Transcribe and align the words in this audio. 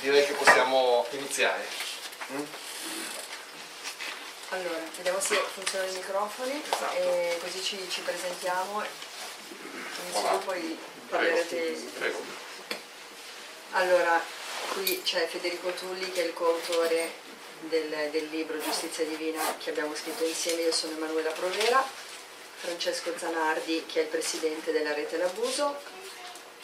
direi 0.00 0.26
che 0.26 0.32
possiamo 0.34 1.06
iniziare. 1.10 1.64
Mm? 2.32 2.42
Allora, 4.50 4.78
vediamo 4.96 5.20
se 5.20 5.34
funzionano 5.54 5.90
i 5.90 5.94
microfoni 5.94 6.62
Esatto. 6.64 6.96
e 6.96 7.38
così 7.40 7.62
ci, 7.62 7.88
ci 7.90 8.00
presentiamo 8.02 8.82
e 8.82 8.86
inizio 10.04 10.38
poi 10.38 10.78
parlerete. 11.08 11.72
Prego. 11.98 12.18
Allora, 13.72 14.22
qui 14.72 15.02
c'è 15.02 15.26
Federico 15.26 15.70
Tulli 15.72 16.10
che 16.12 16.22
è 16.22 16.26
il 16.26 16.32
coautore 16.32 17.12
del, 17.60 18.08
del 18.10 18.28
libro 18.30 18.60
Giustizia 18.60 19.04
Divina 19.04 19.56
che 19.58 19.70
abbiamo 19.70 19.94
scritto 19.94 20.24
insieme, 20.24 20.62
io 20.62 20.72
sono 20.72 20.94
Emanuela 20.94 21.30
Provera, 21.30 21.84
Francesco 22.56 23.12
Zanardi 23.16 23.84
che 23.86 24.00
è 24.00 24.02
il 24.04 24.08
presidente 24.08 24.72
della 24.72 24.94
rete 24.94 25.16
L'Abuso 25.16 25.76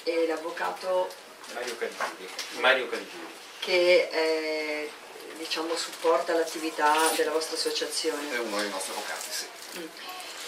e 0.04 0.26
l'avvocato 0.26 1.08
Mario 1.54 1.76
Caligiuri. 1.76 2.28
Mario 2.60 2.88
Caligiuri. 2.88 3.40
che 3.60 4.08
eh, 4.10 4.90
diciamo, 5.36 5.76
supporta 5.76 6.32
l'attività 6.34 6.94
della 7.16 7.30
vostra 7.30 7.56
associazione. 7.56 8.32
È 8.32 8.38
uno 8.38 8.58
dei 8.58 8.70
nostri 8.70 8.92
avvocati, 8.92 9.28
sì. 9.30 9.46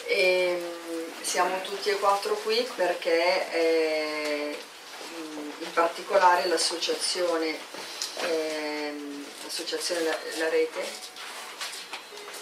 E, 0.07 0.61
mm, 0.61 1.23
siamo 1.23 1.61
tutti 1.63 1.91
e 1.91 1.99
quattro 1.99 2.35
qui 2.35 2.69
perché 2.77 3.51
eh, 3.53 4.59
mm, 5.17 5.51
in 5.61 5.73
particolare 5.73 6.47
l'associazione, 6.47 7.59
ehm, 8.21 9.25
l'associazione 9.45 10.03
La, 10.03 10.19
La 10.39 10.49
Rete 10.49 11.13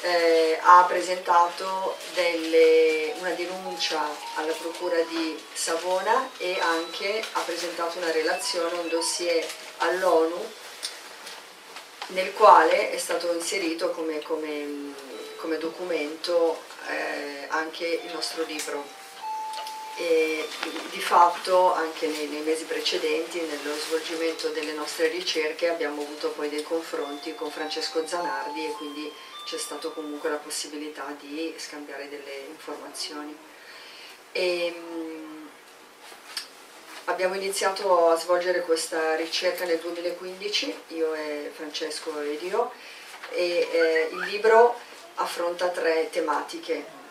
eh, 0.03 0.59
ha 0.61 0.85
presentato 0.85 1.97
delle- 2.15 3.15
una 3.19 3.31
denuncia 3.31 4.01
alla 4.35 4.53
Procura 4.53 5.01
di 5.03 5.41
Savona 5.53 6.29
e 6.39 6.59
anche 6.61 7.23
ha 7.33 7.41
presentato 7.41 7.99
una 7.99 8.11
relazione, 8.11 8.79
un 8.79 8.89
dossier 8.89 9.47
all'ONU 9.79 10.51
nel 12.09 12.33
quale 12.35 12.91
è 12.91 12.99
stato 12.99 13.33
inserito 13.33 13.91
come, 13.91 14.21
come- 14.23 14.95
come 15.37 15.59
documento 15.59 16.61
eh, 16.89 17.47
anche 17.49 18.01
il 18.05 18.13
nostro 18.13 18.45
libro. 18.45 19.01
E 19.95 20.49
di 20.91 21.01
fatto 21.01 21.75
anche 21.75 22.07
nei, 22.07 22.27
nei 22.27 22.41
mesi 22.41 22.65
precedenti, 22.65 23.41
nello 23.41 23.77
svolgimento 23.77 24.49
delle 24.49 24.73
nostre 24.73 25.09
ricerche, 25.09 25.69
abbiamo 25.69 26.01
avuto 26.03 26.31
poi 26.31 26.49
dei 26.49 26.63
confronti 26.63 27.35
con 27.35 27.51
Francesco 27.51 28.07
Zanardi 28.07 28.65
e 28.65 28.71
quindi 28.73 29.13
c'è 29.45 29.59
stata 29.59 29.89
comunque 29.89 30.31
la 30.31 30.37
possibilità 30.37 31.15
di 31.19 31.55
scambiare 31.57 32.09
delle 32.09 32.47
informazioni. 32.49 33.37
E, 34.33 34.75
mm, 34.77 35.43
Abbiamo 37.07 37.35
iniziato 37.35 38.11
a 38.11 38.17
svolgere 38.17 38.61
questa 38.61 39.17
ricerca 39.17 39.65
nel 39.65 39.81
2015, 39.81 40.75
io 40.89 41.13
e 41.15 41.51
Francesco 41.53 42.21
ed 42.21 42.41
io, 42.43 42.71
e 43.31 43.69
eh, 43.73 44.09
il 44.13 44.21
libro 44.21 44.79
affronta 45.17 45.69
tre 45.71 46.09
tematiche. 46.11 47.02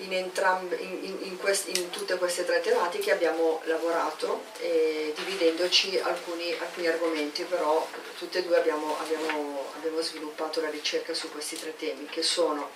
In, 0.00 0.12
entrambe- 0.12 0.76
in- 0.76 1.16
in- 1.22 1.38
quest- 1.38 1.68
in 1.74 1.88
tutte 1.88 2.18
queste 2.18 2.44
tre 2.44 2.60
tematiche 2.60 3.12
abbiamo 3.12 3.62
lavorato 3.64 4.44
eh, 4.58 5.14
dividendoci 5.16 5.98
alcuni, 5.98 6.52
alcuni 6.52 6.86
argomenti, 6.86 7.44
però 7.44 7.86
tutte 8.18 8.38
e 8.40 8.42
due 8.42 8.58
abbiamo, 8.58 8.98
abbiamo- 8.98 9.72
abbiamo 9.74 10.00
sviluppato 10.02 10.60
la 10.60 10.68
ricerca 10.68 11.14
su 11.14 11.30
questi 11.32 11.58
tre 11.58 11.74
temi, 11.76 12.04
che 12.06 12.22
sono 12.22 12.68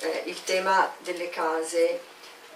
eh, 0.00 0.22
il 0.26 0.44
tema 0.44 0.94
delle 0.98 1.30
case 1.30 2.00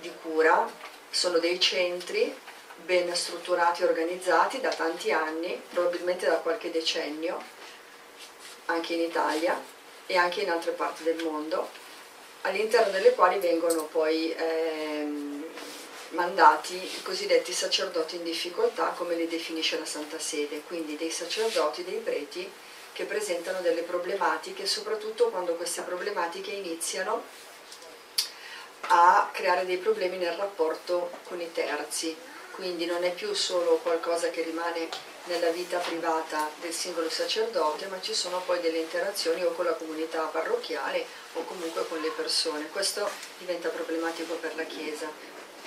di 0.01 0.13
cura, 0.21 0.71
sono 1.09 1.39
dei 1.39 1.59
centri 1.59 2.37
ben 2.85 3.15
strutturati 3.17 3.83
e 3.83 3.87
organizzati 3.87 4.61
da 4.61 4.71
tanti 4.71 5.13
anni, 5.13 5.59
probabilmente 5.71 6.27
da 6.27 6.37
qualche 6.37 6.71
decennio, 6.71 7.43
anche 8.67 8.93
in 8.95 9.01
Italia 9.01 9.59
e 10.07 10.17
anche 10.19 10.43
in 10.43 10.51
altre 10.51 10.73
parti 10.73 11.05
del 11.05 11.23
mondo, 11.23 11.70
all'interno 12.45 12.93
delle 12.93 13.13
quali 13.13 13.39
vengono 13.39 13.85
poi 13.85 14.33
ehm, 14.33 15.45
mandati 16.11 16.75
i 16.75 17.03
cosiddetti 17.03 17.53
sacerdoti 17.53 18.17
in 18.17 18.25
difficoltà, 18.25 18.89
come 18.97 19.15
li 19.15 19.27
definisce 19.27 19.79
la 19.79 19.85
Santa 19.85 20.19
Sede, 20.19 20.63
quindi 20.67 20.97
dei 20.97 21.11
sacerdoti, 21.11 21.85
dei 21.85 21.99
preti 21.99 22.51
che 22.93 23.05
presentano 23.05 23.61
delle 23.61 23.83
problematiche, 23.83 24.67
soprattutto 24.67 25.31
quando 25.31 25.55
queste 25.55 25.83
problematiche 25.83 26.51
iniziano 26.53 27.25
a 28.89 29.31
creare 29.33 29.65
dei 29.65 29.79
problemi 29.79 30.19
nel 30.19 30.35
rapporto 30.35 31.11
con 31.25 31.41
i 31.41 31.51
terzi, 31.51 32.15
quindi 32.55 32.87
non 32.87 33.05
è 33.05 33.13
più 33.13 33.33
solo 33.35 33.79
qualcosa 33.83 34.31
che 34.31 34.42
rimane 34.42 34.89
nella 35.25 35.51
vita 35.51 35.79
privata 35.79 36.51
del 36.61 36.73
singolo 36.73 37.09
sacerdote, 37.09 37.87
ma 37.87 38.01
ci 38.01 38.15
sono 38.15 38.42
poi 38.45 38.61
delle 38.61 38.79
interazioni 38.79 39.42
o 39.42 39.53
con 39.53 39.65
la 39.65 39.73
comunità 39.73 40.23
parrocchiale 40.25 41.05
o 41.35 41.45
comunque 41.45 41.87
con 41.89 42.01
le 42.01 42.11
persone. 42.11 42.69
Questo 42.69 43.09
diventa 43.39 43.69
problematico 43.70 44.35
per 44.35 44.55
la 44.57 44.64
Chiesa, 44.64 45.11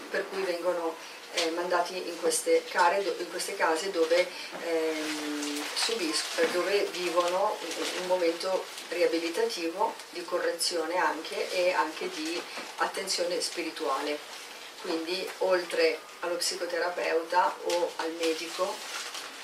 per 0.10 0.26
cui 0.30 0.44
vengono 0.44 0.96
eh, 1.34 1.50
mandati 1.52 1.96
in 1.96 2.20
queste, 2.20 2.64
care- 2.70 3.02
in 3.02 3.30
queste 3.30 3.56
case 3.56 3.92
dove, 3.92 4.28
ehm, 4.66 5.64
subis- 5.74 6.24
eh, 6.38 6.48
dove 6.52 6.88
vivono 6.92 7.58
un 8.02 8.08
momento 8.08 8.64
riabilitativo, 8.90 9.94
di 10.12 10.24
correzione 10.24 10.98
anche 10.98 11.52
e 11.52 11.72
anche 11.74 12.10
di 12.10 12.42
attenzione 12.78 13.42
spirituale. 13.42 14.46
Quindi 14.82 15.28
oltre 15.40 16.00
allo 16.22 16.36
psicoterapeuta 16.36 17.56
o 17.64 17.92
al 17.98 18.12
medico 18.14 18.76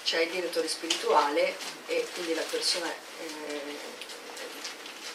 c'è 0.03 0.21
il 0.21 0.31
direttore 0.31 0.67
spirituale 0.67 1.55
e 1.87 2.07
quindi 2.13 2.33
la 2.33 2.41
persona 2.43 2.91
eh, 2.91 3.61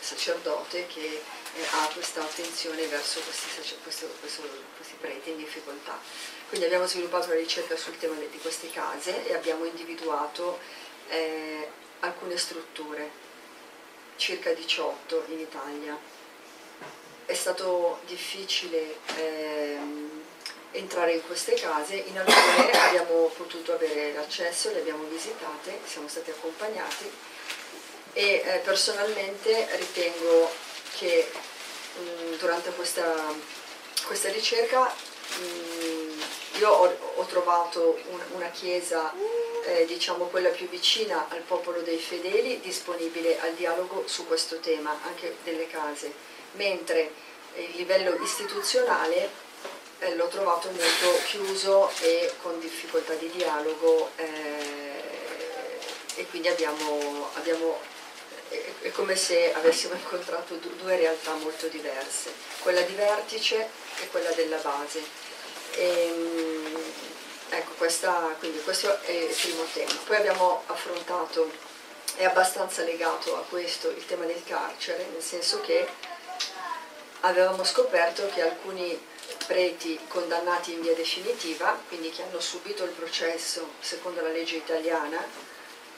sacerdote 0.01 0.87
che 0.87 1.23
eh, 1.55 1.65
ha 1.71 1.89
questa 1.93 2.23
attenzione 2.23 2.87
verso 2.87 3.21
questi, 3.21 3.47
questo- 3.83 4.07
questo- 4.21 4.49
questi 4.77 4.95
preti 5.01 5.31
in 5.31 5.37
difficoltà. 5.37 5.99
Quindi 6.49 6.67
abbiamo 6.67 6.87
sviluppato 6.87 7.27
una 7.27 7.35
ricerca 7.37 7.77
sul 7.77 7.99
tema 7.99 8.15
di 8.17 8.39
queste 8.39 8.71
case 8.71 9.27
e 9.27 9.35
abbiamo 9.35 9.65
individuato 9.65 10.59
eh, 11.11 11.69
alcune 12.01 12.37
strutture, 12.37 13.11
circa 14.17 14.53
18 14.53 15.25
in 15.29 15.41
Italia. 15.41 15.99
È 17.29 17.35
stato 17.35 17.99
difficile 18.07 18.97
ehm, 19.17 20.23
entrare 20.71 21.13
in 21.13 21.21
queste 21.27 21.53
case, 21.53 21.97
in 21.97 22.17
alcune 22.19 22.71
abbiamo 22.73 23.31
potuto 23.37 23.75
avere 23.75 24.15
l'accesso, 24.15 24.71
le 24.73 24.79
abbiamo 24.79 25.05
visitate, 25.05 25.79
siamo 25.85 26.09
stati 26.09 26.31
accompagnati 26.31 27.11
e 28.15 28.43
eh, 28.43 28.61
personalmente 28.65 29.69
ritengo 29.77 30.51
che 30.97 31.31
mh, 31.99 32.37
durante 32.39 32.71
questa, 32.71 33.15
questa 34.07 34.31
ricerca 34.31 34.85
mh, 34.87 36.59
io 36.61 36.71
ho, 36.71 36.97
ho 37.17 37.25
trovato 37.27 37.99
un- 38.09 38.25
una 38.37 38.49
chiesa, 38.49 39.13
eh, 39.67 39.85
diciamo 39.85 40.25
quella 40.29 40.49
più 40.49 40.67
vicina 40.71 41.27
al 41.29 41.43
popolo 41.43 41.83
dei 41.83 41.99
fedeli, 41.99 42.61
disponibile 42.61 43.39
al 43.41 43.53
dialogo 43.53 44.05
su 44.07 44.27
questo 44.27 44.61
tema, 44.61 44.99
anche 45.05 45.37
delle 45.45 45.67
case, 45.67 46.37
mentre 46.53 47.11
il 47.57 47.71
livello 47.77 48.15
istituzionale 48.23 49.31
eh, 50.01 50.15
l'ho 50.15 50.29
trovato 50.29 50.71
molto 50.71 51.21
chiuso 51.27 51.91
e 52.01 52.33
con 52.43 52.59
difficoltà 52.61 53.15
di 53.15 53.29
dialogo 53.31 54.11
eh, 54.17 55.03
e 56.17 56.27
quindi 56.29 56.49
abbiamo, 56.49 57.31
abbiamo- 57.35 57.81
è, 58.49 58.91
come 58.93 59.17
se 59.17 59.53
avessimo 59.55 59.95
incontrato 59.99 60.55
du- 60.55 60.77
due 60.77 60.97
realtà 60.97 61.33
molto 61.35 61.67
diverse, 61.69 62.33
quella 62.63 62.81
di 62.83 62.95
vertice 62.95 63.69
e 64.01 64.09
quella 64.09 64.31
della 64.33 64.59
base. 64.59 65.03
Ehm, 65.77 66.77
ecco, 67.51 67.73
questa- 67.77 68.35
quindi 68.39 68.61
questo 68.63 69.01
è 69.03 69.11
il 69.11 69.35
primo 69.35 69.65
tema. 69.73 69.93
Poi 70.07 70.17
abbiamo 70.17 70.63
affrontato, 70.67 71.51
è 72.17 72.25
abbastanza 72.25 72.83
legato 72.83 73.37
a 73.37 73.45
questo, 73.49 73.89
il 73.91 74.05
tema 74.07 74.25
del 74.25 74.43
carcere, 74.45 75.07
nel 75.13 75.23
senso 75.23 75.61
che 75.61 75.87
avevamo 77.21 77.65
scoperto 77.65 78.29
che 78.29 78.43
alcuni 78.43 78.99
preti 79.47 79.99
condannati 80.09 80.73
in 80.73 80.83
via 80.83 80.95
definitiva, 80.95 81.79
quindi 81.89 82.11
che 82.11 82.23
hanno 82.23 82.41
subito 82.41 82.85
il 82.85 82.91
processo 82.91 83.71
secondo 83.81 84.21
la 84.21 84.29
legge 84.29 84.57
italiana 84.57 85.25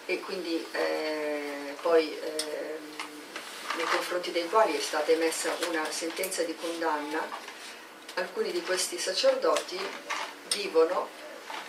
e 0.06 0.20
quindi 0.20 0.64
eh, 0.72 1.76
poi 1.80 2.16
ehm, 2.16 2.88
nei 3.76 3.84
confronti 3.86 4.30
dei 4.32 4.48
quali 4.48 4.76
è 4.76 4.80
stata 4.80 5.10
emessa 5.10 5.54
una 5.68 5.88
sentenza 5.90 6.42
di 6.42 6.56
condanna, 6.56 7.20
alcuni 8.14 8.50
di 8.50 8.62
questi 8.62 8.98
sacerdoti 8.98 9.78
vivono 10.54 11.08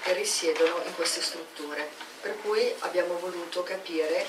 e 0.04 0.14
risiedono 0.14 0.82
in 0.86 0.96
queste 0.96 1.22
strutture, 1.22 1.90
per 2.22 2.36
cui 2.42 2.74
abbiamo 2.80 3.18
voluto 3.20 3.64
capire 3.64 4.26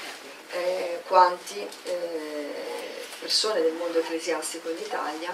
eh, 0.51 1.03
quanti 1.07 1.67
eh, 1.85 2.82
persone 3.23 3.63
del 3.63 3.75
mondo 3.75 4.01
ecclesiastico 4.01 4.69
in 4.69 4.79
Italia 4.79 5.33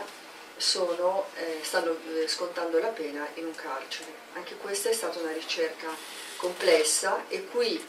sono, 0.58 1.24
eh, 1.36 1.60
stanno 1.62 1.96
eh, 2.16 2.28
scontando 2.28 2.78
la 2.78 2.88
pena 2.88 3.26
in 3.34 3.46
un 3.46 3.54
carcere. 3.54 4.12
Anche 4.34 4.56
questa 4.56 4.90
è 4.90 4.92
stata 4.92 5.18
una 5.20 5.32
ricerca 5.32 5.88
complessa 6.36 7.24
e 7.28 7.46
qui 7.46 7.82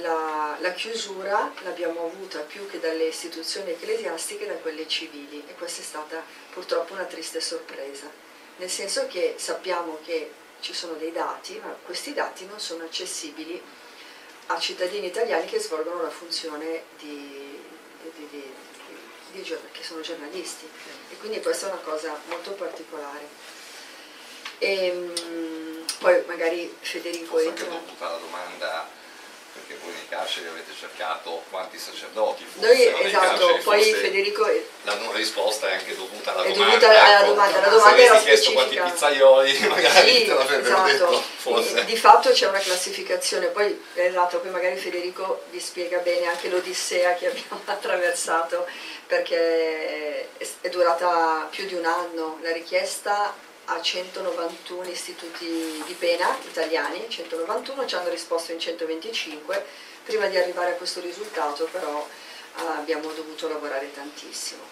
la, 0.00 0.56
la 0.58 0.72
chiusura 0.72 1.52
l'abbiamo 1.62 2.06
avuta 2.06 2.40
più 2.40 2.66
che 2.68 2.80
dalle 2.80 3.04
istituzioni 3.04 3.72
ecclesiastiche 3.72 4.46
da 4.46 4.54
quelle 4.54 4.88
civili 4.88 5.44
e 5.46 5.54
questa 5.54 5.82
è 5.82 5.84
stata 5.84 6.24
purtroppo 6.52 6.94
una 6.94 7.04
triste 7.04 7.40
sorpresa, 7.40 8.10
nel 8.56 8.70
senso 8.70 9.06
che 9.08 9.34
sappiamo 9.36 9.98
che 10.06 10.32
ci 10.60 10.72
sono 10.72 10.94
dei 10.94 11.12
dati, 11.12 11.60
ma 11.62 11.76
questi 11.84 12.14
dati 12.14 12.46
non 12.46 12.58
sono 12.58 12.84
accessibili 12.84 13.62
a 14.46 14.58
cittadini 14.58 15.06
italiani 15.06 15.44
che 15.46 15.60
svolgono 15.60 16.00
la 16.00 16.10
funzione 16.10 16.84
di, 16.98 17.45
di 19.42 19.58
che 19.72 19.82
sono 19.82 20.00
giornalisti 20.00 20.68
e 21.10 21.16
quindi 21.18 21.40
questa 21.40 21.66
è 21.66 21.72
una 21.72 21.80
cosa 21.80 22.18
molto 22.28 22.52
particolare. 22.52 23.28
E, 24.58 24.86
ehm, 24.86 25.84
poi 25.98 26.22
magari 26.26 26.74
Federico 26.80 27.32
Forse 27.34 27.48
entra. 27.48 27.64
Anche 27.66 27.84
dovuta 27.84 28.10
la 28.10 28.16
domanda 28.18 28.88
perché 29.56 29.80
voi 29.82 29.92
nei 29.94 30.08
carceri 30.08 30.48
avete 30.48 30.72
cercato 30.78 31.42
quanti 31.50 31.78
sacerdoti 31.78 32.44
fossero 32.44 32.72
Noi, 32.72 33.06
esatto, 33.06 33.58
poi 33.64 33.82
Federico... 33.94 34.46
La 34.82 34.94
risposta 35.14 35.68
è 35.68 35.72
anche 35.72 35.96
dovuta 35.96 36.32
alla 36.32 36.44
è 36.44 36.52
domanda. 36.52 36.76
Dovuta 36.76 36.88
alla 36.88 37.18
ecco, 37.18 37.26
domanda, 37.26 37.60
la 37.60 37.68
domanda 37.68 38.02
era 38.02 38.18
chiesto 38.18 38.52
quanti 38.52 38.76
pizzaioli 38.76 39.58
magari 39.66 40.10
sì, 40.10 40.24
te 40.24 40.34
l'avrebbero 40.34 40.84
esatto. 40.86 41.10
detto, 41.10 41.22
forse. 41.36 41.84
Di 41.84 41.96
fatto 41.96 42.30
c'è 42.30 42.46
una 42.46 42.58
classificazione, 42.58 43.46
poi 43.46 43.82
esatto, 43.94 44.38
poi 44.38 44.50
magari 44.50 44.76
Federico 44.76 45.44
vi 45.50 45.60
spiega 45.60 45.98
bene 45.98 46.26
anche 46.26 46.48
l'odissea 46.48 47.14
che 47.14 47.28
abbiamo 47.28 47.62
attraversato, 47.64 48.68
perché 49.06 50.28
è 50.60 50.68
durata 50.68 51.48
più 51.50 51.66
di 51.66 51.74
un 51.74 51.84
anno 51.84 52.38
la 52.42 52.52
richiesta 52.52 53.34
a 53.66 53.80
191 53.80 54.88
istituti 54.88 55.82
di 55.86 55.94
pena 55.94 56.36
italiani, 56.48 57.06
191 57.08 57.86
ci 57.86 57.94
hanno 57.94 58.10
risposto 58.10 58.52
in 58.52 58.60
125, 58.60 59.64
prima 60.04 60.26
di 60.26 60.36
arrivare 60.36 60.72
a 60.72 60.74
questo 60.74 61.00
risultato 61.00 61.68
però 61.70 62.06
eh, 62.58 62.66
abbiamo 62.76 63.10
dovuto 63.12 63.48
lavorare 63.48 63.92
tantissimo. 63.92 64.62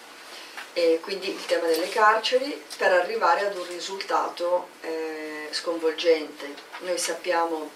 E 0.73 0.99
quindi 1.01 1.29
il 1.29 1.45
tema 1.45 1.67
delle 1.67 1.89
carceri 1.89 2.61
per 2.77 2.91
arrivare 2.91 3.45
ad 3.45 3.55
un 3.55 3.65
risultato 3.67 4.67
eh, 4.81 5.47
sconvolgente. 5.51 6.53
Noi 6.79 6.97
sappiamo 6.97 7.71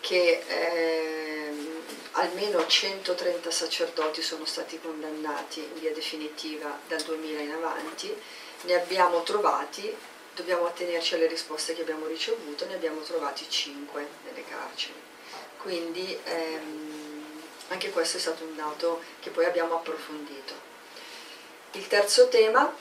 che 0.00 0.42
eh, 0.46 1.75
almeno 2.16 2.66
130 2.66 3.50
sacerdoti 3.50 4.22
sono 4.22 4.44
stati 4.44 4.80
condannati 4.80 5.60
in 5.60 5.80
via 5.80 5.92
definitiva 5.92 6.78
dal 6.86 7.02
2000 7.02 7.40
in 7.40 7.52
avanti, 7.52 8.14
ne 8.62 8.74
abbiamo 8.74 9.22
trovati, 9.22 9.94
dobbiamo 10.34 10.66
attenerci 10.66 11.14
alle 11.14 11.26
risposte 11.26 11.74
che 11.74 11.82
abbiamo 11.82 12.06
ricevuto, 12.06 12.66
ne 12.66 12.74
abbiamo 12.74 13.00
trovati 13.00 13.48
5 13.48 14.08
nelle 14.24 14.44
carceri. 14.44 14.94
Quindi 15.58 16.18
ehm, 16.24 17.42
anche 17.68 17.90
questo 17.90 18.16
è 18.16 18.20
stato 18.20 18.44
un 18.44 18.56
dato 18.56 19.02
che 19.20 19.30
poi 19.30 19.44
abbiamo 19.44 19.74
approfondito. 19.74 20.54
Il 21.72 21.86
terzo 21.88 22.28
tema, 22.28 22.74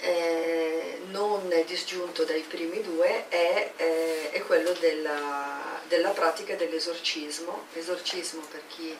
eh, 0.00 1.00
non 1.06 1.48
disgiunto 1.66 2.24
dai 2.24 2.42
primi 2.42 2.82
due, 2.82 3.28
è, 3.28 3.72
eh, 3.76 4.30
è 4.30 4.42
quello 4.42 4.72
della, 4.72 5.80
della 5.88 6.10
pratica 6.10 6.54
dell'esorcismo. 6.54 7.66
Esorcismo 7.74 8.42
per 8.50 8.62
chi 8.68 8.96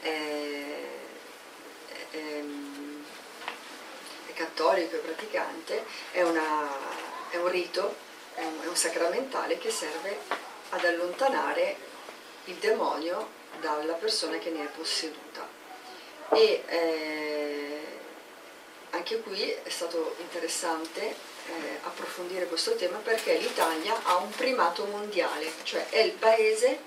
è, 0.00 0.08
è, 2.10 2.44
cattolico 4.34 4.96
e 4.96 4.98
praticante, 4.98 5.84
è, 6.12 6.22
una, 6.22 6.68
è 7.30 7.36
un 7.36 7.48
rito, 7.48 7.96
è 8.34 8.44
un, 8.44 8.60
è 8.62 8.66
un 8.66 8.76
sacramentale 8.76 9.56
che 9.56 9.70
serve 9.70 10.18
ad 10.70 10.84
allontanare 10.84 11.76
il 12.44 12.54
demonio 12.56 13.28
dalla 13.60 13.94
persona 13.94 14.38
che 14.38 14.50
ne 14.50 14.64
è 14.64 14.68
posseduta. 14.68 15.48
E 16.32 16.64
eh, 16.66 17.75
anche 18.96 19.20
qui 19.20 19.50
è 19.62 19.68
stato 19.68 20.16
interessante 20.18 21.02
eh, 21.02 21.78
approfondire 21.82 22.46
questo 22.46 22.74
tema 22.74 22.98
perché 22.98 23.36
l'Italia 23.36 23.94
ha 24.04 24.16
un 24.16 24.30
primato 24.30 24.84
mondiale, 24.86 25.52
cioè 25.62 25.88
è 25.90 25.98
il 25.98 26.12
paese 26.12 26.78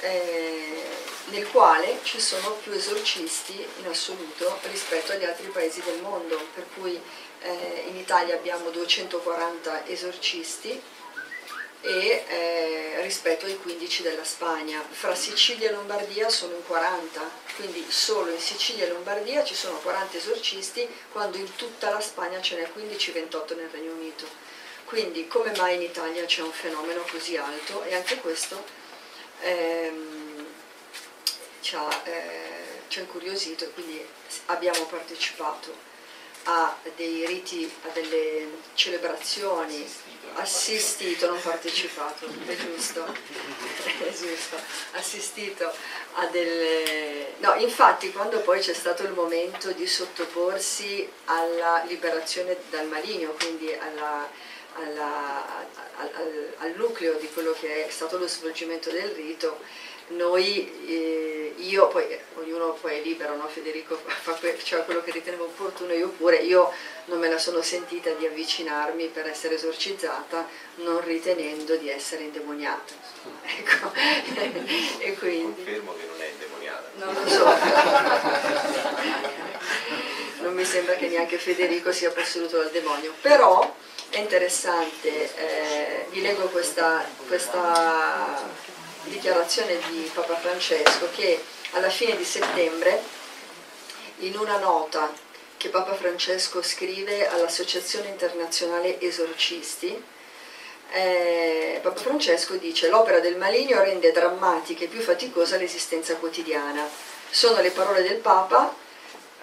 eh, 0.00 0.82
nel 1.26 1.48
quale 1.50 2.00
ci 2.02 2.20
sono 2.20 2.56
più 2.62 2.72
esorcisti 2.72 3.66
in 3.80 3.86
assoluto 3.86 4.58
rispetto 4.70 5.12
agli 5.12 5.24
altri 5.24 5.46
paesi 5.46 5.80
del 5.82 6.00
mondo, 6.02 6.38
per 6.52 6.66
cui 6.76 7.00
eh, 7.40 7.84
in 7.86 7.96
Italia 7.96 8.34
abbiamo 8.34 8.70
240 8.70 9.86
esorcisti 9.86 10.82
e 11.84 12.24
eh, 12.26 13.02
rispetto 13.02 13.44
ai 13.44 13.58
15 13.58 14.02
della 14.02 14.24
Spagna. 14.24 14.82
Fra 14.90 15.14
Sicilia 15.14 15.68
e 15.68 15.72
Lombardia 15.72 16.30
sono 16.30 16.54
in 16.54 16.64
40, 16.66 17.20
quindi 17.56 17.84
solo 17.88 18.30
in 18.32 18.40
Sicilia 18.40 18.86
e 18.86 18.88
Lombardia 18.88 19.44
ci 19.44 19.54
sono 19.54 19.76
40 19.78 20.16
esorcisti, 20.16 20.88
quando 21.12 21.36
in 21.36 21.54
tutta 21.56 21.90
la 21.90 22.00
Spagna 22.00 22.40
ce 22.40 22.56
n'è 22.56 22.70
15-28 22.74 23.56
nel 23.56 23.68
Regno 23.70 23.92
Unito. 23.92 24.26
Quindi 24.84 25.26
come 25.28 25.52
mai 25.56 25.76
in 25.76 25.82
Italia 25.82 26.24
c'è 26.24 26.40
un 26.40 26.52
fenomeno 26.52 27.02
così 27.10 27.36
alto? 27.36 27.82
E 27.84 27.94
anche 27.94 28.16
questo 28.16 28.64
ehm, 29.40 30.46
ci, 31.60 31.74
ha, 31.74 32.02
eh, 32.04 33.00
incuriosito 33.00 33.64
e 33.64 33.72
quindi 33.72 34.06
abbiamo 34.46 34.84
partecipato 34.86 35.92
a 36.44 36.76
dei 36.96 37.26
riti, 37.26 37.70
a 37.84 37.88
delle 37.88 38.48
celebrazioni, 38.74 39.86
assistito, 40.34 41.28
non 41.28 41.40
partecipato, 41.40 42.26
è 42.46 42.56
giusto, 42.56 43.04
è 43.04 44.12
giusto, 44.12 44.56
assistito 44.92 45.72
a 46.14 46.26
delle... 46.26 47.34
No, 47.38 47.54
infatti 47.54 48.12
quando 48.12 48.40
poi 48.40 48.60
c'è 48.60 48.74
stato 48.74 49.04
il 49.04 49.12
momento 49.12 49.70
di 49.72 49.86
sottoporsi 49.86 51.08
alla 51.26 51.82
liberazione 51.86 52.56
dal 52.70 52.86
maligno, 52.88 53.30
quindi 53.38 53.72
alla, 53.72 54.28
alla, 54.74 55.66
al, 55.96 56.54
al, 56.58 56.74
nucleo 56.76 57.14
di 57.14 57.30
quello 57.32 57.54
che 57.58 57.86
è 57.86 57.90
stato 57.90 58.18
lo 58.18 58.26
svolgimento 58.26 58.90
del 58.90 59.10
rito, 59.10 59.60
noi, 60.08 60.86
eh, 60.86 61.54
io, 61.56 61.88
poi 61.88 62.04
ognuno 62.34 62.76
poi 62.80 62.98
è 62.98 63.02
libero, 63.02 63.36
no? 63.36 63.48
Federico 63.48 63.96
fa 63.96 64.38
cioè 64.62 64.84
quello 64.84 65.02
che 65.02 65.10
riteneva 65.10 65.44
opportuno, 65.44 65.92
io 65.92 66.08
pure, 66.10 66.36
io 66.36 66.70
non 67.06 67.18
me 67.18 67.28
la 67.28 67.38
sono 67.38 67.62
sentita 67.62 68.10
di 68.10 68.26
avvicinarmi 68.26 69.06
per 69.06 69.26
essere 69.26 69.54
esorcizzata 69.54 70.46
non 70.76 71.02
ritenendo 71.04 71.76
di 71.76 71.88
essere 71.88 72.24
indemoniata. 72.24 72.92
Ecco. 73.44 73.92
e 74.98 75.14
quindi... 75.14 75.64
Confermo 75.64 75.94
che 75.94 76.06
non 76.06 76.20
è 76.20 76.26
indemoniata. 76.26 76.90
Non 76.94 77.14
lo 77.14 77.28
so. 77.28 77.44
non 80.42 80.54
mi 80.54 80.64
sembra 80.64 80.94
che 80.94 81.08
neanche 81.08 81.38
Federico 81.38 81.92
sia 81.92 82.10
posseduto 82.10 82.58
dal 82.58 82.70
demonio, 82.70 83.14
però 83.20 83.74
è 84.10 84.18
interessante, 84.18 85.34
eh, 85.36 86.06
vi 86.10 86.20
leggo 86.20 86.46
questa, 86.48 87.04
questa 87.26 88.42
dichiarazione 89.04 89.78
di 89.88 90.10
Papa 90.12 90.36
Francesco 90.36 91.08
che 91.14 91.42
alla 91.72 91.90
fine 91.90 92.16
di 92.16 92.24
settembre 92.24 93.02
in 94.18 94.36
una 94.36 94.58
nota 94.58 95.12
che 95.56 95.68
Papa 95.68 95.94
Francesco 95.94 96.62
scrive 96.62 97.26
all'Associazione 97.28 98.08
Internazionale 98.08 99.00
Esorcisti, 99.00 100.02
eh, 100.90 101.80
Papa 101.82 101.98
Francesco 102.00 102.54
dice 102.56 102.88
l'opera 102.88 103.18
del 103.18 103.36
maligno 103.36 103.82
rende 103.82 104.12
drammatica 104.12 104.84
e 104.84 104.88
più 104.88 105.00
faticosa 105.00 105.56
l'esistenza 105.56 106.16
quotidiana. 106.16 106.86
Sono 107.30 107.60
le 107.60 107.70
parole 107.70 108.02
del 108.02 108.18
Papa 108.18 108.82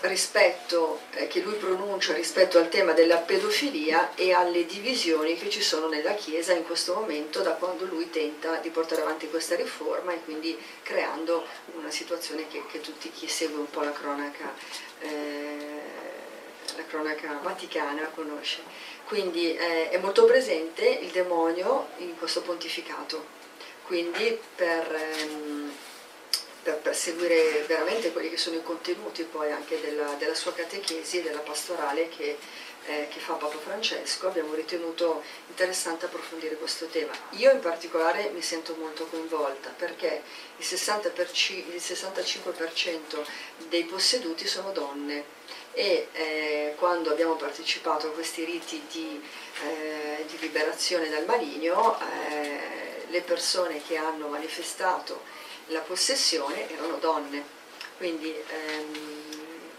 rispetto, 0.02 1.02
eh, 1.12 1.28
che 1.28 1.42
lui 1.42 1.56
pronuncia 1.56 2.14
rispetto 2.14 2.58
al 2.58 2.70
tema 2.70 2.94
della 2.94 3.18
pedofilia 3.18 4.16
e 4.16 4.34
alle 4.34 4.66
divisioni 4.66 5.36
che 5.36 5.50
ci 5.50 5.62
sono 5.62 5.88
nella 5.88 6.14
Chiesa 6.14 6.54
in 6.54 6.64
questo 6.64 6.94
momento 6.94 7.42
da 7.42 7.52
quando 7.52 7.86
lui 7.86 8.10
tenta 8.10 8.56
di 8.58 8.70
portare 8.70 9.02
avanti 9.02 9.30
questa 9.30 9.56
riforma 9.56 10.14
e 10.14 10.22
quindi 10.24 10.58
creando 10.82 11.46
una 11.76 11.92
situazione 11.92 12.48
che, 12.48 12.64
che 12.72 12.82
tutti 12.82 13.12
chi 13.12 13.28
segue 13.28 13.60
un 13.60 13.70
po' 13.70 13.82
la 13.82 13.92
cronaca, 13.92 14.54
eh, 15.00 15.82
la 16.76 16.86
cronaca 16.88 17.40
vaticana 17.42 18.10
conosce. 18.14 18.62
Quindi 19.06 19.56
eh, 19.56 19.90
è 19.90 19.98
molto 19.98 20.26
presente 20.26 20.86
il 20.86 21.10
demonio 21.12 21.90
in 21.98 22.18
questo 22.18 22.42
pontificato. 22.42 23.40
Quindi 23.86 24.40
per... 24.56 24.96
Ehm, 24.96 25.90
per, 26.64 26.78
per, 26.78 26.96
seguire 26.96 27.64
veramente 27.68 28.12
quelli 28.12 28.30
che 28.30 28.38
sono 28.38 28.58
i 28.58 28.64
contenuti 28.64 29.24
poi 29.24 29.52
anche 29.52 29.80
della, 29.82 30.14
della 30.20 30.36
sua 30.36 30.54
catechesi 30.54 31.20
e 31.20 31.22
della 31.24 31.40
pastorale 31.40 32.10
che, 32.10 32.38
eh, 32.86 33.08
che, 33.10 33.20
fa 33.20 33.34
Papa 33.34 33.58
Francesco, 33.58 34.28
abbiamo 34.28 34.54
ritenuto 34.54 35.24
interessante 35.48 36.06
approfondire 36.06 36.56
questo 36.58 36.86
tema. 36.86 37.12
Io 37.32 37.52
in 37.52 37.60
particolare 37.60 38.30
mi 38.30 38.42
sento 38.42 38.76
molto 38.76 39.06
coinvolta 39.08 39.74
perché 39.76 40.22
il, 40.58 40.64
60 40.64 41.12
il 41.16 41.82
65% 41.82 43.26
dei 43.70 43.84
posseduti 43.86 44.48
sono 44.48 44.72
donne 44.72 45.40
e 45.74 46.08
eh, 46.12 46.76
quando 46.78 47.12
abbiamo 47.12 47.36
partecipato 47.36 48.08
a 48.08 48.12
questi 48.12 48.44
riti 48.44 48.82
di, 48.92 49.22
eh, 49.64 50.26
di 50.28 50.38
liberazione 50.40 51.10
dal 51.10 51.26
maligno 51.26 51.98
eh, 52.30 53.06
le 53.08 53.22
persone 53.22 53.82
che 53.82 53.96
hanno 53.96 54.28
manifestato 54.28 55.40
la 55.72 55.80
possessione 55.80 56.70
erano 56.70 56.98
donne, 56.98 57.44
quindi 57.98 58.34
ehm, 58.34 59.22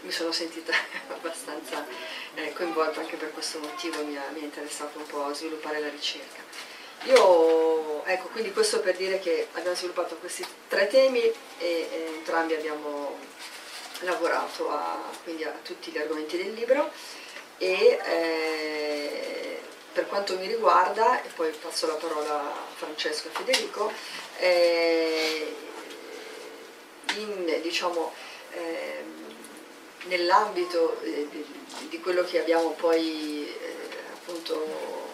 mi 0.01 0.11
sono 0.11 0.31
sentita 0.31 0.73
abbastanza 1.09 1.85
eh, 2.35 2.53
coinvolta 2.53 2.99
anche 2.99 3.15
per 3.15 3.31
questo 3.33 3.59
motivo, 3.59 4.03
mi 4.03 4.17
ha, 4.17 4.25
interessato 4.35 4.97
un 4.97 5.05
po' 5.05 5.33
sviluppare 5.33 5.79
la 5.79 5.89
ricerca. 5.89 6.41
Io, 7.05 8.03
ecco, 8.05 8.27
quindi 8.29 8.53
questo 8.53 8.79
per 8.79 8.95
dire 8.95 9.19
che 9.19 9.47
abbiamo 9.53 9.75
sviluppato 9.75 10.15
questi 10.17 10.45
tre 10.69 10.87
temi 10.87 11.21
e, 11.21 11.33
e 11.59 12.13
entrambi 12.15 12.53
abbiamo 12.53 13.17
lavorato 13.99 14.69
a, 14.69 15.11
quindi 15.23 15.43
a 15.43 15.53
tutti 15.63 15.91
gli 15.91 15.97
argomenti 15.97 16.37
del 16.37 16.53
libro 16.53 16.91
e 17.57 17.99
eh, 18.05 19.61
per 19.93 20.07
quanto 20.07 20.37
mi 20.37 20.47
riguarda, 20.47 21.21
e 21.21 21.29
poi 21.35 21.51
passo 21.51 21.87
la 21.87 21.93
parola 21.93 22.39
a 22.39 22.65
Francesco 22.75 23.27
e 23.27 23.31
Federico, 23.31 23.91
eh, 24.39 25.55
diciamo, 27.61 28.13
eh, 28.51 29.03
nell'ambito 30.05 30.99
eh, 31.01 31.27
di 31.89 31.99
quello 31.99 32.23
che 32.23 32.39
abbiamo 32.39 32.71
poi 32.71 33.47
eh, 33.47 33.97
appunto 34.13 35.11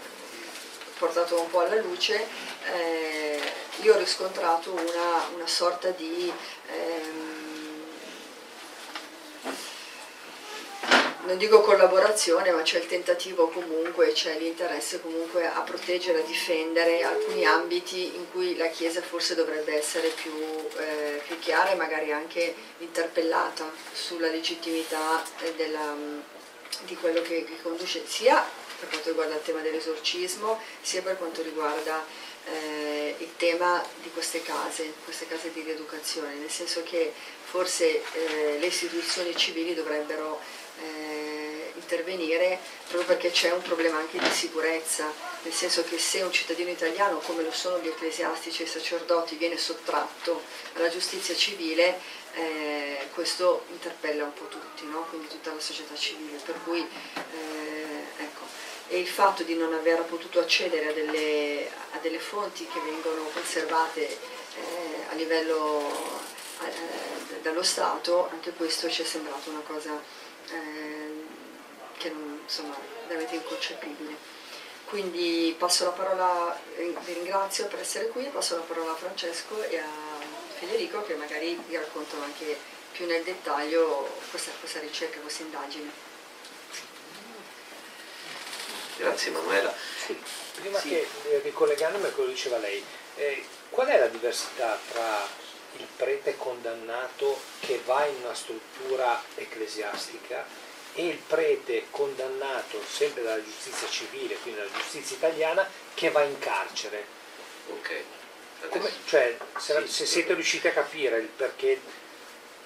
portato 0.97 1.39
un 1.39 1.49
po' 1.49 1.61
alla 1.61 1.79
luce, 1.81 2.27
eh, 2.73 3.41
io 3.81 3.95
ho 3.95 3.97
riscontrato 3.97 4.71
una, 4.71 5.27
una 5.33 5.47
sorta 5.47 5.89
di 5.91 6.31
ehm, 6.67 7.38
non 11.29 11.37
dico 11.37 11.61
collaborazione, 11.61 12.49
ma 12.49 12.63
c'è 12.63 12.79
il 12.79 12.87
tentativo 12.87 13.49
comunque, 13.49 14.13
c'è 14.13 14.39
l'interesse 14.39 14.99
comunque 14.99 15.45
a 15.45 15.61
proteggere, 15.61 16.21
a 16.21 16.25
difendere 16.25 17.03
alcuni 17.03 17.45
ambiti 17.45 18.15
in 18.15 18.31
cui 18.31 18.57
la 18.57 18.67
Chiesa 18.69 18.99
forse 18.99 19.35
dovrebbe 19.35 19.77
essere 19.77 20.07
più, 20.07 20.33
eh, 20.79 21.21
più 21.27 21.37
chiara 21.37 21.69
e 21.69 21.75
magari 21.75 22.11
anche 22.11 22.55
interpellata 22.79 23.71
sulla 23.93 24.29
legittimità 24.29 25.23
eh, 25.43 25.53
della, 25.53 25.95
di 26.85 26.95
quello 26.95 27.21
che, 27.21 27.43
che, 27.43 27.61
conduce 27.61 28.07
sia 28.07 28.43
per 28.79 28.89
quanto 28.89 29.09
riguarda 29.09 29.35
il 29.35 29.43
tema 29.43 29.59
dell'esorcismo, 29.59 30.59
sia 30.81 31.03
per 31.03 31.15
quanto 31.19 31.43
riguarda 31.43 32.03
eh, 32.45 33.13
il 33.19 33.35
tema 33.37 33.85
di 34.01 34.09
queste 34.11 34.41
case, 34.41 34.93
queste 35.03 35.27
case 35.27 35.51
di 35.53 35.61
rieducazione, 35.61 36.33
nel 36.33 36.49
senso 36.49 36.81
che 36.81 37.13
forse 37.43 38.01
eh, 38.13 38.57
le 38.59 38.65
istituzioni 38.65 39.35
civili 39.35 39.75
dovrebbero 39.75 40.39
eh, 40.81 41.71
intervenire 41.75 42.59
proprio 42.87 43.05
perché 43.05 43.31
c'è 43.31 43.51
un 43.51 43.61
problema 43.61 43.97
anche 43.97 44.17
di 44.17 44.29
sicurezza, 44.31 45.11
nel 45.43 45.53
senso 45.53 45.83
che 45.83 45.97
se 45.97 46.21
un 46.21 46.31
cittadino 46.31 46.69
italiano, 46.69 47.17
come 47.19 47.43
lo 47.43 47.51
sono 47.51 47.79
gli 47.79 47.87
ecclesiastici 47.87 48.61
e 48.61 48.65
i 48.65 48.69
sacerdoti, 48.69 49.35
viene 49.35 49.57
sottratto 49.57 50.41
alla 50.73 50.89
giustizia 50.89 51.35
civile, 51.35 51.99
eh, 52.33 53.07
questo 53.13 53.65
interpella 53.69 54.23
un 54.23 54.33
po' 54.33 54.47
tutti, 54.47 54.85
no? 54.85 55.05
quindi 55.09 55.27
tutta 55.27 55.53
la 55.53 55.59
società 55.59 55.95
civile. 55.95 56.37
Per 56.43 56.55
cui, 56.63 56.79
eh, 56.79 58.23
ecco. 58.23 58.47
E 58.91 58.99
il 58.99 59.07
fatto 59.07 59.43
di 59.43 59.55
non 59.55 59.73
aver 59.73 60.01
potuto 60.03 60.39
accedere 60.39 60.89
a 60.89 60.93
delle, 60.93 61.69
a 61.91 61.97
delle 61.99 62.17
fonti 62.17 62.67
che 62.67 62.79
vengono 62.79 63.21
conservate 63.31 64.07
eh, 64.07 64.17
a 65.11 65.13
livello 65.13 65.91
eh, 66.63 67.39
dallo 67.41 67.61
Stato, 67.61 68.29
anche 68.31 68.51
questo 68.53 68.89
ci 68.89 69.03
è 69.03 69.05
sembrato 69.05 69.51
una 69.51 69.61
cosa 69.65 70.01
eh, 70.51 71.25
che 71.97 72.09
non, 72.09 72.39
insomma, 72.43 72.75
veramente 73.07 73.35
inconcepibile. 73.35 74.37
Quindi 74.85 75.55
passo 75.57 75.85
la 75.85 75.91
parola, 75.91 76.59
vi 76.75 77.13
ringrazio 77.13 77.67
per 77.67 77.79
essere 77.79 78.07
qui, 78.07 78.23
passo 78.25 78.55
la 78.55 78.61
parola 78.61 78.91
a 78.91 78.95
Francesco 78.95 79.61
e 79.63 79.77
a 79.77 79.87
Federico 80.57 81.03
che 81.03 81.13
magari 81.15 81.61
vi 81.67 81.75
raccontano 81.75 82.23
anche 82.23 82.57
più 82.91 83.05
nel 83.05 83.23
dettaglio 83.23 84.09
questa, 84.31 84.51
questa 84.59 84.79
ricerca, 84.79 85.19
questa 85.19 85.43
indagine. 85.43 85.91
Grazie 88.97 89.31
Manuela. 89.31 89.73
Sì, 90.05 90.19
prima 90.55 90.79
sì. 90.79 90.89
che 90.89 91.07
eh, 91.29 91.39
ricollegandomi 91.43 92.05
a 92.05 92.09
quello 92.09 92.29
che 92.29 92.35
diceva 92.35 92.57
lei, 92.57 92.83
eh, 93.15 93.45
qual 93.69 93.87
è 93.87 93.99
la 93.99 94.07
diversità 94.07 94.77
tra 94.91 95.25
il 95.77 95.87
prete 95.95 96.35
condannato 96.37 97.39
che 97.59 97.81
va 97.85 98.05
in 98.05 98.15
una 98.23 98.33
struttura 98.33 99.21
ecclesiastica 99.35 100.45
e 100.93 101.07
il 101.07 101.17
prete 101.17 101.85
condannato 101.91 102.81
sempre 102.85 103.23
dalla 103.23 103.43
giustizia 103.43 103.87
civile, 103.87 104.35
quindi 104.35 104.59
dalla 104.59 104.71
giustizia 104.71 105.15
italiana, 105.15 105.67
che 105.93 106.09
va 106.09 106.23
in 106.23 106.37
carcere. 106.39 107.05
Ok. 107.69 108.03
Come, 108.69 108.91
cioè, 109.05 109.37
se, 109.57 109.87
se 109.87 110.05
siete 110.05 110.33
riusciti 110.33 110.67
a 110.67 110.73
capire 110.73 111.19
il 111.19 111.27
perché 111.27 111.79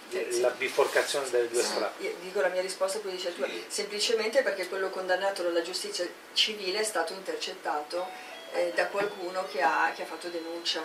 sì. 0.10 0.42
la 0.42 0.50
biforcazione 0.50 1.30
delle 1.30 1.50
due 1.50 1.62
strade. 1.62 2.04
Io 2.04 2.16
dico 2.22 2.42
la 2.42 2.48
mia 2.48 2.62
risposta, 2.62 3.00
poi 3.00 3.12
dice 3.12 3.36
tu, 3.36 3.46
semplicemente 3.68 4.42
perché 4.42 4.68
quello 4.68 4.90
condannato 4.90 5.44
dalla 5.44 5.62
giustizia 5.62 6.08
civile 6.34 6.80
è 6.80 6.84
stato 6.84 7.14
intercettato 7.14 8.08
eh, 8.54 8.72
da 8.74 8.88
qualcuno 8.88 9.46
che 9.46 9.62
ha, 9.62 9.92
che 9.96 10.04
ha 10.04 10.06
fatto 10.06 10.30
denuncia 10.30 10.84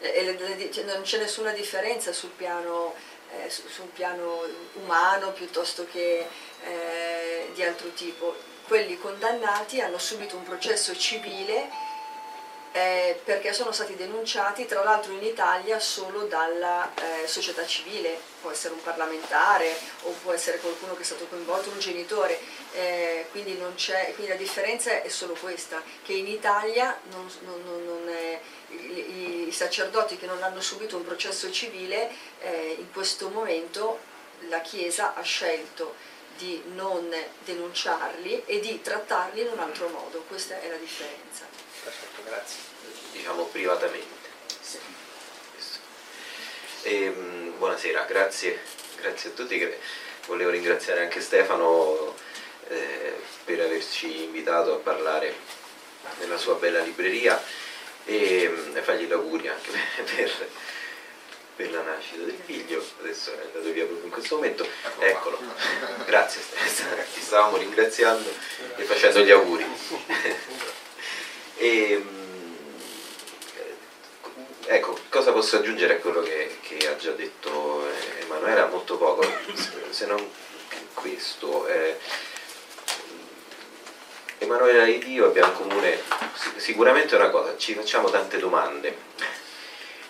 e 0.00 0.70
cioè, 0.72 0.84
non 0.84 1.02
c'è 1.02 1.18
nessuna 1.18 1.52
differenza 1.52 2.12
sul 2.12 2.30
piano, 2.30 2.94
eh, 3.32 3.50
su, 3.50 3.62
su, 3.68 3.82
un 3.82 3.92
piano 3.92 4.42
umano 4.74 5.32
piuttosto 5.32 5.86
che 5.90 6.26
eh, 6.64 7.50
di 7.54 7.62
altro 7.62 7.90
tipo. 7.90 8.34
Quelli 8.66 8.98
condannati 8.98 9.80
hanno 9.80 9.98
subito 9.98 10.36
un 10.36 10.44
processo 10.44 10.94
civile 10.94 11.70
eh, 12.72 13.18
perché 13.24 13.52
sono 13.52 13.72
stati 13.72 13.96
denunciati 13.96 14.66
tra 14.66 14.82
l'altro 14.82 15.12
in 15.12 15.22
Italia 15.22 15.78
solo 15.80 16.24
dalla 16.24 16.92
eh, 16.94 17.26
società 17.26 17.66
civile, 17.66 18.20
può 18.40 18.50
essere 18.50 18.74
un 18.74 18.82
parlamentare 18.82 19.76
o 20.02 20.10
può 20.22 20.32
essere 20.32 20.58
qualcuno 20.58 20.94
che 20.94 21.02
è 21.02 21.04
stato 21.04 21.26
coinvolto, 21.26 21.70
un 21.70 21.78
genitore, 21.78 22.38
eh, 22.72 23.26
quindi, 23.30 23.56
quindi, 23.56 24.28
la 24.28 24.34
differenza 24.34 25.02
è 25.02 25.08
solo 25.08 25.34
questa, 25.34 25.82
che 26.04 26.12
in 26.12 26.26
Italia 26.26 26.98
non, 27.10 27.28
non, 27.40 27.84
non 27.84 28.08
è, 28.08 28.40
i, 28.70 29.27
i, 29.48 29.52
sacerdoti 29.52 30.16
che 30.16 30.26
non 30.26 30.42
hanno 30.42 30.60
subito 30.60 30.96
un 30.96 31.04
processo 31.04 31.50
civile, 31.50 32.10
eh, 32.40 32.76
in 32.78 32.92
questo 32.92 33.28
momento 33.28 33.98
la 34.48 34.60
Chiesa 34.60 35.14
ha 35.14 35.22
scelto 35.22 35.94
di 36.36 36.62
non 36.74 37.12
denunciarli 37.44 38.44
e 38.46 38.60
di 38.60 38.80
trattarli 38.80 39.40
in 39.40 39.48
un 39.48 39.58
altro 39.58 39.88
modo, 39.88 40.24
questa 40.28 40.60
è 40.60 40.68
la 40.68 40.76
differenza. 40.76 41.44
Perfetto, 41.82 42.22
grazie. 42.24 42.58
Diciamo 43.12 43.44
privatamente. 43.44 44.28
Sì. 44.60 44.78
E, 46.82 47.02
ehm, 47.02 47.58
buonasera, 47.58 48.04
grazie, 48.04 48.60
grazie 49.00 49.30
a 49.30 49.32
tutti. 49.32 49.74
Volevo 50.26 50.50
ringraziare 50.50 51.02
anche 51.02 51.20
Stefano 51.20 52.14
eh, 52.68 53.16
per 53.44 53.60
averci 53.60 54.24
invitato 54.24 54.74
a 54.74 54.78
parlare 54.78 55.34
nella 56.20 56.38
sua 56.38 56.54
bella 56.54 56.80
libreria 56.80 57.42
e, 58.08 58.50
e 58.72 58.80
fargli 58.80 59.04
gli 59.04 59.12
auguri 59.12 59.48
anche 59.48 59.70
per, 60.16 60.48
per, 61.56 61.72
la 61.72 61.82
nascita 61.82 62.24
del 62.24 62.38
figlio. 62.42 62.82
Adesso 63.00 63.34
è 63.34 63.44
andato 63.44 63.70
via 63.70 63.84
proprio 63.84 64.06
in 64.06 64.10
questo 64.10 64.36
momento. 64.36 64.66
Eccolo, 64.98 65.38
grazie 66.06 66.40
ti 67.12 67.20
stavamo 67.20 67.58
ringraziando 67.58 68.28
e 68.76 68.82
facendo 68.84 69.20
gli 69.20 69.30
auguri. 69.30 69.66
E, 71.58 72.02
mm, 72.02 72.54
ecco, 74.64 74.98
cosa 75.10 75.32
posso 75.32 75.56
aggiungere 75.58 75.96
a 75.96 75.98
quello 75.98 76.22
che, 76.22 76.56
che 76.62 76.88
ha 76.88 76.96
già 76.96 77.10
detto 77.12 77.86
Emanuela? 78.20 78.68
Molto 78.68 78.96
poco, 78.96 79.22
se 79.90 80.06
non 80.06 80.30
questo. 80.94 81.66
Eh, 81.66 81.98
Emanuela 84.38 84.84
e 84.84 84.90
io 85.06 85.26
abbiamo 85.26 85.52
in 85.52 85.58
comune 85.58 85.98
sicuramente 86.56 87.16
una 87.16 87.30
cosa, 87.30 87.56
ci 87.56 87.74
facciamo 87.74 88.08
tante 88.10 88.38
domande 88.38 88.96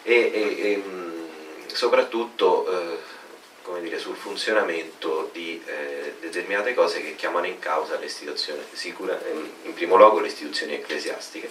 e, 0.02 0.14
e, 0.14 0.72
e 0.72 0.76
mm, 0.76 1.66
soprattutto 1.68 2.70
eh, 2.70 3.80
dire, 3.80 3.98
sul 3.98 4.16
funzionamento 4.16 5.30
di 5.32 5.62
eh, 5.64 6.14
determinate 6.20 6.74
cose 6.74 7.02
che 7.02 7.14
chiamano 7.14 7.46
in 7.46 7.58
causa 7.58 7.98
le 7.98 8.06
istituzioni, 8.06 8.62
sicura, 8.72 9.18
in 9.64 9.74
primo 9.74 9.96
luogo 9.96 10.20
le 10.20 10.28
istituzioni 10.28 10.74
ecclesiastiche 10.74 11.48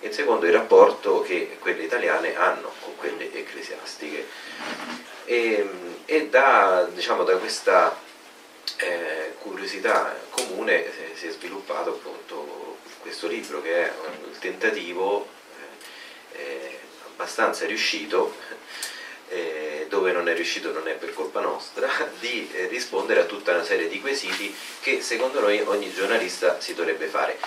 e 0.00 0.06
in 0.06 0.12
secondo 0.12 0.46
il 0.46 0.52
rapporto 0.52 1.22
che 1.22 1.56
quelle 1.60 1.84
italiane 1.84 2.36
hanno 2.36 2.72
con 2.80 2.96
quelle 2.96 3.32
ecclesiastiche. 3.32 4.26
E, 5.24 5.68
e 6.04 6.28
da, 6.28 6.88
diciamo, 6.92 7.22
da, 7.22 7.36
questa 7.36 7.96
eh, 8.76 9.34
curiosità 9.38 10.16
comune 10.30 10.84
eh, 10.84 11.14
si 11.14 11.26
è 11.26 11.30
sviluppato 11.30 11.90
appunto 11.90 12.78
questo 13.00 13.26
libro 13.26 13.60
che 13.62 13.86
è 13.86 13.92
un 14.06 14.38
tentativo 14.38 15.28
eh, 16.32 16.78
abbastanza 17.06 17.66
riuscito 17.66 18.34
eh, 19.28 19.86
dove 19.88 20.12
non 20.12 20.28
è 20.28 20.34
riuscito 20.34 20.72
non 20.72 20.88
è 20.88 20.94
per 20.94 21.14
colpa 21.14 21.40
nostra, 21.40 21.88
di 22.20 22.50
eh, 22.52 22.66
rispondere 22.66 23.20
a 23.20 23.24
tutta 23.24 23.52
una 23.52 23.64
serie 23.64 23.88
di 23.88 24.00
quesiti 24.00 24.54
che 24.80 25.00
secondo 25.00 25.40
noi 25.40 25.60
ogni 25.60 25.92
giornalista 25.92 26.60
si 26.60 26.74
dovrebbe 26.74 27.06
fare. 27.06 27.38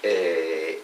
Eh, 0.00 0.82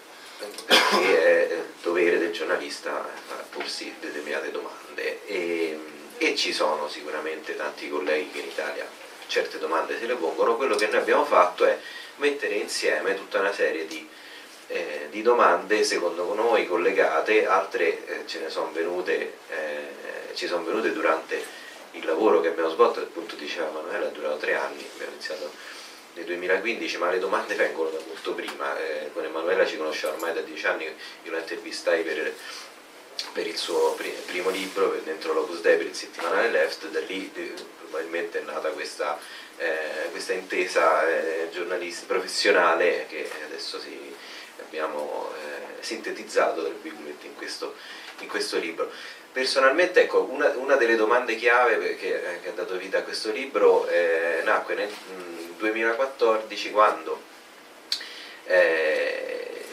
perché 0.66 1.48
è 1.48 1.62
dovere 1.82 2.18
del 2.18 2.32
giornalista 2.32 3.08
porsi 3.50 3.94
determinate 3.98 4.50
domande 4.50 5.26
e, 5.26 5.78
e 6.18 6.36
ci 6.36 6.52
sono 6.52 6.88
sicuramente 6.88 7.56
tanti 7.56 7.88
colleghi 7.88 8.30
che 8.30 8.40
in 8.40 8.48
Italia 8.48 8.86
certe 9.26 9.58
domande 9.58 9.98
se 9.98 10.06
le 10.06 10.14
pongono, 10.14 10.56
quello 10.56 10.76
che 10.76 10.86
noi 10.86 11.00
abbiamo 11.00 11.24
fatto 11.24 11.64
è 11.64 11.78
mettere 12.16 12.54
insieme 12.54 13.14
tutta 13.14 13.40
una 13.40 13.52
serie 13.52 13.86
di, 13.86 14.08
eh, 14.68 15.08
di 15.10 15.22
domande 15.22 15.84
secondo 15.84 16.32
noi 16.34 16.66
collegate, 16.66 17.46
altre 17.46 18.06
eh, 18.06 18.26
ce 18.26 18.40
ne 18.40 18.50
sono 18.50 18.70
venute, 18.72 19.38
eh, 19.48 20.34
ci 20.34 20.46
sono 20.46 20.64
venute 20.64 20.92
durante 20.92 21.64
il 21.92 22.04
lavoro 22.04 22.40
che 22.40 22.48
abbiamo 22.48 22.70
svolto, 22.70 23.00
appunto 23.00 23.36
diceva 23.36 23.70
Manuela, 23.70 24.08
è 24.08 24.10
durato 24.10 24.36
tre 24.36 24.54
anni, 24.54 24.86
abbiamo 24.94 25.12
iniziato 25.12 25.50
nel 26.14 26.24
2015, 26.24 26.98
ma 26.98 27.10
le 27.10 27.18
domande 27.18 27.54
vengono 27.54 27.90
da 27.90 27.98
molto 28.06 28.32
prima, 28.34 28.78
eh, 28.78 29.10
con 29.12 29.24
Emanuela 29.24 29.66
ci 29.66 29.76
conosciamo 29.76 30.14
ormai 30.14 30.32
da 30.32 30.40
dieci 30.40 30.66
anni, 30.66 30.84
io 30.84 31.30
la 31.30 31.38
intervistai 31.38 32.02
per, 32.02 32.32
per 33.32 33.46
il 33.46 33.56
suo 33.56 33.96
primo 34.26 34.50
libro, 34.50 34.98
dentro 35.04 35.32
l'Opus 35.32 35.60
Dei 35.60 35.76
per 35.76 35.86
il 35.86 35.94
settimanale 35.94 36.50
Left, 36.50 36.86
da 36.88 37.00
lì 37.00 37.30
eh, 37.34 37.52
probabilmente 37.88 38.40
è 38.40 38.42
nata 38.42 38.68
questa, 38.70 39.18
eh, 39.56 40.10
questa 40.10 40.32
intesa 40.32 41.06
eh, 41.08 41.48
professionale 42.06 43.06
che 43.08 43.30
adesso 43.44 43.80
si, 43.80 44.14
abbiamo 44.60 45.32
eh, 45.34 45.82
sintetizzato 45.82 46.62
tra 46.62 46.72
virgolette 46.82 47.26
in 47.26 47.34
questo, 47.36 47.74
in 48.20 48.28
questo 48.28 48.58
libro. 48.58 48.90
Personalmente 49.32 50.02
ecco, 50.02 50.22
una, 50.22 50.48
una, 50.56 50.76
delle 50.76 50.96
domande 50.96 51.36
chiave 51.36 51.96
che, 51.96 52.40
che, 52.42 52.48
ha 52.48 52.52
dato 52.52 52.76
vita 52.76 52.98
a 52.98 53.02
questo 53.02 53.30
libro 53.30 53.86
eh, 53.86 54.40
nacque 54.44 54.74
nel 54.74 54.88
mh, 54.88 55.58
2014 55.58 56.70
quando 56.70 57.20
eh, 58.46 59.64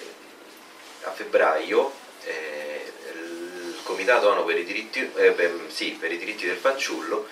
a 1.04 1.12
febbraio 1.12 1.94
eh, 2.26 2.92
il 3.14 3.80
Comitato 3.84 4.30
ONU 4.30 4.46
per 4.46 4.58
i, 4.58 4.90
eh, 5.16 5.52
sì, 5.68 5.92
per 6.00 6.12
i 6.12 6.18
diritti 6.18 6.46
del 6.46 6.58
fanciullo 6.58 7.28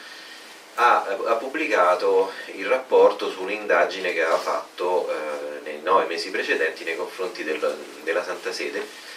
ha, 0.82 1.06
ha, 1.06 1.36
pubblicato 1.36 2.32
il 2.56 2.66
rapporto 2.66 3.30
su 3.30 3.44
un'indagine 3.44 4.14
che 4.14 4.24
aveva 4.24 4.40
fatto 4.40 5.10
eh, 5.10 5.60
nei 5.64 5.80
nove 5.82 6.06
mesi 6.06 6.32
precedenti 6.32 6.84
nei 6.84 6.96
confronti 6.96 7.44
del, 7.44 7.78
della 8.04 8.24
Santa 8.24 8.52
Sede 8.52 9.10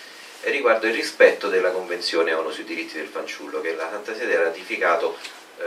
riguardo 0.43 0.87
il 0.87 0.93
rispetto 0.93 1.49
della 1.49 1.71
Convenzione 1.71 2.35
ONU 2.35 2.51
sui 2.51 2.65
diritti 2.65 2.97
del 2.97 3.07
fanciullo 3.07 3.63
che 3.63 3.75
la 3.75 3.89
Santa 3.91 4.15
Sede 4.15 4.37
ratificato, 4.37 5.17
eh, 5.59 5.63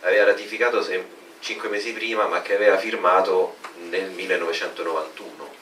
aveva 0.00 0.24
ratificato 0.24 0.84
cinque 1.38 1.68
mesi 1.68 1.92
prima 1.92 2.26
ma 2.26 2.42
che 2.42 2.56
aveva 2.56 2.76
firmato 2.76 3.56
nel 3.88 4.10
1991. 4.10 5.58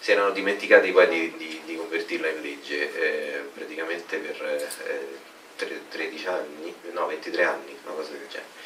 Si 0.00 0.10
erano 0.10 0.30
dimenticati 0.30 0.90
poi 0.90 1.08
di, 1.08 1.36
di, 1.36 1.60
di 1.64 1.76
convertirla 1.76 2.28
in 2.28 2.40
legge 2.40 2.94
eh, 2.94 3.42
praticamente 3.54 4.16
per 4.16 4.42
eh, 4.42 5.27
13 5.66 6.26
anni, 6.26 6.74
no 6.92 7.06
23 7.06 7.42
anni, 7.44 7.76
una 7.84 7.94
cosa 7.94 8.10
del 8.10 8.26
genere. 8.28 8.56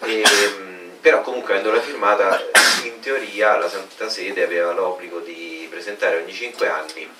E, 0.00 0.22
ehm, 0.22 0.90
però 1.00 1.22
comunque 1.22 1.52
avendola 1.54 1.80
firmata 1.80 2.40
in 2.84 3.00
teoria 3.00 3.56
la 3.56 3.68
Santa 3.68 4.08
Sede 4.08 4.44
aveva 4.44 4.72
l'obbligo 4.72 5.20
di 5.20 5.66
presentare 5.70 6.16
ogni 6.18 6.32
5 6.32 6.68
anni 6.68 7.10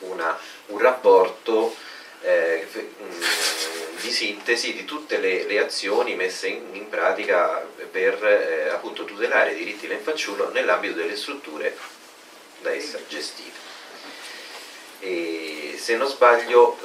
una, 0.00 0.38
un 0.66 0.78
rapporto 0.78 1.74
eh, 2.22 2.66
mm, 2.76 3.22
di 4.00 4.10
sintesi 4.10 4.72
di 4.72 4.84
tutte 4.84 5.18
le, 5.18 5.44
le 5.44 5.58
azioni 5.58 6.14
messe 6.14 6.48
in, 6.48 6.74
in 6.74 6.88
pratica 6.88 7.66
per 7.90 8.24
eh, 8.24 8.68
appunto 8.70 9.04
tutelare 9.04 9.52
i 9.52 9.56
diritti 9.56 9.86
del 9.86 9.98
fanciullo 9.98 10.50
nell'ambito 10.50 10.94
delle 10.94 11.16
strutture 11.16 11.76
da 12.60 12.72
essa 12.72 12.98
gestite. 13.08 13.70
E, 15.00 15.76
se 15.78 15.96
non 15.96 16.08
sbaglio, 16.08 16.78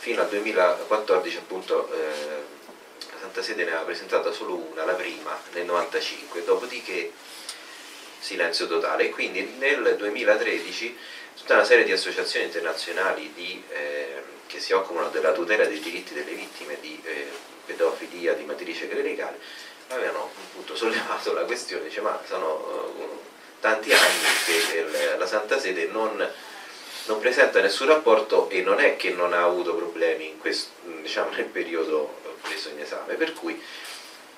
fino 0.00 0.22
al 0.22 0.28
2014 0.30 1.36
appunto 1.36 1.92
eh, 1.92 1.98
la 3.12 3.18
Santa 3.20 3.42
Sede 3.42 3.64
ne 3.64 3.70
aveva 3.70 3.84
presentata 3.84 4.32
solo 4.32 4.54
una, 4.54 4.86
la 4.86 4.94
prima, 4.94 5.38
nel 5.52 5.66
95, 5.66 6.42
dopodiché 6.42 7.12
silenzio 8.18 8.66
totale. 8.66 9.04
E 9.04 9.10
quindi 9.10 9.42
nel 9.58 9.96
2013 9.98 10.96
tutta 11.36 11.54
una 11.54 11.64
serie 11.64 11.84
di 11.84 11.92
associazioni 11.92 12.46
internazionali 12.46 13.30
di, 13.34 13.62
eh, 13.68 14.22
che 14.46 14.58
si 14.58 14.72
occupano 14.72 15.10
della 15.10 15.32
tutela 15.32 15.66
dei 15.66 15.80
diritti 15.80 16.14
delle 16.14 16.32
vittime 16.32 16.78
di 16.80 16.98
eh, 17.04 17.28
pedofilia 17.66 18.32
di 18.32 18.44
matrice 18.44 18.88
clericale 18.88 19.38
avevano 19.88 20.30
appunto 20.48 20.74
sollevato 20.76 21.32
la 21.32 21.42
questione, 21.42 21.84
dice 21.84 22.00
ma 22.00 22.18
sono 22.26 22.94
uh, 22.96 23.20
tanti 23.60 23.92
anni 23.92 24.22
che 24.46 25.16
la 25.16 25.26
Santa 25.26 25.58
Sede 25.58 25.86
non, 25.86 26.16
non, 27.10 27.18
presenta 27.18 27.60
nessun 27.60 27.88
rapporto 27.88 28.48
e 28.48 28.62
non 28.62 28.78
è 28.78 28.96
che 28.96 29.10
non 29.10 29.32
ha 29.32 29.42
avuto 29.42 29.74
problemi 29.74 30.36
questo, 30.38 30.70
diciamo, 31.02 31.30
nel 31.30 31.46
periodo 31.46 32.18
preso 32.40 32.68
in 32.68 32.80
esame, 32.80 33.14
per 33.14 33.32
cui 33.32 33.60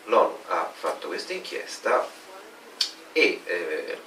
l'ONU 0.04 0.38
ha 0.48 0.72
fatto 0.74 1.08
questa 1.08 1.34
inchiesta 1.34 2.08
e 3.12 3.40
eh, 3.44 3.98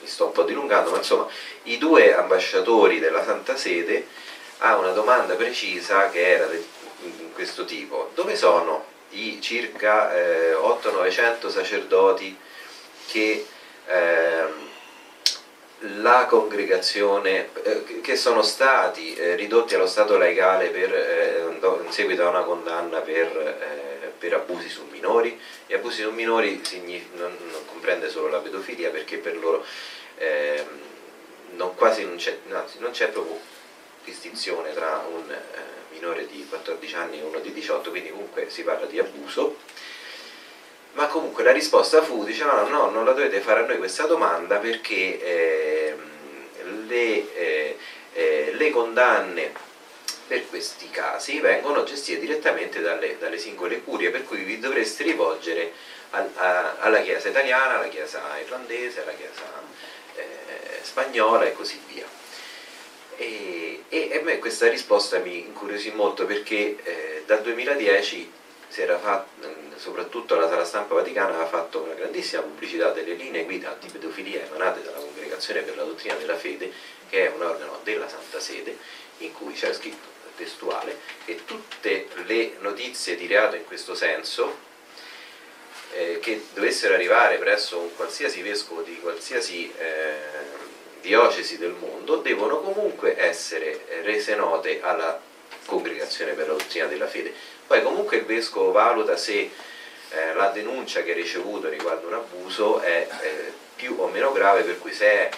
mi 0.00 0.06
sto 0.06 0.26
un 0.26 0.32
po' 0.32 0.44
dilungando, 0.44 0.90
ma 0.90 0.98
insomma 0.98 1.26
i 1.64 1.78
due 1.78 2.14
ambasciatori 2.14 3.00
della 3.00 3.24
Santa 3.24 3.56
Sede 3.56 4.06
a 4.58 4.76
una 4.76 4.92
domanda 4.92 5.34
precisa 5.34 6.08
che 6.10 6.26
era 6.26 6.46
di 6.46 6.64
questo 7.34 7.64
tipo, 7.64 8.10
dove 8.14 8.36
sono 8.36 8.86
i 9.10 9.40
circa 9.40 10.14
eh, 10.14 10.52
800-900 10.52 11.48
sacerdoti 11.48 12.38
che 13.06 13.46
eh, 13.86 14.44
la 16.02 16.26
congregazione, 16.26 17.48
eh, 17.62 18.00
che 18.00 18.16
sono 18.16 18.42
stati 18.42 19.14
eh, 19.14 19.34
ridotti 19.34 19.74
allo 19.74 19.86
stato 19.86 20.18
legale 20.18 20.68
per, 20.68 20.92
eh, 20.94 21.44
in 21.84 21.92
seguito 21.92 22.24
a 22.26 22.28
una 22.28 22.42
condanna 22.42 23.00
per 23.00 23.88
per 24.20 24.34
abusi 24.34 24.68
su 24.68 24.84
minori. 24.90 25.40
E 25.66 25.74
abusi 25.74 26.02
su 26.02 26.10
minori 26.10 26.60
non, 27.14 27.34
non, 27.50 27.64
comprende 27.66 28.10
solo 28.10 28.28
la 28.28 28.38
pedofilia 28.38 28.90
perché 28.90 29.16
per 29.16 29.36
loro 29.38 29.64
eh, 30.18 30.64
non, 31.52 31.74
quasi 31.74 32.04
non 32.04 32.16
c'è, 32.16 33.08
proprio 33.08 33.40
distinzione 34.04 34.74
tra 34.74 35.04
un 35.10 35.34
minore 35.90 36.26
di 36.26 36.46
14 36.48 36.94
anni 36.94 37.18
e 37.18 37.22
uno 37.22 37.40
di 37.40 37.52
18 37.52 37.90
quindi 37.90 38.10
comunque 38.10 38.48
si 38.50 38.62
parla 38.62 38.86
di 38.86 38.98
abuso 38.98 39.56
ma 40.92 41.06
comunque 41.06 41.44
la 41.44 41.52
risposta 41.52 42.02
fu 42.02 42.24
dicevano 42.24 42.68
no, 42.68 42.76
no 42.76 42.90
non 42.90 43.04
la 43.04 43.12
dovete 43.12 43.40
fare 43.40 43.60
a 43.60 43.66
noi 43.66 43.78
questa 43.78 44.06
domanda 44.06 44.56
perché 44.56 45.22
eh, 45.22 45.96
le, 46.86 47.34
eh, 47.34 47.78
eh, 48.12 48.50
le 48.54 48.70
condanne 48.70 49.68
per 50.30 50.48
questi 50.48 50.88
casi 50.90 51.40
vengono 51.40 51.82
gestite 51.82 52.20
direttamente 52.20 52.80
dalle, 52.80 53.18
dalle 53.18 53.36
singole 53.36 53.82
curie, 53.82 54.10
per 54.10 54.24
cui 54.24 54.44
vi 54.44 54.60
dovreste 54.60 55.02
rivolgere 55.02 55.72
al, 56.10 56.30
a, 56.36 56.76
alla 56.78 57.00
Chiesa 57.00 57.28
italiana, 57.28 57.78
alla 57.78 57.88
Chiesa 57.88 58.22
irlandese, 58.38 59.02
alla 59.02 59.12
Chiesa 59.12 59.42
eh, 60.14 60.78
spagnola 60.82 61.46
e 61.46 61.52
così 61.52 61.80
via. 61.88 62.06
E, 63.16 63.82
e, 63.88 64.18
a 64.20 64.22
me 64.22 64.38
questa 64.38 64.68
risposta 64.68 65.18
mi 65.18 65.40
incuriosì 65.40 65.90
molto 65.90 66.24
perché 66.26 66.76
eh, 66.80 67.22
dal 67.26 67.42
2010 67.42 68.14
si 68.14 68.20
era 68.22 68.39
fatto, 68.98 69.48
soprattutto 69.76 70.36
la 70.36 70.48
Sala 70.48 70.64
Stampa 70.64 70.94
Vaticana 70.94 71.28
aveva 71.28 71.46
fatto 71.46 71.82
una 71.82 71.94
grandissima 71.94 72.42
pubblicità 72.42 72.90
delle 72.90 73.14
linee 73.14 73.44
guida 73.44 73.70
antipedofilia 73.70 74.46
emanate 74.46 74.82
dalla 74.82 74.98
Congregazione 74.98 75.62
per 75.62 75.76
la 75.76 75.82
Dottrina 75.82 76.14
della 76.14 76.36
Fede, 76.36 76.72
che 77.08 77.26
è 77.26 77.32
un 77.34 77.42
organo 77.42 77.80
della 77.82 78.08
Santa 78.08 78.40
Sede, 78.40 78.76
in 79.18 79.32
cui 79.32 79.52
c'era 79.54 79.72
scritto 79.72 80.08
testuale 80.36 80.98
e 81.26 81.44
tutte 81.44 82.08
le 82.24 82.54
notizie 82.60 83.16
di 83.16 83.26
reato 83.26 83.56
in 83.56 83.64
questo 83.66 83.94
senso 83.94 84.68
eh, 85.92 86.18
che 86.20 86.46
dovessero 86.54 86.94
arrivare 86.94 87.36
presso 87.36 87.78
un 87.78 87.94
qualsiasi 87.94 88.40
vescovo 88.40 88.80
di 88.80 88.98
qualsiasi 89.00 89.70
eh, 89.76 90.18
diocesi 91.00 91.58
del 91.58 91.72
mondo 91.72 92.16
devono 92.16 92.60
comunque 92.60 93.18
essere 93.18 93.84
rese 94.02 94.34
note 94.34 94.80
alla 94.80 95.20
congregazione 95.66 96.32
per 96.32 96.48
la 96.48 96.54
dottrina 96.54 96.86
della 96.86 97.06
fede. 97.06 97.32
Poi 97.70 97.84
comunque 97.84 98.16
il 98.16 98.24
vescovo 98.24 98.72
valuta 98.72 99.16
se 99.16 99.48
eh, 100.10 100.34
la 100.34 100.48
denuncia 100.48 101.04
che 101.04 101.12
ha 101.12 101.14
ricevuto 101.14 101.68
riguardo 101.68 102.08
un 102.08 102.14
abuso 102.14 102.80
è 102.80 103.06
eh, 103.22 103.52
più 103.76 103.94
o 103.96 104.08
meno 104.08 104.32
grave, 104.32 104.62
per 104.62 104.80
cui 104.80 104.92
se 104.92 105.06
è 105.06 105.30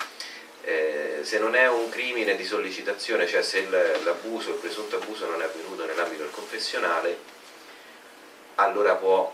eh, 0.62 1.18
se 1.20 1.38
non 1.38 1.54
è 1.54 1.68
un 1.68 1.90
crimine 1.90 2.34
di 2.34 2.44
sollecitazione, 2.46 3.26
cioè 3.26 3.42
se 3.42 3.68
l'abuso, 3.68 4.48
il 4.48 4.60
presunto 4.60 4.96
abuso 4.96 5.26
non 5.26 5.42
è 5.42 5.44
avvenuto 5.44 5.84
nell'ambito 5.84 6.22
del 6.22 6.32
confessionale, 6.32 7.18
allora 8.54 8.94
può 8.94 9.30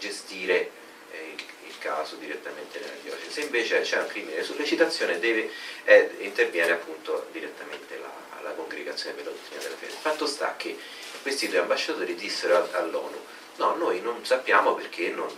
gestire 0.00 0.70
eh, 1.12 1.34
il, 1.36 1.44
il, 1.68 1.78
caso 1.78 2.16
direttamente 2.16 2.80
nella 2.80 3.00
diocesi. 3.04 3.30
Se 3.30 3.40
invece 3.42 3.82
c'è 3.82 4.00
un 4.00 4.08
crimine 4.08 4.38
di 4.38 4.44
sollecitazione 4.44 5.20
deve, 5.20 5.48
eh, 5.84 6.10
interviene 6.18 6.72
appunto 6.72 7.28
direttamente 7.30 7.98
la, 8.00 8.27
la 8.42 8.50
congregazione 8.50 9.14
per 9.14 9.24
la 9.24 9.30
dottrina 9.30 9.62
della 9.62 9.76
fede. 9.76 9.92
Fatto 9.92 10.26
sta 10.26 10.54
che 10.56 10.78
questi 11.22 11.48
due 11.48 11.58
ambasciatori 11.58 12.14
dissero 12.14 12.68
all'ONU, 12.72 13.20
no, 13.56 13.76
noi 13.76 14.00
non 14.00 14.24
sappiamo 14.24 14.74
perché 14.74 15.10
non, 15.10 15.32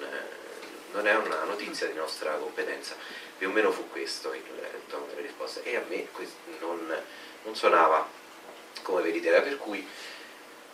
non 0.92 1.06
è 1.06 1.14
una 1.16 1.44
notizia 1.44 1.86
di 1.86 1.94
nostra 1.94 2.32
competenza. 2.32 2.94
Più 3.38 3.48
o 3.48 3.52
meno 3.52 3.70
fu 3.72 3.88
questo 3.88 4.32
il, 4.34 4.42
tono 4.88 5.06
delle 5.06 5.22
risposte 5.22 5.62
e 5.62 5.76
a 5.76 5.82
me 5.88 6.06
non, 6.60 6.94
non 7.44 7.56
suonava 7.56 8.06
come 8.82 9.02
verità, 9.02 9.40
per 9.40 9.56
cui 9.56 9.86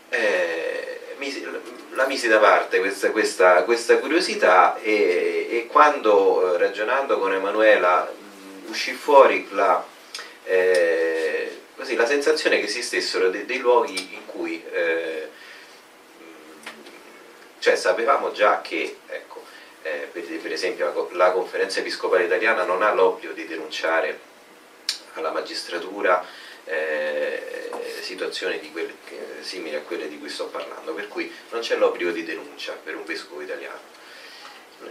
eh, 0.09 1.01
la 1.93 2.07
misi 2.07 2.29
da 2.29 2.39
parte 2.39 2.79
questa, 2.79 3.11
questa, 3.11 3.63
questa 3.65 3.99
curiosità 3.99 4.79
e, 4.81 5.49
e, 5.51 5.67
quando 5.67 6.55
eh, 6.55 6.59
ragionando 6.59 7.19
con 7.19 7.33
Emanuela 7.33 8.11
uscì 8.67 8.93
fuori 8.93 9.49
la, 9.51 9.85
eh, 10.45 11.36
così, 11.77 11.95
la 11.95 12.07
sensazione 12.07 12.59
che 12.59 12.67
esistessero 12.67 13.31
dei, 13.31 13.45
dei 13.45 13.59
luoghi 13.59 14.15
in 14.15 14.27
cui 14.27 14.63
eh, 14.73 15.29
cioè 17.59 17.77
sapevamo 17.77 18.33
già 18.33 18.61
che 18.61 18.99
ecco, 19.07 19.45
eh, 19.83 20.09
per, 20.11 20.25
per, 20.25 20.53
esempio 20.53 21.09
la, 21.13 21.27
la 21.27 21.33
conferenza 21.33 21.81
episcopale 21.81 22.25
italiana 22.25 22.65
non 22.65 22.83
ha 22.83 22.93
l'obbligo 22.93 23.33
di 23.33 23.47
denunciare 23.47 24.19
alla 25.15 25.31
magistratura 25.31 26.25
eh, 26.65 27.71
situazioni 28.01 28.71
quelle, 28.71 28.95
eh, 29.09 29.43
simili 29.43 29.77
a 29.77 29.81
quelle 29.81 30.09
di 30.09 30.19
cui 30.19 30.29
sto 30.29 30.47
parlando, 30.47 30.93
per 30.95 31.09
cui 31.09 31.33
non 31.51 31.61
c'è 31.61 31.77
l'obbligo 31.77 32.11
di 32.11 32.25
denuncia 32.25 32.73
per 32.73 32.97
un 32.97 33.05
vescovo 33.05 33.41
italiano. 33.41 33.81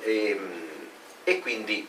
E, 0.02 0.30
ehm, 0.30 0.90
e, 1.24 1.40
quindi 1.40 1.88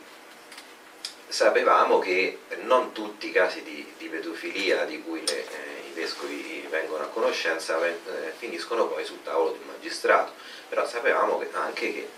sapevamo 1.27 1.99
che 1.99 2.39
non 2.61 2.93
tutti 2.93 3.27
i 3.27 3.31
casi 3.31 3.61
di, 3.63 3.85
di 3.97 4.07
pedofilia 4.07 4.85
di 4.85 5.01
cui 5.01 5.21
le, 5.25 5.45
eh, 5.45 5.89
i 5.89 5.93
vescovi 5.93 6.65
vengono 6.69 7.03
a 7.03 7.07
conoscenza 7.07 7.83
eh, 7.85 8.33
finiscono 8.37 8.87
poi 8.87 9.05
sul 9.05 9.23
tavolo 9.23 9.51
del 9.51 9.65
magistrato, 9.65 10.33
però 10.69 10.87
sapevamo 10.87 11.37
che, 11.39 11.49
anche 11.53 11.93
che 11.93 12.09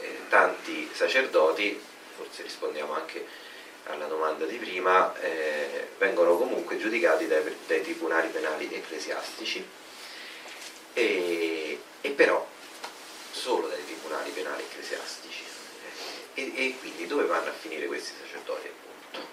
eh, 0.00 0.18
tanti 0.28 0.88
sacerdoti, 0.92 1.80
forse 2.16 2.42
rispondiamo 2.42 2.92
anche 2.94 3.26
alla 3.84 4.06
domanda 4.06 4.44
di 4.44 4.56
prima, 4.56 5.12
eh, 5.20 5.88
vengono 5.98 6.36
comunque 6.36 6.78
giudicati 6.78 7.26
dai, 7.26 7.42
dai, 7.66 7.82
tribunali 7.82 8.28
penali 8.28 8.72
ecclesiastici 8.72 9.66
e, 10.92 11.80
e, 12.00 12.10
però 12.10 12.46
solo 13.32 13.66
dai 13.68 13.84
tribunali 13.84 14.30
penali 14.30 14.62
ecclesiastici. 14.62 15.21
E, 16.34 16.52
e, 16.54 16.76
quindi 16.78 17.06
dove 17.06 17.24
vanno 17.24 17.50
a 17.50 17.52
finire 17.52 17.86
questi 17.86 18.12
sacerdoti 18.20 18.68
appunto? 18.68 19.28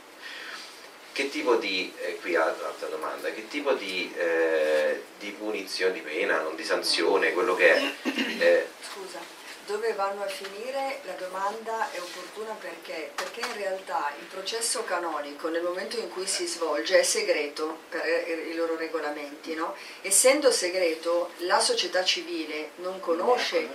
Che 1.12 1.30
tipo 1.30 1.56
di, 1.56 1.94
eh, 1.98 2.18
qui 2.22 2.36
altra 2.36 2.88
domanda, 2.88 3.30
che 3.32 3.48
tipo 3.48 3.74
di, 3.74 4.14
eh, 4.16 5.04
di 5.18 5.32
punizione, 5.32 5.94
di 5.94 6.02
pena, 6.02 6.42
non 6.42 6.56
di 6.56 6.64
sanzione, 6.64 7.34
quello 7.34 7.56
che 7.56 7.76
è? 7.76 7.94
Eh, 8.40 8.68
Scusa 8.82 9.38
dove 9.70 9.94
vanno 9.94 10.24
a 10.24 10.28
finire 10.28 11.00
la 11.04 11.14
domanda 11.14 11.92
è 11.92 12.02
opportuna 12.02 12.54
perché? 12.54 13.12
Perché 13.14 13.42
in 13.42 13.54
realtà 13.54 14.12
il 14.20 14.26
processo 14.26 14.84
canonico 14.84 15.48
nel 15.50 15.62
momento 15.62 15.96
in 16.00 16.10
cui 16.10 16.26
si 16.26 16.48
svolge 16.48 17.00
è 17.00 17.04
segreto 17.04 17.82
per 17.88 18.04
i 18.28 18.56
loro 18.56 18.76
regolamenti, 18.76 19.54
no? 19.54 19.76
essendo 20.02 20.50
segreto 20.50 21.34
la 21.40 21.60
società 21.60 22.04
civile 22.04 22.72
non 22.78 23.00
conosce 23.00 23.70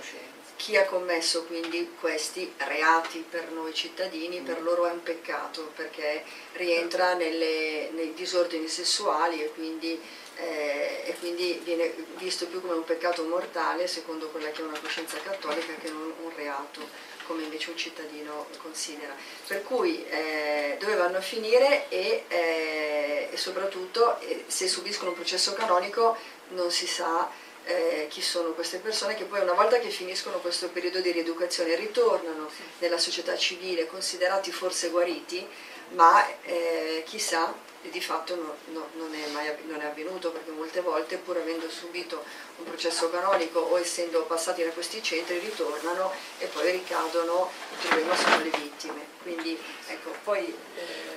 chi 0.55 0.77
ha 0.77 0.85
commesso 0.85 1.43
quindi 1.45 1.95
questi 1.99 2.53
reati 2.57 3.25
per 3.27 3.51
noi 3.51 3.73
cittadini, 3.73 4.41
per 4.41 4.61
loro 4.61 4.87
è 4.87 4.91
un 4.91 5.03
peccato 5.03 5.71
perché 5.75 6.23
rientra 6.53 7.13
nelle, 7.13 7.89
nei 7.93 8.13
disordini 8.13 8.67
sessuali 8.67 9.43
e 9.43 9.51
quindi 9.53 9.99
eh, 10.37 11.03
e 11.05 11.15
quindi 11.19 11.61
viene 11.63 11.93
visto 12.17 12.47
più 12.47 12.59
come 12.59 12.73
un 12.73 12.83
peccato 12.83 13.23
mortale 13.23 13.87
secondo 13.87 14.27
quella 14.29 14.49
che 14.51 14.61
è 14.61 14.65
una 14.65 14.79
coscienza 14.79 15.17
cattolica 15.17 15.73
che 15.81 15.89
non 15.89 16.13
un 16.23 16.31
reato 16.35 17.13
come 17.25 17.43
invece 17.43 17.71
un 17.71 17.77
cittadino 17.77 18.47
considera. 18.61 19.15
Per 19.47 19.63
cui 19.63 20.05
eh, 20.07 20.77
dove 20.79 20.95
vanno 20.95 21.17
a 21.17 21.21
finire 21.21 21.89
e, 21.89 22.25
eh, 22.27 23.29
e 23.31 23.37
soprattutto 23.37 24.19
eh, 24.19 24.43
se 24.47 24.67
subiscono 24.67 25.11
un 25.11 25.15
processo 25.15 25.53
canonico 25.53 26.17
non 26.49 26.69
si 26.69 26.85
sa 26.85 27.29
eh, 27.65 28.07
chi 28.09 28.21
sono 28.21 28.51
queste 28.51 28.77
persone 28.77 29.15
che 29.15 29.25
poi 29.25 29.41
una 29.41 29.53
volta 29.53 29.79
che 29.79 29.89
finiscono 29.89 30.37
questo 30.37 30.69
periodo 30.69 30.99
di 30.99 31.11
rieducazione 31.11 31.75
ritornano 31.75 32.49
nella 32.79 32.97
società 32.97 33.35
civile 33.35 33.87
considerati 33.87 34.51
forse 34.51 34.89
guariti, 34.89 35.45
ma 35.89 36.25
eh, 36.43 37.03
chissà 37.05 37.53
di 37.81 38.01
fatto 38.01 38.35
no, 38.35 38.55
no, 38.71 38.89
non, 38.95 39.13
è 39.13 39.27
mai, 39.31 39.51
non 39.67 39.79
è 39.81 39.85
avvenuto 39.85 40.31
perché 40.31 40.51
molte 40.51 40.81
volte 40.81 41.17
pur 41.17 41.37
avendo 41.37 41.69
subito 41.69 42.23
un 42.57 42.65
processo 42.65 43.09
canonico 43.09 43.59
o 43.59 43.79
essendo 43.79 44.23
passati 44.23 44.63
da 44.63 44.71
questi 44.71 45.03
centri 45.03 45.37
ritornano 45.39 46.11
e 46.39 46.47
poi 46.47 46.71
ricadono, 46.71 47.51
il 47.71 47.87
problema 47.87 48.15
sono 48.15 48.37
le 48.37 48.49
vittime. 48.49 49.05
Quindi 49.21 49.57
ecco, 49.87 50.13
poi... 50.23 50.55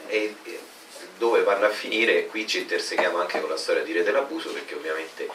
Eh... 0.09 0.17
E 0.17 0.37
dove 1.17 1.43
vanno 1.43 1.67
a 1.67 1.71
finire? 1.71 2.27
Qui 2.27 2.47
ci 2.47 2.59
interseghiamo 2.59 3.19
anche 3.19 3.41
con 3.41 3.51
la 3.51 3.57
storia 3.57 3.83
di 3.83 3.93
Re 3.93 4.03
dell'abuso 4.03 4.51
perché 4.51 4.75
ovviamente 4.75 5.29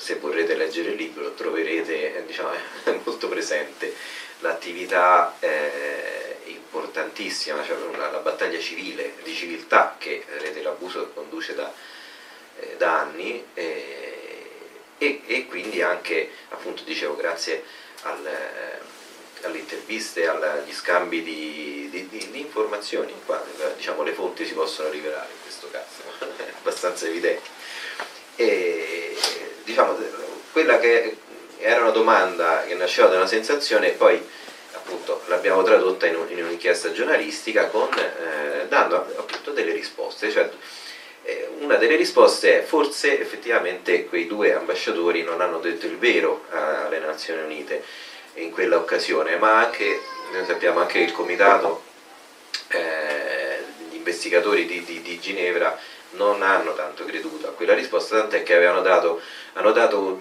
se 0.00 0.14
vorrete 0.16 0.54
leggere 0.54 0.90
il 0.90 0.96
libro 0.96 1.34
troverete 1.34 2.16
eh, 2.16 2.24
diciamo, 2.24 2.50
molto 3.04 3.28
presente 3.28 3.94
l'attività 4.38 5.36
eh, 5.40 6.38
importantissima, 6.44 7.62
cioè 7.62 7.76
una, 7.76 8.10
la 8.10 8.18
battaglia 8.18 8.58
civile, 8.58 9.14
di 9.22 9.34
civiltà 9.34 9.96
che 9.98 10.24
Rete 10.26 10.62
l'Abuso 10.62 11.10
conduce 11.12 11.54
da, 11.54 11.70
eh, 12.58 12.76
da 12.78 13.00
anni 13.00 13.44
eh, 13.52 14.48
e, 14.96 15.22
e, 15.26 15.46
quindi 15.46 15.82
anche, 15.82 16.30
appunto 16.48 16.82
dicevo, 16.84 17.16
grazie 17.16 17.62
al, 18.02 18.26
alle 19.42 19.58
interviste, 19.58 20.26
agli 20.26 20.72
scambi 20.72 21.22
di, 21.22 21.88
di, 21.90 22.08
di, 22.08 22.30
di 22.30 22.40
informazioni, 22.40 23.12
qua 23.26 23.44
diciamo, 23.76 24.02
le 24.02 24.12
fonti 24.12 24.46
si 24.46 24.54
possono 24.54 24.88
rivelare 24.88 25.28
in 25.30 25.42
questo 25.42 25.68
caso, 25.70 26.02
è 26.36 26.52
abbastanza 26.58 27.06
evidente. 27.06 27.48
E, 28.36 28.79
diciamo, 29.70 29.96
quella 30.52 30.78
che 30.78 31.16
era 31.58 31.80
una 31.80 31.90
domanda 31.90 32.64
che 32.66 32.74
nasceva 32.74 33.08
da 33.08 33.16
una 33.16 33.26
sensazione 33.26 33.88
e 33.88 33.92
poi 33.92 34.20
appunto 34.72 35.22
l'abbiamo 35.26 35.62
tradotta 35.62 36.06
in, 36.06 36.16
un'inchiesta 36.16 36.92
giornalistica 36.92 37.66
con, 37.66 37.88
eh, 37.92 38.66
dando 38.68 38.96
appunto 38.96 39.52
delle 39.52 39.72
risposte. 39.72 40.30
Cioè, 40.30 40.50
eh, 41.22 41.48
una 41.60 41.76
delle 41.76 41.96
risposte 41.96 42.60
è 42.60 42.64
forse 42.64 43.20
effettivamente 43.20 44.06
quei 44.06 44.26
due 44.26 44.54
ambasciatori 44.54 45.22
non 45.22 45.40
hanno 45.40 45.58
detto 45.58 45.86
il 45.86 45.98
vero 45.98 46.46
alle 46.50 46.98
Nazioni 46.98 47.42
Unite 47.42 47.84
in 48.34 48.50
quella 48.50 48.76
occasione, 48.76 49.36
ma 49.36 49.58
anche, 49.58 50.00
noi 50.32 50.46
sappiamo 50.46 50.80
anche 50.80 50.98
che 50.98 51.04
il 51.04 51.12
comitato, 51.12 51.82
eh, 52.68 53.58
investigatori 53.90 54.64
di, 54.66 54.82
di, 54.84 55.02
di 55.02 55.20
Ginevra 55.20 55.78
non 56.12 56.42
hanno 56.42 56.74
tanto 56.74 57.04
creduto 57.04 57.48
a 57.48 57.52
quella 57.52 57.74
risposta, 57.74 58.18
tant'è 58.18 58.42
che 58.42 58.54
avevano 58.54 58.82
dato, 58.82 59.20
hanno 59.54 59.72
dato 59.72 60.20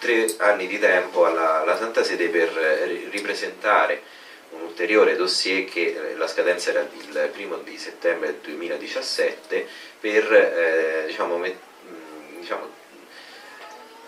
tre 0.00 0.34
anni 0.38 0.66
di 0.66 0.78
tempo 0.78 1.26
alla, 1.26 1.60
alla 1.60 1.76
Santa 1.76 2.02
Sede 2.02 2.28
per 2.28 2.56
eh, 2.56 3.08
ripresentare 3.10 4.02
un 4.50 4.62
ulteriore 4.62 5.14
dossier 5.14 5.64
che 5.64 5.94
eh, 5.94 6.16
la 6.16 6.26
scadenza 6.26 6.70
era 6.70 6.80
il 6.80 7.28
primo 7.32 7.58
di 7.58 7.78
settembre 7.78 8.38
2017 8.40 9.66
per 10.00 10.32
eh, 10.32 11.04
diciamo, 11.06 11.36
met, 11.36 11.54
mm, 11.88 12.40
diciamo, 12.40 12.68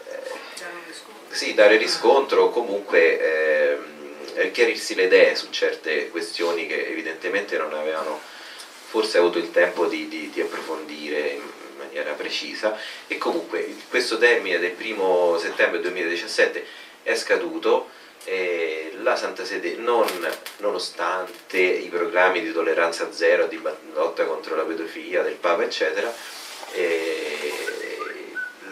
eh, 0.09 0.21
sì, 1.29 1.55
dare 1.55 1.77
riscontro 1.77 2.45
o 2.45 2.51
comunque 2.51 3.77
eh, 4.35 4.51
chiarirsi 4.51 4.95
le 4.95 5.05
idee 5.05 5.37
su 5.37 5.51
certe 5.51 6.09
questioni 6.09 6.67
che 6.67 6.89
evidentemente 6.89 7.59
non 7.59 7.75
avevano 7.75 8.21
forse 8.93 9.17
avuto 9.17 9.39
il 9.39 9.51
tempo 9.51 9.87
di, 9.87 10.07
di, 10.07 10.29
di 10.29 10.43
approfondire 10.43 11.41
maniera 11.79 12.13
precisa. 12.13 12.77
E 13.07 13.17
comunque 13.17 13.75
questo 13.89 14.19
termine 14.19 14.59
del 14.59 14.73
primo 14.73 15.39
settembre 15.39 15.81
2017 15.81 16.67
è 17.03 17.15
scaduto 17.15 17.89
eh, 18.25 18.93
la 19.01 19.17
Santa 19.17 19.47
Sede 19.47 19.77
non, 19.77 20.07
nonostante 20.59 21.59
i 21.59 21.89
programmi 21.89 22.43
di 22.43 22.53
tolleranza 22.53 23.11
zero, 23.13 23.47
di 23.47 23.59
lotta 23.95 24.27
contro 24.27 24.57
la 24.57 24.63
pedofilia 24.63 25.23
del 25.23 25.37
Papa 25.37 25.65
eccetera 25.65 26.15
eh, 26.73 27.53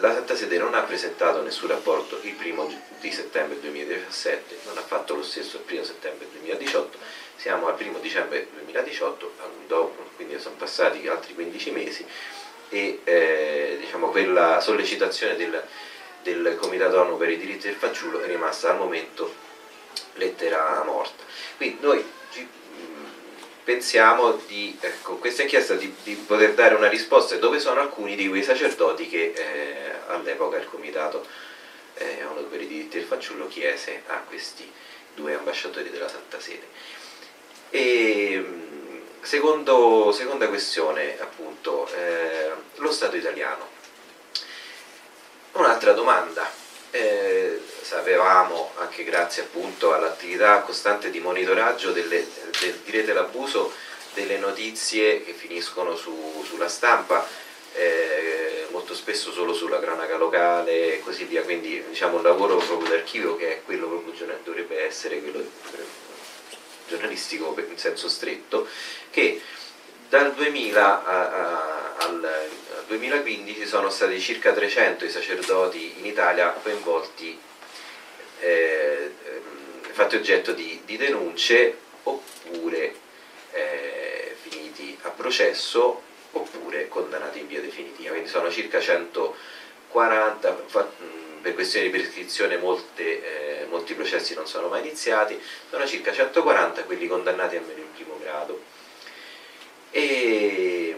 la 0.01 0.13
Santa 0.13 0.37
Sede 0.37 0.57
non 0.59 0.75
ha 0.75 0.83
presentato 0.83 1.43
nessun 1.43 1.69
rapporto 1.69 2.21
il 2.23 2.35
primo 2.35 2.73
di 3.01 3.11
settembre 3.11 3.59
2017 3.61 4.59
non 4.67 4.79
ha 4.79 4.83
fatto 4.83 5.17
lo 5.17 5.25
stesso 5.25 5.57
il 5.57 5.63
primo 5.63 5.83
settembre 5.83 6.29
2018 6.31 6.99
siamo 7.41 7.69
al 7.69 7.75
primo 7.75 7.99
dicembre 8.01 8.49
2018 8.53 9.33
dopo, 9.67 10.11
quindi 10.17 10.39
sono 10.39 10.57
passati 10.57 11.09
altri 11.09 11.33
15 11.33 11.71
mesi 11.71 12.05
e 12.69 13.01
eh, 13.03 13.77
diciamo, 13.81 14.11
quella 14.11 14.61
sollecitazione 14.61 15.37
del, 15.37 15.65
del 16.23 16.59
Comitato 16.61 17.01
ONU 17.01 17.17
per 17.17 17.31
i 17.31 17.39
diritti 17.39 17.67
del 17.69 17.77
fanciullo 17.77 18.21
è 18.21 18.27
rimasta 18.27 18.71
al 18.71 18.77
momento 18.77 19.33
lettera 20.15 20.83
morta. 20.85 21.25
Quindi 21.57 21.79
noi 21.81 22.05
ci, 22.31 22.47
mm, 22.47 23.05
pensiamo 23.65 24.33
di, 24.47 24.77
con 24.79 24.91
ecco, 24.91 25.17
questa 25.17 25.41
inchiesta 25.41 25.75
di, 25.77 25.95
di, 26.03 26.17
poter 26.17 26.53
dare 26.53 26.75
una 26.75 26.89
risposta 26.91 27.37
dove 27.37 27.59
sono 27.59 27.81
alcuni 27.81 28.17
di 28.17 28.29
quei 28.29 28.43
sacerdoti 28.43 29.09
che 29.09 29.33
eh, 29.35 29.93
all'epoca 30.09 30.59
il 30.59 30.67
Comitato 30.67 31.27
eh, 31.95 32.23
ONU 32.23 32.51
per 32.51 32.61
i 32.61 32.67
diritti 32.67 32.99
del 32.99 33.07
fanciullo 33.07 33.49
chiese 33.49 34.03
a 34.09 34.19
questi 34.29 34.71
due 35.15 35.35
ambasciatori 35.35 35.89
della 35.89 36.09
Santa 36.09 36.39
Sede. 36.39 36.99
E, 37.71 38.45
secondo, 39.21 40.13
seconda 40.13 40.49
questione, 40.49 41.17
appunto, 41.21 41.89
eh, 41.95 42.51
lo 42.77 42.93
Stato 42.93 43.17
italiano. 43.17 43.69
Un'altra 45.53 45.93
domanda. 45.93 46.59
Eh, 46.93 47.61
sapevamo, 47.83 48.73
anche 48.79 49.05
grazie 49.05 49.43
appunto 49.43 49.93
all'attività 49.95 50.61
costante 50.61 51.11
di 51.11 51.21
monitoraggio 51.21 51.93
delle, 51.93 52.27
del, 52.59 52.81
direte 52.85 53.13
l'abuso 53.13 53.73
delle 54.15 54.39
notizie 54.39 55.23
che 55.25 55.33
finiscono 55.33 55.95
su, 55.95 56.45
sulla 56.45 56.69
stampa, 56.69 57.27
eh, 57.75 58.67
molto 58.71 58.95
spesso 58.95 59.33
solo 59.33 59.55
sulla 59.55 59.79
cronaca 59.79 60.17
locale 60.17 60.95
e 60.95 61.01
così 61.01 61.25
via, 61.25 61.43
quindi 61.43 61.83
diciamo 61.89 62.17
un 62.17 62.23
lavoro 62.23 62.57
proprio 62.57 62.89
d'archivio 62.89 63.37
che 63.37 63.53
è 63.53 63.63
quello 63.65 63.87
proprio 63.87 64.39
dovrebbe 64.45 64.85
essere 64.85 65.21
quello 65.21 65.45
giornalistico 66.91 67.55
in 67.59 67.79
senso 67.79 68.09
stretto, 68.09 68.67
che 69.11 69.41
dal 70.09 70.35
2000 70.35 71.05
a, 71.05 71.29
a, 71.29 71.97
al 71.99 72.49
2015 72.89 73.65
sono 73.67 73.91
stati 73.91 74.21
circa 74.21 74.53
300 74.53 75.05
i 75.05 75.11
sacerdoti 75.11 75.95
in 75.99 76.07
Italia 76.07 76.51
coinvolti, 76.51 77.39
eh, 78.41 79.13
fatti 79.93 80.17
oggetto 80.17 80.53
di, 80.53 80.83
di 80.85 80.97
denunce 80.97 81.77
oppure 82.03 82.95
eh, 83.53 84.37
finiti 84.43 84.99
a 85.03 85.11
processo 85.11 86.03
oppure 86.33 86.89
condannati 86.89 87.41
in 87.41 87.47
via 87.47 87.61
definitiva, 87.61 88.11
quindi 88.11 88.29
sono 88.29 88.51
circa 88.51 88.81
140, 88.81 90.63
per 91.43 91.55
questioni 91.55 91.91
di 91.91 91.97
prescrizione 91.97 92.57
molte, 92.57 93.60
eh, 93.60 93.60
molti 93.71 93.95
processi 93.95 94.35
non 94.35 94.47
sono 94.47 94.69
mai 94.69 94.81
iniziati, 94.81 95.41
sono 95.71 95.87
circa 95.87 96.13
140 96.13 96.85
quelli 96.85 97.07
condannati 97.07 97.57
almeno 97.57 97.79
in 97.81 97.93
primo 97.95 98.19
grado. 98.21 98.61
E, 99.91 100.97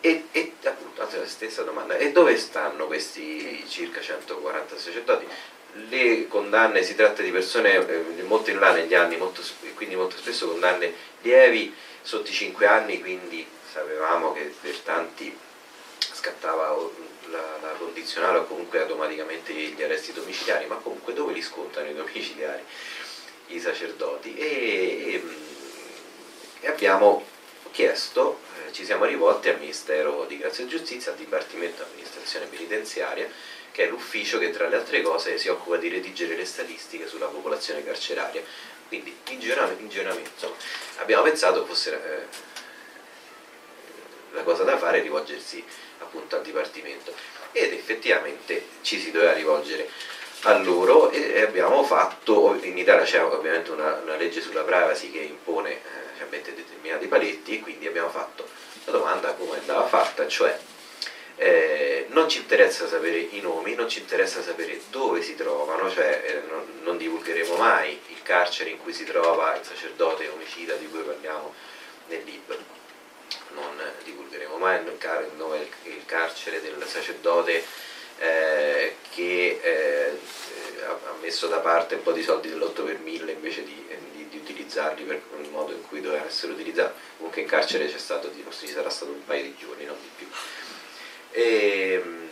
e, 0.00 0.24
e 0.30 0.52
appunto, 0.64 1.02
la 1.02 1.26
stessa 1.26 1.62
domanda, 1.62 1.96
e 1.96 2.12
dove 2.12 2.36
stanno 2.38 2.86
questi 2.86 3.64
circa 3.68 4.00
140 4.00 4.78
sacerdoti? 4.78 5.26
Le 5.88 6.26
condanne, 6.28 6.82
si 6.82 6.94
tratta 6.94 7.22
di 7.22 7.30
persone 7.30 7.74
eh, 7.86 8.22
molto 8.22 8.50
in 8.50 8.58
là 8.58 8.72
negli 8.72 8.94
anni, 8.94 9.16
molto, 9.16 9.42
quindi 9.74 9.94
molto 9.94 10.16
spesso 10.16 10.48
condanne 10.48 10.92
lievi 11.20 11.74
sotto 12.00 12.30
i 12.30 12.32
5 12.32 12.66
anni, 12.66 13.00
quindi 13.00 13.46
sapevamo 13.70 14.32
che 14.32 14.54
per 14.60 14.78
tanti 14.78 15.36
scattava 15.98 16.74
la, 17.30 17.58
la, 17.60 17.72
condizionale 17.78 18.38
o 18.38 18.44
comunque 18.44 18.80
automaticamente 18.80 19.52
gli 19.52 19.82
arresti 19.82 20.12
domiciliari, 20.12 20.66
ma 20.66 20.76
comunque 20.76 21.12
dove 21.12 21.32
li 21.32 21.42
scontano 21.42 21.88
i 21.88 21.94
domiciliari 21.96 22.62
i 23.48 23.60
sacerdoti? 23.60 24.36
E, 24.36 24.44
e, 24.46 25.22
e 26.60 26.68
abbiamo 26.68 27.24
chiesto, 27.70 28.40
eh, 28.66 28.72
ci 28.72 28.84
siamo 28.84 29.04
rivolti 29.04 29.48
al 29.48 29.58
Ministero 29.58 30.24
di 30.24 30.38
Grazia 30.38 30.64
e 30.64 30.68
Giustizia, 30.68 31.12
al 31.12 31.18
Dipartimento 31.18 31.82
di 31.84 31.90
Amministrazione 31.90 32.46
Penitenziaria, 32.46 33.28
che 33.70 33.84
è 33.84 33.88
l'ufficio 33.88 34.38
che 34.38 34.50
tra 34.50 34.68
le 34.68 34.76
altre 34.76 35.02
cose 35.02 35.36
si 35.36 35.48
occupa 35.48 35.76
di 35.76 35.88
redigere 35.88 36.34
le 36.34 36.46
statistiche 36.46 37.06
sulla 37.06 37.26
popolazione 37.26 37.84
carceraria. 37.84 38.42
Quindi 38.88 39.14
ingenuamente 39.28 40.48
abbiamo 40.96 41.24
pensato 41.24 41.66
fosse 41.66 41.92
eh, 41.92 42.26
la 44.32 44.42
cosa 44.42 44.62
da 44.62 44.78
fare 44.78 45.00
rivolgersi 45.00 45.62
appunto 45.98 46.36
al 46.36 46.42
Dipartimento. 46.42 47.12
Ed 47.52 47.72
effettivamente 47.72 48.66
ci 48.82 49.00
si 49.00 49.10
doveva 49.10 49.32
rivolgere 49.32 49.88
a 50.42 50.58
loro 50.58 51.10
e 51.10 51.42
abbiamo 51.42 51.82
fatto, 51.82 52.58
in 52.62 52.76
Italia 52.76 53.04
c'è 53.04 53.22
ovviamente 53.22 53.70
una, 53.70 54.00
una, 54.02 54.16
legge 54.16 54.40
sulla 54.40 54.62
privacy 54.62 55.10
che 55.10 55.20
impone, 55.20 55.72
eh, 55.72 56.24
mette 56.30 56.54
determinati 56.54 57.06
paletti 57.06 57.56
e 57.56 57.60
quindi 57.60 57.86
abbiamo 57.86 58.10
fatto 58.10 58.46
la 58.84 58.92
domanda 58.92 59.32
come 59.32 59.58
andava 59.58 59.86
fatta, 59.86 60.28
cioè 60.28 60.56
eh, 61.36 62.06
non 62.10 62.28
ci 62.28 62.38
interessa 62.38 62.86
sapere 62.86 63.18
i 63.18 63.40
nomi, 63.40 63.74
non 63.74 63.88
ci 63.88 64.00
interessa 64.00 64.42
sapere 64.42 64.80
dove 64.90 65.20
si 65.22 65.34
trovano, 65.34 65.90
cioè 65.90 66.22
eh, 66.24 66.48
non, 66.48 66.80
non, 66.82 66.96
divulgheremo 66.96 67.56
mai 67.56 68.00
il 68.08 68.22
carcere 68.22 68.70
in 68.70 68.78
cui 68.78 68.92
si 68.92 69.04
trova 69.04 69.54
il 69.56 69.64
sacerdote 69.64 70.28
omicida 70.28 70.74
di 70.74 70.88
cui 70.88 71.00
parliamo 71.00 71.54
nel 72.08 72.22
libro, 72.24 72.56
non 73.56 73.82
divulgheremo 74.04 74.56
mai 74.58 74.80
il, 74.84 74.98
car 74.98 75.26
il, 75.82 76.04
carcere 76.04 76.60
del 76.60 76.82
sacerdote 76.86 77.64
eh, 78.18 78.96
che 79.10 79.60
eh, 79.62 80.18
ha 80.84 81.14
messo 81.20 81.48
da 81.48 81.58
parte 81.58 81.96
un 81.96 82.02
po' 82.02 82.12
di 82.12 82.22
soldi 82.22 82.48
dell'8 82.48 82.84
per 82.84 82.98
1000 82.98 83.32
invece 83.32 83.64
di, 83.64 83.86
di, 84.12 84.28
di, 84.28 84.36
utilizzarli 84.36 85.02
per 85.04 85.20
il 85.40 85.50
modo 85.50 85.72
in 85.72 85.82
cui 85.88 86.00
dovevano 86.00 86.28
essere 86.28 86.52
utilizzati. 86.52 86.92
Comunque 87.16 87.42
in 87.42 87.48
carcere 87.48 87.86
c'è 87.86 87.98
stato, 87.98 88.30
ci 88.50 88.68
sarà 88.68 88.90
stato 88.90 89.10
un 89.10 89.24
paio 89.24 89.42
di 89.42 89.56
giorni, 89.58 89.84
non 89.84 89.96
di 90.00 90.10
più. 90.16 90.26
E, 91.30 91.92
ehm, 91.92 92.28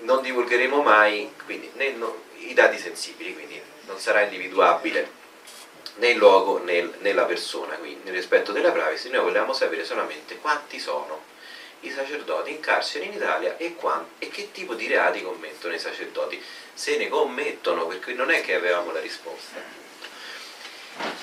non 0.00 0.22
divulgheremo 0.22 0.82
mai 0.82 1.32
quindi, 1.44 1.70
né, 1.74 1.90
no, 1.92 2.24
i 2.38 2.54
dati 2.54 2.78
sensibili, 2.78 3.34
quindi 3.34 3.60
non 3.86 3.98
sarà 3.98 4.22
individuabile 4.22 5.20
né 5.96 6.08
il 6.08 6.16
luogo 6.16 6.58
né, 6.58 6.90
né 7.00 7.12
la 7.12 7.24
persona, 7.24 7.74
quindi 7.76 8.00
nel 8.04 8.14
rispetto 8.14 8.52
della 8.52 8.70
privacy 8.70 9.10
noi 9.10 9.22
vogliamo 9.22 9.52
sapere 9.52 9.84
solamente 9.84 10.38
quanti 10.38 10.78
sono 10.78 11.30
i 11.80 11.90
sacerdoti 11.90 12.50
in 12.50 12.60
carcere 12.60 13.06
in 13.06 13.12
Italia 13.12 13.56
e, 13.56 13.76
e 14.18 14.28
che 14.28 14.50
tipo 14.52 14.74
di 14.74 14.86
reati 14.86 15.22
commettono 15.22 15.74
i 15.74 15.78
sacerdoti, 15.78 16.42
se 16.72 16.96
ne 16.96 17.08
commettono, 17.08 17.86
perché 17.86 18.12
non 18.12 18.30
è 18.30 18.40
che 18.40 18.54
avevamo 18.54 18.92
la 18.92 19.00
risposta. 19.00 19.80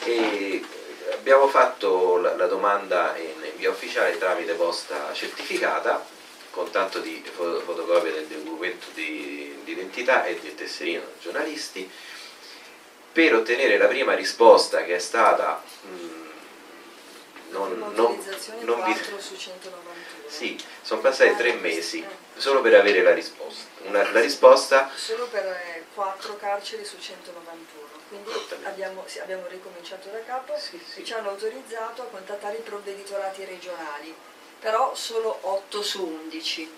E 0.03 0.63
abbiamo 1.13 1.47
fatto 1.47 2.17
la, 2.17 2.35
la 2.35 2.47
domanda 2.47 3.15
in, 3.17 3.43
in 3.43 3.55
via 3.55 3.69
ufficiale 3.69 4.17
tramite 4.17 4.53
posta 4.53 5.13
certificata 5.13 6.05
con 6.51 6.69
tanto 6.71 6.99
di 6.99 7.23
fotocopia 7.33 8.11
del 8.11 8.25
documento 8.25 8.87
di, 8.93 9.59
di 9.63 9.71
identità 9.71 10.25
e 10.25 10.39
del 10.39 10.55
tesserino 10.55 11.03
giornalisti 11.21 11.89
per 13.19 13.35
ottenere 13.35 13.77
la 13.77 13.87
prima 13.87 14.13
risposta 14.13 14.85
che 14.85 14.95
è 14.95 14.99
stata 14.99 15.61
mh, 15.81 15.87
mm, 15.89 16.29
non, 17.49 17.77
non, 17.93 18.23
non 18.61 18.83
vi... 18.83 18.95
su 19.17 19.35
191 19.35 19.83
sì, 20.27 20.57
sono 20.81 21.01
passati 21.01 21.35
tre 21.35 21.53
mesi 21.55 22.05
solo 22.37 22.61
per 22.61 22.75
avere 22.75 23.01
la 23.01 23.13
risposta 23.13 23.67
Una, 23.83 24.09
la 24.11 24.21
risposta 24.21 24.89
solo 24.95 25.25
per 25.27 25.45
eh, 25.45 25.83
quattro 25.93 26.37
carceri 26.37 26.85
su 26.85 26.97
191 26.97 27.87
quindi 28.07 28.31
abbiamo, 28.63 29.03
sì, 29.05 29.19
abbiamo, 29.19 29.47
ricominciato 29.47 30.07
da 30.09 30.23
capo 30.23 30.57
sì, 30.57 30.81
sì. 30.89 31.03
ci 31.03 31.13
hanno 31.13 31.29
autorizzato 31.29 32.03
a 32.03 32.05
contattare 32.05 32.55
i 32.55 32.61
provveditorati 32.61 33.43
regionali 33.43 34.15
però 34.59 34.95
solo 34.95 35.37
8 35.41 35.81
su 35.81 36.05
11. 36.05 36.71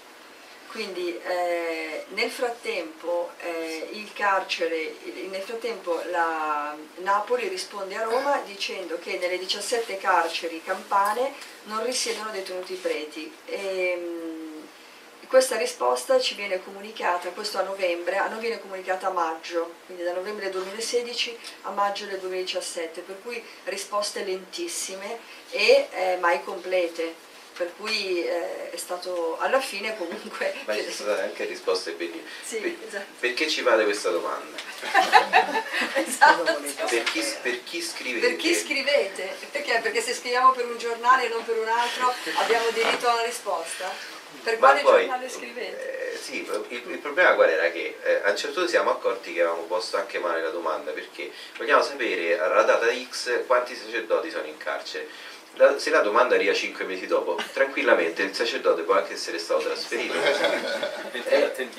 Quindi 0.71 1.19
eh, 1.19 2.05
nel 2.09 2.31
frattempo 2.31 3.31
eh, 3.39 3.89
il 3.91 4.09
carcere, 4.13 4.95
nel 5.29 5.41
frattempo 5.41 6.01
la 6.11 6.73
Napoli 6.99 7.49
risponde 7.49 7.97
a 7.97 8.03
Roma 8.03 8.39
dicendo 8.45 8.97
che 8.97 9.17
nelle 9.17 9.37
17 9.37 9.97
carceri 9.97 10.63
campane 10.63 11.33
non 11.63 11.83
risiedono 11.83 12.31
detenuti 12.31 12.75
preti. 12.75 13.29
E, 13.47 13.95
mh, 13.95 15.27
questa 15.27 15.57
risposta 15.57 16.19
ci 16.21 16.35
viene 16.35 16.63
comunicata, 16.63 17.29
questo 17.29 17.57
a 17.57 17.63
novembre, 17.63 18.17
a 18.17 18.27
non 18.27 18.39
viene 18.39 18.59
comunicata 18.59 19.07
a 19.07 19.11
maggio, 19.11 19.75
quindi 19.85 20.03
da 20.03 20.13
novembre 20.13 20.49
2016 20.49 21.37
a 21.63 21.71
maggio 21.71 22.05
del 22.05 22.19
2017, 22.19 23.01
per 23.01 23.21
cui 23.21 23.43
risposte 23.65 24.23
lentissime 24.23 25.19
e 25.49 25.87
eh, 25.91 26.17
mai 26.19 26.41
complete 26.43 27.29
per 27.61 27.73
cui 27.77 28.25
eh, 28.25 28.71
è 28.71 28.75
stato 28.75 29.37
alla 29.39 29.61
fine 29.61 29.95
comunque... 29.95 30.55
Ma 30.65 30.73
ci 30.73 30.91
sono 30.91 31.11
state 31.11 31.21
anche 31.21 31.45
risposte 31.45 31.91
bellissime. 31.91 32.23
Sì, 32.43 32.57
per, 32.57 32.75
esatto. 32.87 33.05
Perché 33.19 33.47
ci 33.47 33.61
fate 33.61 33.83
questa 33.83 34.09
domanda? 34.09 34.57
esatto. 35.93 36.59
Per 36.89 37.03
chi, 37.03 37.23
per 37.43 37.63
chi, 37.63 37.81
scrivete? 37.81 38.27
Per 38.27 38.35
chi 38.37 38.55
scrivete? 38.55 39.35
Perché? 39.51 39.79
Perché 39.79 40.01
se 40.01 40.15
scriviamo 40.15 40.53
per 40.53 40.65
un 40.65 40.77
giornale 40.79 41.25
e 41.25 41.29
non 41.29 41.45
per 41.45 41.59
un 41.59 41.67
altro 41.67 42.11
abbiamo 42.37 42.67
diritto 42.71 43.07
a 43.07 43.13
una 43.13 43.23
risposta? 43.25 44.19
Per 44.43 44.53
Ma 44.53 44.59
quale 44.59 44.81
poi, 44.81 45.01
giornale 45.01 45.29
scrivete? 45.29 46.13
Eh, 46.13 46.17
sì, 46.17 46.41
il, 46.41 46.83
il, 46.87 46.97
problema 46.97 47.35
qual 47.35 47.49
era? 47.49 47.69
Che 47.69 47.97
eh, 48.01 48.21
a 48.23 48.31
un 48.31 48.37
certo 48.37 48.55
punto 48.55 48.69
siamo 48.69 48.89
accorti 48.89 49.33
che 49.33 49.41
avevamo 49.41 49.63
posto 49.63 49.97
anche 49.97 50.17
male 50.17 50.41
la 50.41 50.49
domanda 50.49 50.91
perché 50.91 51.31
vogliamo 51.57 51.83
sapere 51.83 52.39
alla 52.39 52.63
data 52.63 52.87
X 52.87 53.45
quanti 53.45 53.75
sacerdoti 53.75 54.31
sono 54.31 54.45
in 54.45 54.57
carcere 54.57 55.07
la, 55.55 55.77
se 55.77 55.89
la 55.89 56.01
domanda 56.01 56.35
arriva 56.35 56.53
5 56.53 56.85
mesi 56.85 57.07
dopo, 57.07 57.37
tranquillamente 57.53 58.21
il 58.23 58.33
sacerdote 58.33 58.83
può 58.83 58.95
anche 58.95 59.13
essere 59.13 59.37
stato 59.39 59.61
trasferito. 59.61 60.13
eh, 61.25 61.69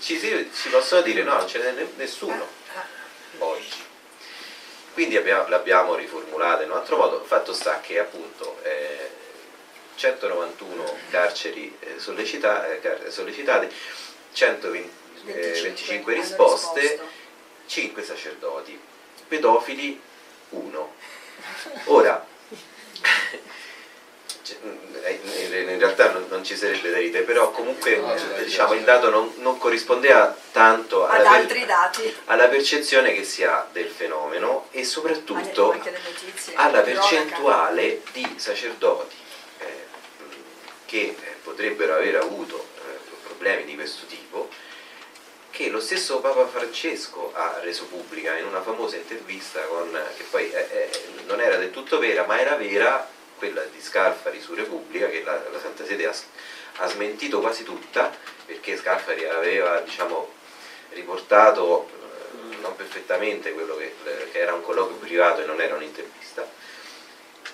ci, 0.00 0.18
si, 0.18 0.50
ci, 0.54 0.68
possono 0.68 1.02
dire 1.02 1.22
no, 1.22 1.36
non 1.36 1.48
ce 1.48 1.58
n'è 1.58 1.86
nessuno. 1.96 2.46
Oggi. 3.38 3.90
Quindi 4.92 5.14
l'abbiamo 5.14 5.94
riformulata 5.94 6.62
in 6.64 6.70
un 6.70 6.76
altro 6.76 6.96
modo, 6.96 7.20
il 7.20 7.26
fatto 7.26 7.54
sta 7.54 7.80
che 7.80 7.98
appunto 7.98 8.58
eh, 8.62 9.10
191 9.94 10.98
carceri 11.10 11.74
eh, 11.80 11.98
sollecita, 11.98 12.70
eh, 12.70 13.10
sollecitate, 13.10 13.70
125 14.32 16.12
eh, 16.12 16.16
risposte 16.16 17.00
5 17.66 18.02
sacerdoti, 18.02 18.78
pedofili 19.28 19.98
1. 20.50 20.94
Ora, 21.84 22.26
in 25.72 25.78
realtà 25.78 26.10
non, 26.12 26.26
non 26.28 26.44
ci 26.44 26.56
sarebbe 26.56 26.90
da 26.90 26.98
ridere, 26.98 27.24
però 27.24 27.50
comunque 27.50 27.96
No, 27.96 28.06
da 28.08 28.14
ridere, 28.14 28.44
diciamo, 28.44 28.72
il 28.74 28.80
c'è. 28.80 28.84
dato 28.84 29.10
non, 29.10 29.32
non 29.38 29.58
corrispondeva 29.58 30.36
tanto 30.52 31.06
alla, 31.06 31.30
per- 31.30 31.38
altri 31.40 31.64
dati. 31.64 32.16
alla 32.26 32.48
percezione 32.48 33.12
che 33.12 33.24
si 33.24 33.44
ha 33.44 33.66
del 33.72 33.88
fenomeno 33.88 34.68
e 34.70 34.84
soprattutto 34.84 35.72
notizie. 35.74 36.54
alla 36.54 36.80
percentuale 36.80 38.02
di 38.12 38.34
sacerdoti 38.36 39.16
eh, 39.58 39.84
che 40.86 41.00
eh, 41.00 41.16
potrebbero 41.42 41.94
aver 41.94 42.16
avuto 42.16 42.68
eh, 42.78 42.98
problemi 43.24 43.64
di 43.64 43.74
questo 43.74 44.06
tipo 44.06 44.48
che 45.52 45.68
lo 45.68 45.80
stesso 45.80 46.20
Papa 46.20 46.46
Francesco 46.48 47.30
ha 47.34 47.60
reso 47.60 47.84
pubblica 47.84 48.36
in 48.38 48.46
una 48.46 48.62
famosa 48.62 48.96
intervista 48.96 49.60
con, 49.60 49.96
che 50.16 50.24
poi 50.30 50.50
eh, 50.50 50.66
eh, 50.70 50.90
non 51.26 51.42
era 51.42 51.56
del 51.56 51.70
tutto 51.70 51.98
vera 51.98 52.24
ma 52.24 52.40
era 52.40 52.56
vera 52.56 53.06
quella 53.36 53.62
di 53.64 53.80
Scalfari 53.80 54.40
su 54.40 54.54
Repubblica 54.54 55.08
che 55.08 55.22
la, 55.22 55.34
la 55.52 55.60
Santa 55.60 55.84
Sede 55.84 56.06
ha, 56.06 56.14
ha 56.76 56.88
smentito 56.88 57.40
quasi 57.40 57.64
tutta 57.64 58.10
perché 58.46 58.78
Scalfari 58.78 59.26
aveva 59.26 59.78
diciamo, 59.80 60.32
riportato 60.90 61.86
eh, 61.90 62.56
non 62.62 62.74
perfettamente 62.74 63.52
quello 63.52 63.76
che, 63.76 63.94
che 64.32 64.38
era 64.38 64.54
un 64.54 64.62
colloquio 64.62 64.96
privato 64.96 65.42
e 65.42 65.44
non 65.44 65.60
era 65.60 65.74
un'intervista. 65.74 66.48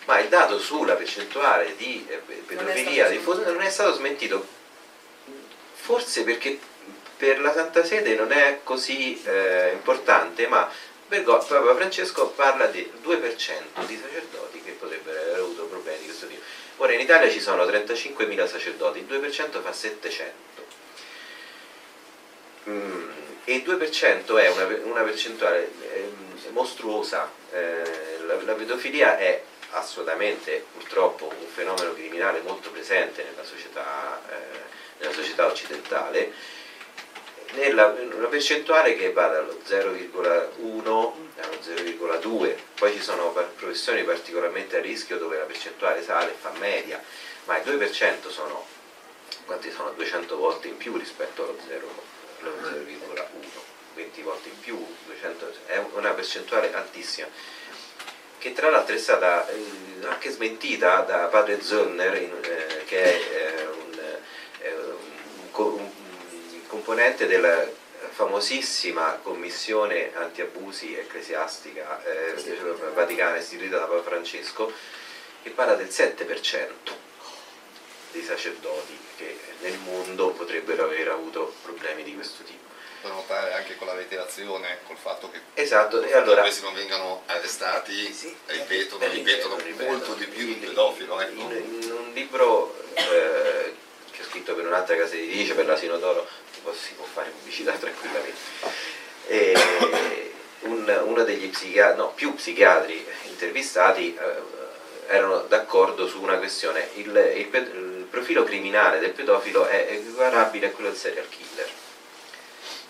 Ma 0.05 0.21
il 0.21 0.29
dato 0.29 0.59
sulla 0.59 0.95
percentuale 0.95 1.75
di 1.77 2.07
eh, 2.09 2.17
pedofilia 2.47 3.09
diffusa 3.09 3.43
non 3.43 3.61
è 3.61 3.71
stato 3.71 3.93
smentito. 3.95 4.47
Forse 5.75 6.23
perché 6.23 6.59
per 7.19 7.41
la 7.41 7.53
Santa 7.53 7.85
Sede 7.85 8.15
non 8.15 8.33
è 8.33 8.61
così 8.63 9.21
eh, 9.25 9.73
importante 9.73 10.47
ma 10.47 10.71
Papa 11.09 11.75
Francesco 11.75 12.29
parla 12.29 12.67
di 12.67 12.91
2% 13.03 13.87
di 13.87 14.01
sacerdoti 14.01 14.63
che 14.63 14.73
potrebbero 14.73 15.21
aver 15.21 15.41
avuto 15.41 15.65
problemi 15.65 16.01
di 16.01 16.05
questo 16.07 16.27
tipo. 16.27 16.43
Ora 16.77 16.93
in 16.93 17.01
Italia 17.01 17.31
ci 17.31 17.41
sono 17.41 17.65
35.000 17.65 18.47
sacerdoti 18.47 18.99
il 19.01 19.07
2% 19.07 19.63
fa 19.63 19.73
700 19.73 20.49
Mm, 22.69 23.09
e 23.45 23.55
il 23.55 23.63
2% 23.63 24.39
è 24.39 24.49
una, 24.51 24.67
una 24.85 25.03
percentuale 25.03 25.71
ehm, 25.95 26.53
mostruosa. 26.53 27.31
Eh, 27.51 28.19
la, 28.27 28.43
la 28.43 28.53
pedofilia 28.53 29.17
è 29.17 29.43
assolutamente 29.71 30.67
purtroppo 30.73 31.27
un 31.27 31.47
fenomeno 31.47 31.95
criminale 31.95 32.41
molto 32.43 32.71
presente 32.71 33.23
nella 33.23 33.45
società, 33.45 34.21
eh, 34.29 34.59
nella 34.99 35.13
società 35.13 35.47
occidentale, 35.47 36.33
nella, 37.53 37.87
una 37.87 38.27
percentuale 38.27 38.97
che 38.97 39.13
va 39.13 39.27
dallo 39.29 39.59
0,1 39.67 41.27
allo 41.41 41.59
0,2, 41.63 42.55
poi 42.75 42.93
ci 42.93 43.01
sono 43.03 43.31
professioni 43.57 44.03
particolarmente 44.03 44.77
a 44.77 44.81
rischio 44.81 45.19
dove 45.19 45.37
la 45.39 45.45
percentuale 45.45 46.03
sale 46.03 46.31
e 46.33 46.35
fa 46.39 46.51
media, 46.59 47.03
ma 47.45 47.59
il 47.59 47.65
2% 47.65 48.29
sono, 48.29 48.67
quanti 49.47 49.71
sono? 49.71 49.91
200 49.93 50.37
volte 50.37 50.69
in 50.69 50.77
più 50.77 50.97
rispetto 50.97 51.45
allo 51.45 51.57
0 51.67 52.07
allo 52.41 52.55
0,1, 52.69 53.25
20 53.95 54.23
volte 54.23 54.49
in 54.49 54.61
più, 54.61 54.85
200, 55.07 55.53
è 55.67 55.83
una 55.95 56.11
percentuale 56.11 56.73
altissima 56.75 57.27
che 58.39 58.53
tra 58.53 58.71
l'altro 58.71 58.95
è 58.95 58.99
stata 58.99 59.49
eh, 59.49 60.07
anche 60.07 60.31
smentita 60.31 61.01
da 61.01 61.27
padre 61.27 61.61
Zollner 61.61 62.15
in- 62.23 62.39
eh, 62.43 62.85
che 62.85 63.03
è 63.03 63.59
eh, 63.59 63.67
un- 63.67 63.87
un 64.63 65.51
componente 66.69 67.27
della 67.27 67.67
famosissima 68.11 69.19
commissione 69.23 70.13
antiabusi 70.15 70.95
ecclesiastica 70.97 72.03
eh, 72.05 72.35
vaticana 72.95 73.37
istituita 73.39 73.79
da 73.79 73.87
Papa 73.87 74.03
Francesco 74.03 74.73
che 75.43 75.51
parla 75.51 75.75
del 75.75 75.89
7% 75.89 76.69
dei 78.13 78.23
sacerdoti 78.25 78.99
che 79.17 79.39
nel 79.61 79.79
mondo 79.79 80.31
potrebbero 80.31 80.85
aver 80.85 81.09
avuto 81.09 81.55
problemi 81.63 82.03
di 82.03 82.15
questo 82.15 82.43
tipo. 82.45 82.67
Notare 83.03 83.53
anche 83.55 83.77
con 83.77 83.87
la 83.87 83.95
reiterazione, 83.95 84.79
col 84.85 84.97
fatto 84.97 85.31
che 85.31 85.41
Esatto, 85.55 86.03
e 86.03 86.15
allora 86.15 86.41
questi 86.43 86.63
non 86.63 86.75
vengano 86.75 87.23
arrestati, 87.27 88.13
Sì. 88.13 88.35
ripetono, 88.47 89.05
Eh, 89.05 89.09
ripetono 89.09 89.57
ripetono, 89.57 89.91
molto 89.91 90.15
di 90.15 90.27
più 90.27 90.49
in- 90.49 90.59
pedofilo. 90.61 91.21
Ecco. 91.21 91.41
In, 91.41 91.79
in 91.83 91.93
un 91.93 92.13
libro 92.13 92.75
eh, 92.95 93.75
che 94.11 94.23
ho 94.23 94.25
scritto 94.25 94.55
per 94.55 94.67
un'altra 94.67 94.97
casa 94.97 95.15
editrice, 95.15 95.55
per 95.55 95.67
l'Asino 95.67 95.97
d'Oro, 95.99 96.27
si 96.73 96.93
può, 96.95 97.05
fare 97.05 97.31
pubblicità 97.31 97.73
tranquillamente. 97.79 98.39
E 99.27 99.55
un- 100.61 101.03
uno 101.05 101.25
degli 101.25 101.49
psichiatri, 101.49 101.97
no, 101.97 102.13
più 102.13 102.35
psichiatri 102.35 103.07
intervistati 103.27 104.15
eh, 104.15 105.15
erano 105.15 105.43
d'accordo 105.43 106.07
su 106.07 106.21
una 106.21 106.37
questione. 106.39 106.89
Il, 106.95 107.09
il 107.37 107.49
il 108.09 108.15
profilo 108.15 108.43
criminale 108.43 109.01
del 109.01 109.11
pedofilo 109.11 109.67
è 109.67 109.87
equiparabile 109.91 110.69
a 110.69 110.71
quello 110.71 110.89
del 110.89 110.99
serial 110.99 111.29
killer. 111.29 111.69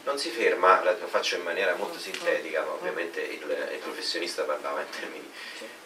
Non 0.05 0.17
si 0.17 0.31
ferma, 0.31 0.83
lo 0.83 1.07
faccio 1.09 1.37
in 1.37 1.43
maniera 1.43 1.75
molto 1.75 1.99
sintetica, 1.99 2.63
ma 2.63 2.71
ovviamente 2.71 3.21
il, 3.21 3.43
il 3.73 3.79
professionista 3.79 4.45
parlava 4.45 4.81
in 4.81 4.87
termini 4.99 5.29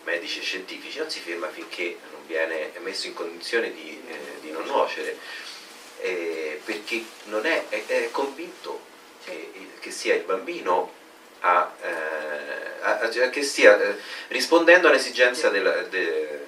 medici 0.04 0.40
e 0.40 0.42
scientifici, 0.42 0.98
non 0.98 1.10
si 1.10 1.20
ferma 1.20 1.48
finché 1.48 1.96
non 2.10 2.26
viene 2.26 2.72
messo 2.82 3.06
in 3.06 3.14
condizione 3.14 3.72
di, 3.72 4.00
eh, 4.06 4.40
di 4.40 4.50
non 4.50 4.64
nuocere, 4.64 5.16
eh, 6.02 6.60
perché 6.64 7.04
non 7.24 7.46
è, 7.46 7.64
è- 7.68 7.86
è 7.86 8.10
convinto 8.10 8.80
che, 9.24 9.50
che 9.78 9.90
sia 9.90 10.14
il 10.14 10.22
bambino 10.22 10.92
a, 11.40 11.72
eh, 11.80 12.82
a- 12.82 12.98
a- 13.00 13.10
cioè 13.10 13.30
che 13.30 13.42
stia 13.42 13.80
eh, 13.80 13.96
rispondendo 14.28 14.88
all'esigenza 14.88 15.48
della, 15.48 15.82
de- 15.82 16.40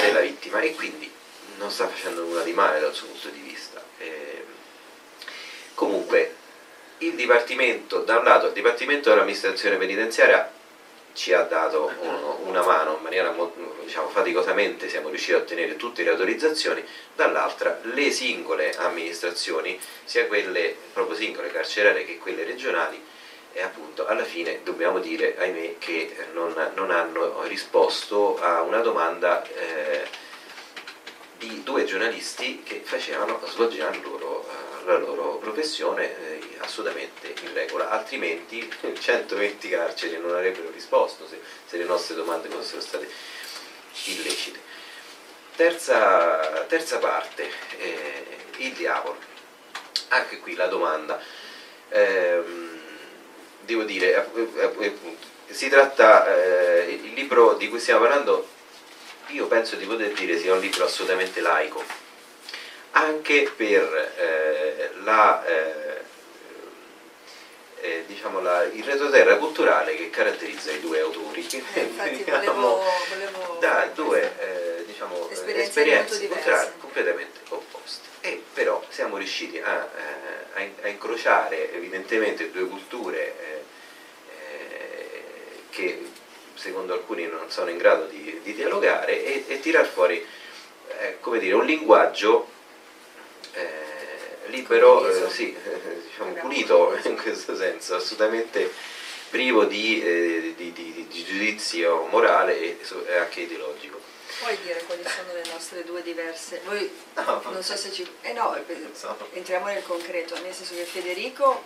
della 0.00 0.20
vittima 0.20 0.60
e 0.60 0.74
quindi 0.74 1.10
non 1.58 1.70
sta 1.70 1.88
facendo 1.88 2.22
nulla 2.22 2.42
di 2.42 2.52
male 2.52 2.80
dal 2.80 2.94
suo 2.94 3.06
punto 3.08 3.28
di 3.28 3.40
vista. 3.40 3.82
Eh, 3.98 4.44
comunque 5.74 6.34
il 6.98 7.14
Dipartimento, 7.14 8.00
da 8.00 8.18
un 8.18 8.24
lato 8.24 8.46
il 8.46 8.52
Dipartimento 8.52 9.10
dell'amministrazione 9.10 9.76
penitenziaria 9.76 10.50
ci 11.16 11.32
ha 11.32 11.42
dato 11.42 11.90
uno- 12.00 12.40
una 12.44 12.62
mano 12.62 12.96
in 12.96 13.02
maniera 13.02 13.34
diciamo, 13.82 14.08
faticosamente 14.10 14.88
siamo 14.88 15.08
riusciti 15.08 15.32
a 15.32 15.38
ottenere 15.38 15.76
tutte 15.76 16.02
le 16.02 16.10
autorizzazioni, 16.10 16.84
dall'altra 17.14 17.80
le 17.82 18.10
singole 18.10 18.76
amministrazioni, 18.76 19.80
sia 20.04 20.26
quelle 20.26 20.76
proprio 20.92 21.16
singole 21.16 21.50
carcerarie 21.50 22.04
che 22.04 22.18
quelle 22.18 22.44
regionali, 22.44 23.02
e 23.52 23.62
appunto 23.62 24.06
alla 24.06 24.24
fine 24.24 24.60
dobbiamo 24.62 24.98
dire, 24.98 25.36
ahimè, 25.38 25.78
che 25.78 26.14
non, 26.34 26.54
non 26.74 26.90
hanno 26.90 27.42
risposto 27.44 28.38
a 28.38 28.60
una 28.60 28.80
domanda 28.80 29.42
eh, 29.42 30.06
di 31.38 31.62
due 31.62 31.84
giornalisti 31.84 32.62
che 32.62 32.82
facevano, 32.84 33.40
svolgevano 33.46 34.00
loro, 34.02 34.46
eh, 34.46 34.75
la 34.86 34.98
loro 34.98 35.36
professione 35.38 36.16
eh, 36.18 36.56
assolutamente 36.58 37.34
in 37.42 37.52
regola, 37.52 37.90
altrimenti 37.90 38.68
120 38.98 39.68
carceri 39.68 40.18
non 40.18 40.34
avrebbero 40.34 40.70
risposto 40.70 41.26
se, 41.26 41.40
se 41.66 41.76
le 41.76 41.84
nostre 41.84 42.14
domande 42.14 42.48
fossero 42.48 42.80
state 42.80 43.08
illecite. 44.04 44.60
Terza, 45.56 46.64
terza 46.68 46.98
parte, 46.98 47.50
eh, 47.78 48.24
il 48.58 48.72
diavolo. 48.72 49.16
Anche 50.08 50.38
qui 50.38 50.54
la 50.54 50.66
domanda. 50.66 51.20
Ehm, 51.88 52.80
devo 53.60 53.82
dire, 53.84 54.30
eh, 54.78 54.96
si 55.48 55.68
tratta, 55.68 56.26
eh, 56.26 57.00
il 57.02 57.14
libro 57.14 57.54
di 57.54 57.68
cui 57.68 57.80
stiamo 57.80 58.00
parlando, 58.00 58.48
io 59.28 59.46
penso 59.46 59.76
di 59.76 59.86
poter 59.86 60.12
dire 60.12 60.38
sia 60.38 60.52
un 60.52 60.60
libro 60.60 60.84
assolutamente 60.84 61.40
laico, 61.40 61.82
anche 62.96 63.50
per 63.54 64.14
eh, 64.16 64.90
la, 65.04 65.44
eh, 65.44 66.00
eh, 67.80 68.04
diciamo 68.06 68.40
la- 68.40 68.64
il 68.64 68.82
retroterra 68.82 69.36
culturale 69.36 69.94
che 69.94 70.08
caratterizza 70.08 70.70
i 70.72 70.80
due 70.80 71.00
autori. 71.00 71.46
Eh, 71.74 71.80
infatti 71.80 72.22
veniamo 72.24 72.80
volevo, 72.80 72.82
volevo 73.10 73.56
da 73.60 73.90
due 73.94 74.32
eh, 74.38 74.84
diciamo, 74.86 75.28
eh, 75.28 75.60
Esperienze 75.60 76.26
culturali 76.26 76.70
completamente 76.78 77.40
opposte. 77.50 78.04
E 78.22 78.42
però 78.54 78.82
siamo 78.88 79.18
riusciti 79.18 79.58
a, 79.60 79.88
a 80.54 80.60
in- 80.62 80.72
a 80.82 80.88
incrociare 80.88 81.72
evidentemente 81.74 82.50
due 82.50 82.66
culture 82.66 83.34
che 85.70 86.08
secondo 86.54 86.94
alcuni 86.94 87.26
non 87.26 87.50
sono 87.50 87.68
in 87.68 87.76
grado 87.76 88.06
di, 88.06 88.40
di 88.42 88.54
dialogare 88.54 89.22
e, 89.22 89.44
e 89.46 89.60
tirar 89.60 89.84
fuori 89.84 90.24
eh, 91.00 91.18
come 91.20 91.38
dire, 91.38 91.54
un 91.54 91.66
linguaggio 91.66 92.48
eh, 93.56 94.48
libero, 94.48 95.08
eh, 95.08 95.30
sì, 95.30 95.56
diciamo, 96.04 96.30
Abbiamo 96.30 96.48
pulito 96.48 96.96
in 97.04 97.16
questo 97.16 97.56
senso, 97.56 97.96
assolutamente 97.96 98.70
privo 99.30 99.64
di, 99.64 100.02
eh, 100.02 100.54
di- 100.56 100.72
di- 100.72 101.06
di 101.08 101.24
giudizio 101.24 102.06
morale 102.06 102.58
e 102.58 102.78
e 103.08 103.16
anche 103.16 103.40
ideologico. 103.40 104.00
Puoi 104.38 104.56
dire 104.62 104.82
quali 104.86 105.02
sono 105.02 105.32
le 105.32 105.42
nostre 105.50 105.82
due 105.84 106.02
diverse? 106.02 106.60
Voi 106.64 106.90
No, 107.14 107.40
non 107.50 107.62
so 107.62 107.74
se 107.76 107.90
ci... 107.90 108.06
Eh 108.20 108.32
no, 108.32 108.56
so. 108.92 109.16
entriamo 109.32 109.66
nel 109.66 109.82
concreto, 109.82 110.38
nel 110.42 110.52
senso 110.52 110.74
che 110.74 110.84
Federico 110.84 111.62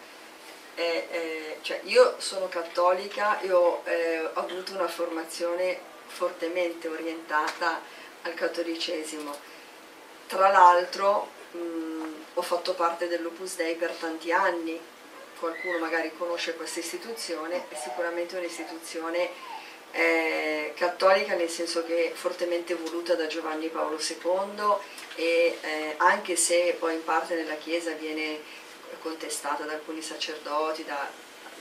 è, 0.74 1.06
è 1.10 1.56
cioè 1.62 1.80
io 1.84 2.14
sono 2.18 2.48
cattolica 2.48 3.40
e 3.40 3.50
ho, 3.50 3.82
eh, 3.84 4.20
ho 4.20 4.40
avuto 4.40 4.72
una 4.72 4.86
formazione 4.88 5.78
fortemente 6.06 6.86
orientata 6.88 7.80
al 8.22 8.34
cattolicesimo. 8.34 9.36
Tra 10.28 10.48
l'altro 10.48 11.28
ho 11.52 12.42
fatto 12.42 12.74
parte 12.74 13.08
dell'Opus 13.08 13.56
Dei 13.56 13.74
per 13.74 13.92
tanti 13.92 14.32
anni, 14.32 14.78
qualcuno 15.38 15.78
magari 15.78 16.12
conosce 16.16 16.54
questa 16.54 16.80
istituzione, 16.80 17.68
è 17.68 17.74
sicuramente 17.74 18.36
un'istituzione 18.36 19.30
eh, 19.92 20.72
cattolica 20.76 21.34
nel 21.34 21.48
senso 21.48 21.84
che 21.84 22.12
fortemente 22.14 22.74
voluta 22.74 23.14
da 23.14 23.26
Giovanni 23.26 23.68
Paolo 23.68 23.98
II 23.98 24.74
e 25.16 25.58
eh, 25.60 25.94
anche 25.96 26.36
se 26.36 26.76
poi 26.78 26.94
in 26.94 27.04
parte 27.04 27.34
nella 27.34 27.56
Chiesa 27.56 27.92
viene 27.92 28.38
contestata 29.02 29.64
da 29.64 29.72
alcuni 29.72 30.02
sacerdoti, 30.02 30.84
da 30.84 31.10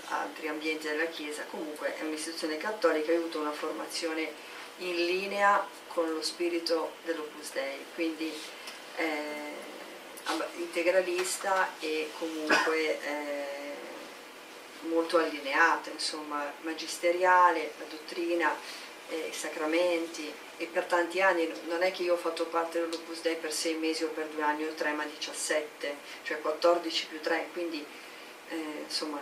altri 0.09 0.47
ambienti 0.47 0.87
della 0.87 1.05
Chiesa, 1.05 1.45
comunque 1.49 1.95
è 1.95 2.03
un'istituzione 2.03 2.57
cattolica, 2.57 3.11
ha 3.11 3.15
avuto 3.15 3.39
una 3.39 3.51
formazione 3.51 4.31
in 4.77 5.05
linea 5.05 5.65
con 5.87 6.11
lo 6.11 6.21
spirito 6.21 6.93
dell'Opus 7.03 7.51
Dei, 7.51 7.85
quindi 7.95 8.31
eh, 8.95 9.67
integralista 10.57 11.69
e 11.79 12.11
comunque 12.17 13.01
eh, 13.01 13.57
molto 14.81 15.17
allineata, 15.17 15.89
insomma, 15.89 16.51
magisteriale, 16.61 17.73
la 17.77 17.85
dottrina, 17.89 18.55
eh, 19.09 19.29
i 19.29 19.33
sacramenti 19.33 20.31
e 20.57 20.65
per 20.65 20.85
tanti 20.85 21.21
anni 21.21 21.51
non 21.67 21.81
è 21.81 21.91
che 21.91 22.03
io 22.03 22.13
ho 22.13 22.17
fatto 22.17 22.45
parte 22.45 22.79
dell'Opus 22.79 23.21
Dei 23.21 23.35
per 23.35 23.53
sei 23.53 23.75
mesi 23.75 24.03
o 24.03 24.09
per 24.09 24.27
due 24.27 24.43
anni 24.43 24.65
o 24.65 24.73
tre 24.73 24.91
ma 24.91 25.05
17, 25.05 25.95
cioè 26.23 26.39
14 26.39 27.05
più 27.07 27.19
3, 27.21 27.49
quindi 27.53 27.85
eh, 28.49 28.83
insomma 28.83 29.19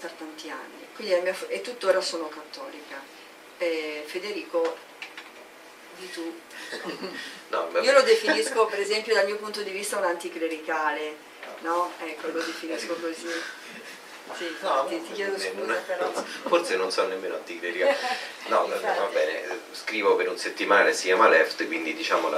per 0.00 0.10
tanti 0.12 0.50
anni. 0.50 0.86
Quindi 0.94 1.20
mia, 1.20 1.34
e 1.48 1.60
tuttora 1.60 2.00
sono 2.00 2.28
cattolica. 2.28 3.22
Federico, 4.04 4.76
di 5.98 6.10
tu. 6.10 6.40
No, 7.54 7.68
io 7.80 7.92
lo 7.92 8.02
definisco 8.02 8.66
per 8.66 8.80
esempio 8.80 9.14
dal 9.14 9.26
mio 9.26 9.36
punto 9.36 9.62
di 9.62 9.70
vista 9.70 9.96
un 9.98 10.04
anticlericale, 10.04 11.14
no? 11.60 11.92
Ecco, 12.00 12.28
lo 12.32 12.42
definisco 12.42 12.94
così. 12.94 13.28
Sì, 14.36 14.56
no, 14.60 14.86
ti, 14.88 15.00
ti 15.02 15.12
chiedo 15.12 15.38
scusa 15.38 15.74
però. 15.86 16.10
Forse 16.48 16.74
non 16.74 16.90
so 16.90 17.06
nemmeno 17.06 17.36
anticlericale. 17.36 17.96
No, 18.46 18.66
va 18.66 19.08
bene, 19.12 19.60
scrivo 19.70 20.16
per 20.16 20.30
un 20.30 20.38
settimanale 20.38 20.92
si 20.94 21.04
chiama 21.04 21.28
Left, 21.28 21.64
quindi 21.66 21.94
diciamo 21.94 22.28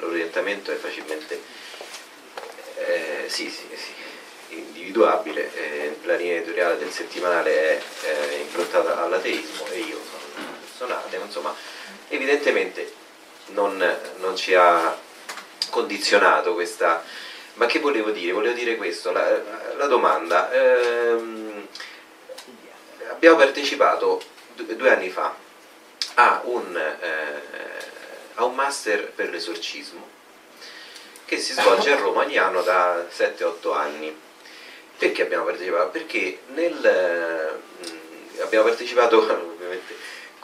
l'orientamento 0.00 0.72
è 0.72 0.76
facilmente 0.76 1.38
eh, 2.76 3.24
sì, 3.28 3.50
sì, 3.50 3.66
sì, 3.74 4.56
individuabile. 4.56 5.52
Eh, 5.54 5.98
la 6.04 6.14
linea 6.14 6.36
editoriale 6.36 6.78
del 6.78 6.90
settimanale 6.90 7.78
è 7.78 7.82
eh, 8.02 8.36
improntata 8.40 9.02
all'ateismo 9.02 9.66
e 9.66 9.78
io 9.80 9.98
sono 10.08 10.46
una 10.46 10.56
persona 10.60 11.04
atea, 11.04 11.20
insomma, 11.20 11.54
evidentemente 12.08 12.92
non, 13.48 13.82
non 14.18 14.36
ci 14.36 14.54
ha 14.54 14.96
condizionato 15.70 16.54
questa 16.54 17.02
ma 17.56 17.66
che 17.66 17.78
volevo 17.78 18.10
dire? 18.10 18.32
Volevo 18.32 18.54
dire 18.54 18.76
questo, 18.76 19.12
la, 19.12 19.26
la 19.76 19.86
domanda. 19.86 20.52
Ehm, 20.52 21.66
abbiamo 23.08 23.36
partecipato 23.36 24.22
due 24.54 24.90
anni 24.90 25.08
fa 25.08 25.34
a 26.14 26.42
un, 26.44 26.76
eh, 26.76 27.42
a 28.34 28.44
un 28.44 28.54
master 28.54 29.10
per 29.10 29.30
l'esorcismo 29.30 30.14
che 31.24 31.38
si 31.38 31.54
svolge 31.54 31.92
a 31.92 31.96
Roma 32.00 32.22
ogni 32.22 32.36
anno 32.36 32.60
da 32.60 33.06
7-8 33.10 33.74
anni. 33.74 34.24
Perché 34.98 35.22
abbiamo 35.22 35.44
partecipato? 35.44 35.88
Perché 35.88 36.40
nel, 36.48 36.74
mh, 36.74 38.40
abbiamo 38.42 38.64
partecipato 38.64 39.18
ovviamente 39.18 39.95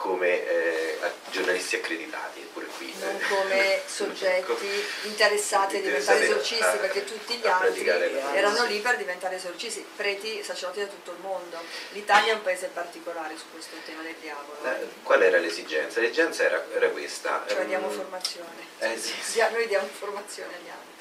come 0.03 0.45
eh, 0.45 0.97
giornalisti 1.31 1.77
accreditati 1.77 2.45
pure 2.51 2.65
qui. 2.75 2.93
Non 2.99 3.17
come 3.29 3.81
soggetti 3.87 4.85
interessati 5.03 5.77
a 5.77 5.79
diventare 5.79 6.25
esorcisti, 6.25 6.77
perché 6.77 7.05
tutti 7.05 7.35
gli 7.35 7.47
altri 7.47 7.87
erano 7.87 8.65
lì 8.65 8.79
per 8.79 8.97
diventare 8.97 9.37
esorcisti, 9.37 9.85
preti, 9.95 10.43
sacerdoti 10.43 10.81
da 10.81 10.87
tutto 10.87 11.11
il 11.11 11.19
mondo. 11.21 11.57
L'Italia 11.91 12.33
è 12.33 12.35
un 12.35 12.41
paese 12.41 12.67
particolare 12.73 13.37
su 13.37 13.45
questo 13.53 13.77
tema 13.85 14.01
del 14.01 14.15
diavolo. 14.19 14.57
Eh, 14.65 14.87
qual 15.03 15.23
era 15.23 15.37
l'esigenza? 15.37 16.01
L'esigenza 16.01 16.43
era, 16.43 16.65
era, 16.73 16.89
questa. 16.89 17.45
Cioè 17.47 17.65
diamo 17.65 17.89
formazione. 17.89 18.67
Eh, 18.79 18.97
sì, 18.97 19.13
sì. 19.21 19.39
Noi 19.39 19.67
diamo 19.67 19.87
formazione 19.87 20.51
agli 20.53 20.69
altri. 20.69 20.91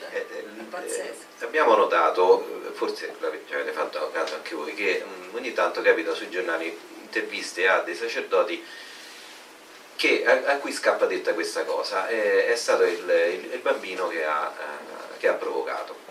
Cioè, 0.00 0.08
eh, 0.12 0.98
eh, 0.98 1.44
abbiamo 1.44 1.76
notato, 1.76 2.72
forse 2.74 3.14
avete 3.20 3.70
fatto 3.70 4.10
caso 4.10 4.34
anche 4.34 4.56
voi, 4.56 4.74
che 4.74 5.04
um, 5.06 5.36
ogni 5.36 5.52
tanto 5.52 5.80
capita 5.80 6.12
sui 6.12 6.28
giornali 6.28 6.94
interviste 7.06 7.68
a 7.68 7.80
dei 7.80 7.94
sacerdoti 7.94 8.62
che, 9.96 10.24
a, 10.26 10.52
a, 10.52 10.56
cui 10.56 10.72
scappa 10.72 11.06
detta 11.06 11.32
questa 11.32 11.64
cosa, 11.64 12.06
è, 12.06 12.46
è 12.46 12.56
stato 12.56 12.84
il, 12.84 12.98
il, 12.98 13.52
il, 13.52 13.60
bambino 13.60 14.08
che 14.08 14.24
ha, 14.24 14.52
eh, 14.54 15.18
che 15.18 15.28
ha 15.28 15.32
provocato. 15.32 16.04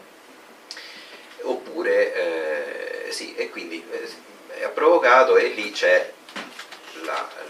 Oppure, 1.41 3.05
eh, 3.05 3.11
sì, 3.11 3.35
e 3.35 3.49
quindi 3.51 3.85
eh, 3.91 4.63
ha 4.63 4.69
provocato 4.69 5.37
e 5.37 5.49
lì 5.49 5.71
c'è 5.71 6.11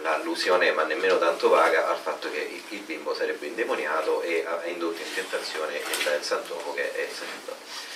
l'allusione, 0.02 0.72
ma 0.72 0.84
nemmeno 0.84 1.18
tanto 1.18 1.48
vaga, 1.48 1.88
al 1.88 1.98
fatto 1.98 2.30
che 2.30 2.40
il, 2.40 2.62
il 2.70 2.82
bimbo 2.82 3.16
sarebbe 3.16 3.46
indemoniato 3.46 4.22
e 4.22 4.44
ha, 4.46 4.60
ha 4.60 4.66
indotto 4.66 5.02
in 5.02 5.14
tentazione 5.14 5.78
il, 5.78 6.18
il 6.18 6.24
santuomo 6.24 6.74
che 6.74 6.94
è 6.94 7.02
il 7.02 7.12
sacerdote. 7.12 7.94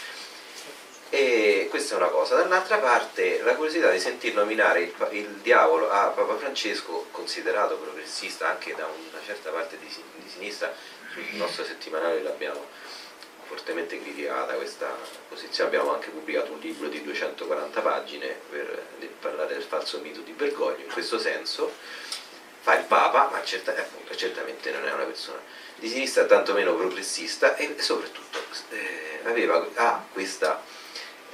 E 1.09 1.67
questa 1.69 1.95
è 1.95 1.97
una 1.97 2.07
cosa. 2.07 2.35
Dall'altra 2.35 2.77
parte 2.77 3.41
la 3.41 3.55
curiosità 3.55 3.89
di 3.89 3.99
sentir 3.99 4.35
nominare 4.35 4.81
il, 4.81 5.07
il, 5.11 5.27
diavolo 5.41 5.89
a 5.89 6.07
Papa 6.07 6.37
Francesco, 6.37 7.07
considerato 7.11 7.77
progressista 7.77 8.49
anche 8.49 8.75
da 8.75 8.85
una 8.85 9.19
certa 9.25 9.49
parte 9.49 9.77
di, 9.79 9.87
di 9.87 10.29
sinistra, 10.29 10.71
sul 11.11 11.23
nostro 11.33 11.63
settimanale 11.63 12.21
l'abbiamo 12.21 12.67
fortemente 13.45 13.99
criticata 13.99 14.53
questa 14.53 14.95
posizione, 15.27 15.69
abbiamo 15.69 15.91
anche 15.95 16.09
pubblicato 16.09 16.51
un 16.51 16.59
libro 16.59 16.87
di 16.87 17.01
240 17.01 17.81
pagine 17.81 18.27
per 18.47 18.85
parlare 19.19 19.55
del 19.55 19.63
falso 19.63 19.97
mito 20.01 20.21
di 20.21 20.33
Bergoglio, 20.33 20.83
in 20.83 20.91
questo 20.91 21.17
senso 21.17 21.73
fa 22.61 22.77
il 22.77 22.85
Papa, 22.85 23.29
ma 23.31 23.43
certa, 23.43 23.71
appunto, 23.71 24.15
certamente 24.15 24.69
non 24.69 24.87
è 24.87 24.93
una 24.93 25.05
persona 25.05 25.39
di 25.75 25.89
sinistra, 25.89 26.25
tantomeno 26.25 26.75
progressista 26.75 27.55
e 27.55 27.73
soprattutto 27.79 28.37
eh, 28.69 29.21
aveva, 29.23 29.67
ha 29.75 30.05
questa 30.11 30.61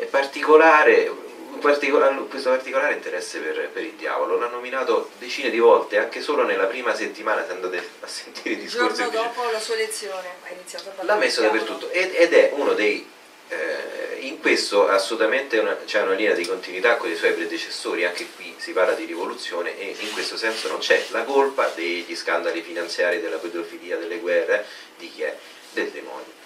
particolare, 0.04 1.12
particolare, 1.60 2.16
questo 2.28 2.50
particolare 2.50 2.94
interesse 2.94 3.40
per, 3.40 3.70
per, 3.70 3.84
il 3.84 3.94
diavolo. 3.94 4.38
L'ha 4.38 4.48
nominato 4.48 5.12
decine 5.18 5.50
di 5.50 5.60
volte, 5.60 5.98
anche 5.98 6.22
solo 6.22 6.44
nella 6.44 6.66
prima 6.66 6.94
settimana, 6.94 7.46
se 7.46 7.52
andate 7.54 7.90
a 8.02 8.08
sentire 8.08 8.56
i 8.56 8.58
discorsi. 8.58 9.02
Il 9.02 9.10
giorno 9.10 9.28
dopo 9.28 9.50
la 9.50 9.60
sua 9.60 9.76
lezione 9.76 10.28
ha 10.44 10.52
iniziato 10.52 10.90
a 10.90 10.92
parlare. 10.92 11.20
L'ha 11.20 11.26
messo 11.26 11.42
dappertutto 11.42 11.90
ed, 11.90 12.14
ed, 12.14 12.34
è 12.34 12.52
uno 12.54 12.74
dei. 12.74 13.14
Eh, 13.48 14.18
in 14.22 14.40
questo 14.40 14.88
assolutamente 14.88 15.64
c'è 15.86 16.02
una 16.02 16.14
linea 16.14 16.34
di 16.34 16.48
continuità 16.48 16.98
con 16.98 17.12
i 17.12 17.16
suoi 17.16 17.34
predecessori, 17.34 18.04
anche 18.04 18.28
qui 18.36 18.56
si 18.58 18.72
parla 18.72 18.94
di 18.94 19.06
rivoluzione 19.06 19.78
e 19.78 19.96
in 20.00 20.12
questo 20.14 20.36
senso 20.36 20.68
non 20.68 20.80
c'è 20.80 21.06
la 21.12 21.24
colpa 21.24 21.72
degli 21.76 22.16
scandali 22.16 22.62
finanziari, 22.62 23.22
della 23.22 23.38
pedofilia, 23.38 23.98
delle 23.98 24.18
guerre, 24.18 24.66
di 24.98 25.12
chi 25.12 25.22
è? 25.22 25.38
Del 25.74 25.90
demonio. 25.90 26.44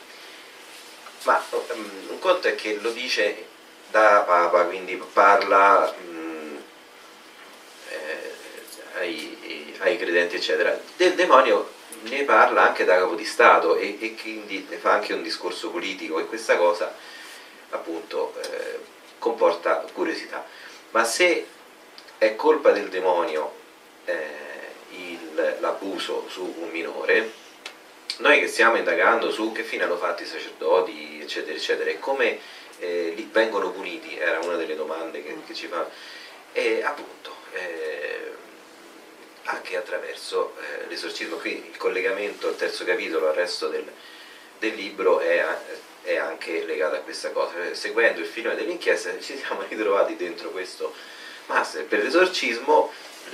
Ma 1.24 1.43
um, 1.49 1.91
un 2.09 2.20
conto 2.20 2.47
è 2.47 2.55
che 2.55 2.78
lo 2.82 2.91
dice 2.91 3.45
da 3.89 4.24
Papa, 4.26 4.65
quindi 4.65 4.95
parla 5.11 5.93
um, 6.07 6.61
eh, 7.89 8.34
ai, 8.99 9.76
ai, 9.80 9.97
credenti, 9.97 10.36
eccetera. 10.36 10.80
Del 10.95 11.15
demonio 11.15 11.78
ne 12.03 12.24
parla 12.24 12.67
anche 12.67 12.86
da 12.86 12.97
capo 12.97 13.15
di 13.15 13.26
Stato 13.26 13.76
e, 13.76 13.97
e 13.99 14.15
quindi 14.15 14.65
ne 14.70 14.78
fa 14.78 14.93
anche 14.93 15.13
un 15.13 15.22
discorso 15.22 15.70
politico 15.70 16.20
e 16.20 16.26
questa 16.26 16.55
cosa 16.55 16.95
appunto 17.72 18.34
eh, 18.41 18.80
comporta 19.20 19.86
curiosità. 19.93 20.45
Ma 20.91 21.03
se 21.03 21.45
è 22.17 22.36
colpa 22.36 22.72
del 22.72 22.89
demonio 22.89 23.53
eh, 24.05 24.39
l'abuso 25.59 26.26
su 26.30 26.53
un 26.59 26.70
minore, 26.70 27.32
noi 28.18 28.39
che 28.39 28.47
stiamo 28.47 28.76
indagando 28.76 29.32
su 29.32 29.51
che 29.51 29.64
fine 29.64 29.84
hanno 29.84 29.97
fatto 29.97 30.24
i 30.24 30.26
sacerdoti, 30.26 31.20
eccetera, 31.22 31.55
eccetera, 31.55 31.89
e 31.89 31.99
come 31.99 32.39
eh, 32.80 33.14
li 33.16 33.30
vengono 33.32 33.72
puniti, 33.72 34.18
era 34.18 34.39
una 34.39 34.55
delle 34.55 34.76
domande 34.76 35.24
che, 35.24 35.36
che 35.45 35.53
ci 35.53 35.68
fa, 35.68 35.88
e 36.51 36.82
appunto 36.84 37.36
eh, 37.53 38.32
anche 39.43 39.78
attraverso 39.78 40.55
eh, 40.60 40.88
l'esorcismo, 40.88 41.38
qui 41.38 41.70
il 41.70 41.78
collegamento 41.78 42.47
al 42.47 42.55
terzo 42.55 42.84
capitolo, 42.84 43.30
al 43.30 43.36
resto 43.36 43.68
del, 43.68 43.89
del 44.60 44.74
libro 44.76 45.20
è, 45.20 45.43
è, 46.03 46.18
anche 46.18 46.66
legato 46.66 46.95
a 46.95 46.99
questa 46.99 47.32
cosa, 47.32 47.53
seguendo 47.74 48.20
il 48.20 48.28
filone 48.28 48.55
dell'inchiesta 48.55 49.12
ci 49.20 49.38
siamo 49.38 49.64
ritrovati 49.68 50.16
dentro 50.16 50.51
questo 50.51 50.93
master. 51.47 51.86
Per 51.86 52.03
l'esorcismo, 52.03 52.91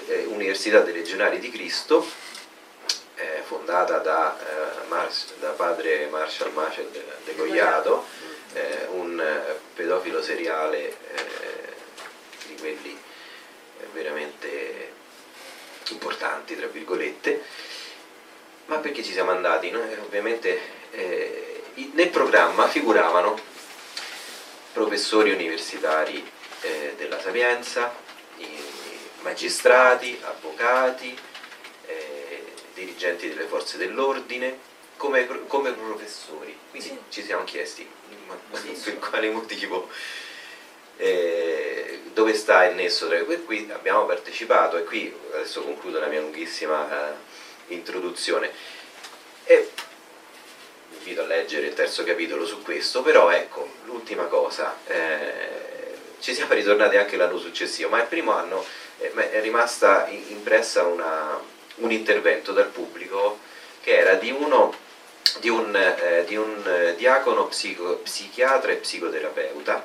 eh, 0.07 0.25
Università 0.25 0.79
dei 0.79 0.93
Legionari 0.93 1.39
di 1.39 1.49
Cristo, 1.49 2.05
fondata 3.43 3.99
da, 3.99 4.37
eh, 4.39 5.39
da, 5.39 5.49
padre 5.51 6.07
Marshall 6.07 6.51
Machel 6.53 6.89
de, 6.89 7.03
de 7.23 7.35
Gogliato, 7.35 8.05
eh, 8.53 8.87
un 8.91 9.23
pedofilo 9.73 10.21
seriale 10.21 10.87
eh, 10.87 11.75
di 12.47 12.55
quelli 12.59 12.97
eh, 13.79 13.85
veramente 13.93 14.93
importanti, 15.89 16.55
tra 16.55 16.67
virgolette, 16.67 17.43
ma 18.65 18.77
perché 18.77 19.03
ci 19.03 19.11
siamo 19.11 19.31
andati? 19.31 19.69
Noi 19.69 19.93
ovviamente 19.99 20.59
eh, 20.91 21.63
nel 21.93 22.09
programma 22.09 22.67
figuravano 22.67 23.37
professori 24.73 25.31
universitari 25.31 26.31
eh, 26.61 26.93
della 26.97 27.19
Sapienza, 27.21 28.03
magistrati, 29.21 30.19
avvocati, 30.23 31.09
eh, 31.13 31.34
dirigenti 32.75 33.27
delle 33.27 33.45
forze 33.45 33.77
dell'ordine, 33.77 34.59
come, 34.97 35.25
come, 35.47 35.71
professori. 35.71 36.55
Quindi 36.69 36.89
sì. 36.89 36.99
ci 37.09 37.23
siamo 37.23 37.43
chiesti 37.43 37.87
ma, 38.27 38.37
sì, 38.59 38.69
per 38.83 38.99
quale 38.99 39.29
motivo, 39.31 39.89
eh, 40.97 42.01
dove 42.13 42.33
sta 42.33 42.65
il 42.65 42.75
nesso 42.75 43.07
tra 43.07 43.19
cui 43.23 43.69
abbiamo 43.71 44.05
partecipato 44.05 44.77
e 44.77 44.83
qui 44.83 45.13
adesso 45.33 45.63
concludo 45.63 45.99
la 45.99 46.07
mia 46.07 46.21
lunghissima 46.21 47.09
eh, 47.09 47.73
introduzione. 47.73 48.51
E 49.45 49.71
invito 50.97 51.21
a 51.21 51.25
leggere 51.25 51.67
il 51.67 51.73
terzo 51.73 52.03
capitolo 52.03 52.45
su 52.45 52.61
questo, 52.61 53.01
però 53.01 53.29
ecco, 53.29 53.69
l'ultima 53.85 54.23
cosa, 54.23 54.77
eh, 54.87 55.63
ci 56.19 56.33
siamo 56.33 56.53
ritornati 56.53 56.97
anche 56.97 57.15
l'anno 57.15 57.37
successivo, 57.37 57.89
ma 57.89 58.01
il 58.01 58.07
primo 58.07 58.31
anno 58.31 58.65
eh, 58.97 59.13
è 59.31 59.41
rimasta 59.41 60.07
impressa 60.07 60.83
una, 60.83 61.39
un 61.75 61.91
intervento 61.91 62.51
dal 62.51 62.67
pubblico 62.67 63.39
che 63.81 63.97
era 63.97 64.15
di 64.15 64.31
uno 64.31 64.73
di 65.39 65.49
un, 65.49 65.75
eh, 65.75 66.23
di 66.25 66.35
un 66.35 66.63
eh, 66.65 66.95
diacono 66.95 67.47
psico, 67.47 67.97
psichiatra 67.97 68.71
e 68.71 68.75
psicoterapeuta 68.75 69.83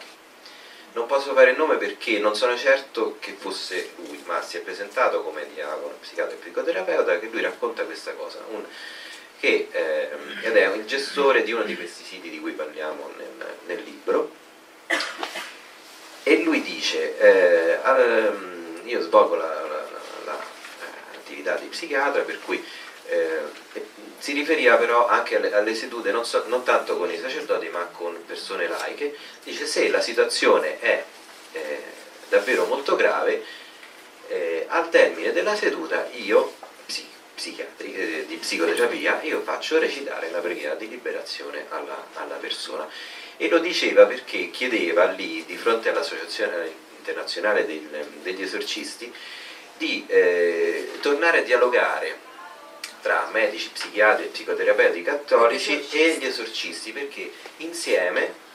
non 0.93 1.07
posso 1.07 1.33
fare 1.35 1.51
il 1.51 1.57
nome 1.57 1.77
perché 1.77 2.19
non 2.19 2.35
sono 2.35 2.57
certo 2.57 3.17
che 3.21 3.37
fosse 3.39 3.91
lui, 3.97 4.21
ma 4.27 4.43
si 4.43 4.57
è 4.57 4.61
presentato 4.61 5.23
come 5.23 5.47
diacono, 5.55 5.95
psichiatra 6.01 6.35
e 6.35 6.39
psicoterapeuta 6.39 7.19
che 7.19 7.29
lui 7.31 7.43
racconta 7.43 7.85
questa 7.85 8.13
cosa. 8.15 8.45
Un, 8.49 8.65
che, 9.39 9.69
eh, 9.71 10.11
ed 10.43 10.57
è 10.57 10.75
il 10.75 10.85
gestore 10.85 11.43
di 11.43 11.53
uno 11.53 11.63
di 11.63 11.77
questi 11.77 12.05
siti 12.05 12.29
di 12.29 12.41
cui 12.41 12.53
parliamo 12.53 13.11
nel, 13.17 13.57
nel 13.67 13.83
libro 13.83 14.31
e 16.23 16.43
lui 16.43 16.61
dice 16.63 17.17
eh, 17.19 17.79
ehm, 17.83 18.83
io 18.85 19.01
svolgo 19.01 19.37
l'attività 21.31 21.55
di 21.57 21.67
psichiatra 21.67 22.23
per 22.23 22.41
cui 22.41 22.63
eh, 23.07 23.39
si 24.19 24.33
riferiva 24.33 24.77
però 24.77 25.07
anche 25.07 25.37
alle, 25.37 25.53
alle 25.53 25.75
sedute 25.75 26.11
non, 26.11 26.25
so, 26.25 26.45
non, 26.49 26.65
tanto 26.65 26.97
con 26.97 27.11
i 27.11 27.19
sacerdoti 27.19 27.69
ma 27.69 27.87
con 27.93 28.17
persone 28.27 28.69
laiche 28.69 29.17
dice 29.45 29.67
se 29.67 29.89
la 29.89 30.01
situazione 30.01 30.79
è 30.81 31.05
eh, 31.53 31.83
davvero 32.29 32.67
molto 32.67 32.97
grave 32.97 33.45
eh, 34.29 34.67
al 34.69 34.89
termine 34.91 35.33
della 35.33 35.55
seduta 35.55 36.09
io 36.13 36.55
psichiatri, 37.35 37.95
eh, 37.95 38.27
di 38.27 38.37
psicoterapia, 38.37 39.23
io 39.23 39.41
faccio 39.41 39.79
recitare 39.79 40.31
la 40.31 40.41
preghiera 40.41 40.75
di 40.75 40.91
liberazione 40.91 41.65
alla, 41.71 42.09
alla, 42.17 42.35
persona. 42.35 42.87
E 43.39 43.49
lo 43.49 43.61
diceva 43.61 44.05
perché 44.05 44.51
chiedeva 44.51 45.07
lì, 45.07 45.47
di 45.47 45.57
fronte 45.57 45.89
all'Associazione 45.89 46.71
internazionale 46.99 47.65
del, 47.65 48.07
degli 48.21 48.43
esorcisti, 48.43 49.11
di 49.81 50.05
eh, 50.09 50.91
tornare 51.01 51.39
a 51.39 51.43
dialogare 51.43 52.19
tra 53.01 53.31
medici, 53.33 53.71
psichiatri 53.71 54.27
e 54.27 54.29
psicoterapeuti 54.29 55.01
cattolici 55.01 55.89
e 55.91 56.19
gli 56.19 56.27
esorcisti, 56.27 56.93
perché 56.93 57.33
insieme 57.59 58.49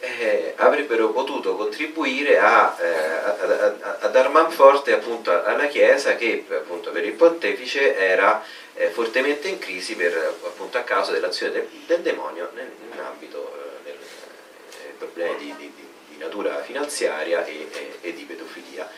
eh, 0.00 0.52
avrebbero 0.56 1.12
potuto 1.12 1.56
contribuire 1.56 2.38
a, 2.38 2.76
eh, 2.78 2.88
a, 2.88 3.36
a, 3.80 3.98
a, 4.00 4.08
dar 4.08 4.28
manforte 4.28 4.92
appunto 4.92 5.30
alla 5.44 5.66
Chiesa 5.66 6.16
che 6.16 6.44
appunto 6.50 6.90
per 6.90 7.06
il 7.06 7.12
pontefice 7.12 7.96
era 7.96 8.44
eh, 8.74 8.88
fortemente 8.88 9.48
in 9.48 9.58
crisi 9.58 9.94
per, 9.94 10.14
appunto, 10.44 10.76
a 10.76 10.82
causa 10.82 11.12
dell'azione 11.12 11.52
del, 11.52 11.68
del 11.86 12.00
demonio 12.00 12.50
nel, 12.52 12.68
nell'ambito 12.90 13.54
eh, 13.54 13.82
del 13.84 13.94
eh, 13.94 14.94
problemi 14.98 15.36
di, 15.38 15.54
di, 15.56 15.72
di, 16.08 16.16
natura 16.18 16.60
finanziaria 16.62 17.46
e, 17.46 17.68
e, 17.72 17.98
e, 18.00 18.12
di 18.12 18.24
pedofilia. 18.24 18.90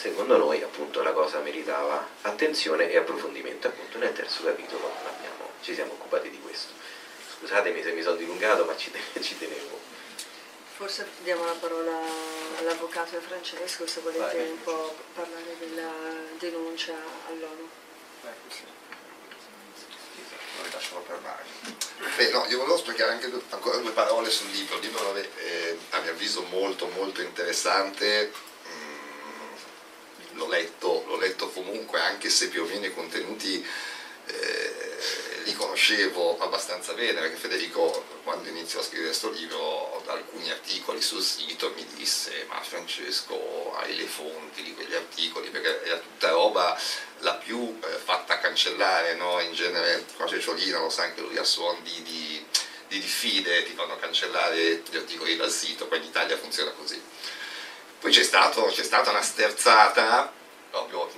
E 0.00 0.02
secondo 0.02 0.38
noi 0.38 0.62
appunto 0.62 1.02
la 1.02 1.12
cosa 1.12 1.40
meritava 1.40 2.08
attenzione 2.22 2.90
e 2.90 2.96
approfondimento 2.96 3.68
appunto 3.68 3.98
nel 3.98 4.14
terzo 4.14 4.42
capitolo 4.42 4.90
abbiamo, 5.06 5.50
ci 5.60 5.74
siamo 5.74 5.92
occupati 5.92 6.30
di 6.30 6.40
questo. 6.40 6.72
Scusatemi 7.36 7.82
se 7.82 7.92
mi 7.92 8.00
sono 8.00 8.16
dilungato, 8.16 8.64
ma 8.64 8.74
ci, 8.78 8.90
ci 9.20 9.36
tenevo. 9.36 9.78
Forse 10.76 11.06
diamo 11.22 11.44
la 11.44 11.52
parola 11.52 12.00
all'avvocato 12.60 13.20
Francesco 13.20 13.86
se 13.86 14.00
volete 14.00 14.38
Vai. 14.38 14.48
un 14.48 14.62
po' 14.62 14.96
parlare 15.12 15.54
della 15.58 15.92
denuncia 16.38 16.94
all'ONU. 17.28 17.68
Beh, 22.16 22.30
no, 22.30 22.46
io 22.48 22.56
volevo 22.56 22.78
spiegare 22.78 23.12
anche 23.12 23.30
ancora 23.50 23.76
due 23.76 23.92
parole 23.92 24.30
sul 24.30 24.48
libro. 24.48 24.76
Il 24.76 24.80
libro 24.80 25.14
è 25.14 25.28
eh, 25.44 25.78
a 25.90 26.00
mio 26.00 26.12
avviso 26.12 26.40
molto 26.44 26.86
molto 26.88 27.20
interessante. 27.20 28.48
L'ho 30.40 30.48
letto, 30.48 31.04
l'ho 31.06 31.18
letto 31.18 31.50
comunque, 31.50 32.00
anche 32.00 32.30
se 32.30 32.48
più 32.48 32.62
o 32.62 32.64
meno 32.64 32.86
i 32.86 32.94
contenuti 32.94 33.62
eh, 34.26 35.42
li 35.44 35.52
conoscevo 35.54 36.38
abbastanza 36.38 36.94
bene 36.94 37.20
perché 37.20 37.36
Federico 37.36 38.04
quando 38.22 38.48
iniziò 38.48 38.80
a 38.80 38.82
scrivere 38.82 39.08
questo 39.08 39.30
libro 39.30 40.02
da 40.06 40.12
alcuni 40.12 40.50
articoli 40.50 41.02
sul 41.02 41.22
sito 41.22 41.72
mi 41.74 41.86
disse 41.94 42.46
ma 42.48 42.60
Francesco 42.62 43.74
hai 43.76 43.96
le 43.96 44.06
fonti 44.06 44.62
di 44.62 44.74
quegli 44.74 44.94
articoli 44.94 45.48
perché 45.50 45.84
era 45.84 45.98
tutta 45.98 46.30
roba 46.30 46.78
la 47.18 47.34
più 47.34 47.78
eh, 47.82 47.86
fatta 47.96 48.38
cancellare 48.38 49.14
no? 49.14 49.40
in 49.40 49.52
genere 49.52 50.04
qua 50.16 50.26
Ciolina 50.26 50.78
lo 50.78 50.90
sa 50.90 51.02
anche 51.02 51.20
lui 51.20 51.36
a 51.36 51.44
suon 51.44 51.82
di, 51.82 52.02
di, 52.02 52.46
di 52.88 52.98
diffide 52.98 53.64
ti 53.64 53.72
fanno 53.72 53.98
cancellare 53.98 54.82
gli 54.88 54.96
articoli 54.96 55.36
dal 55.36 55.50
sito 55.50 55.86
qua 55.86 55.96
in 55.96 56.04
Italia 56.04 56.38
funziona 56.38 56.70
così 56.72 57.00
poi 58.00 58.12
c'è, 58.12 58.22
stata 58.22 59.10
una 59.10 59.22
sterzata 59.22 60.32
proprio 60.70 61.10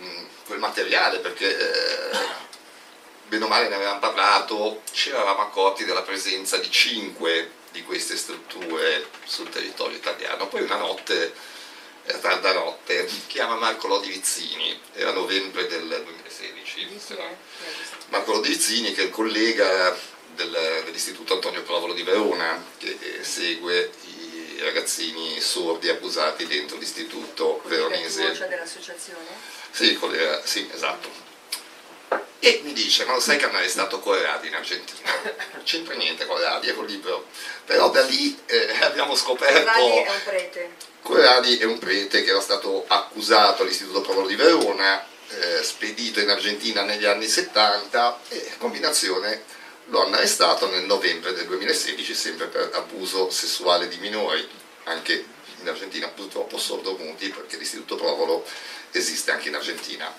quel 0.47 0.59
materiale 0.59 1.19
perché 1.19 1.57
eh, 1.57 2.19
bene 3.29 3.45
o 3.45 3.49
male 3.49 3.69
ne 3.69 3.77
avevamo 3.77 4.01
parlato, 4.01 4.83
ci 4.93 5.11
eravamo 5.11 5.43
accorti 5.43 5.85
della 5.85 6.03
presenza 6.03 6.57
di 6.57 6.71
cinque 6.71 7.61
di 7.71 7.83
queste 7.83 8.17
strutture 8.17 9.07
sul 9.25 9.49
territorio 9.49 9.97
italiano. 9.97 10.49
Poi 10.49 10.63
una 10.63 10.77
notte, 10.77 11.33
tarda 12.21 12.53
notte, 12.53 13.09
chiama 13.29 13.55
Marco 13.55 13.87
Lodi 13.87 14.09
Vizzini, 14.09 14.79
era 14.93 15.13
novembre 15.13 15.67
del 15.67 16.03
2016. 16.05 16.89
Marco 18.09 18.33
Lodi 18.33 18.49
Vizzini 18.49 18.93
che 18.93 19.03
è 19.03 19.05
il 19.05 19.11
collega 19.11 19.97
del, 20.35 20.83
dell'Istituto 20.85 21.35
Antonio 21.35 21.63
Provolo 21.63 21.95
di 21.95 22.03
Verona, 22.03 22.63
che 22.79 22.99
segue 23.23 23.93
i 24.02 24.02
ragazzini 24.63 25.41
sordi 25.41 25.89
abusati 25.89 26.47
dentro 26.47 26.77
l'istituto 26.79 27.63
veronese. 27.67 28.29
Voce 28.29 28.49
dell'associazione? 28.49 29.27
Sì, 29.71 29.99
sì, 30.45 30.69
esatto 30.73 31.31
e 32.45 32.61
mi 32.65 32.73
dice, 32.73 33.05
ma 33.05 33.13
lo 33.13 33.21
sai 33.21 33.37
che 33.37 33.45
hanno 33.45 33.59
arrestato 33.59 34.01
Corradi 34.01 34.49
in 34.49 34.55
Argentina? 34.55 35.11
Non 35.55 35.63
c'entra 35.63 35.95
niente 35.95 36.27
Corradi, 36.27 36.67
è 36.67 36.75
col 36.75 36.87
libro. 36.87 37.27
Però 37.65 37.89
da 37.91 38.03
lì 38.03 38.37
eh, 38.47 38.79
abbiamo 38.81 39.15
scoperto... 39.15 39.71
Corradi 39.71 39.99
è 39.99 40.11
un 40.11 40.23
prete. 40.25 40.71
Corradi 41.03 41.59
è 41.59 41.65
un 41.65 41.79
prete 41.79 42.25
che 42.25 42.31
era 42.31 42.41
stato 42.41 42.85
accusato 42.89 43.63
all'Istituto 43.63 44.01
Provolo 44.01 44.27
di 44.27 44.35
Verona, 44.35 45.07
eh, 45.29 45.63
spedito 45.63 46.19
in 46.19 46.31
Argentina 46.31 46.83
negli 46.83 47.05
anni 47.05 47.29
70 47.29 48.23
e 48.31 48.55
combinazione 48.59 49.45
lo 49.87 50.05
hanno 50.05 50.17
arrestato 50.17 50.69
nel 50.71 50.85
novembre 50.85 51.33
del 51.33 51.47
2016 51.47 52.15
sempre 52.15 52.47
per 52.47 52.71
abuso 52.75 53.31
sessuale 53.31 53.89
di 53.89 53.97
minori, 53.99 54.49
anche 54.85 55.25
in 55.61 55.69
Argentina 55.69 56.09
purtroppo 56.09 56.59
sordomuti 56.59 57.29
perché 57.31 57.57
l'Istituto 57.57 57.97
Provolo 57.97 58.45
esiste 58.91 59.31
anche 59.31 59.49
in 59.49 59.55
Argentina 59.55 60.13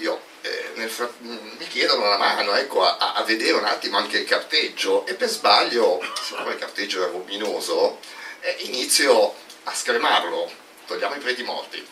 io 0.00 0.20
eh, 0.42 0.72
nel, 0.74 0.90
mi 1.20 1.66
chiedono 1.68 2.08
la 2.08 2.16
mano 2.16 2.54
ecco, 2.54 2.84
a, 2.84 3.14
a, 3.14 3.22
vedere 3.22 3.52
un 3.52 3.64
attimo 3.64 3.98
anche 3.98 4.18
il 4.18 4.26
carteggio 4.26 5.06
e 5.06 5.14
per 5.14 5.28
sbaglio, 5.28 6.00
siccome 6.22 6.52
il 6.52 6.58
carteggio 6.58 7.02
era 7.02 7.10
luminoso, 7.10 8.00
eh, 8.40 8.56
inizio 8.60 9.34
a 9.64 9.74
scremarlo, 9.74 10.50
togliamo 10.86 11.14
i 11.14 11.20
preti 11.20 11.42
morti. 11.42 11.86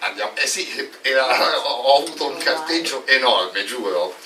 Andiamo, 0.00 0.36
eh 0.36 0.46
sì, 0.46 0.90
era, 1.02 1.66
ho 1.66 2.02
avuto 2.02 2.28
un 2.28 2.38
carteggio 2.38 3.06
enorme, 3.06 3.64
giuro. 3.64 4.16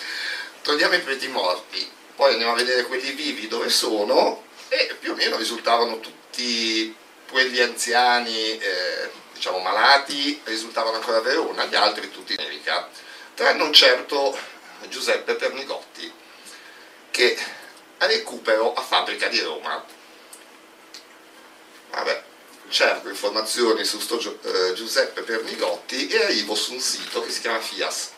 Togliamo 0.62 0.94
i 0.94 1.00
preti 1.00 1.28
morti, 1.28 1.90
poi 2.14 2.32
andiamo 2.32 2.52
a 2.52 2.56
vedere 2.56 2.84
quelli 2.84 3.12
vivi 3.12 3.48
dove 3.48 3.68
sono 3.68 4.44
e 4.68 4.96
più 5.00 5.12
o 5.12 5.14
meno 5.14 5.36
risultavano 5.36 6.00
tutti 6.00 6.94
quelli 7.28 7.60
anziani 7.60 8.58
eh, 8.58 9.10
diciamo, 9.32 9.58
malati 9.58 10.40
risultavano 10.44 10.96
ancora 10.96 11.18
a 11.18 11.22
Verona, 11.22 11.64
gli 11.64 11.74
altri 11.74 12.10
tutti 12.10 12.34
in 12.34 12.40
America, 12.40 12.88
tranne 13.34 13.62
un 13.62 13.72
certo 13.72 14.38
Giuseppe 14.88 15.34
Pernigotti, 15.34 16.12
che 17.10 17.38
recupero 17.98 18.72
a 18.74 18.80
Fabbrica 18.82 19.28
di 19.28 19.40
Roma. 19.40 19.84
Vabbè, 21.90 22.22
cerco 22.72 23.10
informazioni 23.10 23.84
su 23.84 24.00
sto 24.00 24.18
eh, 24.18 24.72
Giuseppe 24.72 25.20
Pernigotti 25.20 26.08
e 26.08 26.24
arrivo 26.24 26.54
su 26.54 26.72
un 26.72 26.80
sito 26.80 27.22
che 27.22 27.30
si 27.30 27.42
chiama 27.42 27.60
FIAS, 27.60 28.10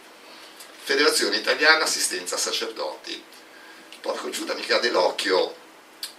Federazione 0.85 1.37
Italiana 1.37 1.85
Assistenza 1.85 2.37
Sacerdoti. 2.37 3.23
Porco 4.01 4.31
Giuda 4.31 4.55
mi 4.55 4.65
cade 4.65 4.91
l'occhio 4.91 5.57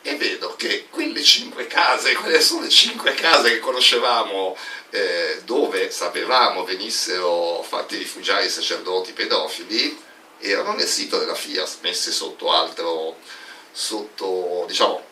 e 0.02 0.18
vedo 0.18 0.56
che 0.56 0.88
quelle 0.90 1.24
cinque 1.24 1.68
case, 1.68 2.14
quelle 2.16 2.42
sono 2.42 2.64
le 2.64 2.70
cinque 2.70 3.14
case 3.14 3.52
che 3.52 3.60
conoscevamo 3.60 4.58
eh, 4.90 5.42
dove 5.46 5.90
sapevamo 5.90 6.66
venissero 6.66 7.64
fatti 7.64 7.96
rifugiare 7.96 8.46
i 8.46 8.50
sacerdoti 8.50 9.14
pedofili, 9.14 9.98
erano 10.40 10.74
nel 10.74 10.88
sito 10.88 11.18
della 11.20 11.36
FIAS, 11.36 11.78
messe 11.82 12.12
sotto 12.12 12.52
altro, 12.52 13.18
sotto 13.72 14.66
diciamo 14.68 15.06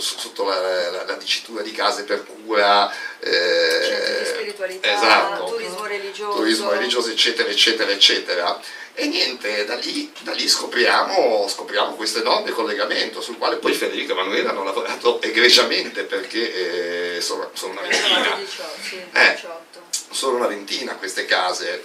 sotto 0.00 0.44
la, 0.44 0.90
la, 0.90 1.04
la, 1.04 1.14
dicitura 1.14 1.62
di 1.62 1.72
case 1.72 2.04
per 2.04 2.24
cura, 2.24 2.92
eh, 3.18 4.22
spiritualità, 4.24 4.92
esatto, 4.92 5.46
turismo 5.46 5.86
religioso. 5.86 6.36
turismo 6.36 6.70
religioso, 6.70 7.10
eccetera, 7.10 7.48
eccetera, 7.48 7.90
eccetera. 7.90 8.60
E 8.94 9.06
niente, 9.06 9.64
da 9.64 9.76
lì, 9.76 10.12
da 10.22 10.32
lì 10.32 10.48
scopriamo, 10.48 11.46
scopriamo, 11.48 11.94
questo 11.94 12.18
enorme 12.18 12.50
collegamento 12.50 13.20
sul 13.20 13.38
quale 13.38 13.56
poi 13.56 13.72
Federico 13.72 14.10
e 14.10 14.14
Emanuele 14.14 14.48
hanno 14.48 14.64
lavorato 14.64 15.20
egregiamente 15.22 16.02
perché 16.02 17.16
eh, 17.16 17.20
sono, 17.20 17.50
sono, 17.54 17.72
una 17.72 17.82
ventina. 17.82 18.36
18, 18.36 18.72
sì, 18.80 18.96
eh, 19.12 19.40
sono 20.10 20.36
una 20.36 20.46
ventina 20.48 20.96
queste 20.96 21.26
case. 21.26 21.84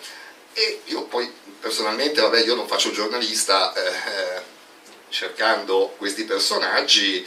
E 0.53 0.81
io 0.85 1.03
poi 1.03 1.31
personalmente, 1.59 2.21
vabbè, 2.21 2.43
io 2.43 2.55
non 2.55 2.67
faccio 2.67 2.91
giornalista, 2.91 3.73
eh, 3.73 4.41
cercando 5.09 5.93
questi 5.97 6.23
personaggi 6.23 7.25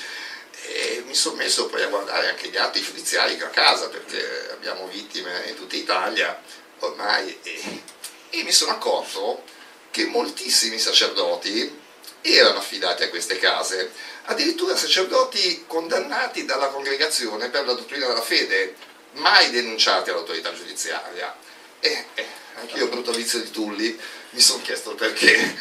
e 0.68 1.02
mi 1.06 1.14
sono 1.14 1.36
messo 1.36 1.66
poi 1.66 1.82
a 1.82 1.88
guardare 1.88 2.28
anche 2.28 2.48
gli 2.48 2.56
atti 2.56 2.82
giudiziari 2.82 3.38
a 3.40 3.48
casa 3.48 3.88
perché 3.88 4.50
abbiamo 4.52 4.86
vittime 4.88 5.44
in 5.48 5.54
tutta 5.54 5.76
Italia 5.76 6.40
ormai 6.80 7.38
e, 7.42 7.82
e 8.30 8.42
mi 8.42 8.52
sono 8.52 8.72
accorto 8.72 9.42
che 9.90 10.04
moltissimi 10.06 10.78
sacerdoti 10.78 11.84
erano 12.34 12.58
affidati 12.58 13.04
a 13.04 13.08
queste 13.08 13.38
case, 13.38 13.92
addirittura 14.24 14.76
sacerdoti 14.76 15.64
condannati 15.66 16.44
dalla 16.44 16.68
congregazione 16.68 17.48
per 17.48 17.64
la 17.64 17.72
dottrina 17.72 18.06
della 18.06 18.22
fede, 18.22 18.74
mai 19.12 19.50
denunciati 19.50 20.10
all'autorità 20.10 20.52
giudiziaria. 20.52 21.34
E 21.80 22.06
eh, 22.14 22.26
anche 22.56 22.78
io, 22.78 22.88
brutto 22.88 23.12
vizio 23.12 23.38
di 23.38 23.50
Tulli, 23.50 23.98
mi 24.30 24.40
sono 24.40 24.62
chiesto 24.62 24.94
perché. 24.94 25.58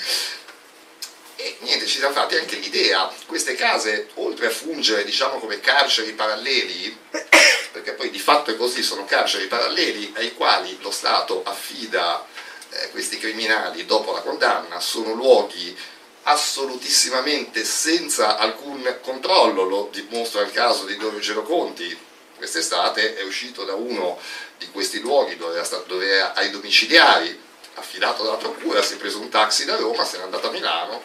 E 1.37 1.57
niente, 1.59 1.85
ci 1.85 1.97
siamo 1.97 2.13
fatti 2.13 2.37
anche 2.37 2.55
l'idea, 2.55 3.13
queste 3.25 3.55
case, 3.55 4.09
oltre 4.15 4.47
a 4.47 4.51
fungere 4.51 5.03
diciamo 5.03 5.37
come 5.39 5.59
carceri 5.59 6.13
paralleli, 6.13 6.97
perché 7.71 7.91
poi 7.93 8.09
di 8.09 8.19
fatto 8.19 8.51
è 8.51 8.55
così, 8.55 8.81
sono 8.81 9.05
carceri 9.05 9.47
paralleli 9.47 10.13
ai 10.15 10.33
quali 10.33 10.77
lo 10.81 10.91
Stato 10.91 11.43
affida 11.43 12.25
eh, 12.69 12.89
questi 12.91 13.17
criminali 13.17 13.85
dopo 13.85 14.11
la 14.11 14.21
condanna 14.21 14.79
sono 14.79 15.13
luoghi 15.13 15.77
assolutissimamente 16.23 17.63
senza 17.63 18.37
alcun 18.37 18.97
controllo, 19.01 19.63
lo 19.63 19.89
dimostra 19.91 20.41
il 20.41 20.51
caso 20.51 20.85
di 20.85 20.97
Dorio 20.97 21.19
Geroconti, 21.19 21.95
quest'estate 22.35 23.15
è 23.15 23.23
uscito 23.23 23.63
da 23.63 23.75
uno 23.75 24.19
di 24.57 24.67
questi 24.71 24.99
luoghi 25.01 25.37
dove 25.37 25.59
era, 25.59 25.83
dove 25.85 26.07
era 26.07 26.33
ai 26.33 26.49
domiciliari, 26.49 27.39
affidato 27.75 28.23
dalla 28.23 28.37
procura, 28.37 28.81
si 28.81 28.93
è 28.93 28.97
preso 28.97 29.19
un 29.19 29.29
taxi 29.29 29.65
da 29.65 29.75
Roma, 29.75 30.03
se 30.03 30.17
n'è 30.17 30.23
andato 30.23 30.47
a 30.47 30.51
Milano, 30.51 31.03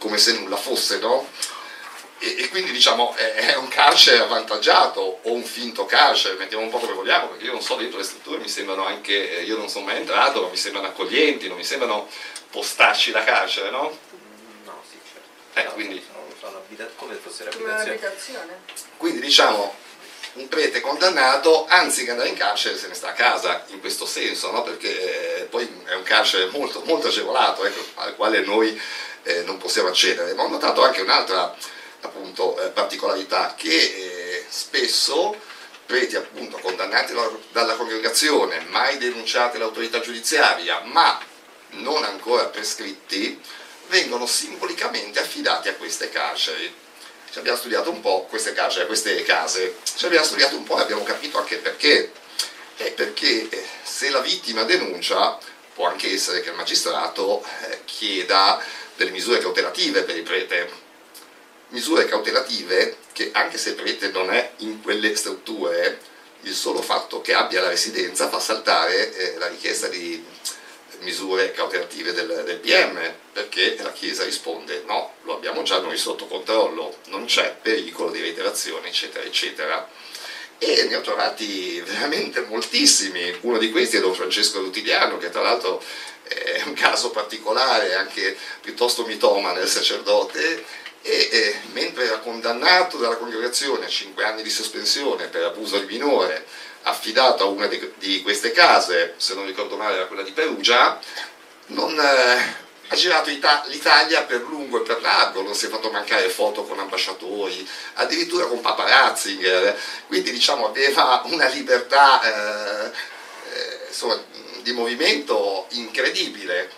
come 0.00 0.18
se 0.18 0.32
nulla 0.32 0.56
fosse, 0.56 0.98
no? 0.98 1.28
e, 2.20 2.36
e, 2.38 2.48
quindi 2.50 2.70
diciamo 2.70 3.14
è, 3.14 3.54
un 3.56 3.68
carcere 3.68 4.18
avvantaggiato 4.18 5.20
o 5.22 5.32
un 5.32 5.42
finto 5.42 5.86
carcere, 5.86 6.36
mettiamo 6.36 6.62
un 6.62 6.70
po' 6.70 6.78
come 6.78 6.92
vogliamo, 6.92 7.28
perché 7.28 7.44
io 7.44 7.52
non 7.52 7.62
so 7.62 7.76
dentro 7.76 7.98
le 7.98 8.04
strutture, 8.04 8.38
mi 8.38 8.48
sembrano 8.48 8.84
anche, 8.84 9.38
eh, 9.38 9.42
io 9.42 9.56
non 9.56 9.70
sono 9.70 9.86
mai 9.86 9.96
entrato, 9.96 10.42
ma 10.42 10.48
mi 10.48 10.56
sembrano 10.56 10.88
accoglienti, 10.88 11.48
non 11.48 11.56
mi 11.56 11.64
sembrano 11.64 12.08
postacci 12.50 13.10
da 13.10 13.24
carcere, 13.24 13.70
no? 13.70 13.96
No, 14.64 14.82
sì, 14.88 14.98
certo. 15.10 15.58
Eh, 15.58 15.62
no, 15.64 15.72
quindi, 15.72 16.04
sono, 16.06 16.26
sono 16.38 16.90
come 16.96 17.14
fosse 17.14 17.44
l'abitazione. 17.44 18.60
Quindi 18.98 19.20
diciamo 19.20 19.74
un 20.32 20.46
prete 20.48 20.80
condannato, 20.80 21.66
anziché 21.68 22.10
andare 22.10 22.28
in 22.28 22.36
carcere, 22.36 22.76
se 22.76 22.86
ne 22.86 22.94
sta 22.94 23.08
a 23.08 23.14
casa, 23.14 23.64
in 23.68 23.80
questo 23.80 24.04
senso, 24.04 24.50
no? 24.52 24.62
perché 24.62 25.40
eh, 25.40 25.44
poi 25.44 25.68
è 25.86 25.94
un 25.94 26.02
carcere 26.02 26.46
molto, 26.50 26.82
molto 26.84 27.08
agevolato, 27.08 27.64
ecco, 27.64 27.82
al 27.94 28.14
quale 28.14 28.40
noi 28.40 28.80
eh, 29.22 29.42
non 29.42 29.58
possiamo 29.58 29.88
accedere. 29.88 30.34
Ma 30.34 30.42
ho 30.44 30.48
notato 30.48 30.82
anche 30.82 31.00
un'altra 31.00 31.54
appunto, 32.02 32.60
eh, 32.60 32.68
particolarità 32.68 33.54
che 33.56 33.74
eh, 33.74 34.44
spesso 34.48 35.36
preti 35.86 36.16
appunto 36.16 36.58
condannati 36.58 37.12
dalla 37.50 37.74
congregazione, 37.74 38.60
mai 38.68 38.96
denunciati 38.98 39.56
all'autorità 39.56 39.98
giudiziaria, 39.98 40.82
ma 40.84 41.20
non 41.70 42.04
ancora 42.04 42.44
prescritti, 42.44 43.40
vengono 43.88 44.24
simbolicamente 44.26 45.18
affidati 45.18 45.68
a 45.68 45.74
queste 45.74 46.08
carceri. 46.08 46.72
Ci 47.30 47.38
abbiamo 47.38 47.58
studiato 47.58 47.90
un 47.90 48.00
po' 48.00 48.26
queste 48.28 48.52
carceri, 48.52 48.86
queste 48.86 49.22
case, 49.22 49.78
ci 49.82 50.06
abbiamo 50.06 50.24
studiato 50.24 50.56
un 50.56 50.62
po' 50.62 50.78
e 50.78 50.82
abbiamo 50.82 51.02
capito 51.02 51.38
anche 51.38 51.56
perché. 51.56 52.12
È 52.76 52.92
perché 52.92 53.48
eh, 53.48 53.66
se 53.82 54.10
la 54.10 54.20
vittima 54.20 54.62
denuncia, 54.62 55.38
può 55.74 55.88
anche 55.88 56.12
essere 56.12 56.40
che 56.40 56.50
il 56.50 56.56
magistrato 56.56 57.44
eh, 57.62 57.80
chieda 57.84 58.62
delle 59.00 59.12
misure 59.12 59.38
cautelative 59.38 60.02
per 60.02 60.14
il 60.14 60.22
prete 60.22 60.68
misure 61.70 62.04
cautelative 62.04 62.96
che 63.12 63.30
anche 63.32 63.56
se 63.56 63.70
il 63.70 63.74
prete 63.76 64.10
non 64.10 64.30
è 64.30 64.52
in 64.58 64.82
quelle 64.82 65.16
strutture, 65.16 65.98
il 66.42 66.54
solo 66.54 66.82
fatto 66.82 67.22
che 67.22 67.32
abbia 67.32 67.62
la 67.62 67.68
residenza 67.68 68.28
fa 68.28 68.38
saltare 68.38 69.14
eh, 69.14 69.38
la 69.38 69.46
richiesta 69.46 69.88
di 69.88 70.22
misure 71.00 71.52
cautelative 71.52 72.12
del, 72.12 72.42
del, 72.44 72.58
PM, 72.58 72.98
perché 73.32 73.76
la 73.80 73.92
Chiesa 73.92 74.24
risponde 74.24 74.82
no, 74.86 75.14
lo 75.22 75.34
abbiamo 75.34 75.62
già 75.62 75.80
noi 75.80 75.96
sotto 75.96 76.26
controllo, 76.26 76.98
non 77.06 77.24
c'è 77.24 77.56
pericolo 77.60 78.10
di 78.10 78.20
reiterazione, 78.20 78.88
eccetera, 78.88 79.24
eccetera. 79.24 79.88
E 80.58 80.84
ne 80.84 80.96
ho 80.96 81.00
trovati 81.00 81.80
veramente 81.80 82.42
moltissimi, 82.42 83.34
uno 83.42 83.56
di 83.56 83.70
questi 83.70 83.96
è 83.96 84.00
Don 84.00 84.14
Francesco 84.14 84.60
Rutiliano, 84.60 85.16
che 85.16 85.30
tra 85.30 85.40
l'altro 85.40 85.82
è 86.22 86.49
un 86.49 86.49
caso 86.80 87.10
particolare, 87.10 87.94
anche 87.94 88.36
piuttosto 88.60 89.04
mitoma 89.04 89.52
nel 89.52 89.68
sacerdote, 89.68 90.64
e 91.02 91.28
eh, 91.30 91.60
mentre 91.72 92.06
era 92.06 92.18
condannato 92.18 92.96
dalla 92.96 93.16
congregazione 93.16 93.86
a 93.86 93.88
5 93.88 94.24
anni 94.24 94.42
di 94.42 94.50
sospensione 94.50 95.26
per 95.26 95.44
abuso 95.44 95.78
di 95.78 95.86
minore, 95.86 96.46
affidato 96.82 97.44
a 97.44 97.46
una 97.46 97.66
di, 97.66 97.92
di 97.98 98.22
queste 98.22 98.52
case, 98.52 99.14
se 99.16 99.34
non 99.34 99.46
ricordo 99.46 99.76
male 99.76 99.96
era 99.96 100.06
quella 100.06 100.22
di 100.22 100.32
Perugia, 100.32 100.98
non, 101.66 101.98
eh, 101.98 102.68
ha 102.88 102.96
girato 102.96 103.30
l'Italia 103.30 104.22
per 104.22 104.42
lungo 104.42 104.78
e 104.78 104.86
per 104.86 105.00
largo, 105.00 105.42
non 105.42 105.54
si 105.54 105.66
è 105.66 105.68
fatto 105.68 105.90
mancare 105.90 106.28
foto 106.28 106.64
con 106.64 106.78
ambasciatori, 106.78 107.66
addirittura 107.94 108.46
con 108.46 108.60
paparazzi, 108.60 109.38
quindi 110.06 110.32
diciamo 110.32 110.66
aveva 110.66 111.22
una 111.26 111.46
libertà 111.46 112.20
eh, 112.22 112.90
eh 113.52 113.86
insomma, 113.88 114.20
di 114.62 114.72
movimento 114.72 115.66
incredibile. 115.70 116.70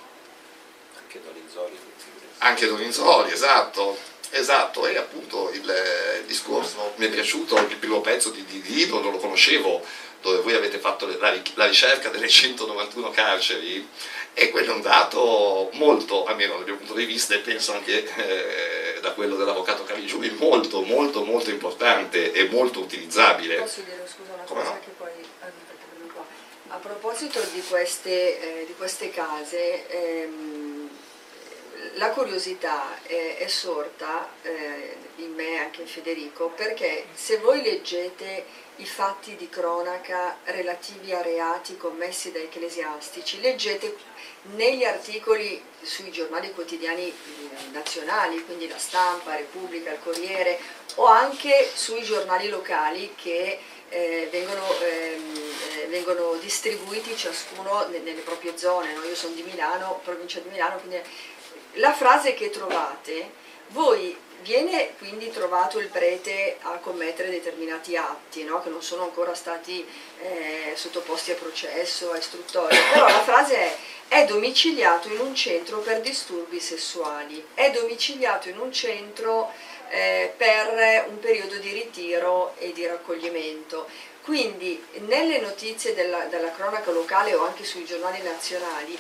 Anche 0.99 1.21
Doninzoli. 1.23 1.79
Anche 2.39 2.67
Doninzoli, 2.67 3.33
esatto. 3.33 4.11
Esatto, 4.35 4.87
e 4.87 4.97
appunto 4.97 5.51
il, 5.53 5.61
il, 5.61 6.25
discorso 6.25 6.95
mi 6.97 7.05
è 7.05 7.11
piaciuto, 7.11 7.55
il 7.59 7.77
primo 7.77 8.01
pezzo 8.01 8.31
di, 8.31 8.43
di, 8.47 8.63
di, 8.63 8.75
libro 8.77 9.01
non 9.01 9.13
lo 9.13 9.19
conoscevo, 9.19 9.85
dove 10.23 10.39
voi 10.39 10.55
avete 10.55 10.79
fatto 10.79 11.07
la, 11.07 11.39
la 11.55 11.67
ricerca 11.67 12.09
delle 12.09 12.29
191 12.31 13.11
carceri 13.11 13.87
e 14.33 14.49
quello 14.49 14.73
è 14.73 14.75
un 14.75 14.81
dato 14.81 15.69
molto, 15.75 16.25
almeno 16.25 16.55
dal 16.55 16.65
mio 16.65 16.77
punto 16.77 16.95
di 16.95 17.05
vista 17.05 17.35
e 17.35 17.41
penso 17.41 17.75
anche 17.75 18.07
eh, 18.17 19.01
da 19.01 19.13
quello 19.13 19.37
dell'avvocato 19.37 19.85
Carigiuli, 19.85 20.31
molto 20.31 20.81
molto 20.81 21.25
molto 21.25 21.51
importante 21.51 22.33
e 22.33 22.49
molto 22.49 22.81
utilizzabile. 22.81 23.57
Posso 23.57 23.83
dire 23.83 24.09
scusa 24.11 24.33
una 24.33 24.45
Come 24.45 24.61
cosa 24.63 24.73
no? 24.73 24.81
che 24.81 24.91
poi 24.97 25.11
a 26.73 26.77
proposito 26.79 27.39
di 27.53 27.63
queste, 27.69 28.63
eh, 28.63 28.67
di 28.67 28.75
queste 28.75 29.11
case, 29.11 29.87
ehm, 29.89 30.89
la 31.97 32.11
curiosità 32.11 33.03
è, 33.03 33.37
è 33.39 33.47
sorta 33.47 34.31
eh, 34.41 34.97
in 35.17 35.35
me 35.35 35.51
e 35.51 35.57
anche 35.59 35.83
in 35.83 35.87
Federico 35.87 36.49
perché 36.49 37.07
se 37.13 37.37
voi 37.39 37.61
leggete 37.61 38.47
i 38.77 38.87
fatti 38.87 39.37
di 39.37 39.51
cronaca 39.51 40.39
relativi 40.45 41.13
a 41.13 41.21
reati 41.21 41.77
commessi 41.77 42.33
da 42.33 42.39
ecclesiastici, 42.39 43.41
leggete 43.43 43.95
negli 44.55 44.85
articoli 44.85 45.63
sui 45.83 46.11
giornali 46.11 46.53
quotidiani 46.53 47.07
eh, 47.07 47.15
nazionali, 47.73 48.43
quindi 48.47 48.67
la 48.67 48.79
stampa, 48.79 49.37
Repubblica, 49.37 49.91
il 49.91 49.99
Corriere, 50.03 50.59
o 50.95 51.05
anche 51.05 51.71
sui 51.75 52.03
giornali 52.03 52.49
locali 52.49 53.15
che 53.15 53.59
eh, 53.93 54.29
vengono, 54.31 54.65
ehm, 54.81 55.37
eh, 55.79 55.87
vengono, 55.89 56.35
distribuiti 56.41 57.17
ciascuno 57.17 57.87
nelle 57.89 58.21
proprie 58.21 58.57
zone. 58.57 58.95
No? 58.95 59.05
Io 59.05 59.15
sono 59.15 59.35
di 59.35 59.43
Milano, 59.43 60.01
provincia 60.03 60.41
di 60.41 60.49
Milano, 60.49 60.79
quindi 60.79 61.01
la 61.75 61.93
frase 61.93 62.35
che 62.35 62.51
trovate, 62.51 63.31
voi 63.69 64.17
viene 64.41 64.95
quindi 64.99 65.31
trovato 65.31 65.79
il 65.79 65.87
prete 65.87 66.57
a 66.63 66.79
commettere 66.79 67.31
determinati 67.31 67.97
atti 67.97 68.43
no? 68.43 68.61
che 68.61 68.71
non 68.71 68.83
sono 68.83 69.05
ancora 69.05 69.35
stati 69.35 69.87
eh, 70.21 70.73
sottoposti 70.75 71.31
a 71.31 71.37
processo, 71.37 72.11
a 72.11 72.19
istruttoria, 72.19 72.81
però 72.93 73.07
la 73.07 73.23
frase 73.23 73.57
è 73.57 73.77
è 74.13 74.27
domiciliato 74.27 75.09
in 75.09 75.21
un 75.21 75.35
centro 75.35 75.79
per 75.79 76.03
disturbi 76.03 76.61
sessuali, 76.61 77.43
è 77.55 77.71
domiciliato 77.71 78.51
in 78.51 78.59
un 78.59 78.71
centro 78.71 79.51
eh, 79.93 80.33
per 80.37 81.05
un 81.09 81.19
periodo 81.19 81.57
di 81.57 81.71
ritiro 81.71 82.55
e 82.57 82.73
di 82.73 82.87
raccoglimento. 82.87 83.87
Quindi 84.23 84.83
nelle 85.07 85.39
notizie 85.39 85.95
della, 85.95 86.25
della 86.25 86.51
cronaca 86.53 86.91
locale 86.91 87.35
o 87.35 87.45
anche 87.45 87.65
sui 87.65 87.85
giornali 87.85 88.23
nazionali 88.23 88.99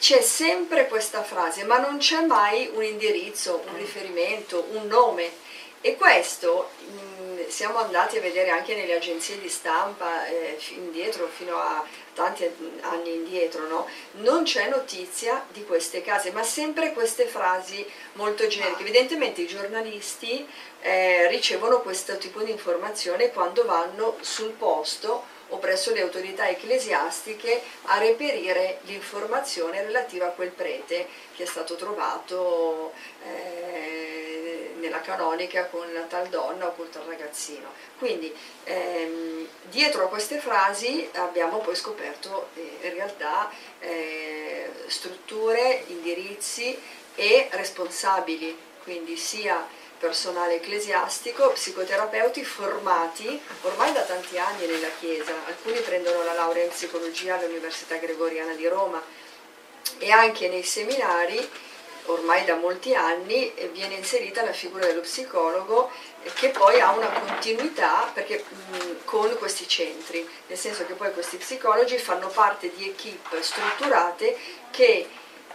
c'è 0.00 0.20
sempre 0.20 0.88
questa 0.88 1.22
frase, 1.22 1.64
ma 1.64 1.78
non 1.78 1.98
c'è 1.98 2.20
mai 2.22 2.68
un 2.74 2.82
indirizzo, 2.82 3.62
un 3.68 3.76
riferimento, 3.76 4.66
un 4.72 4.86
nome. 4.86 5.30
E 5.80 5.96
questo 5.96 6.70
mh, 6.78 7.46
siamo 7.48 7.78
andati 7.78 8.16
a 8.16 8.20
vedere 8.20 8.50
anche 8.50 8.74
nelle 8.74 8.96
agenzie 8.96 9.38
di 9.38 9.48
stampa 9.48 10.26
eh, 10.26 10.58
indietro, 10.70 11.28
fino 11.28 11.56
a 11.56 11.84
tanti 12.14 12.48
anni 12.80 13.14
indietro, 13.14 13.66
no? 13.66 13.86
non 14.12 14.44
c'è 14.44 14.68
notizia 14.68 15.44
di 15.52 15.64
queste 15.64 16.02
case, 16.02 16.30
ma 16.30 16.42
sempre 16.42 16.92
queste 16.92 17.26
frasi 17.26 17.86
molto 18.14 18.46
generiche. 18.46 18.82
Evidentemente 18.82 19.42
i 19.42 19.46
giornalisti 19.46 20.46
eh, 20.80 21.28
ricevono 21.28 21.80
questo 21.80 22.16
tipo 22.16 22.42
di 22.42 22.50
informazione 22.50 23.30
quando 23.30 23.64
vanno 23.64 24.16
sul 24.20 24.52
posto 24.52 25.32
o 25.48 25.58
presso 25.58 25.92
le 25.92 26.00
autorità 26.00 26.48
ecclesiastiche 26.48 27.60
a 27.84 27.98
reperire 27.98 28.78
l'informazione 28.82 29.82
relativa 29.82 30.26
a 30.26 30.30
quel 30.30 30.50
prete 30.50 31.06
che 31.34 31.42
è 31.42 31.46
stato 31.46 31.76
trovato 31.76 32.92
eh, 33.24 34.23
nella 34.84 35.00
canonica 35.00 35.66
con 35.66 35.90
la 35.92 36.02
tal 36.02 36.28
donna 36.28 36.66
o 36.66 36.74
con 36.74 36.88
tal 36.90 37.04
ragazzino. 37.04 37.72
Quindi 37.98 38.32
ehm, 38.64 39.48
dietro 39.70 40.04
a 40.04 40.08
queste 40.08 40.38
frasi 40.38 41.08
abbiamo 41.14 41.58
poi 41.58 41.74
scoperto 41.74 42.48
eh, 42.54 42.78
in 42.82 42.94
realtà 42.94 43.50
eh, 43.80 44.70
strutture, 44.86 45.84
indirizzi 45.88 46.78
e 47.14 47.48
responsabili, 47.50 48.56
quindi 48.82 49.16
sia 49.16 49.66
personale 49.98 50.56
ecclesiastico, 50.56 51.50
psicoterapeuti 51.50 52.44
formati 52.44 53.40
ormai 53.62 53.92
da 53.92 54.02
tanti 54.02 54.38
anni 54.38 54.66
nella 54.66 54.90
Chiesa, 54.98 55.32
alcuni 55.46 55.78
prendono 55.80 56.22
la 56.24 56.34
laurea 56.34 56.64
in 56.64 56.70
psicologia 56.70 57.38
all'Università 57.38 57.96
Gregoriana 57.96 58.52
di 58.54 58.66
Roma 58.68 59.02
e 59.98 60.10
anche 60.10 60.48
nei 60.48 60.62
seminari 60.62 61.48
ormai 62.06 62.44
da 62.44 62.56
molti 62.56 62.94
anni 62.94 63.52
viene 63.72 63.94
inserita 63.94 64.44
la 64.44 64.52
figura 64.52 64.86
dello 64.86 65.00
psicologo 65.00 65.90
che 66.34 66.48
poi 66.48 66.80
ha 66.80 66.92
una 66.92 67.08
continuità 67.08 68.10
perché, 68.12 68.44
mh, 68.46 69.04
con 69.04 69.36
questi 69.38 69.66
centri, 69.68 70.28
nel 70.46 70.58
senso 70.58 70.84
che 70.86 70.94
poi 70.94 71.12
questi 71.12 71.36
psicologi 71.36 71.98
fanno 71.98 72.28
parte 72.28 72.72
di 72.74 72.88
equip 72.88 73.40
strutturate 73.40 74.36
che 74.70 75.08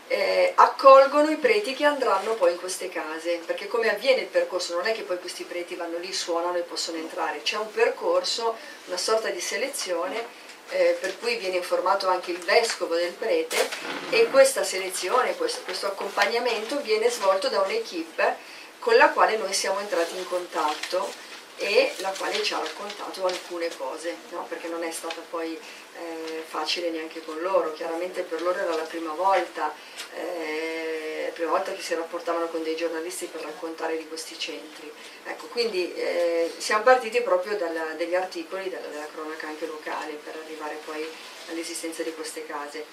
eh, 0.08 0.54
accolgono 0.56 1.30
i 1.30 1.38
preti 1.38 1.76
che 1.76 1.86
andranno 1.86 2.34
poi 2.34 2.54
in 2.54 2.60
queste 2.60 2.90
case, 2.90 3.42
perché 3.46 3.68
come 3.68 3.90
avviene 3.90 4.22
il 4.22 4.28
percorso? 4.28 4.76
Non 4.76 4.88
è 4.88 4.92
che 4.92 5.04
poi 5.04 5.20
questi 5.20 5.44
preti 5.44 5.76
vanno 5.76 6.00
lì, 6.00 6.12
suonano 6.12 6.58
e 6.58 6.62
possono 6.62 6.98
entrare, 6.98 7.44
c'è 7.44 7.58
un 7.58 7.72
percorso, 7.72 8.56
una 8.86 8.98
sorta 8.98 9.30
di 9.30 9.40
selezione 9.40 10.48
eh, 10.70 10.98
per 11.00 11.18
cui 11.20 11.38
viene 11.38 11.58
informato 11.58 12.08
anche 12.08 12.32
il 12.32 12.40
vescovo 12.40 12.96
del 12.96 13.14
prete 13.14 13.70
e 14.10 14.28
questa 14.30 14.64
selezione, 14.64 15.36
questo, 15.36 15.62
questo 15.64 15.88
accompagnamento 15.88 16.82
viene 16.82 17.10
svolto 17.10 17.50
da 17.50 17.62
un'equipe 17.62 18.36
con 18.80 18.96
la 18.96 19.10
quale 19.10 19.38
noi 19.38 19.54
siamo 19.54 19.80
entrati 19.80 20.18
in 20.18 20.28
contatto 20.28 21.12
e 21.60 21.94
la 21.98 22.14
quale 22.18 22.42
ci 22.42 22.54
ha 22.54 22.60
raccontato 22.60 23.26
alcune 23.26 23.68
cose, 23.76 24.16
no? 24.30 24.46
perché 24.48 24.70
non 24.70 24.82
è 24.82 24.92
stata 24.92 25.22
poi 25.30 25.54
eh, 25.56 26.44
facile 26.48 26.90
neanche 26.90 27.22
con 27.22 27.38
loro, 27.42 27.74
chiaramente 27.74 28.22
per 28.22 28.42
loro 28.42 28.60
era 28.60 28.76
la 28.76 28.84
prima 28.84 29.12
volta, 29.12 29.74
eh, 30.16 31.32
prima 31.34 31.52
volta 31.52 31.74
che 31.74 31.82
si 31.82 31.94
rapportavano 31.96 32.48
con 32.48 32.64
dei 32.64 32.78
giornalisti 32.78 33.26
per 33.26 33.42
raccontare 33.42 33.98
di 33.98 34.08
questi 34.08 34.40
centri. 34.40 34.90
Ecco, 35.26 35.48
quindi 35.48 35.94
eh, 35.96 36.54
siamo 36.58 36.84
partiti 36.84 37.22
proprio 37.22 37.58
dalla, 37.58 37.94
dagli 37.98 38.16
articoli 38.16 38.70
della, 38.70 38.88
della, 38.88 39.08
cronaca 39.12 39.48
anche 39.48 39.66
locale 39.66 40.14
per 40.14 40.36
arrivare 40.42 40.80
poi 40.86 41.06
all'esistenza 41.50 42.04
di 42.04 42.14
queste 42.14 42.46
case. 42.46 42.86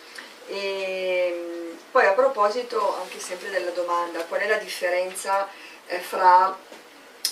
E, 0.49 0.57
ehm, 0.57 1.79
poi 1.93 2.05
a 2.07 2.13
proposito 2.13 2.97
anche 2.97 3.21
sempre 3.21 3.49
della 3.51 3.71
domanda, 3.71 4.25
qual 4.25 4.41
è 4.41 4.49
la 4.49 4.59
differenza 4.59 5.49
eh, 5.87 5.99
fra 6.01 6.59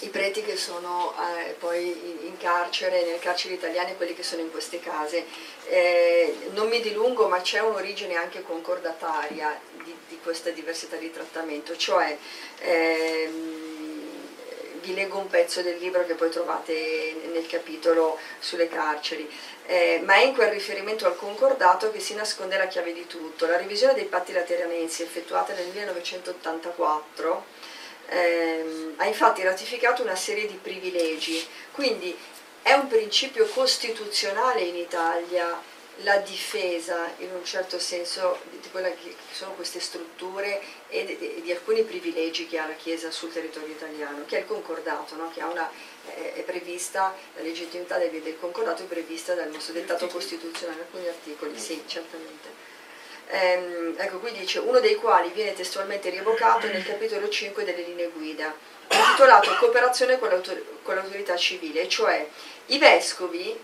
i 0.00 0.08
preti 0.08 0.42
che 0.42 0.56
sono 0.56 1.14
eh, 1.16 1.52
poi 1.52 2.26
in 2.26 2.36
carcere, 2.38 3.04
nelle 3.04 3.18
carceri 3.18 3.54
italiane 3.54 3.92
e 3.92 3.96
quelli 3.96 4.14
che 4.14 4.22
sono 4.22 4.42
in 4.42 4.50
queste 4.50 4.80
case. 4.80 5.24
Eh, 5.66 6.36
non 6.52 6.68
mi 6.68 6.80
dilungo, 6.80 7.28
ma 7.28 7.40
c'è 7.40 7.60
un'origine 7.60 8.16
anche 8.16 8.42
concordataria 8.42 9.58
di, 9.82 9.94
di, 10.08 10.18
questa 10.22 10.50
diversità 10.50 10.96
di 10.96 11.10
trattamento, 11.10 11.76
cioè 11.76 12.16
ehm, 12.60 13.62
vi 14.80 14.94
leggo 14.94 15.18
un 15.18 15.28
pezzo 15.28 15.62
del 15.62 15.78
libro 15.78 16.04
che 16.04 16.14
poi 16.14 16.30
trovate 16.30 17.16
nel 17.32 17.46
capitolo 17.46 18.18
sulle 18.38 18.68
carceri, 18.68 19.30
eh, 19.66 20.00
ma 20.04 20.14
è 20.14 20.24
in 20.24 20.34
quel 20.34 20.50
riferimento 20.50 21.06
al 21.06 21.16
concordato 21.16 21.90
che 21.90 22.00
si 22.00 22.14
nasconde 22.14 22.58
la 22.58 22.66
chiave 22.66 22.92
di 22.92 23.06
tutto. 23.06 23.46
La 23.46 23.56
revisione 23.56 23.94
dei 23.94 24.04
patti 24.04 24.32
lateranensi 24.32 25.02
effettuata 25.02 25.54
nel 25.54 25.68
1984 25.68 27.72
ehm, 28.08 28.94
ha 28.96 29.06
infatti 29.06 29.42
ratificato 29.42 30.02
una 30.02 30.16
serie 30.16 30.46
di 30.46 30.58
privilegi, 30.60 31.46
quindi 31.72 32.16
è 32.62 32.72
un 32.72 32.86
principio 32.88 33.46
costituzionale 33.46 34.62
in 34.62 34.76
Italia 34.76 35.60
la 35.98 36.16
difesa 36.16 37.12
in 37.18 37.32
un 37.32 37.44
certo 37.44 37.78
senso 37.78 38.40
di 38.50 38.68
quelle 38.70 38.96
che 38.96 39.14
sono 39.30 39.52
queste 39.52 39.78
strutture 39.78 40.60
e 40.88 41.04
di, 41.04 41.42
di, 41.42 41.52
alcuni 41.52 41.82
privilegi 41.82 42.48
che 42.48 42.58
ha 42.58 42.66
la 42.66 42.74
Chiesa 42.74 43.12
sul 43.12 43.32
territorio 43.32 43.72
italiano, 43.72 44.24
che 44.26 44.38
è 44.38 44.40
il 44.40 44.46
concordato, 44.46 45.14
no? 45.14 45.30
che 45.32 45.42
una, 45.42 45.70
è 46.06 46.42
prevista, 46.44 47.14
la 47.36 47.42
legittimità 47.42 47.98
del, 47.98 48.10
del 48.10 48.38
concordato 48.40 48.82
è 48.82 48.86
prevista 48.86 49.34
dal 49.34 49.50
nostro 49.50 49.72
dettato 49.72 50.08
costituzionale, 50.08 50.80
alcuni 50.80 51.06
articoli, 51.06 51.56
sì, 51.58 51.80
certamente. 51.86 52.63
Ehm, 53.28 53.94
ecco, 53.96 54.18
qui 54.18 54.32
dice 54.32 54.58
uno 54.58 54.80
dei 54.80 54.96
quali 54.96 55.30
viene 55.30 55.54
testualmente 55.54 56.10
rievocato 56.10 56.66
nel 56.66 56.84
capitolo 56.84 57.28
5 57.28 57.64
delle 57.64 57.82
linee 57.82 58.08
guida, 58.08 58.54
intitolato 58.88 59.56
Cooperazione 59.56 60.18
con 60.18 60.28
l'autorità 60.94 61.36
civile, 61.36 61.88
cioè 61.88 62.26
i 62.66 62.78
vescovi 62.78 63.58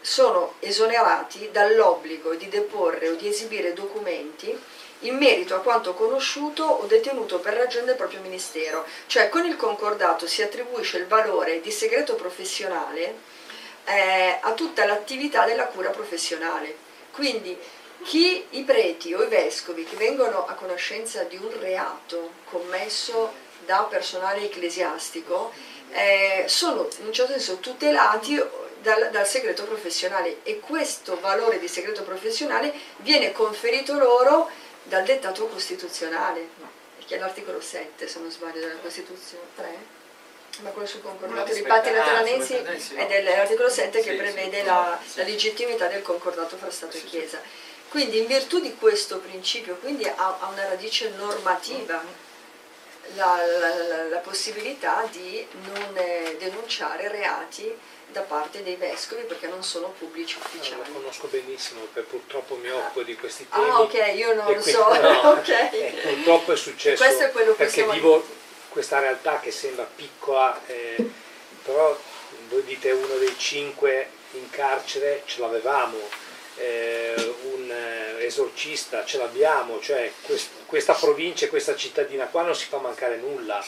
sono 0.00 0.56
esonerati 0.60 1.48
dall'obbligo 1.50 2.34
di 2.34 2.48
deporre 2.48 3.08
o 3.08 3.14
di 3.14 3.26
esibire 3.26 3.72
documenti 3.72 4.54
in 5.00 5.16
merito 5.16 5.54
a 5.54 5.60
quanto 5.60 5.94
conosciuto 5.94 6.62
o 6.62 6.84
detenuto 6.86 7.38
per 7.38 7.54
ragione 7.54 7.86
del 7.86 7.96
proprio 7.96 8.20
ministero, 8.20 8.84
cioè 9.06 9.28
con 9.28 9.46
il 9.46 9.56
concordato 9.56 10.26
si 10.26 10.42
attribuisce 10.42 10.98
il 10.98 11.06
valore 11.06 11.60
di 11.60 11.70
segreto 11.70 12.14
professionale 12.16 13.14
eh, 13.84 14.38
a 14.40 14.52
tutta 14.52 14.84
l'attività 14.84 15.46
della 15.46 15.66
cura 15.66 15.90
professionale. 15.90 16.76
Quindi 17.10 17.56
chi? 18.04 18.44
I 18.50 18.62
preti 18.62 19.14
o 19.14 19.22
i 19.22 19.28
vescovi 19.28 19.84
che 19.84 19.96
vengono 19.96 20.46
a 20.46 20.54
conoscenza 20.54 21.24
di 21.24 21.36
un 21.36 21.50
reato 21.58 22.30
commesso 22.44 23.32
da 23.64 23.86
personale 23.88 24.44
ecclesiastico 24.44 25.52
eh, 25.90 26.44
sono 26.46 26.88
in 26.98 27.06
un 27.06 27.12
certo 27.12 27.32
senso 27.32 27.58
tutelati 27.58 28.40
dal, 28.80 29.10
dal, 29.10 29.26
segreto 29.26 29.64
professionale 29.64 30.38
e 30.42 30.60
questo 30.60 31.18
valore 31.18 31.58
di 31.58 31.68
segreto 31.68 32.02
professionale 32.02 32.72
viene 32.98 33.32
conferito 33.32 33.96
loro 33.98 34.50
dal 34.82 35.02
dettato 35.02 35.46
costituzionale, 35.46 36.48
che 37.06 37.16
è 37.16 37.18
l'articolo 37.18 37.60
7 37.60 38.06
se 38.06 38.18
non 38.18 38.30
sbaglio 38.30 38.60
della 38.60 38.76
Costituzione 38.82 39.44
3 39.56 40.02
ma 40.60 40.70
quello 40.70 40.86
sul 40.86 41.02
concordato 41.02 41.52
dei 41.52 41.62
patti 41.62 41.90
lateranensi 41.90 42.54
è 42.54 43.06
dell'articolo 43.06 43.68
7 43.68 44.00
che 44.00 44.14
prevede 44.14 44.62
la, 44.62 44.96
la 45.14 45.22
legittimità 45.24 45.88
del 45.88 46.02
concordato 46.02 46.56
fra 46.56 46.70
Stato 46.70 46.96
e 46.96 47.02
Chiesa. 47.02 47.40
Quindi 47.94 48.18
in 48.18 48.26
virtù 48.26 48.58
di 48.58 48.74
questo 48.74 49.18
principio, 49.18 49.76
quindi 49.76 50.04
ha, 50.04 50.38
ha 50.40 50.48
una 50.48 50.66
radice 50.66 51.10
normativa 51.10 52.02
la, 53.14 53.36
la, 53.46 54.08
la 54.08 54.18
possibilità 54.18 55.06
di 55.12 55.46
non 55.62 55.96
eh, 55.96 56.34
denunciare 56.40 57.06
reati 57.06 57.72
da 58.08 58.22
parte 58.22 58.64
dei 58.64 58.74
vescovi 58.74 59.22
perché 59.22 59.46
non 59.46 59.62
sono 59.62 59.94
pubblici 59.96 60.36
ufficiali. 60.38 60.80
No, 60.80 60.88
lo 60.88 61.00
conosco 61.02 61.28
benissimo, 61.28 61.82
perché 61.92 62.10
purtroppo 62.10 62.56
mi 62.56 62.68
occupo 62.68 63.04
di 63.04 63.14
questi 63.14 63.46
ah, 63.50 63.58
temi. 63.60 63.70
Ah 63.70 63.80
ok, 63.82 64.12
io 64.16 64.34
non 64.34 64.52
lo 64.52 64.60
so. 64.60 64.88
No, 65.00 65.30
okay. 65.38 65.68
eh, 65.70 66.14
purtroppo 66.14 66.50
è 66.50 66.56
successo 66.56 67.04
è 67.04 67.30
perché 67.56 67.88
vivo 67.92 68.26
questa 68.70 68.98
realtà 68.98 69.38
che 69.38 69.52
sembra 69.52 69.84
piccola, 69.94 70.60
eh, 70.66 70.96
però 71.62 71.96
voi 72.48 72.64
dite 72.64 72.90
uno 72.90 73.14
dei 73.18 73.38
cinque 73.38 74.08
in 74.32 74.50
carcere, 74.50 75.22
ce 75.26 75.40
l'avevamo 75.40 76.23
eh, 76.56 77.34
un 77.52 77.70
eh, 77.70 78.24
esorcista 78.24 79.04
ce 79.04 79.18
l'abbiamo, 79.18 79.80
cioè 79.80 80.12
quest- 80.22 80.64
questa 80.66 80.94
provincia, 80.94 81.48
questa 81.48 81.74
cittadina 81.76 82.26
qua 82.26 82.42
non 82.42 82.54
si 82.54 82.66
fa 82.66 82.78
mancare 82.78 83.16
nulla 83.16 83.62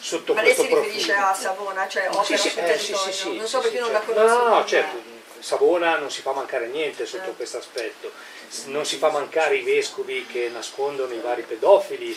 sotto 0.00 0.34
Ma 0.34 0.42
lei 0.42 0.54
questo 0.54 0.62
si 0.64 0.68
profilo. 0.68 0.92
riferisce 0.94 1.14
a 1.20 1.34
Savona, 1.34 1.88
cioè 1.88 2.08
opera 2.08 2.24
Sì, 2.24 2.36
sì, 2.36 2.58
eh, 2.58 2.78
sì, 2.78 2.94
sì, 3.12 3.36
non 3.36 3.46
so 3.46 3.60
perché 3.60 3.78
non 3.80 3.92
la 3.92 3.98
certo. 4.00 4.12
conosco. 4.12 4.36
No, 4.36 4.48
no, 4.48 4.54
no, 4.56 4.64
certo, 4.66 5.02
Savona 5.40 5.96
non 5.98 6.10
si 6.10 6.20
fa 6.20 6.32
mancare 6.32 6.66
niente 6.68 7.04
sotto 7.06 7.30
Eh. 7.30 7.34
questo 7.34 7.58
aspetto, 7.58 8.12
non 8.66 8.84
si 8.84 8.96
fa 8.96 9.10
mancare 9.10 9.56
i 9.56 9.62
vescovi 9.62 10.24
che 10.26 10.48
nascondono 10.52 11.12
i 11.14 11.18
vari 11.20 11.42
pedofili 11.42 12.16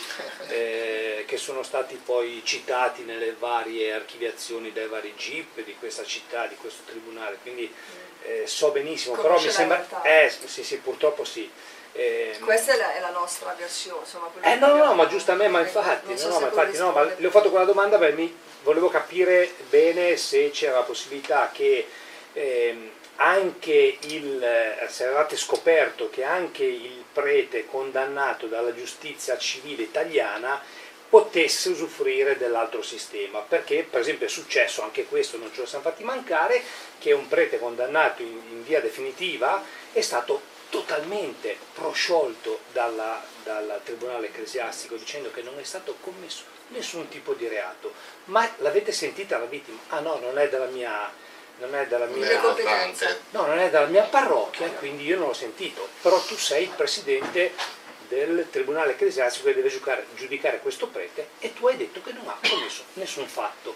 eh, 0.50 1.24
che 1.26 1.38
sono 1.38 1.64
stati 1.64 1.96
poi 1.96 2.42
citati 2.44 3.04
nelle 3.04 3.34
varie 3.40 3.94
archiviazioni 3.94 4.72
dai 4.74 4.88
vari 4.88 5.14
GIP 5.16 5.64
di 5.64 5.76
questa 5.80 6.04
città, 6.04 6.46
di 6.46 6.56
questo 6.56 6.84
tribunale, 6.86 7.38
quindi 7.42 7.74
eh, 8.26 8.48
so 8.48 8.72
benissimo, 8.72 9.16
però 9.16 9.28
Conosce 9.36 9.48
mi 9.48 9.52
la 9.54 9.58
sembra... 9.58 10.02
Eh, 10.04 10.32
sì, 10.46 10.64
sì, 10.64 10.78
purtroppo 10.78 11.24
sì. 11.24 11.50
Eh, 11.94 12.36
Questa 12.42 12.74
è 12.74 12.78
la, 12.78 12.94
è 12.96 13.00
la 13.00 13.12
nostra 13.12 13.56
versione, 13.58 14.02
insomma. 14.02 14.30
eh 14.42 14.56
no, 14.56 14.68
no, 14.68 14.74
abbiamo- 14.74 14.94
ma 14.96 15.08
giustamente, 15.08 15.52
ma 15.52 15.60
infatti, 15.62 16.18
so 16.18 16.28
no, 16.28 16.34
no, 16.34 16.40
ma 16.42 16.48
infatti 16.48 16.78
no, 16.78 16.92
ma 16.92 17.04
le 17.04 17.28
ho 17.28 17.30
fatto 17.30 17.50
quella 17.50 17.64
domanda 17.66 17.98
perché 17.98 18.16
mi 18.16 18.38
volevo 18.64 18.90
capire 18.90 19.54
bene 19.70 20.18
se 20.18 20.50
c'era 20.52 20.80
la 20.80 20.84
possibilità 20.84 21.52
che 21.54 21.88
ehm, 22.34 22.92
anche 23.18 23.98
il, 24.02 24.44
eh, 24.44 24.88
se 24.90 25.06
avevate 25.06 25.38
scoperto 25.38 26.10
che 26.10 26.24
anche 26.26 26.66
il 26.66 27.04
prete 27.14 27.66
condannato 27.66 28.48
dalla 28.48 28.76
giustizia 28.76 29.38
civile 29.38 29.84
italiana 29.84 30.62
potesse 31.10 31.70
usufruire 31.70 32.38
dell'altro 32.38 32.82
sistema, 32.82 33.40
perché 33.40 33.88
per 33.90 34.02
esempio 34.02 34.26
è 34.26 34.30
successo, 34.30 34.82
anche 34.82 35.06
questo 35.06 35.38
non 35.38 35.52
ce 35.54 35.62
lo 35.62 35.68
siamo 35.68 35.84
fatti 35.84 36.04
mancare, 36.04 36.62
che 37.00 37.12
un 37.14 37.28
prete 37.28 37.60
condannato 37.60 38.22
in, 38.22 38.42
in 38.50 38.64
via 38.64 38.82
definitiva 38.82 39.64
è 39.92 40.02
stato 40.02 40.54
totalmente 40.70 41.58
prosciolto 41.74 42.60
dalla- 42.74 43.24
dal 43.44 43.80
tribunale 43.84 44.28
ecclesiastico 44.28 44.96
dicendo 44.96 45.32
che 45.32 45.42
non 45.42 45.58
è 45.60 45.64
stato 45.64 45.96
commesso 46.02 46.44
nessun 46.70 47.08
tipo 47.08 47.34
di 47.34 47.48
reato. 47.48 47.94
Ma 48.26 48.50
l'avete 48.58 48.92
sentita 48.92 49.38
la 49.38 49.46
vittima? 49.46 49.80
Ah 49.90 50.00
no, 50.00 50.20
non 50.20 50.38
è 50.40 50.50
della 50.50 50.66
mia, 50.66 51.10
non 51.60 51.76
è 51.76 51.86
della 51.86 52.08
mia. 52.08 52.28
No, 53.30 53.46
non 53.46 53.60
è 53.60 53.70
dalla 53.70 53.88
mia 53.88 54.04
parrocchia, 54.04 54.68
quindi 54.72 55.06
io 55.06 55.18
non 55.20 55.28
l'ho 55.28 55.34
sentito, 55.34 55.88
però 56.02 56.20
tu 56.20 56.36
sei 56.36 56.64
il 56.64 56.70
presidente 56.70 57.54
del 58.08 58.48
tribunale 58.50 58.92
ecclesiastico 58.92 59.48
che 59.48 59.56
deve 59.56 59.70
giudicare, 59.70 60.06
giudicare 60.16 60.60
questo 60.60 60.88
prete 60.88 61.30
e 61.40 61.54
tu 61.54 61.68
hai 61.68 61.78
detto 61.78 62.02
che 62.02 62.12
non 62.12 62.28
ha 62.28 62.38
commesso 62.48 62.84
nessun 62.94 63.28
fatto. 63.28 63.76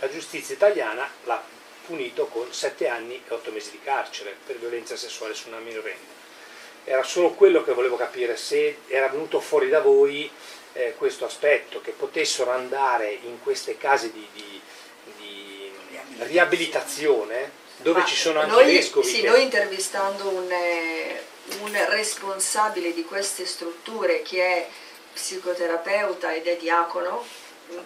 La 0.00 0.10
giustizia 0.10 0.54
italiana 0.54 1.08
l'ha 1.24 1.42
punito 1.86 2.26
con 2.26 2.52
sette 2.52 2.88
anni 2.88 3.22
e 3.26 3.32
otto 3.32 3.50
mesi 3.50 3.70
di 3.70 3.80
carcere 3.82 4.34
per 4.44 4.58
violenza 4.58 4.96
sessuale 4.96 5.34
su 5.34 5.48
una 5.48 5.58
minorenne. 5.58 6.14
Era 6.84 7.02
solo 7.02 7.30
quello 7.30 7.64
che 7.64 7.72
volevo 7.72 7.96
capire, 7.96 8.36
se 8.36 8.78
era 8.86 9.08
venuto 9.08 9.40
fuori 9.40 9.68
da 9.68 9.80
voi 9.80 10.30
eh, 10.72 10.94
questo 10.96 11.24
aspetto, 11.24 11.80
che 11.80 11.92
potessero 11.92 12.50
andare 12.50 13.10
in 13.10 13.40
queste 13.42 13.76
case 13.76 14.12
di, 14.12 14.26
di- 14.32 14.60
di 15.16 15.70
riabilitazione, 16.18 17.64
dove 17.78 18.00
Ma 18.00 18.04
ci 18.06 18.16
sono 18.16 18.40
anche 18.40 18.52
noi, 18.52 18.74
vescovi 18.74 19.06
Sì, 19.06 19.20
che... 19.20 19.28
noi 19.28 19.42
intervistando 19.42 20.28
un, 20.28 20.50
eh, 20.50 21.22
un 21.60 21.86
responsabile 21.88 22.92
di 22.92 23.04
queste 23.04 23.46
strutture 23.46 24.22
che 24.22 24.42
è 24.42 24.68
psicoterapeuta 25.12 26.34
ed 26.34 26.46
è 26.46 26.56
diacono, 26.56 27.24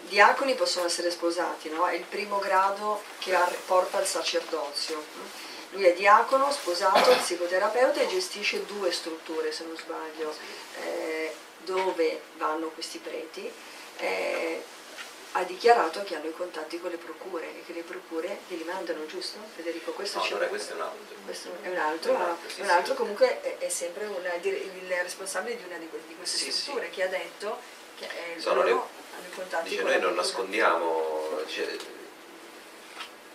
diaconi 0.08 0.54
possono 0.54 0.86
essere 0.86 1.11
sposati, 1.11 1.68
no? 1.70 1.86
è 1.86 1.94
il 1.94 2.04
primo 2.04 2.38
grado 2.38 3.02
che 3.18 3.36
porta 3.66 3.98
al 3.98 4.06
sacerdozio. 4.06 5.02
Lui 5.70 5.84
è 5.84 5.94
diacono, 5.94 6.50
sposato, 6.50 7.16
psicoterapeuta 7.16 8.00
e 8.00 8.08
gestisce 8.08 8.66
due 8.66 8.90
strutture, 8.90 9.52
se 9.52 9.64
non 9.64 9.76
sbaglio, 9.76 10.34
eh, 10.82 11.32
dove 11.64 12.20
vanno 12.38 12.68
questi 12.70 12.98
preti. 12.98 13.50
Eh, 13.98 14.62
ha 15.33 15.45
dichiarato 15.45 16.03
che 16.03 16.16
hanno 16.16 16.26
i 16.28 16.33
contatti 16.33 16.81
con 16.81 16.91
le 16.91 16.97
procure 16.97 17.47
e 17.47 17.62
che 17.64 17.72
le 17.72 17.83
procure 17.83 18.39
li 18.49 18.62
mandano, 18.64 19.07
giusto 19.07 19.39
Federico? 19.55 19.93
Questo 19.93 20.18
No, 20.18 20.24
allora 20.24 20.47
questo 20.47 20.72
è 20.72 20.74
un 20.76 20.81
altro. 20.83 21.14
questo 21.24 21.49
è 21.62 21.68
un 21.68 21.76
altro, 21.76 22.11
È 22.12 22.14
un 22.14 22.20
ma 22.20 22.28
altro, 22.31 22.49
sì, 22.51 22.61
è 22.61 22.64
un 22.64 22.70
altro 22.70 22.93
sì. 22.93 22.99
comunque 22.99 23.41
è, 23.41 23.59
è 23.59 23.68
sempre 23.68 24.07
una- 24.07 24.35
il 24.35 24.93
responsabile 25.03 25.57
di 25.57 25.62
una 25.64 25.76
di, 25.78 25.89
di 26.09 26.16
queste 26.16 26.37
Sì, 26.39 26.51
strutture 26.51 26.91
che 26.91 27.03
ha 27.05 27.09
detto 27.09 27.59
che 27.99 28.07
eh, 28.07 28.41
Sono 28.41 28.62
loro 28.62 28.66
le- 28.66 28.72
hanno 29.16 29.26
i 29.28 29.35
contatti 29.35 29.68
Dice 29.68 29.83
con 29.83 29.91
noi 29.91 30.01
non 30.01 30.14
nascondiamo, 30.14 31.41
dice, 31.47 31.78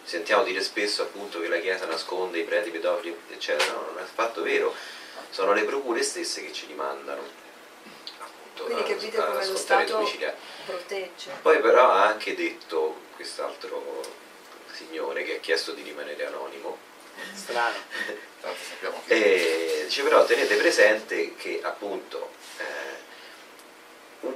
sentiamo 0.04 0.44
dire 0.44 0.62
spesso 0.62 1.02
appunto 1.04 1.40
che 1.40 1.48
la 1.48 1.60
Chiesa 1.60 1.86
nasconde 1.86 2.40
i 2.40 2.44
preti 2.44 2.70
pedofili, 2.72 3.18
eccetera, 3.30 3.72
no, 3.74 3.86
non 3.88 3.98
è 4.00 4.02
affatto 4.02 4.42
vero, 4.42 4.74
sono 5.30 5.54
le 5.54 5.64
procure 5.64 6.04
stesse 6.04 6.44
che 6.44 6.52
ci 6.54 6.66
rimandano. 6.68 7.44
Appunto, 8.56 8.64
Quindi 8.64 8.82
a- 8.84 8.96
capite 8.96 9.18
a 9.18 9.24
come 9.26 9.46
lo 9.46 9.58
Stato 9.58 10.12
protegge. 10.66 11.32
Poi 11.42 11.60
però 11.60 11.90
ha 11.90 12.06
anche 12.06 12.36
detto 12.36 13.02
quest'altro 13.16 14.02
signore 14.72 15.24
che 15.24 15.36
ha 15.36 15.40
chiesto 15.40 15.74
di 15.74 15.82
rimanere 15.82 16.26
anonimo, 16.26 16.78
Strano. 17.34 17.76
Tanto 18.42 18.58
sappiamo 18.68 19.02
che 19.06 19.14
e 19.14 19.84
dice 19.86 20.04
però 20.04 20.24
tenete 20.26 20.56
presente 20.56 21.36
che 21.36 21.60
appunto 21.64 22.32
eh, 22.58 22.64
un, 24.22 24.34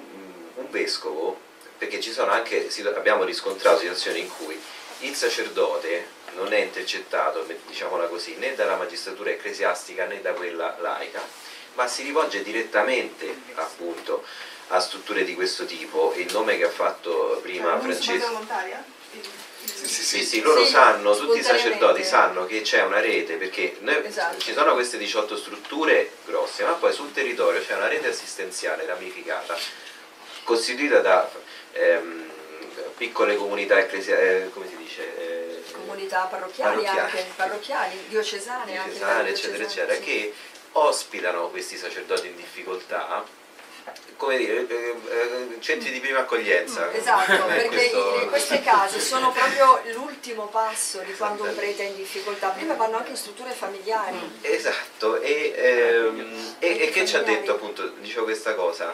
un 0.55 0.69
vescovo, 0.69 1.39
perché 1.77 2.01
ci 2.01 2.11
sono 2.11 2.31
anche, 2.31 2.69
abbiamo 2.95 3.23
riscontrato 3.23 3.79
situazioni 3.79 4.19
in 4.19 4.29
cui 4.35 4.59
il 4.99 5.15
sacerdote 5.15 6.17
non 6.35 6.51
è 6.51 6.57
intercettato, 6.57 7.45
diciamola 7.67 8.07
così, 8.07 8.35
né 8.35 8.53
dalla 8.55 8.75
magistratura 8.75 9.29
ecclesiastica 9.29 10.05
né 10.05 10.21
da 10.21 10.33
quella 10.33 10.75
laica, 10.79 11.21
ma 11.75 11.87
si 11.87 12.03
rivolge 12.03 12.43
direttamente 12.43 13.33
appunto 13.55 14.23
a 14.69 14.79
strutture 14.79 15.23
di 15.23 15.33
questo 15.35 15.65
tipo. 15.65 16.13
Il 16.15 16.31
nome 16.31 16.57
che 16.57 16.65
ha 16.65 16.69
fatto 16.69 17.39
prima 17.41 17.71
Cioè, 17.71 17.81
Francesco. 17.81 18.27
volontaria? 18.27 18.83
sì, 19.11 19.21
sì, 19.73 19.87
Sì, 19.87 20.03
sì. 20.03 20.25
sì, 20.25 20.41
loro 20.41 20.63
Sì, 20.63 20.71
sanno, 20.71 21.15
tutti 21.15 21.39
i 21.39 21.43
sacerdoti 21.43 22.03
sanno 22.03 22.45
che 22.45 22.61
c'è 22.61 22.83
una 22.83 22.99
rete, 22.99 23.35
perché 23.35 23.77
noi- 23.79 24.05
Esatto. 24.05 24.37
ci 24.39 24.53
sono 24.53 24.73
queste 24.73 24.97
18 24.97 25.35
strutture 25.35 26.11
grosse, 26.25 26.63
ma 26.63 26.73
poi 26.73 26.93
sul 26.93 27.11
territorio 27.11 27.61
c'è 27.65 27.75
una 27.75 27.87
rete 27.87 28.07
assistenziale 28.09 28.85
ramificata, 28.85 29.57
costituita 30.43 30.99
da 30.99 31.29
ehm, 31.73 32.27
piccole 32.97 33.35
comunità 33.35 33.79
ecclesiastiche, 33.79 34.49
come 34.53 34.67
si 34.67 34.75
dice? 34.77 35.17
Eh, 35.17 35.47
Comunità 35.71 36.25
parrocchiali, 36.25 36.83
Parrocchiali. 36.83 36.99
anche, 36.99 37.31
parrocchiali, 37.35 38.03
diocesane, 38.09 38.77
anche 38.77 38.89
diocesane, 38.91 39.17
livello 39.23 39.29
eccetera, 39.35 39.57
diocesano, 39.57 39.91
eccetera, 39.91 39.93
sì. 39.93 40.01
che 40.03 40.33
ospitano 40.73 41.49
questi 41.49 41.77
sacerdoti 41.77 42.27
in 42.27 42.35
difficoltà, 42.35 43.23
come 44.17 44.37
dire, 44.37 44.67
eh, 44.67 44.95
eh, 45.09 45.57
centri 45.61 45.91
di 45.91 45.99
prima 45.99 46.19
accoglienza. 46.19 46.91
Esatto, 46.93 47.31
Eh, 47.47 47.53
perché 47.53 47.67
questo- 47.69 48.21
i- 48.21 48.27
queste 48.27 48.61
case 48.61 48.99
sono 49.01 49.31
proprio 49.31 49.81
l'ultimo 49.93 50.47
passo 50.47 50.99
di 50.99 51.13
quando 51.15 51.43
un 51.43 51.55
prete 51.55 51.83
è 51.83 51.87
in 51.87 51.95
difficoltà. 51.95 52.49
Prima 52.49 52.73
vanno 52.75 52.97
anche 52.97 53.11
in 53.11 53.15
strutture 53.17 53.51
familiari. 53.51 54.39
Esatto, 54.41 55.19
e, 55.21 55.53
ehm, 55.55 56.55
e- 56.59 56.81
e 56.81 56.89
che 56.89 57.05
ci 57.07 57.15
ha 57.15 57.21
detto 57.23 57.51
appunto, 57.53 57.87
dicevo 57.99 58.25
questa 58.25 58.53
cosa, 58.55 58.93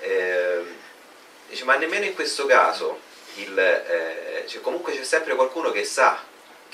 ehm, 0.00 0.66
dice, 1.48 1.64
ma 1.64 1.76
nemmeno 1.76 2.04
in 2.04 2.14
questo 2.14 2.46
caso, 2.46 3.00
il, 3.36 3.58
eh, 3.58 4.44
cioè, 4.46 4.60
comunque 4.60 4.92
c'è 4.94 5.02
sempre 5.04 5.34
qualcuno 5.34 5.70
che 5.70 5.84
sa 5.84 6.22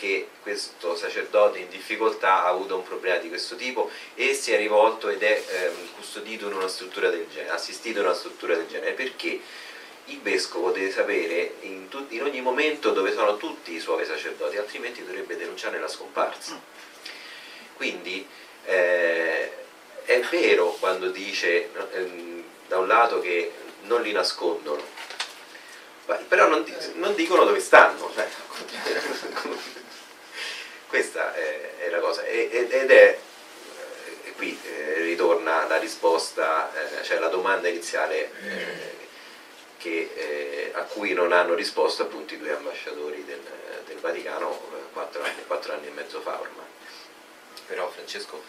che 0.02 0.26
questo 0.42 0.96
sacerdote 0.96 1.60
in 1.60 1.68
difficoltà 1.68 2.42
ha 2.42 2.48
avuto 2.48 2.74
un 2.74 2.82
problema 2.82 3.18
di 3.18 3.28
questo 3.28 3.54
tipo 3.54 3.88
e 4.16 4.34
si 4.34 4.50
è 4.50 4.56
rivolto 4.56 5.08
ed 5.08 5.22
è 5.22 5.44
ehm, 5.48 5.94
custodito 5.94 6.48
in 6.48 6.54
una 6.54 6.66
struttura 6.66 7.08
del 7.08 7.28
genere, 7.32 7.52
assistito 7.52 8.00
in 8.00 8.06
una 8.06 8.14
struttura 8.14 8.56
del 8.56 8.66
genere, 8.66 8.94
perché 8.94 9.40
il 10.06 10.20
vescovo 10.20 10.72
deve 10.72 10.90
sapere 10.90 11.54
in, 11.60 11.86
in 12.08 12.22
ogni 12.24 12.40
momento 12.40 12.90
dove 12.90 13.12
sono 13.12 13.36
tutti 13.36 13.74
i 13.74 13.78
suoi 13.78 14.04
sacerdoti, 14.04 14.56
altrimenti 14.56 15.04
dovrebbe 15.04 15.36
denunciare 15.36 15.78
la 15.78 15.86
scomparsa. 15.86 16.60
Quindi 17.74 18.26
eh, 18.64 19.52
è 20.02 20.20
vero 20.32 20.72
quando 20.80 21.10
dice 21.10 21.70
ehm, 21.92 22.42
da 22.66 22.78
un 22.78 22.88
lato 22.88 23.20
che 23.20 23.52
non 23.82 24.02
li 24.02 24.10
nascondono, 24.10 24.82
però 26.26 26.48
non, 26.48 26.64
non 26.94 27.14
dicono 27.14 27.44
dove 27.44 27.60
stanno. 27.60 28.10
Questa 30.92 31.32
è, 31.32 31.76
è 31.78 31.88
la 31.88 32.00
cosa 32.00 32.22
ed 32.26 32.70
ed 32.70 32.90
è 32.90 33.18
eh, 34.24 34.32
qui 34.32 34.60
eh, 34.62 35.00
ritorna 35.00 35.66
la 35.66 35.78
risposta, 35.78 36.70
eh, 36.74 37.02
cioè 37.02 37.18
la 37.18 37.28
domanda 37.28 37.66
iniziale 37.66 38.30
che, 39.78 40.70
a 40.74 40.82
cui 40.82 41.14
non 41.14 41.32
hanno 41.32 41.54
risposto 41.54 42.02
appunto 42.02 42.34
i 42.34 42.38
due 42.38 42.54
ambasciatori 42.54 43.24
del, 43.24 43.40
del 43.86 43.98
Vaticano 44.00 44.90
quattro 44.92 45.22
anni, 45.22 45.46
quattro 45.46 45.72
anni 45.72 45.86
e 45.86 45.90
mezzo 45.92 46.20
fa 46.20 46.38
ormai. 46.38 46.66
Però 47.66 47.90
Francesco, 47.90 48.42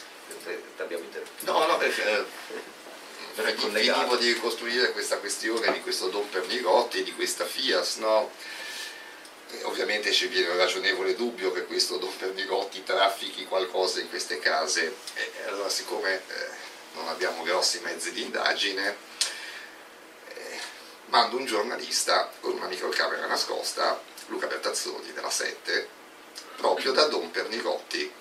ti 0.43 0.81
abbiamo 0.81 1.05
interrotto. 1.05 1.49
No, 1.49 1.65
no, 1.65 1.77
perché 1.77 2.25
finivo 3.55 4.17
di 4.17 4.33
ricostruire 4.33 4.91
questa 4.91 5.17
questione 5.17 5.71
di 5.71 5.79
questo 5.79 6.09
Don 6.09 6.29
Pernigotti 6.29 6.99
e 6.99 7.03
di 7.03 7.13
questa 7.13 7.45
Fias, 7.45 7.95
no? 7.97 8.31
Ovviamente 9.63 10.11
ci 10.11 10.27
viene 10.27 10.49
un 10.49 10.57
ragionevole 10.57 11.15
dubbio 11.15 11.51
che 11.51 11.65
questo 11.65 11.97
Don 11.97 12.15
Pernigotti 12.17 12.83
traffichi 12.83 13.45
qualcosa 13.45 13.99
in 13.99 14.09
queste 14.09 14.39
case. 14.39 14.95
E 15.13 15.31
allora 15.47 15.69
siccome 15.69 16.15
eh, 16.15 16.21
non 16.93 17.07
abbiamo 17.07 17.43
grossi 17.43 17.79
mezzi 17.79 18.11
di 18.11 18.23
indagine, 18.23 18.95
eh, 20.27 20.59
mando 21.05 21.37
un 21.37 21.45
giornalista 21.45 22.31
con 22.39 22.53
una 22.53 22.67
microcamera 22.67 23.25
nascosta, 23.25 24.01
Luca 24.27 24.47
Bertazzoni 24.47 25.11
della 25.13 25.29
7, 25.29 25.87
proprio 26.57 26.91
da 26.91 27.05
Don 27.05 27.31
Pernigotti. 27.31 28.11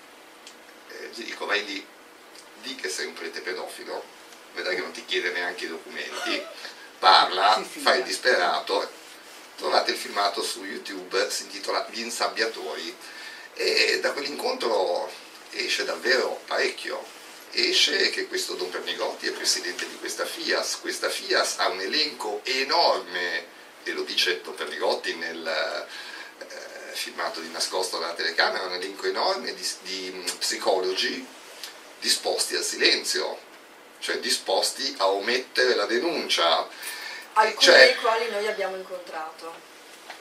Eh, 0.89 1.09
gli 1.13 1.23
dico 1.25 1.45
vai 1.45 1.65
lì, 1.65 1.85
di 2.61 2.75
che 2.75 2.89
sei 2.89 3.07
un 3.07 3.13
prete 3.13 3.41
pedofilo, 3.41 4.03
vedrai 4.53 4.75
che 4.75 4.81
non 4.81 4.91
ti 4.91 5.05
chiede 5.05 5.31
neanche 5.31 5.65
i 5.65 5.69
documenti, 5.69 6.43
parla, 6.99 7.55
Sì, 7.55 7.69
sì, 7.73 7.79
fa 7.79 7.95
il 7.95 8.03
disperato, 8.03 8.89
trovate 9.55 9.91
il 9.91 9.97
filmato 9.97 10.41
su 10.43 10.63
YouTube, 10.63 11.29
si 11.29 11.43
intitola 11.43 11.87
Gli 11.89 12.01
insabbiatori 12.01 12.95
e 13.55 13.99
da 14.01 14.11
quell'incontro 14.11 15.11
esce 15.51 15.85
davvero 15.85 16.41
parecchio. 16.45 17.21
Esce 17.55 18.09
che 18.09 18.27
questo 18.27 18.55
Don 18.55 18.71
Pernigotti 18.71 19.27
è 19.27 19.31
presidente 19.31 19.87
di 19.87 19.95
questa 19.97 20.25
FIAS, 20.25 20.79
questa 20.81 21.07
FIAS 21.07 21.59
ha 21.59 21.67
un 21.67 21.81
elenco 21.81 22.41
enorme, 22.45 23.45
e 23.83 23.91
lo 23.91 24.01
dice 24.01 24.41
Don 24.41 24.55
Pernigotti 24.55 25.13
nel 25.13 25.45
eh, 25.45 26.95
filmato 26.95 27.41
di 27.41 27.51
nascosto 27.51 27.99
dalla 27.99 28.13
telecamera, 28.13 28.65
un 28.65 28.73
elenco 28.73 29.05
enorme 29.05 29.53
di, 29.53 29.67
di 29.83 30.09
mh, 30.09 30.37
psicologi 30.39 31.23
disposti 31.99 32.55
al 32.55 32.63
silenzio, 32.63 33.37
cioè 33.99 34.17
disposti 34.17 34.95
a 34.97 35.09
omettere 35.09 35.75
la 35.75 35.85
denuncia. 35.85 36.67
Alcuni 37.33 37.59
Cioè- 37.59 37.77
dei 37.77 37.95
quali 37.95 38.29
noi 38.29 38.47
abbiamo 38.47 38.75
incontrato. 38.75 39.71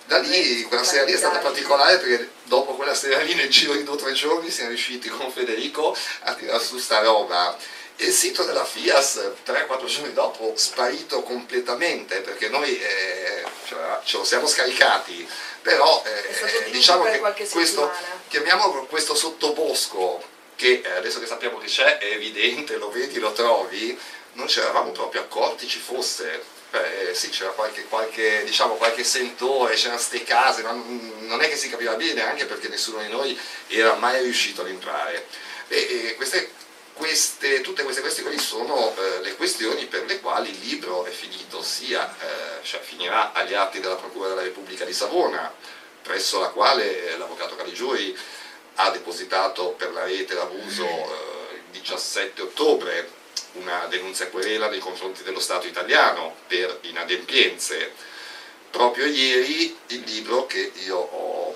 Da 0.05 0.19
lì, 0.19 0.63
quella 0.65 0.83
sera 0.83 1.05
lì 1.05 1.13
è 1.13 1.17
stata 1.17 1.39
particolare 1.39 1.99
perché 1.99 2.31
dopo 2.45 2.75
quella 2.75 2.95
sera 2.95 3.21
lì 3.21 3.35
nel 3.35 3.49
giro 3.49 3.75
di 3.75 3.85
due 3.85 3.95
o 3.95 3.99
tre 3.99 4.13
giorni 4.13 4.51
siamo 4.51 4.71
riusciti 4.71 5.09
con 5.09 5.31
Federico 5.31 5.97
a 6.23 6.35
tirare 6.35 6.63
su 6.63 6.77
sta 6.79 7.01
roba. 7.01 7.57
E 7.97 8.07
il 8.07 8.13
sito 8.13 8.43
della 8.43 8.65
FIAS 8.65 9.21
3-4 9.47 9.85
giorni 9.87 10.13
dopo 10.13 10.55
sparito 10.57 11.23
completamente 11.23 12.21
perché 12.21 12.49
noi 12.49 12.81
eh, 12.81 13.45
cioè, 13.67 14.01
ce 14.03 14.17
lo 14.17 14.25
siamo 14.25 14.47
scaricati, 14.47 15.29
però 15.61 16.03
eh, 16.05 16.71
diciamo 16.71 17.05
che 17.05 17.21
questo, 17.51 17.91
chiamiamolo 18.29 18.87
questo 18.87 19.15
sottobosco 19.15 20.23
che 20.57 20.83
eh, 20.85 20.91
adesso 20.93 21.21
che 21.21 21.27
sappiamo 21.27 21.59
che 21.59 21.67
c'è 21.67 21.99
è 21.99 22.13
evidente, 22.13 22.77
lo 22.77 22.91
vedi, 22.91 23.19
lo 23.19 23.33
trovi, 23.33 23.99
non 24.33 24.49
ci 24.49 24.59
eravamo 24.59 24.91
proprio 24.91 25.21
accorti 25.21 25.69
ci 25.69 25.79
fosse. 25.79 26.61
Beh, 26.73 27.13
sì, 27.13 27.29
c'era 27.29 27.51
qualche, 27.51 27.85
qualche, 27.85 28.45
diciamo, 28.45 28.77
qualche 28.77 29.05
sentore, 29.05 29.75
c'erano 29.75 29.99
ste 29.99 30.23
case, 30.23 30.63
ma 30.63 30.71
non 30.73 31.43
è 31.43 31.47
che 31.47 31.57
si 31.57 31.69
capiva 31.69 31.95
bene, 31.97 32.23
anche 32.23 32.47
perché 32.47 32.69
nessuno 32.69 33.03
di 33.03 33.09
noi 33.09 33.39
era 33.67 33.93
mai 33.97 34.23
riuscito 34.23 34.63
ad 34.63 34.69
entrare. 34.69 35.27
E, 35.69 36.07
e 36.07 36.15
queste, 36.17 36.51
queste- 36.95 37.61
tutte 37.61 37.83
queste 37.83 38.01
questioni 38.01 38.39
sono 38.39 38.97
eh, 38.97 39.21
le 39.21 39.37
questioni 39.37 39.85
per 39.85 40.07
le 40.07 40.21
quali 40.21 40.49
il 40.49 40.59
libro 40.61 41.05
è 41.05 41.11
finito, 41.11 41.63
sia, 41.63 42.11
eh, 42.19 42.65
cioè 42.65 42.81
finirà 42.81 43.33
agli 43.33 43.53
atti 43.53 43.79
della 43.79 43.97
Procura 43.97 44.29
della 44.29 44.41
Repubblica 44.41 44.87
di 44.87 44.95
Savona, 44.95 45.55
presso 46.01 46.41
la 46.41 46.49
quale 46.49 47.13
eh, 47.13 47.19
l'avvocato 47.19 47.55
Caligiuri 47.55 48.19
ha 48.77 48.89
depositato 48.89 49.73
per 49.73 49.93
la 49.93 50.05
rete 50.05 50.35
d'abuso 50.35 50.87
eh, 50.87 51.55
il 51.57 51.81
17 51.81 52.41
ottobre 52.41 53.21
una 53.55 53.87
denuncia 53.87 54.29
querela 54.29 54.69
nei 54.69 54.79
confronti 54.79 55.23
dello 55.23 55.41
Stato 55.41 55.67
italiano 55.67 56.37
per 56.47 56.79
inadempienze. 56.83 57.93
Proprio 58.71 59.07
ieri 59.07 59.77
il 59.89 60.01
libro 60.07 60.47
che 60.47 60.73
io 60.85 60.97
ho, 60.97 61.55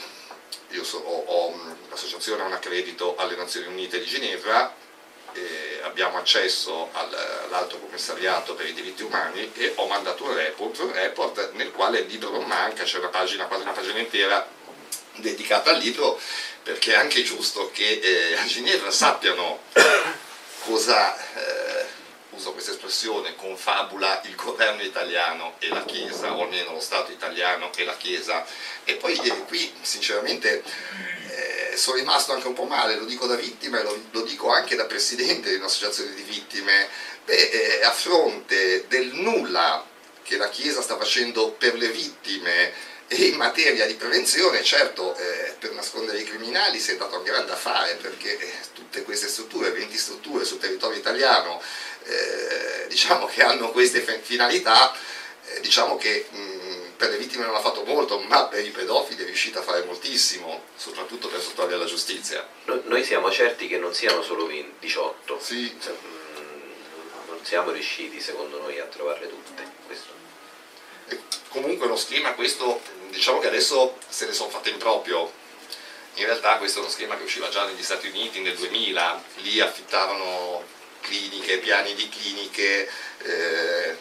io 0.71 0.85
so- 0.85 0.99
ho- 0.99 1.25
ho, 1.27 1.77
l'associazione 1.89 2.43
ha 2.43 2.47
un 2.47 2.53
accredito 2.53 3.17
alle 3.17 3.37
Nazioni 3.37 3.67
Unite 3.67 3.99
di 3.99 4.05
Ginevra, 4.05 4.75
eh, 5.33 5.81
abbiamo 5.83 6.19
accesso 6.19 6.91
al- 6.93 7.43
all'Alto 7.47 7.79
Commissariato 7.79 8.55
per 8.55 8.67
i 8.67 8.75
diritti 8.75 9.03
umani 9.03 9.51
e 9.55 9.73
ho 9.77 9.87
mandato 9.87 10.25
un 10.25 10.35
report, 10.35 10.79
un 10.81 10.93
report 10.93 11.53
nel 11.53 11.71
quale 11.73 12.01
il 12.01 12.07
libro 12.07 12.31
non 12.31 12.45
manca, 12.45 12.85
c'è 12.85 12.99
una 12.99 13.09
pagina, 13.09 13.47
quasi 13.47 13.63
una 13.63 13.73
pagina 13.73 13.99
intera 13.99 14.47
dedicata 15.17 15.71
al 15.71 15.79
libro, 15.79 16.21
perché 16.63 16.93
è 16.93 16.97
anche 16.97 17.23
giusto 17.23 17.71
che 17.73 18.01
eh, 18.03 18.37
a 18.37 18.45
Ginevra 18.45 18.91
sappiano 18.91 19.61
cosa, 20.65 21.17
eh, 21.17 21.66
uso 22.37 22.53
questa 22.53 22.73
espressione, 22.73 23.35
confabula 23.35 24.21
il 24.25 24.35
governo 24.35 24.83
italiano 24.83 25.55
e 25.59 25.69
la 25.69 25.85
Chiesa, 25.85 26.35
o 26.35 26.43
almeno 26.43 26.73
lo 26.73 26.81
Stato 26.81 27.11
italiano 27.11 27.71
e 27.75 27.85
la 27.85 27.97
Chiesa. 27.97 28.45
E 28.85 28.95
poi 28.95 29.19
eh, 29.19 29.45
qui 29.47 29.73
sinceramente 29.81 30.63
eh, 31.31 31.77
sono 31.77 31.97
rimasto 31.97 32.33
anche 32.33 32.47
un 32.47 32.53
po' 32.53 32.65
male, 32.65 32.97
lo 32.97 33.07
dico 33.07 33.27
da 33.27 33.37
vittima 33.37 33.81
e 33.81 33.83
lo, 33.83 34.01
lo 34.11 34.23
dico 34.23 34.51
anche 34.51 34.77
da 34.77 34.85
presidente 34.85 35.51
di 35.51 35.57
un'associazione 35.57 36.15
di 36.15 36.23
vittime, 36.23 36.89
Beh, 37.25 37.35
eh, 37.35 37.85
a 37.85 37.91
fronte 37.91 38.87
del 38.87 39.13
nulla 39.15 39.85
che 40.23 40.37
la 40.37 40.49
Chiesa 40.49 40.81
sta 40.81 40.97
facendo 40.97 41.51
per 41.53 41.75
le 41.75 41.89
vittime 41.89 42.73
e 43.09 43.27
in 43.27 43.37
materia 43.37 43.87
di 43.87 43.95
prevenzione, 43.95 44.65
certo 44.65 45.17
eh, 45.17 45.55
per 45.61 45.73
nascondere 45.73 46.19
i 46.19 46.25
criminali 46.25 46.81
si 46.81 46.91
è 46.93 46.97
dato 46.97 47.19
un 47.19 47.23
grande 47.23 47.53
affare 47.53 47.95
perché 47.95 48.37
eh, 48.37 48.53
tutte 48.73 49.03
queste 49.03 49.29
strutture, 49.29 49.71
20 49.71 49.97
strutture 49.97 50.45
sul 50.45 50.59
territorio 50.59 50.99
italiano, 50.99 51.63
eh, 52.07 52.87
diciamo 52.89 53.27
che 53.27 53.43
hanno 53.43 53.71
queste 53.71 54.01
finalità, 54.23 54.93
eh, 55.47 55.61
diciamo 55.61 55.97
che 55.97 56.27
mh, 56.31 56.95
per 56.97 57.11
le 57.11 57.19
vittime 57.19 57.45
non 57.45 57.55
ha 57.55 57.61
fatto 57.61 57.85
molto, 57.85 58.19
ma 58.21 58.47
per 58.47 58.65
i 58.65 58.71
pedofili 58.71 59.23
è 59.23 59.27
riuscito 59.27 59.59
a 59.59 59.63
fare 59.63 59.85
moltissimo, 59.85 60.63
soprattutto 60.77 61.29
per 61.29 61.41
sottoporli 61.41 61.75
alla 61.75 61.85
giustizia. 61.85 62.47
No- 62.65 62.81
Noi 62.85 63.05
siamo 63.05 63.31
certi 63.31 63.69
che 63.69 63.77
non 63.77 63.93
siano 63.93 64.23
solo 64.23 64.47
20, 64.47 64.75
18. 64.81 65.39
Sì, 65.41 65.77
Cioè, 65.83 65.93
mm, 65.93 66.45
Non 67.29 67.39
siamo 67.45 67.71
riusciti, 67.71 68.21
secondo 68.21 68.61
noi, 68.61 68.79
a 68.81 68.85
trovarle 68.85 69.29
tutte. 69.29 69.63
Questo. 69.85 70.13
E 71.09 71.21
comunque 71.49 71.87
lo 71.87 71.97
schema 71.97 72.33
questo, 72.33 72.81
diciamo 73.11 73.39
che 73.41 73.49
adesso 73.49 73.99
se 74.09 74.27
ne 74.27 74.33
sono 74.33 74.49
fatte 74.51 74.71
in 74.71 74.79
proprio. 74.79 75.31
In 76.15 76.25
realtà 76.25 76.57
questo 76.57 76.79
è 76.79 76.83
uno 76.83 76.91
schema 76.91 77.17
che 77.17 77.25
usciva 77.25 77.51
già 77.51 77.65
negli 77.67 77.83
Stati 77.83 78.09
Uniti 78.09 78.41
nel 78.41 78.57
2000, 78.57 79.23
lì 79.43 79.61
affittavano 79.61 80.65
cliniche, 81.07 81.59
piani 81.59 81.95
di 81.95 82.09
cliniche, 82.09 82.89
eh, 83.23 83.97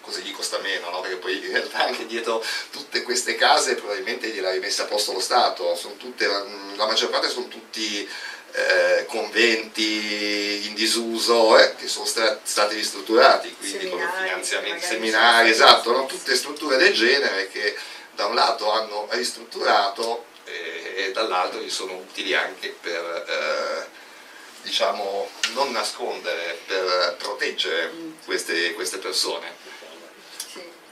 così 0.00 0.22
gli 0.22 0.32
costa 0.32 0.58
meno, 0.58 0.90
no? 0.90 1.00
perché 1.00 1.16
poi 1.16 1.36
in 1.44 1.52
realtà 1.52 1.84
anche 1.86 2.06
dietro 2.06 2.44
tutte 2.70 3.02
queste 3.02 3.34
case 3.34 3.74
probabilmente 3.74 4.28
gliel'ha 4.28 4.52
rimessa 4.52 4.84
a 4.84 4.86
posto 4.86 5.12
lo 5.12 5.20
Stato, 5.20 5.74
sono 5.74 5.96
tutte, 5.96 6.26
la 6.26 6.86
maggior 6.86 7.10
parte 7.10 7.28
sono 7.28 7.48
tutti 7.48 8.08
eh, 8.52 9.04
conventi 9.06 10.66
in 10.66 10.74
disuso 10.74 11.58
eh, 11.58 11.74
che 11.74 11.88
sono 11.88 12.06
stati 12.06 12.74
ristrutturati, 12.74 13.54
quindi 13.58 13.88
con 13.88 13.98
Seminari, 13.98 14.28
finanziamenti, 14.28 14.70
magari 14.70 14.94
seminari, 14.94 15.50
esatto, 15.50 15.92
no? 15.92 16.06
tutte 16.06 16.36
strutture 16.36 16.76
del 16.76 16.94
genere 16.94 17.48
che 17.48 17.76
da 18.14 18.26
un 18.26 18.34
lato 18.34 18.70
hanno 18.70 19.08
ristrutturato 19.10 20.26
eh, 20.44 20.94
e 20.96 21.12
dall'altro 21.12 21.60
gli 21.60 21.70
sono 21.70 21.96
utili 21.96 22.34
anche 22.34 22.74
per 22.80 23.24
eh, 23.28 23.95
diciamo 24.66 25.30
non 25.54 25.70
nascondere, 25.70 26.58
per 26.66 27.16
proteggere 27.18 27.92
queste, 28.24 28.74
queste 28.74 28.98
persone. 28.98 29.54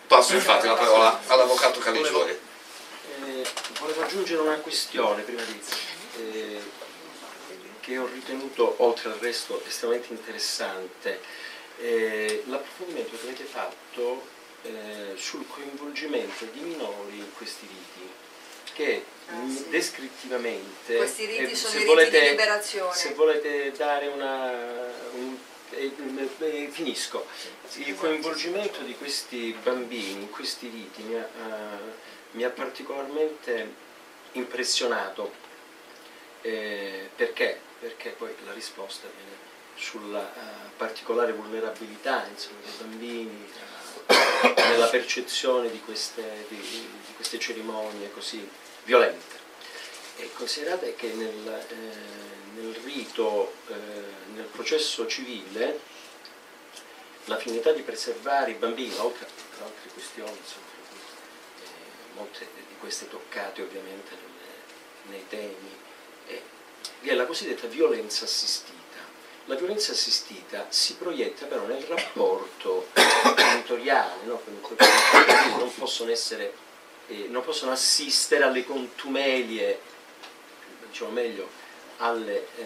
Passo 0.07 0.35
infatti 0.35 0.67
la 0.67 0.75
parola 0.75 1.21
all'avvocato 1.27 1.81
Caligiori. 1.81 2.31
Eh, 2.31 3.47
volevo 3.81 4.03
aggiungere 4.03 4.41
una 4.41 4.59
questione 4.59 5.23
prima 5.23 5.43
di 5.43 5.61
eh, 6.17 6.61
che 7.81 7.99
ho 7.99 8.07
ritenuto 8.07 8.77
oltre 8.79 9.11
al 9.11 9.19
resto 9.19 9.61
estremamente 9.67 10.13
interessante. 10.13 11.21
Eh, 11.79 12.45
l'approfondimento 12.47 13.17
che 13.17 13.23
avete 13.27 13.45
fatto 13.45 14.27
eh, 14.63 15.15
sul 15.17 15.45
coinvolgimento 15.49 16.45
di 16.53 16.61
minori 16.61 17.19
in 17.19 17.33
questi 17.37 17.67
riti, 17.67 18.09
che 18.73 19.05
sì. 19.49 19.69
descrittivamente, 19.71 20.97
Questi 20.97 21.25
riti 21.27 21.53
eh, 21.53 21.57
sono 21.57 21.71
se 21.71 21.77
i 21.77 21.79
riti 21.81 21.87
volete- 21.93 22.21
di 22.21 22.29
liberazione. 22.29 22.95
se 22.95 23.15
volete 23.15 23.73
dare 23.73 24.07
una... 24.09 24.51
un- 25.15 25.37
eh, 25.71 25.93
eh, 26.39 26.69
finisco. 26.71 27.27
Il 27.77 27.97
coinvolgimento 27.97 28.81
di 28.83 28.95
questi 28.97 29.57
bambini 29.63 30.23
in 30.23 30.31
questi 30.31 30.69
riti 30.69 31.03
mi 31.03 31.17
ha, 31.17 31.23
eh, 31.23 31.79
mi 32.33 32.45
ha 32.45 32.51
particolarmente 32.51 33.75
impressionato 34.33 35.33
eh, 36.43 37.09
perché? 37.17 37.59
Perché 37.81 38.11
poi 38.11 38.33
la 38.45 38.53
risposta 38.53 39.09
viene 39.15 39.33
sulla 39.77 40.33
eh, 40.33 40.71
particolare 40.77 41.33
vulnerabilità 41.33 42.27
insomma, 42.31 42.59
dei 42.63 42.73
bambini 42.79 43.49
nella 44.69 44.87
percezione 44.89 45.71
di 45.71 45.81
queste, 45.81 46.45
di- 46.49 46.57
di 46.57 47.15
queste 47.17 47.39
cerimonie 47.39 48.11
così 48.13 48.49
violente. 48.85 49.43
E 50.17 50.31
considerate 50.33 50.95
che 50.95 51.09
nel, 51.09 51.67
eh, 51.69 52.61
nel 52.61 52.75
rito, 52.85 53.53
eh, 53.69 53.75
nel 54.35 54.45
processo 54.47 55.07
civile, 55.07 55.81
la 57.25 57.37
finalità 57.37 57.73
di 57.73 57.83
preservare 57.83 58.53
i 58.53 58.55
bambini, 58.55 58.95
oltre 58.99 59.27
a 59.27 59.65
altre 59.65 59.91
questioni, 59.93 60.37
insomma, 60.37 60.67
eh, 61.63 62.17
molte 62.17 62.47
di 62.55 62.77
queste 62.79 63.09
toccate 63.09 63.63
ovviamente 63.63 64.11
nelle- 64.11 65.17
nei 65.17 65.29
temi, 65.29 65.83
è 66.27 66.41
che 67.03 67.11
è 67.11 67.15
la 67.15 67.27
cosiddetta 67.27 67.67
violenza 67.67 68.25
assistita. 68.25 68.83
La 69.47 69.57
violenza 69.57 69.93
assistita 69.93 70.67
si 70.71 70.95
proietta 70.97 71.45
però 71.47 71.67
nel 71.67 71.83
rapporto 71.83 72.89
genitoriale, 73.37 74.25
no? 74.25 74.41
non 75.59 75.75
possono 75.75 76.11
essere 76.11 76.55
eh, 77.09 77.27
non 77.29 77.43
possono 77.45 77.73
assistere 77.73 78.45
alle 78.45 78.65
contumelie, 78.65 79.81
diciamo 80.89 81.11
meglio, 81.11 81.49
alle, 81.99 82.47
eh, 82.57 82.65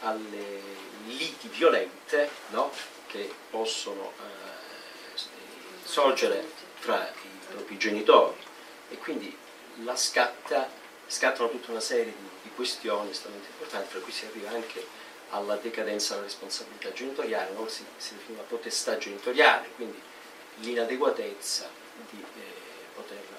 alle 0.00 0.60
liti 1.06 1.48
violente 1.48 2.28
no? 2.48 2.70
che 3.06 3.32
possono 3.50 4.12
eh, 4.18 5.18
sorgere 5.84 6.44
tra 6.80 7.08
i 7.08 7.46
propri 7.48 7.78
genitori 7.78 8.36
e 8.90 8.98
quindi 8.98 9.36
la 9.84 9.96
scatta, 9.96 10.68
scattano 11.06 11.50
tutta 11.50 11.70
una 11.70 11.80
serie 11.80 12.04
di, 12.04 12.28
di 12.42 12.50
questioni 12.54 13.10
estremamente 13.10 13.50
importanti, 13.50 13.90
fra 13.90 14.00
cui 14.00 14.12
si 14.12 14.26
arriva 14.26 14.50
anche 14.50 15.04
alla 15.30 15.56
decadenza 15.56 16.14
della 16.14 16.26
responsabilità 16.26 16.92
genitoriale, 16.92 17.52
no? 17.52 17.68
si, 17.68 17.84
si 17.96 18.14
define 18.14 18.38
la 18.38 18.44
potestà 18.44 18.96
genitoriale, 18.96 19.68
quindi 19.74 20.00
l'inadeguatezza 20.58 21.68
di 22.10 22.20
eh, 22.20 22.94
poter 22.94 23.35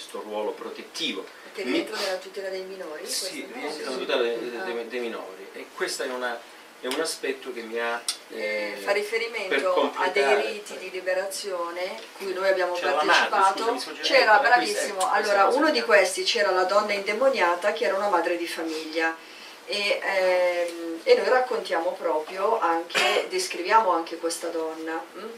questo 0.00 0.22
ruolo 0.22 0.52
protettivo. 0.52 1.26
Che 1.52 1.62
rientra 1.62 1.96
nella 1.98 2.16
tutela 2.16 2.48
dei 2.48 2.62
minori? 2.62 3.06
Sì, 3.06 3.46
rientra 3.52 3.84
nella 3.84 3.96
tutela 3.98 4.22
dei, 4.22 4.50
dei, 4.50 4.88
dei, 4.88 5.00
minori 5.00 5.48
e 5.52 5.66
questo 5.74 6.04
è, 6.04 6.06
è, 6.06 6.86
un 6.86 7.00
aspetto 7.00 7.52
che 7.52 7.60
mi 7.60 7.78
ha... 7.78 8.02
Eh, 8.30 8.78
fa 8.78 8.92
riferimento 8.92 9.92
a 9.96 10.08
dei 10.08 10.52
riti 10.52 10.78
di 10.78 10.90
liberazione 10.90 12.00
cui 12.16 12.32
noi 12.32 12.48
abbiamo 12.48 12.72
partecipato. 12.72 13.76
C'era, 14.00 14.38
bravissimo, 14.38 15.10
allora 15.10 15.46
uno 15.48 15.70
di 15.70 15.82
questi 15.82 16.22
c'era 16.22 16.50
la 16.50 16.64
donna 16.64 16.92
indemoniata 16.92 17.72
che 17.72 17.84
era 17.84 17.96
una 17.96 18.08
madre 18.08 18.38
di 18.38 18.46
famiglia. 18.46 19.14
E, 19.66 20.00
ehm, 20.02 21.00
e 21.04 21.14
noi 21.14 21.28
raccontiamo 21.28 21.92
proprio 21.92 22.58
anche, 22.58 23.26
descriviamo 23.28 23.90
anche 23.90 24.16
questa 24.16 24.48
donna. 24.48 25.04
Hm? 25.14 25.28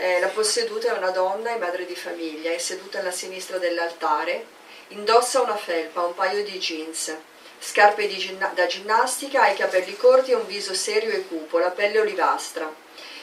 Eh, 0.00 0.20
la 0.20 0.28
posseduta 0.28 0.94
è 0.94 0.96
una 0.96 1.10
donna 1.10 1.52
e 1.52 1.58
madre 1.58 1.84
di 1.84 1.96
famiglia, 1.96 2.52
è 2.52 2.58
seduta 2.58 3.00
alla 3.00 3.10
sinistra 3.10 3.58
dell'altare, 3.58 4.44
indossa 4.90 5.40
una 5.40 5.56
felpa, 5.56 6.04
un 6.04 6.14
paio 6.14 6.44
di 6.44 6.56
jeans, 6.56 7.12
scarpe 7.58 8.06
ginna 8.06 8.52
da 8.54 8.66
ginnastica, 8.66 9.42
ha 9.42 9.50
i 9.50 9.56
capelli 9.56 9.96
corti 9.96 10.30
e 10.30 10.36
un 10.36 10.46
viso 10.46 10.72
serio 10.72 11.10
e 11.10 11.26
cupo, 11.26 11.58
la 11.58 11.72
pelle 11.72 11.98
olivastra. 11.98 12.72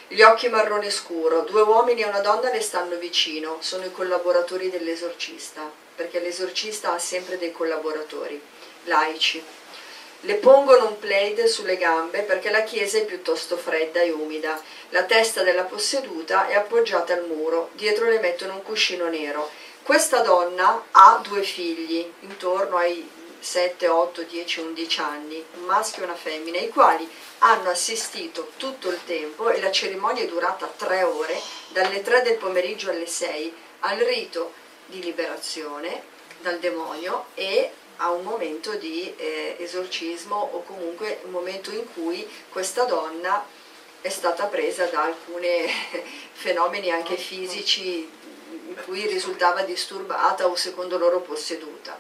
Gli 0.10 0.22
occhi 0.22 0.50
marrone 0.50 0.90
scuro, 0.90 1.44
due 1.44 1.62
uomini 1.62 2.02
e 2.02 2.08
una 2.08 2.20
donna 2.20 2.52
le 2.52 2.60
stanno 2.60 2.98
vicino, 2.98 3.56
sono 3.62 3.86
i 3.86 3.92
collaboratori 3.94 4.70
dell'esorcista, 4.70 5.72
perché 5.96 6.20
l'esorcista 6.20 6.92
ha 6.92 7.00
sempre 7.00 7.38
dei 7.38 7.54
collaboratori, 7.54 8.42
laici. 8.84 9.42
Le 10.26 10.34
pongono 10.38 10.88
un 10.88 10.98
plaid 10.98 11.44
sulle 11.44 11.78
gambe 11.78 12.22
perché 12.24 12.50
la 12.50 12.64
chiesa 12.64 12.98
è 12.98 13.06
piuttosto 13.06 13.58
fredda 13.58 14.02
e 14.02 14.10
umida. 14.10 14.60
La 14.90 15.04
testa 15.04 15.44
della 15.44 15.66
posseduta 15.66 16.48
è 16.48 16.56
appoggiata 16.56 17.14
al 17.14 17.28
muro, 17.28 17.70
dietro 17.74 18.10
le 18.10 18.20
mettono 18.20 18.54
un 18.54 18.64
cuscino 18.64 19.08
nero. 19.08 19.48
Questa 19.84 20.22
donna 20.22 20.86
ha 20.90 21.22
due 21.22 21.44
figli, 21.44 22.12
intorno 22.22 22.78
ai 22.78 23.08
7, 23.38 23.88
8, 23.88 24.24
10, 24.24 24.62
11 24.62 25.00
anni, 25.00 25.46
un 25.60 25.66
maschio 25.66 26.02
e 26.02 26.06
una 26.06 26.16
femmina, 26.16 26.58
i 26.58 26.70
quali 26.70 27.08
hanno 27.40 27.70
assistito 27.70 28.50
tutto 28.58 28.90
il 28.90 29.00
tempo 29.06 29.52
e 29.52 29.62
la 29.62 29.72
cerimonia 29.72 30.24
è 30.24 30.28
durata 30.28 30.66
tre 30.76 31.04
ore, 31.04 31.40
dalle 31.68 32.02
3 32.02 32.24
del 32.24 32.38
pomeriggio 32.38 32.90
alle 32.90 33.06
6, 33.06 33.54
al 33.82 34.00
rito 34.00 34.54
di 34.88 35.04
liberazione 35.04 36.02
dal 36.42 36.58
demonio 36.58 37.26
e 37.36 37.72
a 37.98 38.12
un 38.12 38.24
momento 38.24 38.76
di 38.76 39.14
eh, 39.16 39.56
esorcismo 39.60 40.36
o 40.36 40.64
comunque 40.64 41.20
un 41.24 41.32
momento 41.32 41.72
in 41.72 41.86
cui 41.94 42.28
questa 42.50 42.84
donna 42.84 43.46
è 44.02 44.10
stata 44.10 44.46
presa 44.46 44.86
da 44.86 45.04
alcuni 45.04 45.48
fenomeni 46.34 46.92
anche 46.92 47.18
fisici 47.18 48.08
in 48.68 48.76
cui 48.86 49.08
risultava 49.08 49.62
disturbata 49.62 50.48
o 50.48 50.56
secondo 50.56 50.98
loro 50.98 51.22
posseduta. 51.22 51.98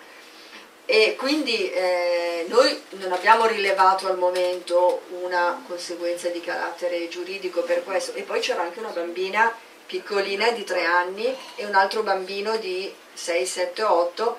E 0.87 1.15
quindi 1.17 1.71
eh, 1.71 2.45
noi 2.47 2.79
non 2.91 3.11
abbiamo 3.11 3.47
rilevato 3.47 4.07
al 4.07 4.19
momento 4.19 5.01
una 5.21 5.63
conseguenza 5.67 6.29
di 6.29 6.39
carattere 6.41 7.07
giuridico 7.07 7.63
per 7.63 7.83
questo. 7.83 8.13
E 8.13 8.21
poi 8.21 8.39
c'era 8.39 8.61
anche 8.61 8.79
una 8.79 8.89
bambina 8.89 9.51
piccolina 9.85 10.51
di 10.51 10.63
tre 10.63 10.83
anni 10.83 11.35
e 11.55 11.65
un 11.65 11.73
altro 11.73 12.03
bambino 12.03 12.57
di 12.57 12.93
6, 13.13 13.45
7, 13.45 13.83
8 13.83 14.37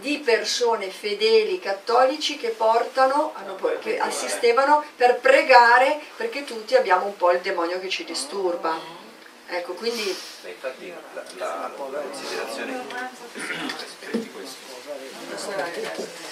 di 0.00 0.18
persone 0.18 0.90
fedeli 0.90 1.58
cattolici 1.58 2.36
che 2.36 2.48
portano, 2.48 3.32
che 3.80 3.98
assistevano 3.98 4.84
per 4.96 5.18
pregare 5.20 6.00
perché 6.16 6.44
tutti 6.44 6.74
abbiamo 6.74 7.06
un 7.06 7.16
po' 7.16 7.32
il 7.32 7.40
demonio 7.40 7.80
che 7.80 7.88
ci 7.88 8.04
disturba. 8.04 8.78
Ecco, 9.48 9.74
quindi... 9.74 10.08
Infatti 10.44 10.92
la, 11.14 11.22
la, 11.36 11.70
la 11.90 12.00
considerazione 12.00 12.82
di 14.10 14.30
questo. 14.30 14.64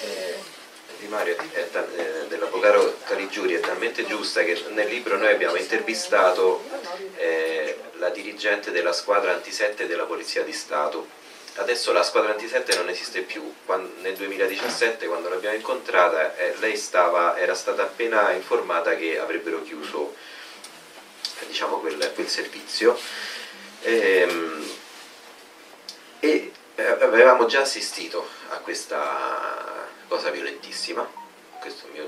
Eh, 0.01 0.53
di 0.97 1.07
Mario 1.07 1.35
eh, 1.37 2.27
dell'avvocato 2.27 2.97
Caligiuri 3.03 3.53
è 3.53 3.59
talmente 3.59 4.05
giusta 4.05 4.43
che 4.43 4.63
nel 4.69 4.87
libro 4.87 5.17
noi 5.17 5.31
abbiamo 5.31 5.55
intervistato 5.55 6.63
eh, 7.17 7.77
la 7.93 8.09
dirigente 8.09 8.71
della 8.71 8.93
squadra 8.93 9.33
antisette 9.33 9.87
della 9.87 10.05
Polizia 10.05 10.43
di 10.43 10.53
Stato 10.53 11.23
adesso 11.55 11.91
la 11.91 12.03
squadra 12.03 12.31
27 12.31 12.75
non 12.75 12.89
esiste 12.89 13.21
più, 13.21 13.53
quando, 13.65 13.91
nel 14.01 14.15
2017 14.15 15.07
quando 15.07 15.29
l'abbiamo 15.29 15.55
incontrata 15.55 16.35
eh, 16.35 16.55
lei 16.59 16.75
stava, 16.75 17.37
era 17.37 17.55
stata 17.55 17.83
appena 17.83 18.31
informata 18.31 18.95
che 18.95 19.17
avrebbero 19.19 19.61
chiuso 19.63 20.15
diciamo, 21.47 21.79
quel, 21.79 22.11
quel, 22.13 22.27
servizio. 22.27 22.97
Ehm, 23.81 24.69
e 26.19 26.51
eh, 26.75 26.85
avevamo 26.85 27.45
già 27.45 27.61
assistito 27.61 28.27
a 28.49 28.57
questa 28.57 29.87
cosa 30.07 30.29
violentissima, 30.31 31.07
questo 31.59 31.87
mio 31.91 32.07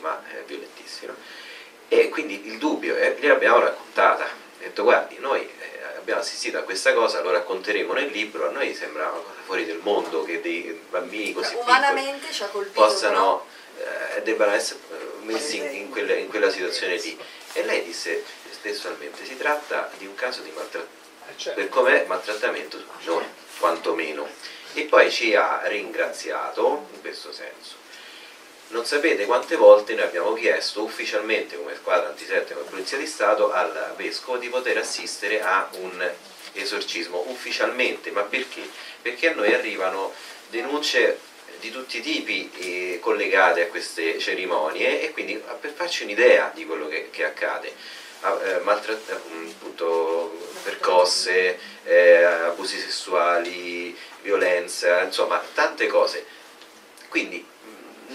ma 0.00 0.20
è 0.28 0.42
violentissima. 0.46 1.14
E 1.88 2.08
quindi 2.08 2.48
il 2.48 2.58
dubbio, 2.58 2.96
eh, 2.96 3.16
gliel'abbiamo 3.20 3.60
raccontata, 3.60 4.24
ha 4.24 4.28
detto 4.58 4.82
guardi 4.82 5.18
noi 5.18 5.48
abbiamo 6.02 6.20
assistito 6.20 6.58
a 6.58 6.62
questa 6.62 6.92
cosa, 6.92 7.22
lo 7.22 7.30
racconteremo 7.30 7.92
nel 7.92 8.10
libro, 8.10 8.48
a 8.48 8.50
noi 8.50 8.74
sembra 8.74 9.08
una 9.10 9.20
cosa 9.20 9.40
fuori 9.44 9.64
del 9.64 9.78
mondo 9.82 10.24
che 10.24 10.40
dei 10.40 10.80
bambini 10.90 11.32
così 11.32 11.54
Umanamente 11.54 12.30
ci 12.32 12.42
ha 12.42 12.48
colpito, 12.48 12.80
possano, 12.80 13.46
eh, 13.78 14.22
debbano 14.22 14.52
essere 14.52 14.80
eh, 14.90 15.24
messi 15.24 15.58
in, 15.58 15.72
in, 15.72 15.90
quella, 15.90 16.14
in, 16.14 16.28
quella, 16.28 16.50
situazione 16.50 16.96
lì. 16.96 17.18
E 17.54 17.64
lei 17.64 17.84
disse 17.84 18.24
testualmente, 18.60 19.24
si 19.24 19.36
tratta 19.36 19.90
di 19.98 20.06
un 20.06 20.14
caso 20.14 20.40
di 20.42 20.50
maltrattamento, 20.50 21.00
eh, 21.28 21.32
certo. 21.36 21.60
per 21.60 21.68
com'è 21.68 22.04
maltrattamento, 22.06 22.82
non 23.04 23.24
quantomeno. 23.58 24.28
E 24.74 24.84
poi 24.84 25.10
ci 25.10 25.34
ha 25.34 25.62
ringraziato 25.64 26.88
in 26.94 27.00
questo 27.00 27.32
senso. 27.32 27.81
Non 28.72 28.86
sapete 28.86 29.26
quante 29.26 29.56
volte 29.56 29.92
noi 29.92 30.04
abbiamo 30.04 30.32
chiesto 30.32 30.82
ufficialmente 30.82 31.58
come 31.58 31.76
squadra 31.76 32.08
antisette, 32.08 32.54
come 32.54 32.70
Polizia 32.70 32.96
di 32.96 33.06
Stato, 33.06 33.52
al 33.52 33.92
Vescovo 33.98 34.38
di 34.38 34.48
poter 34.48 34.78
assistere 34.78 35.42
a 35.42 35.68
un 35.72 36.10
esorcismo 36.54 37.22
ufficialmente, 37.28 38.10
ma 38.12 38.22
perché? 38.22 38.62
Perché 39.02 39.28
a 39.30 39.34
noi 39.34 39.52
arrivano 39.52 40.14
denunce 40.48 41.18
di 41.60 41.70
tutti 41.70 41.98
i 41.98 42.00
tipi 42.00 42.50
eh, 42.56 42.98
collegate 42.98 43.64
a 43.64 43.66
queste 43.66 44.18
cerimonie 44.18 45.02
e 45.02 45.10
quindi 45.12 45.40
per 45.60 45.72
farci 45.72 46.04
un'idea 46.04 46.50
di 46.54 46.64
quello 46.64 46.88
che, 46.88 47.10
che 47.10 47.26
accade, 47.26 47.74
eh, 48.24 48.60
appunto, 49.12 50.48
percosse, 50.62 51.58
eh, 51.84 52.22
abusi 52.24 52.78
sessuali, 52.78 53.94
violenza, 54.22 55.02
insomma 55.02 55.44
tante 55.52 55.86
cose. 55.88 56.24
Quindi 57.08 57.50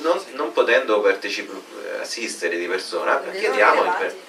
non, 0.01 0.21
non 0.33 0.51
potendo 0.51 1.03
assistere 1.99 2.57
di 2.57 2.67
persona, 2.67 3.21
chiediamo 3.31 4.25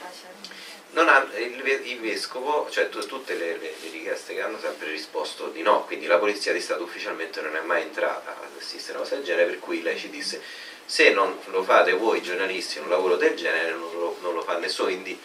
non 0.93 1.09
ha, 1.09 1.27
il, 1.37 1.81
il, 1.85 2.01
vescovo, 2.01 2.67
cioè 2.71 2.89
tutte 2.89 3.35
le, 3.35 3.59
le, 3.59 3.75
le, 3.81 3.91
richieste 3.91 4.35
che 4.35 4.41
hanno 4.41 4.59
sempre 4.59 4.91
risposto 4.91 5.49
di 5.49 5.63
no, 5.63 5.85
quindi 5.85 6.07
la 6.07 6.19
polizia 6.19 6.53
di 6.53 6.61
Stato 6.61 6.83
ufficialmente 6.83 7.41
non 7.41 7.55
è 7.55 7.61
mai 7.61 7.83
entrata 7.83 8.31
ad 8.31 8.59
assistere 8.59 8.95
a 8.95 9.01
una 9.01 9.03
cosa 9.03 9.17
del 9.17 9.25
genere, 9.25 9.47
per 9.47 9.59
cui 9.59 9.83
lei 9.83 9.99
ci 9.99 10.09
disse 10.09 10.41
se 10.85 11.11
non 11.13 11.39
lo 11.47 11.63
fate 11.63 11.93
voi 11.93 12.23
giornalisti 12.23 12.79
un 12.79 12.89
lavoro 12.89 13.17
del 13.17 13.37
genere 13.37 13.73
non 13.73 13.91
lo, 13.93 14.17
non 14.23 14.35
lo 14.35 14.43
fa 14.43 14.57
nessuno, 14.57 14.89
quindi 14.89 15.19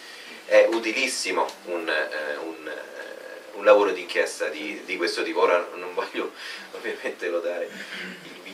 è 0.45 0.67
utilissimo 0.69 1.47
un, 1.65 1.87
eh, 1.87 2.35
un, 2.35 2.67
eh, 2.67 3.53
un 3.53 3.63
lavoro 3.63 3.91
d'inchiesta 3.91 4.49
di, 4.49 4.81
di 4.83 4.97
questo 4.97 5.23
tipo, 5.23 5.39
ora 5.39 5.65
non 5.75 5.93
voglio 5.93 6.33
ovviamente 6.73 7.29
lodare 7.29 7.69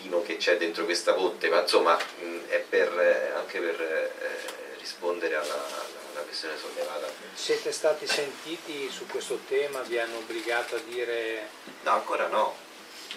vino 0.09 0.23
che 0.23 0.37
c'è 0.37 0.57
dentro 0.57 0.85
questa 0.85 1.13
botte, 1.13 1.49
ma 1.49 1.61
insomma 1.61 1.95
mh, 1.95 2.47
è 2.47 2.57
per, 2.67 2.99
eh, 2.99 3.37
anche 3.37 3.59
per 3.59 3.79
eh, 3.79 4.77
rispondere 4.79 5.35
alla, 5.35 5.53
alla, 5.53 6.21
questione 6.25 6.55
sollevata. 6.57 7.07
Siete 7.33 7.71
stati 7.71 8.07
sentiti 8.07 8.89
su 8.89 9.05
questo 9.05 9.39
tema? 9.47 9.81
Vi 9.81 9.99
hanno 9.99 10.17
obbligato 10.17 10.75
a 10.75 10.79
dire... 10.79 11.47
No, 11.83 11.91
ancora 11.91 12.27
no. 12.27 12.55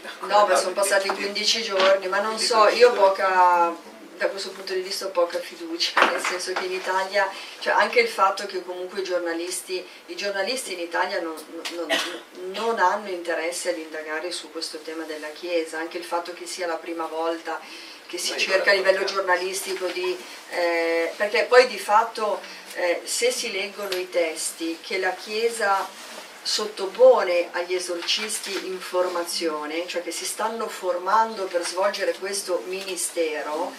Ancora 0.03 0.41
no, 0.41 0.47
ma 0.47 0.55
sono 0.55 0.73
passati 0.75 1.09
15 1.09 1.63
giorni, 1.63 2.09
ma 2.09 2.21
non 2.21 2.39
so, 2.39 2.69
io 2.69 2.93
poca 2.93 3.75
da 4.17 4.29
questo 4.29 4.51
punto 4.51 4.73
di 4.73 4.81
vista 4.81 5.07
ho 5.07 5.11
poca 5.11 5.39
fiducia, 5.39 6.05
nel 6.11 6.23
senso 6.23 6.53
che 6.53 6.65
in 6.65 6.73
Italia, 6.73 7.29
cioè 7.59 7.75
anche 7.75 8.01
il 8.01 8.09
fatto 8.09 8.47
che 8.47 8.63
comunque 8.63 9.01
i 9.01 9.05
giornalisti, 9.05 9.85
i 10.07 10.17
giornalisti 10.17 10.75
in 10.75 10.81
Italia 10.81 11.21
non, 11.21 11.35
non, 11.75 11.89
non 12.53 12.79
hanno 12.79 13.09
interesse 13.09 13.71
ad 13.71 13.79
indagare 13.79 14.31
su 14.31 14.51
questo 14.51 14.79
tema 14.79 15.05
della 15.05 15.29
Chiesa, 15.29 15.79
anche 15.79 15.99
il 15.99 16.05
fatto 16.05 16.33
che 16.33 16.47
sia 16.47 16.67
la 16.67 16.77
prima 16.77 17.07
volta 17.07 17.61
che 18.07 18.19
si 18.19 18.37
cerca 18.37 18.73
a 18.73 18.75
livello 18.75 19.05
giornalistico 19.05 19.87
di... 19.87 20.15
Eh, 20.51 21.13
perché 21.17 21.45
poi 21.45 21.67
di 21.67 21.79
fatto 21.79 22.41
eh, 22.75 23.01
se 23.05 23.31
si 23.31 23.51
leggono 23.51 23.95
i 23.97 24.11
testi 24.11 24.79
che 24.83 24.99
la 24.99 25.15
Chiesa 25.15 25.89
sottopone 26.43 27.49
agli 27.53 27.75
esorcisti 27.75 28.67
informazione, 28.67 29.87
cioè 29.87 30.03
che 30.03 30.11
si 30.11 30.27
stanno 30.27 30.69
formando 30.69 31.45
per 31.45 31.65
svolgere 31.65 32.13
questo 32.19 32.63
ministero, 32.67 33.73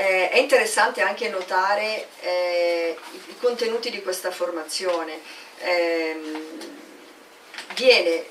eh, 0.00 0.30
è 0.30 0.38
interessante 0.38 1.02
anche 1.02 1.28
notare 1.28 2.06
eh, 2.22 2.96
i, 3.26 3.34
contenuti 3.38 3.90
di 3.90 4.00
questa 4.00 4.30
formazione. 4.30 5.20
Eh, 5.58 6.18
viene 7.74 8.24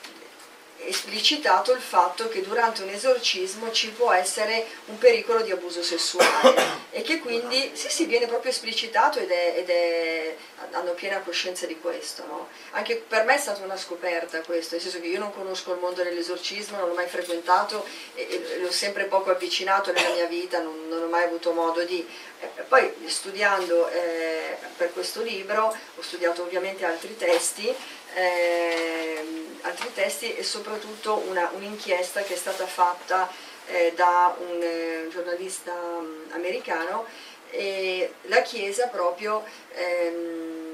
esplicitato 0.86 1.74
il 1.74 1.82
fatto 1.82 2.30
che 2.30 2.42
durante 2.42 2.84
un 2.84 2.90
esorcismo 2.90 3.72
ci 3.72 3.90
può 3.92 4.12
essere 4.12 4.66
un 4.86 4.98
pericolo 4.98 5.42
di 5.42 5.52
abuso 5.52 5.84
sessuale 5.84 6.56
e 6.92 7.02
che 7.02 7.20
quindi 7.20 7.72
sì, 7.74 7.90
sì, 7.90 8.06
viene 8.06 8.28
proprio 8.28 8.52
esplicitato 8.52 9.20
ed, 9.20 9.30
è, 9.30 9.54
ed 9.58 9.70
è, 9.70 10.36
hanno 10.72 10.92
piena 10.92 11.20
coscienza 11.20 11.66
di 11.66 11.80
questo. 11.80 12.26
No? 12.26 12.48
Anche 12.72 12.96
per 12.96 13.26
me 13.26 13.36
è 13.36 13.38
stata 13.38 13.64
una 13.64 13.78
scoperta 13.78 14.42
questo, 14.42 14.76
nel 14.76 14.84
senso 14.84 15.00
che 15.00 15.08
io 15.08 15.20
non 15.20 15.34
conosco 15.34 15.74
il 15.74 15.80
mondo 15.80 16.02
dell'esorcismo, 16.02 16.78
non 16.78 16.90
l'ho 16.90 16.96
mai 16.96 17.08
frequentato 17.08 17.86
e, 18.16 18.28
e 18.30 18.60
l'ho 18.60 18.72
sempre 18.72 19.06
poco 19.06 19.32
avvicinato 19.32 19.92
nella 19.92 20.14
mia 20.14 20.28
vita, 20.28 20.62
non, 20.62 20.88
non 20.88 21.04
ho 21.04 21.08
mai 21.08 21.24
avuto 21.24 21.52
modo 21.52 21.84
di... 21.84 22.08
Eh, 22.42 22.62
poi 22.64 22.94
studiando 23.06 23.90
eh, 23.90 24.58
per 24.78 24.94
questo 24.94 25.22
libro 25.22 25.76
ho 25.96 26.02
studiato 26.02 26.44
ovviamente 26.44 26.86
altri 26.86 27.18
testi 27.18 27.76
eh, 28.16 29.26
altri 29.62 29.94
testi 29.94 30.36
e 30.36 30.44
soprattutto 30.44 31.24
un'inchiesta 31.54 32.22
che 32.22 32.34
è 32.34 32.38
stata 32.38 32.66
fatta 32.66 33.30
eh, 33.68 33.94
da 33.96 34.36
un 34.40 34.62
eh, 34.62 35.08
giornalista 35.12 35.74
um, 35.74 36.26
americano 36.32 37.06
e 37.52 38.14
la 38.24 38.42
Chiesa 38.42 38.88
proprio 38.88 39.44
ehm, 39.74 40.69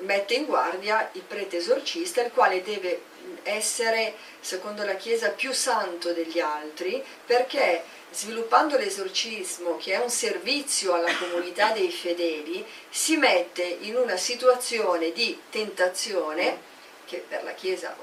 mette 0.00 0.34
in 0.34 0.46
guardia 0.46 1.08
il 1.12 1.22
prete 1.22 1.58
esorcista 1.58 2.22
il 2.22 2.32
quale 2.32 2.62
deve 2.62 3.00
essere 3.42 4.14
secondo 4.40 4.84
la 4.84 4.94
Chiesa 4.94 5.30
più 5.30 5.52
santo 5.52 6.12
degli 6.12 6.38
altri 6.38 7.02
perché 7.24 7.82
sviluppando 8.10 8.76
l'esorcismo 8.76 9.76
che 9.76 9.94
è 9.94 9.98
un 9.98 10.10
servizio 10.10 10.94
alla 10.94 11.14
comunità 11.16 11.72
dei 11.72 11.90
fedeli 11.90 12.64
si 12.88 13.16
mette 13.16 13.62
in 13.62 13.96
una 13.96 14.16
situazione 14.16 15.12
di 15.12 15.38
tentazione 15.50 16.74
che 17.06 17.24
per 17.26 17.44
la 17.44 17.52
Chiesa 17.52 17.96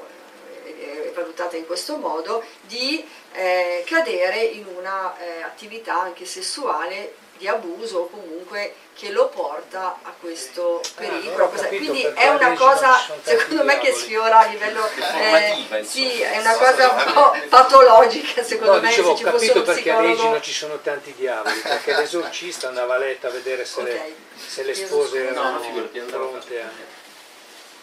è 0.63 1.11
valutata 1.13 1.55
in 1.57 1.65
questo 1.65 1.97
modo, 1.97 2.43
di 2.61 3.05
eh, 3.33 3.83
cadere 3.85 4.41
in 4.43 4.65
una 4.65 5.15
eh, 5.17 5.43
anche 5.85 6.25
sessuale 6.25 7.15
di 7.43 7.47
abuso 7.49 7.97
o 7.99 8.07
comunque 8.07 8.73
che 8.95 9.11
lo 9.11 9.27
porta 9.27 9.99
a 10.01 10.13
questo 10.17 10.79
ah, 10.79 10.87
pericolo. 10.95 11.51
Ah, 11.51 11.65
Quindi 11.67 12.01
è 12.03 12.29
una 12.29 12.53
cosa, 12.53 12.97
secondo 13.21 13.65
me, 13.65 13.79
che 13.79 13.91
sfiora 13.91 14.39
a 14.39 14.45
livello... 14.45 14.87
Eh, 14.87 15.83
sì, 15.83 16.21
è 16.21 16.39
una 16.39 16.55
cosa 16.55 16.89
un 16.89 17.13
po' 17.13 17.35
patologica, 17.49 18.43
secondo 18.43 18.75
no, 18.75 18.79
me. 18.79 18.87
Dicevo, 18.87 19.11
ho 19.11 19.19
capito 19.19 19.61
perché 19.63 19.91
a 19.91 19.99
Regina 19.99 20.29
non 20.29 20.41
ci 20.41 20.53
sono 20.53 20.79
tanti 20.79 21.13
diavoli, 21.17 21.59
perché 21.59 21.95
l'esorcista 21.95 22.69
andava 22.69 22.95
a 22.95 22.99
letto 22.99 23.27
a 23.27 23.31
vedere 23.31 23.65
se, 23.65 23.81
okay. 23.81 23.93
le, 23.93 24.15
se 24.35 24.63
le 24.63 24.73
spose 24.73 25.27
erano 25.27 25.59
no, 25.59 26.05
pronte 26.05 26.61
a... 26.61 26.69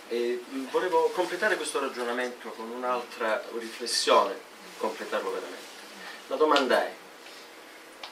E 0.09 0.43
volevo 0.71 1.11
completare 1.11 1.57
questo 1.57 1.81
ragionamento 1.81 2.49
con 2.51 2.71
un'altra 2.71 3.45
riflessione, 3.59 4.35
completarlo 4.79 5.31
veramente. 5.31 5.69
La 6.29 6.37
domanda 6.37 6.83
è, 6.83 6.93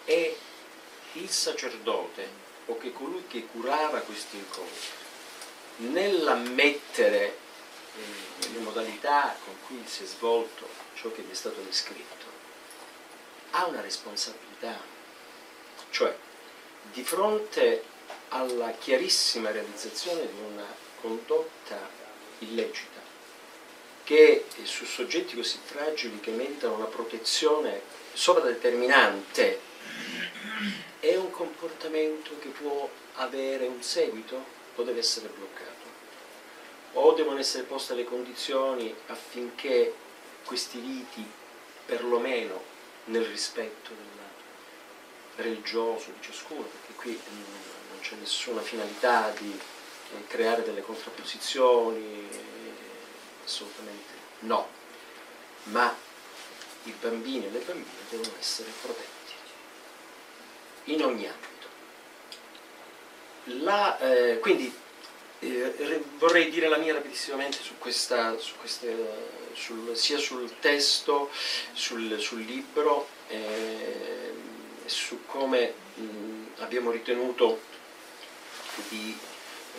è 0.04 0.34
il 1.14 1.30
sacerdote 1.30 2.46
o 2.66 2.78
che 2.78 2.92
colui 2.92 3.24
che 3.26 3.46
curava 3.46 4.00
questi 4.00 4.36
incontri 4.36 4.96
nell'ammettere 5.78 7.36
eh, 7.96 8.48
le 8.52 8.58
modalità 8.58 9.36
con 9.44 9.54
cui 9.66 9.82
si 9.86 10.04
è 10.04 10.06
svolto 10.06 10.68
ciò 10.94 11.10
che 11.12 11.22
gli 11.22 11.30
è 11.30 11.34
stato 11.34 11.60
descritto, 11.60 12.26
ha 13.50 13.66
una 13.66 13.80
responsabilità, 13.80 14.78
cioè 15.90 16.16
di 16.92 17.02
fronte 17.04 17.84
alla 18.28 18.72
chiarissima 18.72 19.50
realizzazione 19.50 20.26
di 20.26 20.40
una 20.52 20.66
condotta 21.00 21.88
illecita 22.40 22.98
che 24.04 24.46
su 24.62 24.84
soggetti 24.84 25.36
così 25.36 25.58
fragili 25.62 26.18
che 26.18 26.30
meritano 26.30 26.74
una 26.74 26.86
protezione 26.86 27.82
sovradeterminante 28.12 29.60
è 31.00 31.14
un 31.16 31.30
comportamento 31.30 32.38
che 32.40 32.48
può 32.48 32.88
avere 33.14 33.66
un 33.66 33.82
seguito 33.82 34.44
o 34.74 34.82
deve 34.82 35.00
essere 35.00 35.28
bloccato. 35.28 35.86
O 36.94 37.12
devono 37.12 37.38
essere 37.38 37.64
poste 37.64 37.94
le 37.94 38.04
condizioni 38.04 38.94
affinché 39.06 39.94
questi 40.44 40.80
riti 40.80 41.24
perlomeno 41.86 42.60
nel 43.04 43.24
rispetto 43.24 43.90
del 43.90 44.06
religioso 45.36 46.10
di 46.10 46.20
ciascuno 46.20 46.62
perché 46.62 46.94
qui 46.94 47.20
non 47.90 48.00
c'è 48.00 48.16
nessuna 48.16 48.60
finalità 48.60 49.30
di 49.38 49.58
creare 50.26 50.62
delle 50.62 50.80
contrapposizioni, 50.80 52.28
assolutamente 53.44 54.12
no, 54.40 54.68
ma 55.64 55.94
i 56.84 56.94
bambini 56.98 57.46
e 57.46 57.50
le 57.50 57.58
bambine 57.60 58.08
devono 58.08 58.32
essere 58.38 58.70
protetti 58.80 59.17
in 60.92 61.02
ogni 61.02 61.26
ambito. 61.26 61.66
La, 63.64 63.98
eh, 63.98 64.38
quindi 64.40 64.72
eh, 65.40 66.04
vorrei 66.18 66.50
dire 66.50 66.68
la 66.68 66.76
mia 66.76 66.92
rapidissimamente 66.92 67.58
su 67.62 67.78
questa, 67.78 68.36
su 68.38 68.54
queste, 68.58 68.94
sul, 69.52 69.96
sia 69.96 70.18
sul 70.18 70.58
testo, 70.60 71.30
sul, 71.72 72.18
sul 72.18 72.40
libro, 72.40 73.08
eh, 73.28 74.34
su 74.84 75.24
come 75.26 75.74
mh, 75.94 76.46
abbiamo 76.58 76.90
ritenuto 76.90 77.60
di 78.88 79.16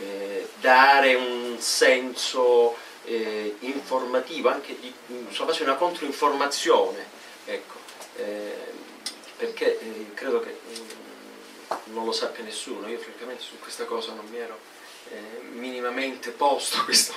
eh, 0.01 0.47
dare 0.59 1.15
un 1.15 1.57
senso 1.59 2.75
eh, 3.05 3.55
informativo, 3.59 4.49
anche 4.49 4.77
di, 4.79 4.93
sulla 5.29 5.47
base 5.47 5.63
di 5.63 5.69
una 5.69 5.77
controinformazione, 5.77 7.05
ecco, 7.45 7.77
eh, 8.17 8.55
perché 9.37 9.79
eh, 9.79 10.13
credo 10.13 10.39
che 10.39 10.57
mm, 10.67 10.98
non 11.85 12.05
lo 12.05 12.11
sappia 12.11 12.43
nessuno, 12.43 12.87
io 12.87 12.99
francamente 12.99 13.43
su 13.43 13.59
questa 13.59 13.85
cosa 13.85 14.13
non 14.13 14.25
mi 14.27 14.37
ero 14.37 14.57
eh, 15.09 15.41
minimamente 15.51 16.31
posto 16.31 16.83
questo, 16.85 17.13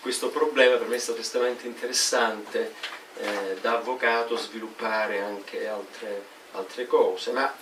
questo, 0.00 0.28
problema, 0.28 0.76
per 0.76 0.86
me 0.88 0.96
è 0.96 1.00
stato 1.00 1.20
estremamente 1.20 1.66
interessante 1.66 2.74
eh, 3.18 3.56
da 3.60 3.78
avvocato 3.78 4.36
sviluppare 4.36 5.20
anche 5.20 5.66
altre, 5.66 6.24
altre 6.52 6.86
cose, 6.86 7.32
ma 7.32 7.54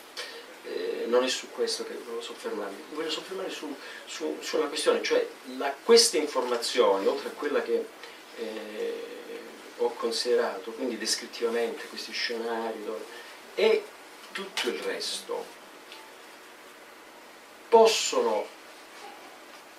eh, 0.65 1.05
non 1.07 1.25
è 1.25 1.29
su 1.29 1.51
questo 1.51 1.85
che 1.85 1.95
volevo 1.95 2.23
soffermarmi, 2.23 2.85
voglio 2.93 3.11
soffermarmi 3.11 3.53
su, 3.53 3.75
su, 4.07 4.39
su 4.41 4.57
una 4.57 4.69
questione, 4.69 5.03
cioè 5.03 5.27
la, 5.57 5.75
queste 5.83 6.19
informazioni, 6.19 7.07
oltre 7.07 7.29
a 7.29 7.33
quella 7.33 7.62
che 7.62 7.87
eh, 8.37 9.12
ho 9.79 9.91
considerato, 9.95 10.71
quindi 10.73 10.97
descrittivamente 10.97 11.87
questi 11.89 12.12
scenari 12.12 12.83
e 13.55 13.85
tutto 14.33 14.69
il 14.69 14.79
resto, 14.79 15.62
possono 17.74 18.46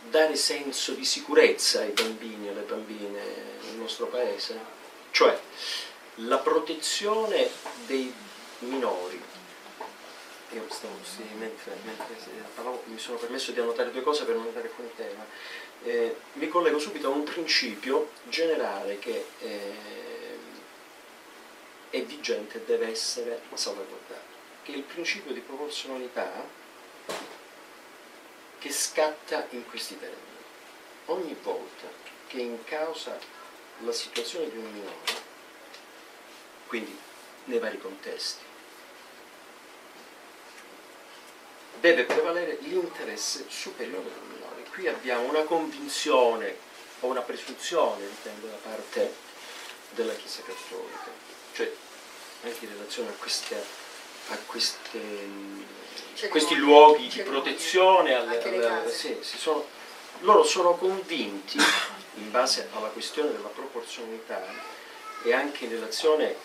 dare 0.09 0.35
senso 0.35 0.91
di 0.91 1.05
sicurezza 1.05 1.79
ai 1.79 1.91
bambini 1.91 2.47
e 2.47 2.49
alle 2.49 2.63
bambine 2.63 3.21
nel 3.61 3.75
nostro 3.75 4.07
paese? 4.07 4.59
Cioè 5.11 5.39
la 6.15 6.39
protezione 6.39 7.49
dei 7.85 8.13
minori 8.59 9.23
io 10.51 10.65
stavo, 10.67 10.93
sì, 11.03 11.23
mentre, 11.37 11.77
mentre 11.85 12.15
parlavo, 12.53 12.83
mi 12.87 12.99
sono 12.99 13.17
permesso 13.17 13.53
di 13.53 13.61
annotare 13.61 13.91
due 13.91 14.03
cose 14.03 14.25
per 14.25 14.35
non 14.35 14.47
andare 14.47 14.67
fuori 14.67 14.91
tema. 14.97 15.25
Eh, 15.83 16.17
mi 16.33 16.49
collego 16.49 16.79
subito 16.79 17.07
a 17.07 17.11
un 17.11 17.23
principio 17.23 18.09
generale 18.23 18.99
che 18.99 19.25
eh, 19.39 19.73
è 21.91 22.03
vigente 22.03 22.57
e 22.57 22.65
deve 22.65 22.89
essere 22.91 23.41
salvaguardato, 23.53 24.33
che 24.63 24.73
è 24.73 24.75
il 24.75 24.83
principio 24.83 25.31
di 25.31 25.39
proporzionalità 25.39 26.63
che 28.65 28.71
scatta 28.71 29.45
in 29.51 29.63
questi 29.67 29.95
termini. 29.99 30.23
Ogni 31.05 31.37
volta 31.43 31.85
che 32.25 32.39
in 32.39 32.63
causa 32.63 33.15
la 33.81 33.91
situazione 33.91 34.49
di 34.49 34.57
un 34.57 34.71
minore, 34.71 35.21
quindi 36.65 36.97
nei 37.43 37.59
vari 37.59 37.77
contesti, 37.77 38.43
deve 41.79 42.05
prevalere 42.05 42.57
l'interesse 42.61 43.45
superiore 43.49 44.09
del 44.09 44.29
minore. 44.33 44.63
Qui 44.71 44.87
abbiamo 44.87 45.29
una 45.29 45.43
convinzione 45.43 46.57
o 47.01 47.07
una 47.07 47.21
presunzione, 47.21 48.07
dipende 48.07 48.49
da 48.49 48.57
parte 48.63 49.13
della 49.91 50.15
Chiesa 50.15 50.41
Cattolica, 50.41 51.11
cioè 51.53 51.71
anche 52.41 52.65
in 52.65 52.71
relazione 52.71 53.09
a, 53.09 53.13
queste, 53.13 53.63
a 54.29 54.37
queste, 54.45 54.99
Cioè, 56.15 56.29
questi 56.29 56.55
luoghi 56.55 57.07
di 57.07 57.21
protezione. 57.21 58.13
alle- 58.13 58.41
alle- 58.41 58.59
case. 58.59 59.21
sì, 59.23 59.37
sono- 59.37 59.65
loro 60.21 60.43
sono 60.43 60.75
convinti, 60.75 61.57
in 62.15 62.31
base 62.31 62.69
alla 62.73 62.87
questione 62.87 63.31
della 63.31 63.49
proporzionalità 63.49 64.43
e 65.23 65.33
anche 65.33 65.65
in 65.65 65.71
relazione 65.71 66.35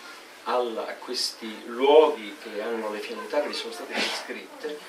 al- 0.45 0.77
a 0.77 0.93
questi 0.95 1.63
luoghi 1.67 2.35
che 2.41 2.61
hanno 2.61 2.91
le 2.91 2.99
finalità 2.99 3.41
che 3.41 3.49
gli 3.49 3.53
sono 3.53 3.71
state 3.71 3.93
descritte, 3.93 4.79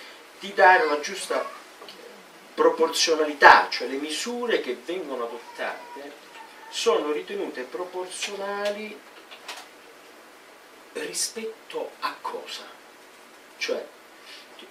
di 0.40 0.52
dare 0.54 0.84
una 0.84 0.98
giusta 1.00 1.44
proporzionalità, 2.54 3.68
cioè 3.70 3.86
le 3.88 3.96
misure 3.96 4.60
che 4.60 4.76
vengono 4.84 5.24
adottate 5.24 6.12
sono 6.68 7.12
ritenute 7.12 7.62
proporzionali 7.62 8.98
rispetto 10.94 11.90
a 12.00 12.14
cosa? 12.20 12.80
Cioè, 13.62 13.86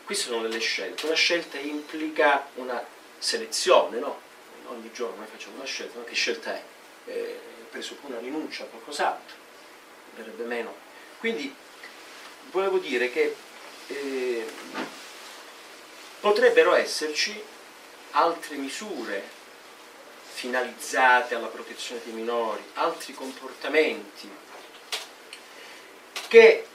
queste 0.03 0.26
sono 0.26 0.41
delle 0.41 0.59
scelte, 0.59 1.05
una 1.05 1.15
scelta 1.15 1.57
implica 1.57 2.49
una 2.55 2.85
selezione, 3.18 3.99
no? 3.99 4.19
Ogni 4.65 4.91
giorno 4.91 5.15
noi 5.15 5.27
facciamo 5.27 5.55
una 5.55 5.63
scelta, 5.63 5.99
ma 5.99 6.03
che 6.03 6.13
scelta 6.13 6.53
è? 6.53 6.63
Eh, 7.05 7.39
presuppone 7.69 8.15
una 8.15 8.22
rinuncia 8.22 8.63
a 8.63 8.65
qualcos'altro, 8.65 9.38
verrebbe 10.15 10.43
meno. 10.43 10.76
Quindi 11.19 11.55
volevo 12.51 12.80
dire 12.80 13.09
che 13.09 13.34
eh, 13.88 14.45
potrebbero 16.19 16.73
esserci 16.73 17.41
altre 18.11 18.57
misure 18.57 19.23
finalizzate 20.34 21.34
alla 21.34 21.47
protezione 21.47 22.01
dei 22.03 22.11
minori, 22.11 22.61
altri 22.73 23.13
comportamenti 23.13 24.30
che 26.27 26.65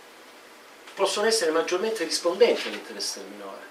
possono 0.97 1.27
essere 1.27 1.51
maggiormente 1.51 2.05
rispondenti 2.05 2.68
all'interesse 2.68 3.20
del 3.20 3.28
minore. 3.28 3.64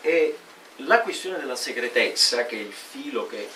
E 0.00 0.38
la 0.78 1.00
questione 1.00 1.38
della 1.38 1.54
segretezza, 1.54 2.44
che 2.44 2.56
è 2.56 2.60
il 2.60 2.72
filo 2.72 3.28
che 3.28 3.48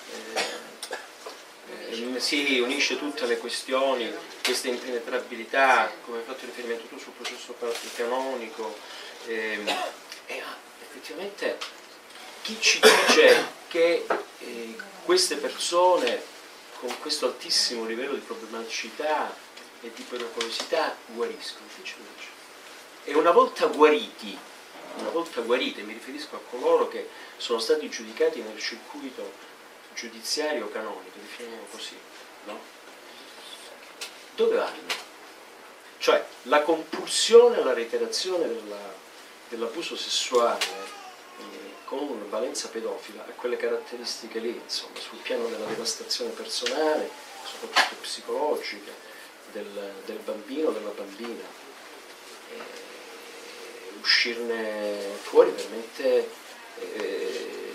eh, 1.91 2.15
eh, 2.15 2.21
si 2.21 2.61
unisce 2.61 2.97
tutte 2.97 3.27
le 3.27 3.37
questioni, 3.37 4.11
questa 4.45 4.69
impenetrabilità, 4.69 5.93
come 6.05 6.19
hai 6.19 6.25
fatto 6.25 6.47
riferimento 6.47 6.87
tu 6.87 6.97
sul 6.99 7.13
processo 7.15 7.53
canonico, 7.97 8.79
ehm, 9.27 9.69
e 10.27 10.41
ah, 10.41 10.57
effettivamente 10.83 11.59
chi 12.43 12.57
ci 12.61 12.81
dice 12.81 13.45
che 13.67 14.07
eh, 14.39 14.77
queste 15.05 15.35
persone 15.37 16.23
con 16.79 16.97
questo 17.01 17.27
altissimo 17.27 17.85
livello 17.85 18.15
di 18.15 18.21
problematicità 18.21 19.35
e 19.81 19.91
di 19.95 20.03
pericolosità 20.03 20.97
guariscono? 21.07 21.67
Dice? 21.77 21.95
E 23.05 23.15
una 23.15 23.31
volta 23.31 23.67
guariti, 23.67 24.37
una 24.97 25.11
volta 25.11 25.41
guarite, 25.41 25.83
mi 25.83 25.93
riferisco 25.93 26.37
a 26.37 26.41
coloro 26.51 26.89
che 26.89 27.09
sono 27.37 27.59
stati 27.59 27.89
giudicati 27.89 28.41
nel 28.43 28.59
circuito 28.59 29.33
giudiziario 29.95 30.69
canonico, 30.71 31.19
definiamolo 31.21 31.67
così, 31.71 31.97
no? 32.45 32.59
Dove 34.35 34.57
vanno? 34.57 35.07
Cioè 35.99 36.25
la 36.43 36.63
compulsione 36.63 37.57
alla 37.57 37.73
reiterazione 37.73 38.47
della- 38.47 38.95
dell'abuso 39.49 39.97
sessuale 39.97 40.65
eh, 40.65 41.75
con 41.85 42.29
valenza 42.29 42.69
pedofila 42.69 43.25
ha 43.25 43.33
quelle 43.33 43.57
caratteristiche 43.57 44.39
lì, 44.39 44.61
insomma, 44.63 44.99
sul 45.01 45.19
piano 45.19 45.47
della 45.49 45.65
devastazione 45.67 46.31
personale, 46.31 47.11
soprattutto 47.45 48.01
psicologica, 48.03 48.93
del, 49.53 49.95
del 50.05 50.19
bambino 50.19 50.69
o 50.69 50.73
della 50.73 50.91
bambina. 50.91 51.45
E 52.51 52.87
uscirne 54.01 55.17
fuori 55.23 55.51
veramente, 55.51 56.31
eh, 56.79 57.75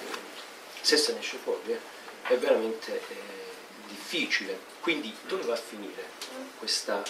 se 0.81 0.97
se 0.97 1.13
ne 1.13 1.19
esce 1.19 1.37
fuori, 1.37 1.71
eh, 1.71 1.79
è 2.23 2.37
veramente 2.37 2.95
eh, 2.95 3.03
difficile. 3.87 4.59
Quindi 4.79 5.15
dove 5.27 5.43
va 5.43 5.53
a 5.53 5.57
finire 5.57 6.09
questa, 6.57 7.03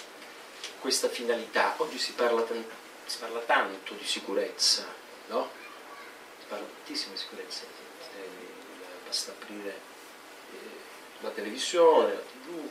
questa 0.80 1.10
finalità? 1.10 1.74
Oggi 1.78 1.98
si 1.98 2.12
parla, 2.14 2.46
si 3.06 3.18
parla 3.18 3.40
tanto 3.40 3.94
di 3.94 4.06
sicurezza, 4.06 4.86
no? 5.28 5.50
Si 6.40 6.46
parla 6.48 6.66
tantissimo 6.66 7.14
di 7.14 7.20
sicurezza, 7.20 7.64
eh, 7.64 8.28
basta 9.06 9.32
aprire 9.32 9.70
eh, 10.52 10.56
la 11.22 11.30
televisione, 11.30 12.14
la 12.14 12.20
tv, 12.20 12.70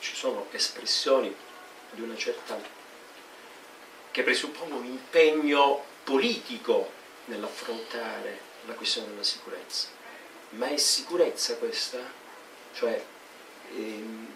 ci 0.00 0.14
sono 0.16 0.46
espressioni 0.50 1.34
di 1.90 2.00
una 2.00 2.16
certa 2.16 2.58
che 4.10 4.22
presuppongono 4.22 4.80
un 4.80 4.86
impegno 4.86 5.84
politico 6.02 6.90
nell'affrontare 7.26 8.40
la 8.66 8.74
questione 8.74 9.08
della 9.08 9.22
sicurezza. 9.22 9.88
Ma 10.50 10.68
è 10.68 10.76
sicurezza 10.76 11.56
questa? 11.56 11.98
Cioè, 12.72 13.04
ehm, 13.76 14.26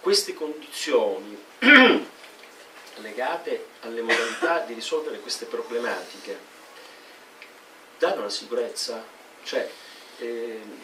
queste 0.00 0.34
condizioni 0.34 1.38
legate 2.96 3.66
alle 3.82 4.02
modalità 4.02 4.60
di 4.60 4.74
risolvere 4.74 5.20
queste 5.20 5.46
problematiche 5.46 6.38
danno 7.98 8.22
la 8.22 8.30
sicurezza? 8.30 9.04
Cioè, 9.44 9.70
ehm, 10.18 10.80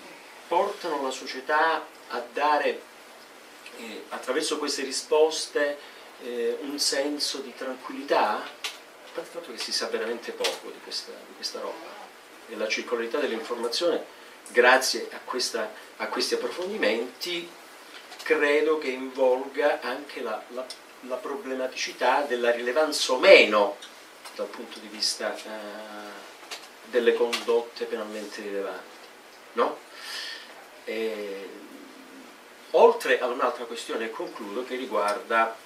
portano 0.46 1.02
la 1.02 1.10
società 1.10 1.84
a 2.08 2.24
dare 2.32 2.94
eh, 3.78 4.04
attraverso 4.08 4.58
queste 4.58 4.82
risposte 4.82 5.78
eh, 6.22 6.58
un 6.62 6.78
senso 6.78 7.38
di 7.38 7.54
tranquillità? 7.54 8.36
A 8.42 8.44
parte 9.12 9.20
il 9.20 9.26
fatto 9.42 9.52
che 9.52 9.58
si 9.58 9.72
sa 9.72 9.86
veramente 9.88 10.32
poco 10.32 10.70
di 10.70 10.78
questa, 10.82 11.10
di 11.12 11.34
questa 11.34 11.60
roba 11.60 11.94
e 12.48 12.56
la 12.56 12.68
circolarità 12.68 13.18
dell'informazione, 13.18 14.04
grazie 14.48 15.08
a, 15.12 15.18
questa- 15.24 15.72
a 15.96 16.06
questi 16.08 16.34
approfondimenti, 16.34 17.48
credo 18.22 18.78
che 18.78 18.88
involga 18.88 19.80
anche 19.80 20.20
la, 20.20 20.42
la- 20.48 20.66
la 21.00 21.16
problematicità 21.16 22.22
della 22.22 22.50
rilevanza 22.50 23.12
o 23.12 23.18
meno 23.18 23.76
dal 24.34 24.46
punto 24.46 24.78
di 24.78 24.88
vista 24.88 25.34
eh, 25.36 25.40
delle 26.90 27.14
condotte 27.14 27.84
penalmente 27.84 28.42
rilevanti. 28.42 28.96
No? 29.54 29.78
E, 30.84 31.48
oltre 32.76 33.18
ad 33.20 33.30
un'altra 33.30 33.64
questione, 33.64 34.06
e 34.06 34.10
concludo, 34.10 34.64
che 34.64 34.76
riguarda, 34.76 35.56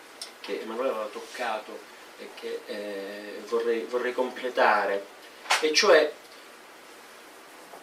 che 0.41 0.61
Emanuele 0.62 0.91
aveva 0.91 1.07
toccato 1.07 1.78
e 2.19 2.28
che 2.35 2.61
eh, 2.66 3.43
vorrei, 3.49 3.82
vorrei 3.82 4.12
completare, 4.12 5.05
e 5.61 5.73
cioè 5.73 6.12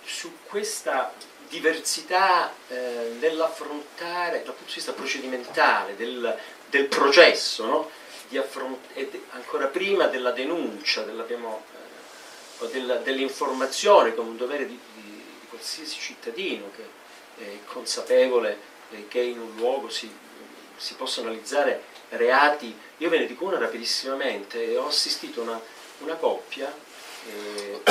su 0.04 0.32
questa 0.48 1.14
diversità 1.50 2.54
eh, 2.68 3.16
nell'affrontare 3.20 4.44
dal 4.44 4.54
punto 4.54 4.68
di 4.68 4.74
vista 4.74 4.94
procedimentale 4.94 5.96
del, 5.96 6.38
del 6.70 6.86
processo, 6.86 7.66
no? 7.66 7.90
De- 8.30 9.22
ancora 9.32 9.68
prima 9.68 10.08
della 10.08 10.32
denuncia, 10.32 11.04
dell'abbiamo, 11.04 11.64
eh, 12.60 13.02
dell'informazione 13.04 14.14
come 14.14 14.30
un 14.30 14.38
dovere 14.38 14.66
di, 14.68 14.78
di- 14.96 15.24
di 15.40 15.48
qualsiasi 15.48 15.98
cittadino 15.98 16.70
che 16.76 16.84
è 17.44 17.58
consapevole 17.66 18.76
che 19.08 19.20
in 19.20 19.40
un 19.40 19.56
luogo 19.56 19.90
si, 19.90 20.10
si 20.76 20.94
possono 20.96 21.28
analizzare 21.30 21.84
reati. 22.10 22.76
Io 22.98 23.10
ve 23.10 23.20
ne 23.20 23.26
dico 23.26 23.46
una 23.46 23.58
rapidissimamente, 23.58 24.78
ho 24.78 24.88
assistito 24.88 25.42
una, 25.42 25.60
una 26.00 26.16
coppia 26.16 26.74
eh, 27.28 27.82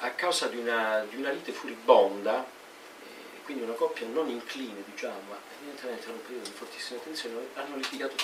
a 0.00 0.10
causa 0.10 0.46
di 0.46 0.56
una, 0.56 1.04
di 1.08 1.16
una 1.16 1.30
lite 1.30 1.52
furibonda, 1.52 2.44
eh, 2.44 3.42
quindi 3.44 3.62
una 3.62 3.74
coppia 3.74 4.06
non 4.06 4.28
incline, 4.28 4.82
diciamo, 4.84 5.20
ma 5.28 5.38
evidentemente 5.58 6.04
era 6.04 6.12
un 6.12 6.22
periodo 6.22 6.48
di 6.48 6.54
fortissima 6.54 7.00
tensione, 7.00 7.48
hanno 7.54 7.76
litigato, 7.76 8.14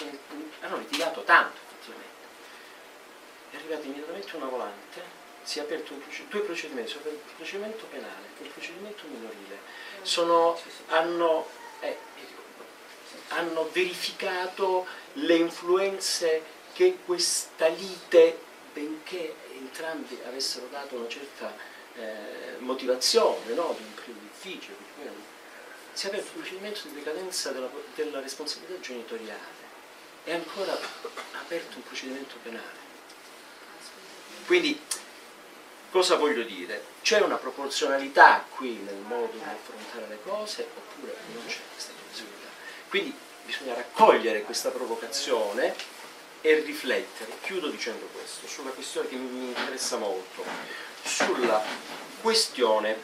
hanno 0.60 0.76
litigato 0.78 1.22
tanto 1.22 1.58
effettivamente. 1.68 2.12
È 3.50 3.56
arrivata 3.56 3.84
immediatamente 3.86 4.36
una 4.36 4.46
volante, 4.46 5.02
si 5.42 5.58
è 5.58 5.62
aperto 5.62 5.92
un 5.92 6.00
due 6.28 6.40
procedimenti, 6.40 6.90
sono 6.90 7.04
il 7.06 7.18
procedimento 7.36 7.84
penale 7.86 8.26
e 8.40 8.44
il 8.44 8.50
procedimento 8.50 9.04
minorile. 9.06 9.58
Sono, 10.04 10.60
hanno, 10.88 11.48
eh, 11.80 11.96
hanno 13.28 13.68
verificato 13.72 14.86
le 15.14 15.34
influenze 15.34 16.42
che 16.72 16.98
questa 17.04 17.66
lite, 17.68 18.38
benché 18.72 19.34
entrambi 19.52 20.20
avessero 20.26 20.66
dato 20.70 20.96
una 20.96 21.08
certa 21.08 21.52
eh, 21.96 22.56
motivazione 22.58 23.54
no, 23.54 23.74
di 23.76 23.82
un 23.82 23.94
periodo 23.94 24.20
difficile, 24.20 24.76
si 25.92 26.06
è 26.06 26.08
aperto 26.08 26.30
un 26.34 26.40
procedimento 26.40 26.80
di 26.88 26.94
decadenza 26.94 27.50
della, 27.52 27.70
della 27.94 28.20
responsabilità 28.20 28.80
genitoriale 28.80 29.62
e 30.24 30.32
ancora 30.32 30.76
aperto 31.38 31.76
un 31.76 31.82
procedimento 31.84 32.34
penale. 32.42 32.82
Quindi 34.46 34.80
cosa 35.94 36.16
voglio 36.16 36.42
dire? 36.42 36.82
C'è 37.02 37.20
una 37.20 37.36
proporzionalità 37.36 38.44
qui 38.56 38.80
nel 38.84 38.96
modo 39.06 39.30
di 39.32 39.38
affrontare 39.38 40.08
le 40.08 40.18
cose 40.24 40.66
oppure 40.74 41.14
non 41.32 41.46
c'è 41.46 41.60
questa 41.72 41.92
proporzionalità? 41.92 42.48
Quindi 42.88 43.16
bisogna 43.44 43.74
raccogliere 43.74 44.42
questa 44.42 44.70
provocazione 44.70 45.72
e 46.40 46.62
riflettere. 46.66 47.30
Chiudo 47.42 47.68
dicendo 47.68 48.06
questo, 48.06 48.48
sulla 48.48 48.70
questione 48.70 49.06
che 49.06 49.14
mi 49.14 49.46
interessa 49.46 49.96
molto, 49.96 50.44
sulla 51.04 51.62
questione 52.20 52.98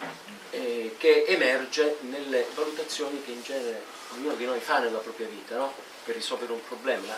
eh, 0.51 0.97
che 0.99 1.27
emerge 1.29 1.99
nelle 2.01 2.45
valutazioni 2.55 3.23
che 3.23 3.31
in 3.31 3.43
genere 3.45 3.85
ognuno 4.15 4.35
di 4.35 4.47
noi 4.47 4.59
fa 4.59 4.81
nella 4.81 4.99
propria 4.99 5.29
vita, 5.29 5.57
no? 5.57 5.73
per 6.03 6.17
risolvere 6.17 6.51
un 6.51 6.65
problema. 6.65 7.17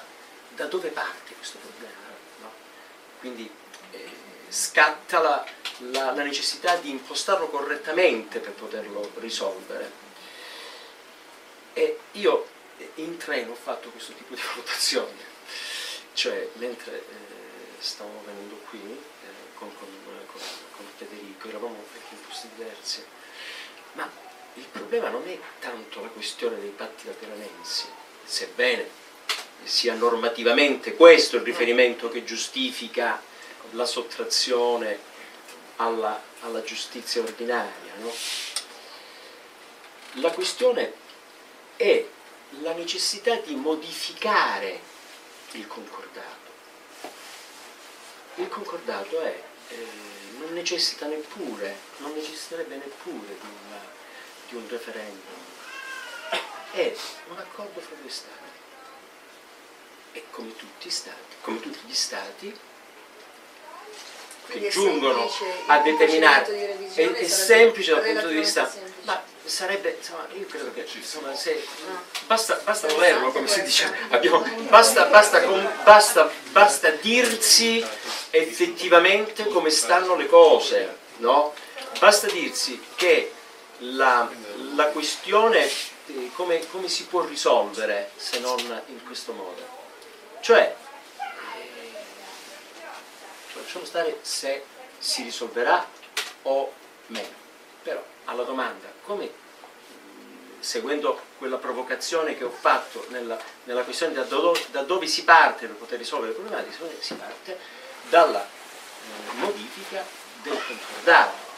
Da 0.51 0.67
dove 0.67 0.91
parte 0.91 1.33
questo 1.33 1.57
problema? 1.57 1.97
No? 2.43 2.53
Quindi 3.21 3.51
eh, 3.93 4.11
scatta 4.51 5.19
la, 5.19 5.47
la, 5.91 6.13
la 6.13 6.23
necessità 6.23 6.77
di 6.77 6.91
impostarlo 6.91 7.49
correttamente 7.49 8.39
per 8.39 8.53
poterlo 8.53 9.11
risolvere. 9.19 10.01
E 11.73 11.99
io 12.13 12.47
in 12.97 13.17
treno 13.17 13.53
ho 13.53 13.57
fatto 13.57 13.89
questo 13.91 14.13
tipo 14.13 14.35
di 14.35 14.41
valutazione 14.55 15.31
cioè, 16.15 16.49
mentre 16.55 16.99
eh, 16.99 17.03
stavamo 17.79 18.23
venendo 18.27 18.57
qui 18.69 18.81
eh, 18.81 19.55
con, 19.55 19.71
con, 19.79 19.89
con, 20.05 20.41
con, 20.77 20.87
Federico, 20.97 21.49
eravamo 21.49 21.75
in 22.11 22.19
posti 22.27 22.49
diversi, 22.55 23.03
ma 23.95 24.09
il 24.55 24.67
problema 24.71 25.09
non 25.09 25.27
è 25.27 25.39
tanto 25.59 26.03
la 26.03 26.09
questione 26.09 26.61
dei 26.61 26.71
patti 26.71 27.07
lateranensi, 27.07 27.87
sebbene 28.25 29.01
sia 29.65 29.95
normativamente 29.95 30.95
questo 30.95 31.37
il 31.37 31.43
riferimento 31.43 32.09
che 32.11 32.25
giustifica 32.25 33.21
la 33.71 33.87
sottrazione 33.87 34.99
alla, 35.83 36.23
alla 36.41 36.63
giustizia 36.63 37.23
ordinaria. 37.23 37.95
No? 37.99 38.13
La 40.15 40.31
questione 40.31 40.93
è 41.77 42.07
la 42.61 42.73
necessità 42.75 43.37
di 43.37 43.55
modificare 43.55 44.81
il 45.53 45.67
concordato. 45.67 46.51
Il 48.37 48.49
concordato 48.49 49.21
è, 49.21 49.43
eh, 49.69 49.87
non 50.39 50.53
necessita 50.53 51.07
neppure, 51.07 51.77
non 51.99 52.13
necessiterebbe 52.15 52.77
neppure 52.77 53.37
di, 53.41 53.47
una, 53.67 53.81
di 54.49 54.55
un 54.55 54.69
referendum, 54.69 55.41
è 56.73 56.97
un 57.29 57.39
accordo 57.39 57.81
fra 57.81 57.97
due 58.01 58.11
stati. 58.11 58.41
E 60.13 60.25
come 60.31 60.55
tutti, 60.57 60.91
stati, 60.91 61.37
come 61.41 61.61
tutti 61.61 61.79
gli 61.87 61.95
stati 61.95 62.55
che 64.47 64.69
giungono 64.69 65.31
a 65.67 65.79
determinare, 65.79 66.77
è, 66.95 67.11
è 67.11 67.27
semplice 67.27 67.93
dal 67.93 68.03
punto 68.03 68.29
di 68.29 68.35
vista, 68.35 68.71
ma 69.03 69.23
sarebbe, 69.45 69.97
insomma, 69.99 70.27
io 70.33 70.47
credo 70.47 70.73
che 70.73 70.87
insomma, 70.95 71.35
se, 71.35 71.65
basta, 72.27 72.61
basta 72.65 72.89
volerlo, 72.89 73.31
come 73.33 73.47
si 73.47 73.63
dice, 73.63 73.93
abbiamo, 74.11 74.45
basta, 74.69 75.07
basta, 75.07 75.41
basta, 75.85 76.31
basta 76.51 76.91
dirsi 76.91 77.85
effettivamente 78.31 79.47
come 79.47 79.71
stanno 79.71 80.15
le 80.15 80.27
cose, 80.27 80.97
no? 81.17 81.55
basta 81.99 82.27
dirsi 82.27 82.81
che 82.95 83.33
la, 83.79 84.29
la 84.75 84.87
questione 84.87 85.65
eh, 86.07 86.31
come, 86.35 86.67
come, 86.71 86.89
si 86.89 87.05
può 87.07 87.25
risolvere 87.25 88.11
se 88.17 88.39
non 88.41 88.59
in 88.87 89.05
questo 89.05 89.33
modo. 89.33 89.81
Cioè, 90.41 90.75
lasciamo 93.63 93.85
stare 93.85 94.19
se 94.23 94.65
si 94.99 95.23
risolverà 95.23 95.87
o 96.43 96.73
meno, 97.07 97.35
però 97.83 98.05
alla 98.25 98.43
domanda 98.43 98.93
come 99.05 99.41
seguendo 100.61 101.21
quella 101.39 101.57
provocazione 101.57 102.37
che 102.37 102.45
ho 102.45 102.51
fatto 102.51 103.05
nella, 103.09 103.39
nella 103.65 103.83
questione 103.83 104.13
da, 104.13 104.23
do, 104.23 104.57
da, 104.71 104.83
dove 104.83 105.07
si 105.07 105.25
parte 105.25 105.67
per 105.67 105.77
poter 105.77 105.99
risolvere 105.99 106.33
le 106.33 106.39
problematiche, 106.39 106.97
si 107.01 107.15
parte 107.15 107.59
dalla 108.09 108.45
eh, 108.45 109.33
modifica 109.35 110.05
del 110.43 110.59
concordato. 110.65 111.51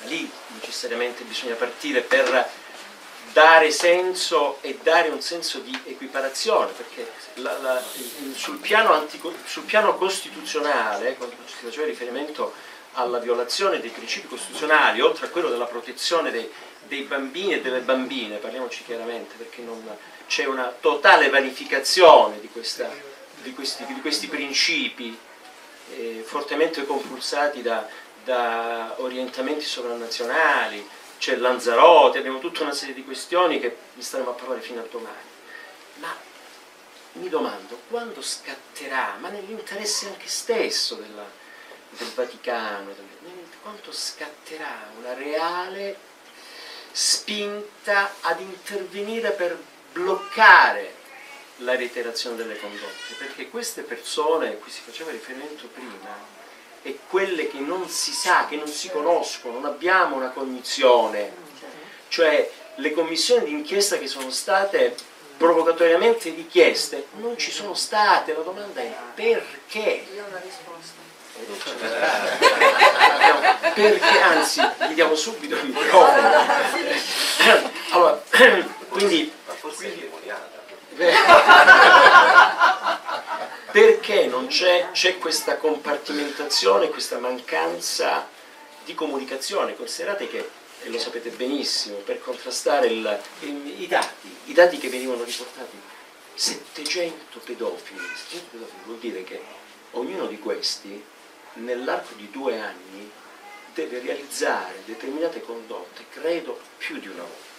Da 0.00 0.06
lì 0.06 0.30
necessariamente 0.60 1.24
bisogna 1.24 1.54
partire 1.54 2.02
per 2.02 2.50
dare 3.34 3.72
senso 3.72 4.58
e 4.60 4.78
dare 4.80 5.08
un 5.08 5.20
senso 5.20 5.58
di 5.58 5.76
equiparazione, 5.86 6.70
perché 6.70 7.10
la, 7.34 7.58
la, 7.58 7.82
sul, 8.32 8.58
piano 8.58 8.92
antico, 8.92 9.34
sul, 9.44 9.64
piano 9.64 9.96
costituzionale, 9.96 11.16
quando 11.16 11.34
si 11.44 11.64
faceva 11.64 11.84
riferimento 11.84 12.54
alla 12.92 13.18
violazione 13.18 13.80
dei 13.80 13.90
principi 13.90 14.28
costituzionali, 14.28 15.00
oltre 15.00 15.26
a 15.26 15.30
quello 15.30 15.48
della 15.48 15.64
protezione 15.64 16.30
dei, 16.30 16.48
dei 16.86 17.02
bambini 17.02 17.54
e 17.54 17.60
delle 17.60 17.80
bambine, 17.80 18.36
parliamoci 18.36 18.84
chiaramente, 18.84 19.34
perché 19.36 19.62
c'è 20.28 20.44
una 20.44 20.72
totale 20.80 21.28
vanificazione 21.28 22.38
di, 22.40 22.48
questa, 22.48 22.88
di, 23.42 23.52
questi, 23.52 23.84
di 23.86 24.00
questi, 24.00 24.28
principi 24.28 25.18
eh, 25.96 26.22
fortemente 26.24 26.86
compulsati 26.86 27.62
da, 27.62 27.84
da 28.22 28.94
orientamenti 28.98 29.64
sovranazionali, 29.64 30.88
c'è 31.24 31.36
Lanzarote, 31.36 32.18
abbiamo 32.18 32.38
tutta 32.38 32.64
una 32.64 32.74
serie 32.74 32.92
di 32.92 33.02
questioni 33.02 33.58
che 33.58 33.74
ne 33.94 34.02
staremo 34.02 34.28
a 34.28 34.34
parlare 34.34 34.60
fino 34.60 34.82
a 34.82 34.86
domani. 34.90 35.32
Ma 35.94 36.14
mi 37.12 37.30
domando 37.30 37.80
quando 37.88 38.20
scatterà, 38.20 39.16
ma 39.20 39.30
nell'interesse 39.30 40.08
anche 40.08 40.28
stesso 40.28 40.96
della, 40.96 41.26
del 41.88 42.08
Vaticano, 42.12 42.94
quanto 43.62 43.90
scatterà 43.90 44.90
una 44.98 45.14
reale 45.14 45.96
spinta 46.92 48.16
ad 48.20 48.40
intervenire 48.40 49.30
per 49.30 49.58
bloccare 49.92 50.94
la 51.58 51.74
reiterazione 51.74 52.36
delle 52.36 52.60
condotte, 52.60 53.14
perché 53.16 53.48
queste 53.48 53.80
persone 53.80 54.48
a 54.48 54.56
cui 54.56 54.70
si 54.70 54.82
faceva 54.84 55.10
riferimento 55.10 55.68
prima 55.68 56.33
e 56.86 56.98
quelle 57.08 57.48
che 57.48 57.58
non 57.58 57.88
si 57.88 58.12
sa, 58.12 58.46
che 58.46 58.56
non 58.56 58.68
si 58.68 58.90
conoscono, 58.90 59.54
non 59.54 59.64
abbiamo 59.64 60.16
una 60.16 60.28
cognizione, 60.28 61.32
cioè 62.08 62.50
le 62.76 62.92
commissioni 62.92 63.46
d'inchiesta 63.46 63.96
che 63.96 64.06
sono 64.06 64.30
state 64.30 64.94
provocatoriamente 65.38 66.28
richieste 66.28 67.06
non 67.16 67.38
ci 67.38 67.50
sono 67.50 67.72
state, 67.72 68.34
la 68.34 68.42
domanda 68.42 68.82
è 68.82 68.94
perché? 69.14 70.06
Io 70.14 70.24
ho 70.24 70.28
una 70.28 70.40
risposta. 70.40 71.02
Perché? 73.72 74.20
Anzi 74.20 74.60
gli 74.88 74.94
diamo 74.94 75.14
subito 75.14 75.56
il 75.56 75.64
microfono. 75.64 76.30
Allora 77.92 78.22
quindi, 78.90 79.32
quindi 79.70 80.12
perché 83.74 84.26
non 84.28 84.46
c'è, 84.46 84.92
questa 85.18 85.56
compartimentazione 85.56 86.90
questa 86.90 87.18
mancanza 87.18 88.28
di 88.84 88.94
comunicazione 88.94 89.74
considerate 89.74 90.28
che 90.28 90.48
e 90.84 90.90
lo 90.90 90.98
sapete 90.98 91.30
benissimo 91.30 91.96
per 91.96 92.20
contrastare 92.20 92.86
il, 92.86 93.20
il, 93.40 93.82
i 93.82 93.88
dati 93.88 94.36
i 94.44 94.52
dati 94.52 94.78
che 94.78 94.88
venivano 94.88 95.24
riportati 95.24 95.76
700 96.34 97.40
pedofili 97.40 97.98
700 97.98 98.46
pedofili 98.52 98.82
vuol 98.84 98.98
dire 98.98 99.24
che 99.24 99.42
ognuno 99.92 100.26
di 100.26 100.38
questi 100.38 101.04
nell'arco 101.54 102.14
di 102.14 102.30
due 102.30 102.60
anni 102.60 103.10
deve 103.74 103.98
realizzare 103.98 104.82
determinate 104.84 105.40
condotte, 105.40 106.04
credo 106.10 106.60
più 106.78 106.98
di 106.98 107.08
una 107.08 107.22
volta. 107.22 107.52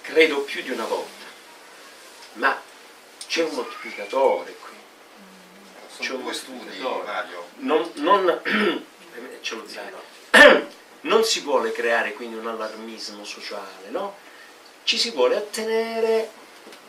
Credo 0.00 0.40
più 0.40 0.62
di 0.62 0.70
una 0.70 0.86
volta. 0.86 1.26
Ma 2.34 2.61
c'è 3.32 3.44
un 3.44 3.54
moltiplicatore 3.54 4.54
qui. 4.60 4.76
C'è 6.00 6.12
un 6.12 6.22
due 6.22 6.34
studi, 6.34 6.80
Mario. 6.80 7.46
Non, 7.60 7.90
non, 7.94 8.42
non 11.00 11.24
si 11.24 11.40
vuole 11.40 11.72
creare 11.72 12.12
quindi 12.12 12.36
un 12.36 12.46
allarmismo 12.46 13.24
sociale, 13.24 13.88
no? 13.88 14.16
Ci 14.82 14.98
si 14.98 15.12
vuole 15.12 15.36
attenere 15.36 16.30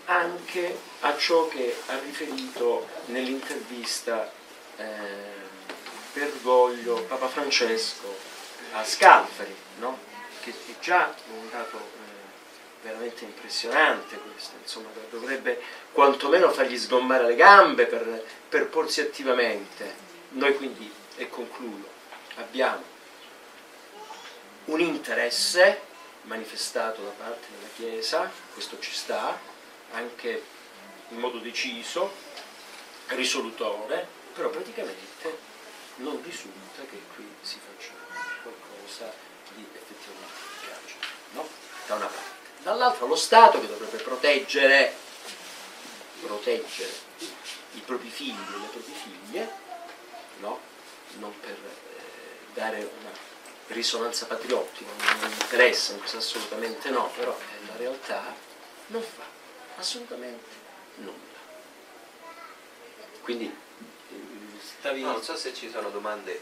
anche 0.04 0.78
a 1.00 1.16
ciò 1.16 1.48
che 1.48 1.78
ha 1.86 1.98
riferito 2.00 2.90
nell'intervista 3.06 4.30
eh, 4.76 4.84
Bergoglio, 6.12 7.04
Papa 7.04 7.30
Francesco 7.30 8.14
a 8.74 8.84
Scalfari, 8.84 9.56
no? 9.80 9.98
che 10.42 10.50
è 10.52 10.74
già 10.82 11.16
un 11.40 11.50
dato 11.50 12.03
veramente 12.84 13.24
impressionante 13.24 14.18
questo, 14.18 14.56
insomma 14.62 14.90
dovrebbe 15.10 15.62
quantomeno 15.92 16.52
fargli 16.52 16.78
sgommare 16.78 17.26
le 17.26 17.36
gambe 17.36 17.86
per, 17.86 18.24
per 18.50 18.68
porsi 18.68 19.02
attivamente. 19.02 20.12
Noi 20.30 20.56
quindi, 20.56 20.92
e 21.16 21.30
concludo, 21.30 21.88
abbiamo 22.36 22.84
un 24.66 24.80
interesse 24.80 25.92
manifestato 26.24 27.04
da 27.04 27.12
parte 27.12 27.48
della 27.56 27.70
Chiesa, 27.76 28.32
questo 28.54 28.80
ci 28.80 28.94
sta, 28.94 29.40
anche 29.92 30.44
in 31.10 31.18
modo 31.18 31.38
deciso, 31.40 32.12
risolutore, 33.08 34.08
però 34.34 34.50
praticamente 34.50 35.52
non 35.98 36.22
risulta 36.24 36.82
che 36.90 37.02
qui 37.16 37.28
si 37.42 37.60
faccia 37.60 37.92
qualcosa 38.42 39.14
di 39.54 39.66
effettivamente 39.74 40.34
efficace, 40.34 40.96
no? 41.34 41.48
Da 41.86 41.96
una 41.96 42.06
parte. 42.06 42.33
Dall'altra 42.64 43.06
lo 43.06 43.16
Stato 43.16 43.60
che 43.60 43.68
dovrebbe 43.68 43.98
proteggere, 43.98 44.96
proteggere 46.22 46.92
i 47.74 47.82
propri 47.86 48.10
figli 48.10 48.32
e 48.32 48.58
le 48.58 48.68
proprie 48.72 48.96
figlie, 48.96 49.52
no? 50.40 50.60
Non 51.20 51.38
per 51.42 51.52
eh, 51.52 52.54
dare 52.54 52.78
una 52.78 53.12
risonanza 53.68 54.26
patriottica, 54.28 54.90
non 54.96 55.30
mi 55.30 55.36
interessa, 55.42 55.96
assolutamente 56.16 56.90
no, 56.90 57.12
però 57.16 57.38
la 57.68 57.76
realtà 57.76 58.34
non 58.88 59.02
fa 59.02 59.24
assolutamente 59.78 60.50
nulla. 60.96 61.12
Quindi 63.22 63.46
eh, 63.46 64.16
Stavi... 64.80 65.02
no, 65.02 65.12
non 65.12 65.24
so 65.24 65.36
se 65.36 65.54
ci 65.54 65.70
sono 65.70 65.90
domande. 65.90 66.42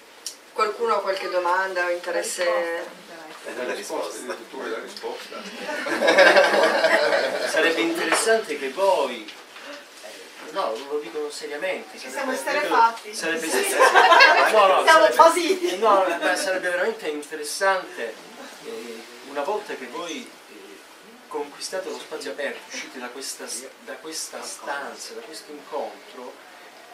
Qualcuno 0.53 0.95
ha 0.95 1.01
qualche 1.01 1.29
domanda 1.29 1.85
o 1.85 1.89
interesse? 1.89 3.09
Eh, 3.45 3.65
la 3.65 3.73
risposta. 3.73 4.33
Tu 4.49 4.59
hai 4.59 4.69
la 4.69 4.79
risposta. 4.79 5.41
Sarebbe 7.49 7.81
interessante 7.81 8.57
che 8.57 8.69
voi, 8.69 9.25
eh, 9.25 10.51
no, 10.51 10.73
lo 10.89 10.99
dico 10.99 11.29
seriamente, 11.31 11.97
Ci 11.97 12.09
sarebbe, 12.09 12.17
siamo 12.17 12.31
esterefatti. 12.33 13.13
sarebbe, 13.13 13.49
Sì, 13.49 13.75
no, 14.51 14.67
no, 14.67 14.83
Siamo 14.83 15.07
basiti. 15.15 15.77
no, 15.77 16.05
ma 16.21 16.35
sarebbe 16.35 16.69
veramente 16.69 17.07
interessante 17.09 18.13
eh, 18.65 19.01
una 19.29 19.41
volta 19.41 19.73
che 19.75 19.87
voi 19.87 20.21
eh, 20.21 20.77
conquistate 21.27 21.89
lo 21.89 21.99
spazio 21.99 22.31
aperto, 22.31 22.59
uscite 22.67 22.99
da 22.99 23.07
questa, 23.09 23.45
da 23.85 23.93
questa 23.93 24.41
stanza, 24.43 25.13
da 25.13 25.21
questo 25.21 25.51
incontro, 25.51 26.33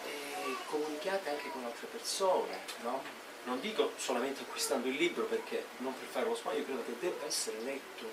eh, 0.05 0.55
comunicate 0.67 1.29
anche 1.29 1.49
con 1.51 1.63
altre 1.65 1.87
persone, 1.91 2.59
no? 2.83 3.03
Non 3.47 3.61
dico 3.61 3.93
solamente 3.95 4.41
acquistando 4.41 4.89
il 4.89 4.95
libro 4.95 5.23
perché 5.23 5.67
non 5.77 5.93
per 5.97 6.07
fare 6.09 6.27
lo 6.27 6.35
spazio, 6.35 6.59
io 6.59 6.65
credo 6.65 6.83
che 6.85 6.95
debba 6.99 7.25
essere 7.25 7.57
letto, 7.61 8.11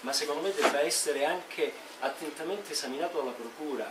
ma 0.00 0.12
secondo 0.14 0.40
me 0.40 0.54
debba 0.54 0.80
essere 0.80 1.26
anche 1.26 1.70
attentamente 2.00 2.72
esaminato 2.72 3.18
dalla 3.18 3.32
Procura, 3.32 3.90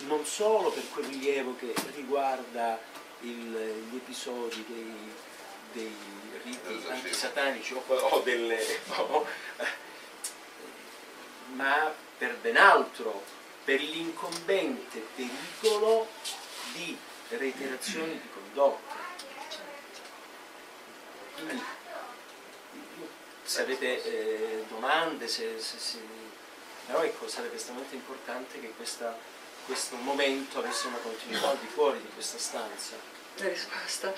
non 0.00 0.24
solo 0.26 0.70
per 0.70 0.86
quel 0.90 1.06
rilievo 1.06 1.56
che 1.56 1.72
riguarda 1.94 2.78
il- 3.20 3.86
gli 3.90 3.96
episodi 3.96 4.62
dei, 4.68 5.12
dei 5.72 5.96
riti 6.44 6.84
antisatanici 6.90 7.72
o, 7.72 7.82
o 7.94 8.20
delle... 8.20 8.62
o- 8.96 9.26
ma 11.54 11.90
per 12.18 12.36
ben 12.36 12.58
altro, 12.58 13.24
per 13.64 13.80
l'incombente 13.80 15.02
pericolo 15.14 16.06
di 16.74 16.96
reiterazioni 17.30 18.12
di 18.12 18.27
Quindi, 21.34 21.62
se 23.44 23.60
avete 23.62 24.04
eh, 24.04 24.64
domande, 24.68 25.28
se, 25.28 25.54
se- 25.58 25.78
se- 25.78 25.98
però 26.86 27.02
ecco, 27.02 27.28
sarebbe 27.28 27.56
estremamente 27.56 27.94
importante 27.94 28.60
che 28.60 28.72
questa- 28.76 29.16
questo 29.66 29.96
momento 29.96 30.58
avesse 30.58 30.86
una 30.86 30.96
continuità 30.98 31.50
al 31.50 31.58
di 31.58 31.66
fuori 31.66 32.00
di 32.00 32.08
questa 32.14 32.38
stanza. 32.38 32.92
La 33.36 33.48
risposta. 33.48 34.12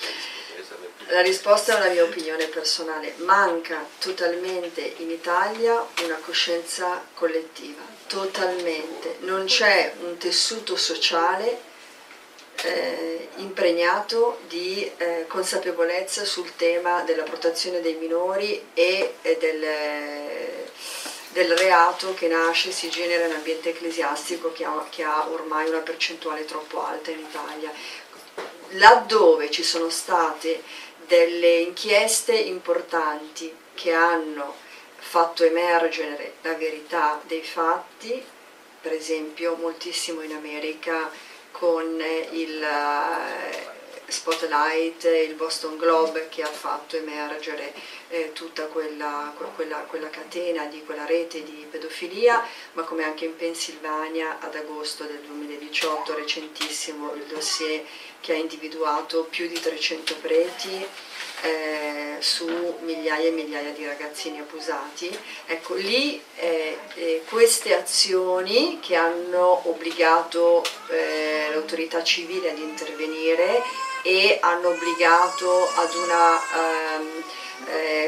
La 1.08 1.20
risposta 1.20 1.74
è 1.74 1.76
una 1.80 1.90
mia 1.90 2.04
opinione 2.04 2.46
personale. 2.46 3.14
Manca 3.18 3.84
totalmente 3.98 4.80
in 4.80 5.10
Italia 5.10 5.84
una 6.02 6.16
coscienza 6.24 7.04
collettiva, 7.14 7.82
totalmente. 8.06 9.18
Non 9.20 9.44
c'è 9.44 9.94
un 10.00 10.16
tessuto 10.16 10.76
sociale 10.76 11.60
eh, 12.64 13.28
impregnato 13.36 14.40
di 14.48 14.90
eh, 14.96 15.24
consapevolezza 15.26 16.24
sul 16.24 16.54
tema 16.56 17.02
della 17.02 17.22
protezione 17.22 17.80
dei 17.80 17.94
minori 17.94 18.68
e, 18.74 19.14
e 19.22 19.36
del, 19.38 19.66
del 21.32 21.56
reato 21.56 22.14
che 22.14 22.28
nasce, 22.28 22.70
si 22.70 22.88
genera 22.90 23.26
in 23.26 23.32
ambiente 23.32 23.70
ecclesiastico 23.70 24.52
che 24.52 24.64
ha, 24.64 24.86
che 24.90 25.02
ha 25.02 25.28
ormai 25.28 25.68
una 25.68 25.78
percentuale 25.78 26.44
troppo 26.44 26.84
alta 26.84 27.10
in 27.10 27.20
Italia. 27.20 27.72
Laddove 28.74 29.50
ci 29.50 29.62
sono 29.62 29.90
state 29.90 30.62
delle 31.06 31.56
inchieste 31.56 32.34
importanti 32.34 33.52
che 33.74 33.92
hanno 33.92 34.54
fatto 34.96 35.42
emergere 35.42 36.34
la 36.42 36.54
verità 36.54 37.20
dei 37.26 37.42
fatti, 37.42 38.22
per 38.80 38.92
esempio 38.92 39.56
moltissimo 39.56 40.22
in 40.22 40.32
America 40.32 41.10
con 41.50 42.00
eh, 42.00 42.28
il 42.32 42.62
eh, 42.62 43.78
Spotlight, 44.10 45.04
il 45.04 45.34
Boston 45.34 45.76
Globe 45.76 46.28
che 46.28 46.42
ha 46.42 46.48
fatto 46.48 46.96
emergere 46.96 47.72
eh, 48.08 48.32
tutta 48.32 48.64
quella, 48.66 49.32
que- 49.36 49.46
quella- 49.54 49.84
quella 49.88 50.10
catena 50.10 50.64
di 50.64 50.82
quella 50.84 51.06
rete 51.06 51.44
di 51.44 51.64
pedofilia, 51.70 52.44
ma 52.72 52.82
come 52.82 53.04
anche 53.04 53.24
in 53.24 53.36
Pennsylvania 53.36 54.38
ad 54.40 54.56
agosto 54.56 55.04
del 55.04 55.20
2018, 55.20 56.14
recentissimo 56.16 57.12
il 57.14 57.22
dossier 57.24 57.84
che 58.20 58.32
ha 58.32 58.36
individuato 58.36 59.24
più 59.30 59.46
di 59.46 59.58
300 59.58 60.16
preti 60.16 60.86
eh, 61.42 62.16
su 62.20 62.46
migliaia 62.80 63.28
e 63.28 63.30
migliaia 63.30 63.70
di 63.72 63.86
ragazzini 63.86 64.38
abusati. 64.38 65.16
Ecco, 65.46 65.74
lì 65.74 66.22
eh, 66.36 66.78
eh, 66.94 67.22
queste 67.28 67.74
azioni 67.74 68.78
che 68.80 68.94
hanno 68.96 69.68
obbligato 69.68 70.62
eh, 70.88 71.48
l'autorità 71.52 72.02
civile 72.02 72.50
ad 72.50 72.58
intervenire 72.58 73.62
e 74.02 74.38
hanno 74.40 74.68
obbligato 74.68 75.68
ad 75.74 75.94
un 75.94 76.10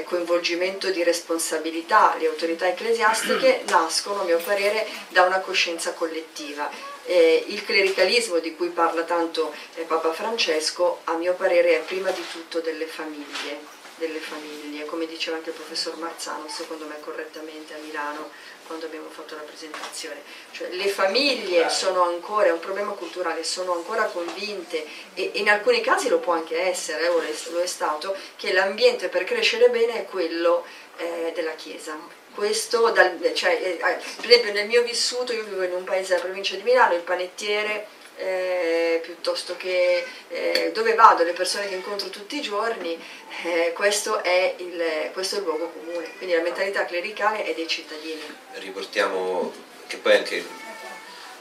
coinvolgimento 0.05 0.91
di 0.91 1.03
responsabilità 1.03 2.17
le 2.19 2.27
autorità 2.27 2.67
ecclesiastiche 2.67 3.63
nascono, 3.69 4.23
a 4.23 4.25
mio 4.25 4.39
parere, 4.39 4.87
da 5.09 5.23
una 5.23 5.41
coscienza 5.41 5.93
collettiva. 5.93 6.71
Eh, 7.05 7.45
il 7.49 7.65
clericalismo 7.65 8.39
di 8.39 8.55
cui 8.55 8.69
parla 8.69 9.03
tanto 9.03 9.53
eh, 9.74 9.83
Papa 9.83 10.12
Francesco, 10.12 11.01
a 11.05 11.15
mio 11.15 11.35
parere, 11.35 11.79
è 11.79 11.81
prima 11.81 12.11
di 12.11 12.24
tutto 12.31 12.61
delle 12.61 12.87
famiglie, 12.87 13.59
delle 13.97 14.19
famiglie, 14.19 14.85
come 14.87 15.07
diceva 15.07 15.37
anche 15.37 15.51
il 15.51 15.57
professor 15.57 15.97
Marzano, 15.97 16.49
secondo 16.49 16.87
me 16.87 16.97
correttamente 17.01 17.74
a 17.74 17.79
Milano 17.79 18.31
quando 18.66 18.87
abbiamo 18.87 19.09
fatto 19.11 19.35
la 19.35 19.43
presentazione. 19.43 20.23
Cioè, 20.53 20.70
le 20.70 20.89
famiglie 20.89 21.69
sono 21.69 22.03
ancora, 22.03 22.47
è 22.47 22.53
un 22.53 22.61
problema 22.61 22.93
culturale, 22.93 23.45
sono 23.45 23.74
ancora 23.74 24.05
convinte 24.05 24.85
e, 25.15 25.33
in 25.35 25.49
alcuni 25.51 25.81
casi 25.81 26.09
lo 26.09 26.19
può 26.19 26.33
anche 26.33 26.59
essere, 26.61 27.05
eh, 27.07 27.09
lo 27.09 27.20
è- 27.20 27.35
lo 27.51 27.61
è 27.61 27.66
stato, 27.66 28.16
che 28.37 28.53
l'ambiente 28.53 29.09
per 29.09 29.24
crescere 29.24 29.69
bene 29.69 29.95
è 29.95 30.05
quello 30.05 30.65
eh, 30.99 31.33
della 31.35 31.55
Chiesa. 31.55 31.99
Questo, 32.35 32.91
dal- 32.91 33.19
cioè, 33.35 33.61
eh, 33.63 33.77
per 34.21 34.31
esempio 34.31 34.53
nel 34.53 34.67
mio 34.67 34.83
vissuto, 34.83 35.33
io 35.33 35.45
vivo 35.45 35.63
in 35.63 35.73
un 35.73 35.85
paese 35.85 36.15
della 36.15 36.25
provincia 36.25 36.57
di 36.57 36.63
Milano, 36.63 36.95
il 36.95 37.03
panettiere 37.03 37.87
eh, 38.17 39.01
piuttosto 39.03 39.57
che 39.57 40.05
eh, 40.29 40.71
dove 40.73 40.95
vado, 40.95 41.25
le 41.25 41.33
persone 41.33 41.69
che 41.69 41.75
incontro 41.75 42.09
tutti 42.09 42.37
i 42.37 42.41
giorni, 42.41 42.99
eh, 43.45 43.73
questo, 43.75 44.23
è 44.23 44.55
il, 44.59 45.11
questo 45.13 45.37
è 45.37 45.39
il 45.39 45.45
luogo 45.45 45.71
comune, 45.71 46.13
quindi 46.17 46.35
la 46.35 46.43
mentalità 46.43 46.85
clericale 46.85 47.45
è 47.45 47.55
dei 47.55 47.67
cittadini. 47.67 48.23
riportiamo 48.55 49.53
che 49.87 49.97
poi 49.97 50.17
anche 50.17 50.45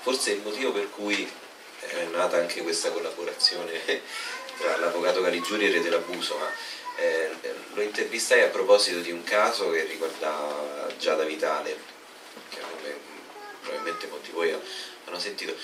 forse 0.02 0.32
il 0.32 0.42
motivo 0.42 0.72
per 0.72 0.90
cui 0.90 1.30
è 1.80 2.04
nata 2.12 2.38
anche 2.38 2.62
questa 2.62 2.92
collaborazione 2.92 3.72
tra 4.58 4.78
l'avvocato 4.78 5.22
Caligiuri 5.22 5.66
e 5.66 5.72
Rete 5.72 5.84
dell'Abuso, 5.84 6.38
ma 6.38 6.52
eh, 6.98 7.30
lo 7.74 7.82
intervistai 7.82 8.42
a 8.44 8.48
proposito 8.48 9.00
di 9.00 9.12
un 9.12 9.24
caso 9.24 9.70
che 9.72 9.84
riguardava 9.84 10.88
Giada 10.98 11.24
Vitale, 11.24 11.78
che 12.50 12.60
come 12.60 12.96
probabilmente 13.62 14.08
molti 14.08 14.30
di 14.30 14.36
voi 14.36 14.52
hanno 15.06 15.20
sentito. 15.20 15.56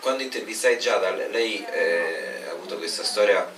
Quando 0.00 0.22
intervistai 0.22 0.78
Giada, 0.78 1.10
lei 1.10 1.64
eh, 1.64 2.44
ha 2.46 2.50
avuto 2.52 2.76
questa 2.78 3.02
storia 3.02 3.50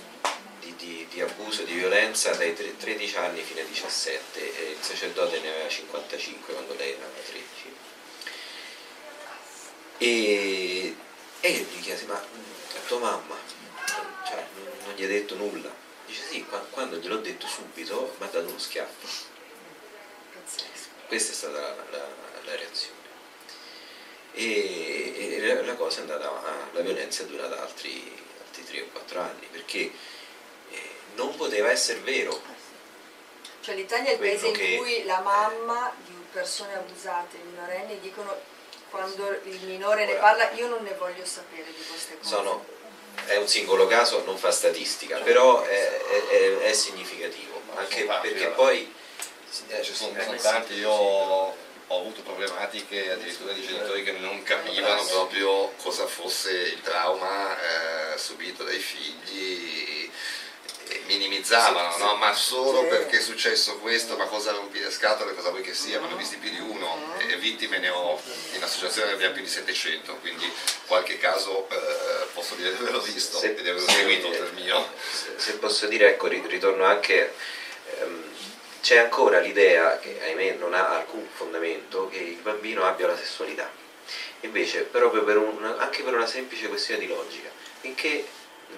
di, 0.59 0.73
di- 0.77 1.07
di 1.09 1.21
abuso, 1.21 1.63
di 1.63 1.73
violenza 1.73 2.33
dai 2.33 2.53
tre- 2.55 2.75
13 2.75 3.17
anni 3.17 3.41
fino 3.41 3.59
ai 3.59 3.67
17 3.67 4.39
e 4.39 4.71
il 4.71 4.77
sacerdote 4.81 5.39
ne 5.39 5.49
aveva 5.49 5.69
55 5.69 6.53
quando 6.53 6.73
lei 6.75 6.93
era 6.93 7.05
13. 7.27 7.45
E, 9.99 10.95
e 11.41 11.49
io 11.49 11.65
gli 11.71 11.81
chiesi, 11.81 12.05
ma 12.05 12.15
mm, 12.15 12.43
a 12.75 12.87
tua 12.87 12.99
mamma 12.99 13.35
cioè, 14.25 14.45
non, 14.55 14.63
non 14.85 14.93
gli 14.95 15.01
hai 15.03 15.07
detto 15.07 15.35
nulla? 15.35 15.69
Dice 16.09 16.21
sì, 16.23 16.43
qua- 16.45 16.65
quando 16.71 16.95
gliel'ho 16.97 17.17
detto 17.17 17.45
subito 17.45 18.15
mi 18.17 18.25
ha 18.25 18.29
dato 18.29 18.47
uno 18.47 18.57
schiaffo. 18.57 19.27
Questa 21.07 21.31
è 21.31 21.35
stata 21.35 21.59
la, 21.59 21.75
la- 21.91 22.07
la 22.45 22.55
reazione. 22.55 22.97
E, 24.33 25.35
e 25.37 25.53
la- 25.53 25.61
la 25.61 25.75
cosa 25.75 25.99
è 25.99 26.01
andata, 26.01 26.31
la 26.71 26.81
violenza 26.81 27.21
è 27.23 27.25
durata 27.27 27.61
altri, 27.61 28.11
altri 28.43 28.63
3 28.63 28.81
o 28.81 28.85
4 28.91 29.19
anni 29.21 29.47
perché 29.51 29.91
eh, 30.71 30.89
non 31.15 31.35
poteva 31.35 31.69
essere 31.69 31.99
vero. 31.99 32.41
Cioè 33.61 33.75
l'Italia 33.75 34.09
è 34.09 34.13
il 34.13 34.19
paese 34.19 34.47
in 34.47 34.53
che- 34.53 34.77
cui 34.77 35.03
la 35.05 35.19
mamma 35.19 35.93
di 36.05 36.13
persone 36.31 36.73
abusate, 36.75 37.37
minorenni, 37.37 37.99
dicono 37.99 38.35
quando 38.89 39.29
il 39.43 39.59
minore 39.65 40.05
ne 40.05 40.13
Ora. 40.13 40.21
parla 40.21 40.51
io 40.53 40.67
non 40.67 40.81
ne 40.81 40.93
voglio 40.95 41.23
sapere 41.25 41.65
di 41.65 41.85
queste 41.87 42.17
cose. 42.17 42.29
sono, 42.29 42.65
è 43.27 43.35
un 43.37 43.47
singolo 43.47 43.87
caso, 43.87 44.23
non 44.25 44.37
fa 44.37 44.51
statistica, 44.51 45.17
però 45.19 45.63
è, 45.63 46.01
è- 46.29 46.57
è- 46.59 46.73
significativo, 46.73 47.61
anche 47.75 48.05
perché 48.21 48.43
eh. 48.45 48.51
poi... 48.51 48.93
eh, 49.67 49.81
Ci 49.83 49.93
sono, 49.93 50.17
eh, 50.17 50.23
sono 50.23 50.37
sì, 50.37 50.43
tanti, 50.43 50.73
io 50.75 50.91
ho 50.91 51.55
avuto 51.99 52.21
problematiche 52.21 53.11
addirittura 53.11 53.51
di 53.51 53.65
genitori 53.65 54.03
che 54.03 54.11
non 54.11 54.43
capivano 54.43 54.97
capivano 54.97 55.05
proprio 55.05 55.73
cosa 55.81 56.05
fosse 56.05 56.51
il 56.51 56.81
trauma 56.81 57.57
eh, 58.13 58.17
subito 58.19 58.63
dai 58.63 58.77
figli 58.77 59.98
minimizzavano, 61.13 61.97
no? 61.97 62.15
ma 62.17 62.33
solo 62.33 62.81
Sì. 62.81 62.87
perché 62.87 63.17
è 63.17 63.21
successo 63.21 63.77
questo, 63.79 64.15
ma 64.15 64.25
cosa 64.25 64.51
rompi 64.51 64.79
le 64.79 64.91
scatole, 64.91 65.33
cosa 65.33 65.49
vuoi 65.49 65.63
che 65.63 65.73
sia, 65.73 65.99
ma 65.99 66.07
ne 66.07 66.13
ho 66.13 66.17
visti 66.17 66.37
più 66.37 66.51
di 66.51 66.59
uno 66.59 66.95
Mm. 66.97 67.29
e 67.31 67.35
vittime 67.37 67.79
ne 67.79 67.89
ho 67.89 68.21
in 68.53 68.61
associazione 68.63 69.07
ne 69.07 69.13
abbiamo 69.13 69.33
più 69.33 69.41
di 69.43 69.49
700, 69.49 70.15
quindi 70.17 70.51
qualche 70.85 71.17
caso 71.17 71.67
eh, 71.69 72.25
posso 72.33 72.53
dire 72.55 72.69
di 72.71 72.77
averlo 72.81 73.01
visto 73.01 73.37
Se- 73.39 73.55
e 73.57 73.61
di 73.61 73.67
averlo 73.69 73.87
se- 73.89 73.95
seguito 73.95 74.27
il 74.27 74.51
mio. 74.53 74.87
se, 75.11 75.33
se 75.37 75.53
posso 75.53 75.87
dire, 75.87 76.09
ecco, 76.09 76.27
ri- 76.27 76.43
ritorno 76.45 76.85
anche, 76.85 77.33
ehm, 77.99 78.23
c'è 78.81 78.97
ancora 78.97 79.39
l'idea, 79.39 79.97
che 79.99 80.19
ahimè 80.23 80.51
non 80.59 80.73
ha 80.75 80.89
alcun 80.89 81.27
fondamento, 81.33 82.07
che 82.09 82.17
il 82.17 82.35
bambino 82.35 82.85
abbia 82.85 83.07
la 83.07 83.17
sessualità. 83.17 83.69
Invece, 84.41 84.81
proprio 84.83 85.23
per 85.23 85.37
una- 85.37 85.77
anche 85.77 86.01
per 86.03 86.13
una 86.13 86.25
semplice 86.27 86.67
questione 86.69 86.99
di 87.01 87.07
logica, 87.07 87.49
finché 87.81 88.25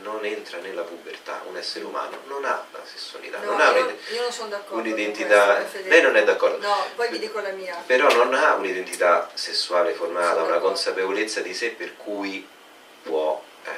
non 0.02 0.26
entra 0.26 0.58
nella 0.60 0.82
pubertà 0.82 1.42
un 1.48 1.58
essere 1.58 1.86
umano, 1.86 2.18
non 2.28 2.46
ha 2.46 2.66
la 2.72 2.80
sessualità, 2.84 3.40
No, 3.40 3.52
non 3.52 3.62
ha 3.62 3.70
io, 3.78 4.22
non 4.22 4.32
sono 4.32 4.50
d'accordo. 4.50 4.78
un'identità. 4.82 5.64
Lei 5.86 6.02
non 6.02 6.16
è 6.16 6.24
d'accordo? 6.24 6.66
No, 6.66 6.86
poi 6.96 7.10
vi 7.10 7.20
dico 7.20 7.40
la 7.40 7.52
mia. 7.52 7.82
però 7.86 8.08
non 8.14 8.34
ha 8.34 8.54
un'identità 8.56 9.30
sessuale 9.34 9.94
formata, 9.94 10.42
una 10.42 10.58
consapevolezza 10.60 11.42
di 11.42 11.54
sé 11.54 11.70
per 11.72 11.96
cui 11.98 12.48
può 13.04 13.42
eh, 13.66 13.70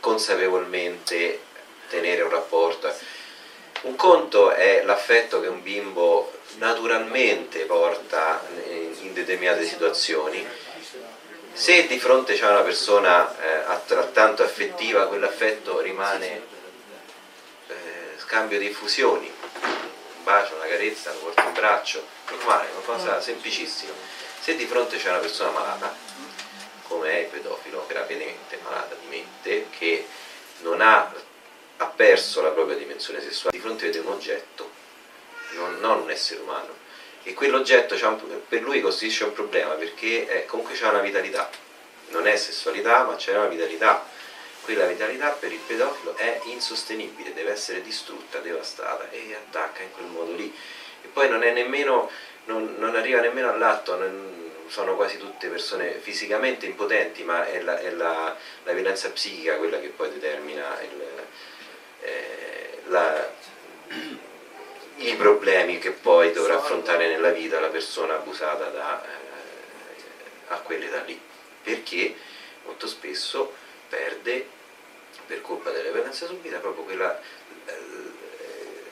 consapevolmente 0.00 1.40
tenere 1.88 2.22
un 2.22 2.30
rapporto. 2.30 2.92
Un 3.82 3.96
conto 3.96 4.50
è 4.52 4.82
l'affetto 4.84 5.40
che 5.40 5.48
un 5.48 5.62
bimbo 5.62 6.32
naturalmente 6.58 7.60
porta 7.64 8.42
in 8.68 8.90
in 9.02 9.12
determinate 9.12 9.64
situazioni. 9.66 10.46
Se 11.54 11.86
di 11.86 11.98
fronte 11.98 12.34
c'è 12.34 12.48
una 12.48 12.62
persona 12.62 13.30
eh, 13.38 13.48
altrettanto 13.66 14.42
affettiva, 14.42 15.06
quell'affetto 15.06 15.80
rimane 15.80 16.42
eh, 17.68 17.74
scambio 18.16 18.58
di 18.58 18.68
effusioni, 18.68 19.30
un 19.60 20.24
bacio, 20.24 20.54
una 20.54 20.66
carezza, 20.66 21.12
un 21.12 21.20
porto 21.20 21.42
in 21.42 21.52
braccio, 21.52 22.06
normale, 22.30 22.70
una 22.70 22.80
cosa 22.84 23.20
semplicissima. 23.20 23.92
Se 24.40 24.56
di 24.56 24.66
fronte 24.66 24.96
c'è 24.96 25.10
una 25.10 25.18
persona 25.18 25.50
malata, 25.50 25.94
come 26.88 27.10
è 27.10 27.18
il 27.18 27.26
pedofilo, 27.26 27.84
gravemente 27.86 28.58
malata 28.62 28.94
di 28.94 29.06
mente, 29.08 29.66
che 29.78 30.06
non 30.62 30.80
ha, 30.80 31.12
ha 31.76 31.86
perso 31.86 32.40
la 32.40 32.50
propria 32.50 32.76
dimensione 32.76 33.20
sessuale, 33.20 33.56
di 33.56 33.62
fronte 33.62 33.86
vede 33.86 33.98
un 33.98 34.08
oggetto, 34.08 34.70
non, 35.50 35.78
non 35.80 36.00
un 36.00 36.10
essere 36.10 36.40
umano. 36.40 36.80
E 37.24 37.34
quell'oggetto 37.34 37.96
per 38.48 38.62
lui 38.62 38.80
costituisce 38.80 39.24
un 39.24 39.32
problema 39.32 39.74
perché 39.74 40.28
eh, 40.28 40.46
comunque 40.46 40.74
c'è 40.74 40.88
una 40.88 41.00
vitalità, 41.00 41.48
non 42.08 42.26
è 42.26 42.36
sessualità 42.36 43.04
ma 43.04 43.14
c'è 43.16 43.36
una 43.36 43.46
vitalità. 43.46 44.04
Quella 44.62 44.86
vitalità 44.86 45.30
per 45.30 45.50
il 45.50 45.58
pedofilo 45.58 46.14
è 46.16 46.40
insostenibile, 46.44 47.34
deve 47.34 47.50
essere 47.50 47.82
distrutta, 47.82 48.38
devastata 48.38 49.10
e 49.10 49.34
attacca 49.34 49.82
in 49.82 49.90
quel 49.90 50.06
modo 50.06 50.32
lì. 50.34 50.54
E 51.02 51.08
poi 51.08 51.28
non 51.28 51.42
è 51.42 51.50
nemmeno, 51.50 52.08
non, 52.44 52.76
non 52.78 52.94
arriva 52.94 53.20
nemmeno 53.20 53.50
all'atto, 53.50 53.98
sono 54.68 54.94
quasi 54.94 55.18
tutte 55.18 55.48
persone 55.48 55.98
fisicamente 55.98 56.66
impotenti, 56.66 57.24
ma 57.24 57.44
è 57.44 57.60
la, 57.60 57.78
è 57.80 57.90
la- 57.90 58.36
la 58.62 58.72
violenza 58.72 59.10
psichica 59.10 59.56
quella 59.56 59.80
che 59.80 59.88
poi 59.88 60.10
determina 60.12 60.80
il, 60.80 61.02
eh, 62.02 62.82
la- 62.86 63.30
i 65.02 65.14
problemi 65.16 65.78
che 65.78 65.90
poi 65.90 66.32
dovrà 66.32 66.56
affrontare 66.56 67.08
nella 67.08 67.30
vita 67.30 67.60
la 67.60 67.68
persona 67.68 68.14
abusata 68.14 68.68
da, 68.68 69.04
eh, 69.04 69.08
a 70.48 70.56
quell'età 70.58 71.02
lì, 71.02 71.20
perché 71.62 72.14
molto 72.64 72.86
spesso 72.86 73.52
perde 73.88 74.46
per 75.26 75.40
colpa 75.40 75.70
della 75.70 75.90
violenza 75.90 76.26
subita 76.26 76.58
proprio 76.58 76.84
quella 76.84 77.20
eh, 77.66 77.72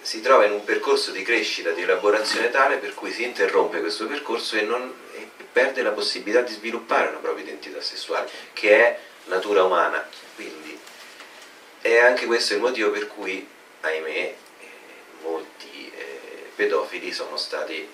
si 0.02 0.20
trova 0.20 0.44
in 0.46 0.52
un 0.52 0.64
percorso 0.64 1.10
di 1.10 1.22
crescita, 1.22 1.70
di 1.70 1.82
elaborazione 1.82 2.50
tale 2.50 2.76
per 2.76 2.94
cui 2.94 3.12
si 3.12 3.22
interrompe 3.22 3.80
questo 3.80 4.06
percorso 4.06 4.56
e, 4.56 4.62
non- 4.62 4.92
e 5.14 5.28
perde 5.52 5.82
la 5.82 5.90
possibilità 5.90 6.42
di 6.42 6.52
sviluppare 6.52 7.08
una 7.08 7.18
propria 7.18 7.44
identità 7.44 7.80
sessuale, 7.80 8.30
che 8.52 8.74
è 8.74 8.98
natura 9.26 9.62
umana. 9.62 10.08
Quindi 10.34 10.78
è 11.80 11.98
anche 11.98 12.26
questo 12.26 12.54
il 12.54 12.60
motivo 12.60 12.90
per 12.90 13.06
cui, 13.08 13.46
ahimè, 13.80 14.34
molti 15.22 15.69
pedofili 16.60 17.10
sono 17.10 17.38
stati 17.38 17.88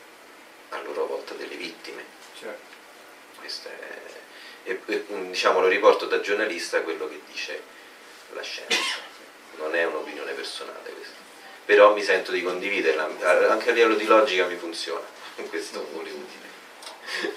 a 0.71 0.83
loro 0.83 1.07
volta 1.07 1.35
delle 1.35 1.55
vittime. 1.55 2.05
Questo 3.39 3.69
è, 3.69 4.01
e, 4.65 4.81
e, 4.87 5.05
diciamo, 5.29 5.61
lo 5.61 5.69
riporto 5.69 6.07
da 6.07 6.19
giornalista 6.19 6.83
quello 6.83 7.09
che 7.09 7.21
dice 7.31 7.63
la 8.33 8.43
scienza, 8.43 8.97
non 9.59 9.73
è 9.77 9.85
un'opinione 9.85 10.33
personale 10.33 10.91
questa. 10.91 11.15
Però 11.65 11.95
mi 11.95 12.03
sento 12.03 12.33
di 12.33 12.43
condividerla, 12.43 13.05
anche 13.49 13.71
a 13.71 13.73
livello 13.73 13.95
di 13.95 14.05
logica 14.05 14.47
mi 14.47 14.57
funziona, 14.57 15.07
questo 15.49 15.87
volevo 15.93 16.25
dire. 16.27 17.35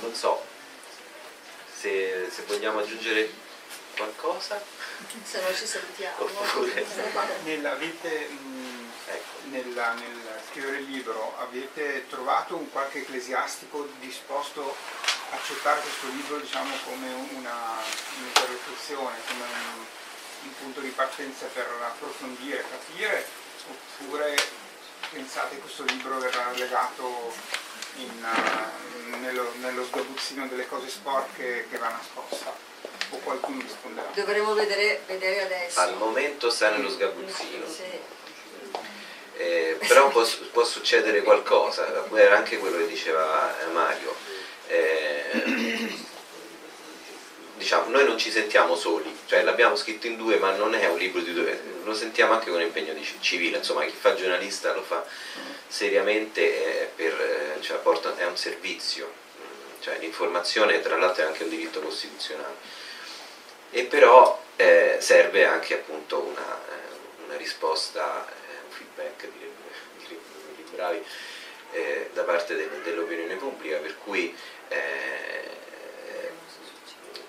Non 0.00 0.14
so 0.14 0.44
se, 1.72 2.28
se 2.30 2.42
vogliamo 2.46 2.80
aggiungere 2.80 3.30
qualcosa. 3.96 4.62
Se 5.22 5.40
no 5.40 5.54
ci 5.54 5.66
salutiamo. 5.66 6.24
Oppure- 6.24 6.86
Nella, 7.44 7.74
mh, 7.74 8.77
Ecco. 9.10 9.36
nella- 9.50 9.92
nel 9.94 10.40
scrivere 10.50 10.78
il 10.78 10.90
libro 10.90 11.34
avete 11.38 12.06
trovato 12.08 12.56
un 12.56 12.70
qualche 12.70 12.98
ecclesiastico 12.98 13.88
disposto 14.00 14.76
a 15.30 15.34
accettare 15.36 15.80
questo 15.80 16.06
libro 16.08 16.36
diciamo, 16.38 16.74
come 16.84 17.06
una, 17.32 17.56
un'interlocuzione, 18.18 19.16
come 19.26 19.44
un, 19.44 19.84
un 20.44 20.54
punto 20.60 20.80
di 20.80 20.88
partenza 20.90 21.46
per 21.46 21.66
approfondire, 21.80 22.64
capire, 22.70 23.26
oppure 23.68 24.36
pensate 25.10 25.54
che 25.56 25.60
questo 25.62 25.84
libro 25.84 26.18
verrà 26.18 26.50
legato 26.52 27.32
in, 27.96 28.10
uh, 28.22 29.16
nello, 29.16 29.52
nello 29.60 29.84
sgabuzzino 29.86 30.46
delle 30.48 30.66
cose 30.66 30.88
sporche 30.88 31.66
che 31.70 31.78
va 31.78 31.88
nascosta? 31.88 32.52
O 33.10 33.16
qualcuno 33.18 33.60
risponderà? 33.62 34.08
Dovremo 34.14 34.52
vedere, 34.52 35.02
vedere 35.06 35.42
adesso. 35.42 35.80
Al 35.80 35.96
momento 35.96 36.50
sta 36.50 36.70
nello 36.70 36.90
sgabuzzino. 36.90 37.66
Sì. 37.66 38.16
Eh, 39.38 39.76
però 39.86 40.08
può, 40.08 40.26
può 40.50 40.64
succedere 40.64 41.22
qualcosa, 41.22 42.04
era 42.12 42.36
anche 42.36 42.58
quello 42.58 42.78
che 42.78 42.88
diceva 42.88 43.56
eh, 43.60 43.66
Mario. 43.66 44.12
Eh, 44.66 45.96
diciamo, 47.56 47.88
noi 47.90 48.04
non 48.04 48.18
ci 48.18 48.32
sentiamo 48.32 48.74
soli, 48.74 49.16
cioè 49.26 49.42
l'abbiamo 49.42 49.76
scritto 49.76 50.08
in 50.08 50.16
due, 50.16 50.38
ma 50.38 50.50
non 50.56 50.74
è 50.74 50.86
un 50.88 50.98
libro 50.98 51.20
di 51.20 51.32
due, 51.32 51.60
lo 51.84 51.94
sentiamo 51.94 52.32
anche 52.32 52.50
con 52.50 52.60
impegno 52.60 52.92
civile, 53.20 53.58
insomma 53.58 53.84
chi 53.84 53.94
fa 53.96 54.14
giornalista 54.14 54.72
lo 54.72 54.82
fa 54.82 55.04
seriamente, 55.68 56.40
eh, 56.82 56.90
per, 56.96 57.12
eh, 57.12 57.62
cioè, 57.62 57.78
porta- 57.78 58.16
è 58.16 58.26
un 58.26 58.36
servizio, 58.36 59.12
cioè 59.80 59.98
l'informazione 59.98 60.80
tra 60.82 60.96
l'altro 60.96 61.22
è 61.22 61.26
anche 61.26 61.44
un 61.44 61.50
diritto 61.50 61.80
costituzionale. 61.80 62.56
E 63.70 63.84
però 63.84 64.42
eh, 64.56 64.96
serve 64.98 65.44
anche 65.44 65.74
appunto 65.74 66.18
una, 66.20 66.60
una 67.26 67.36
risposta, 67.36 68.26
feedback, 68.78 69.28
direbbero 69.32 69.68
quelli 69.96 70.70
bravi, 70.70 71.04
eh, 71.72 72.10
da 72.12 72.22
parte 72.22 72.54
del- 72.54 72.80
dell'opinione 72.82 73.34
pubblica, 73.34 73.78
per 73.78 73.96
cui 73.98 74.34
eh, 74.68 75.48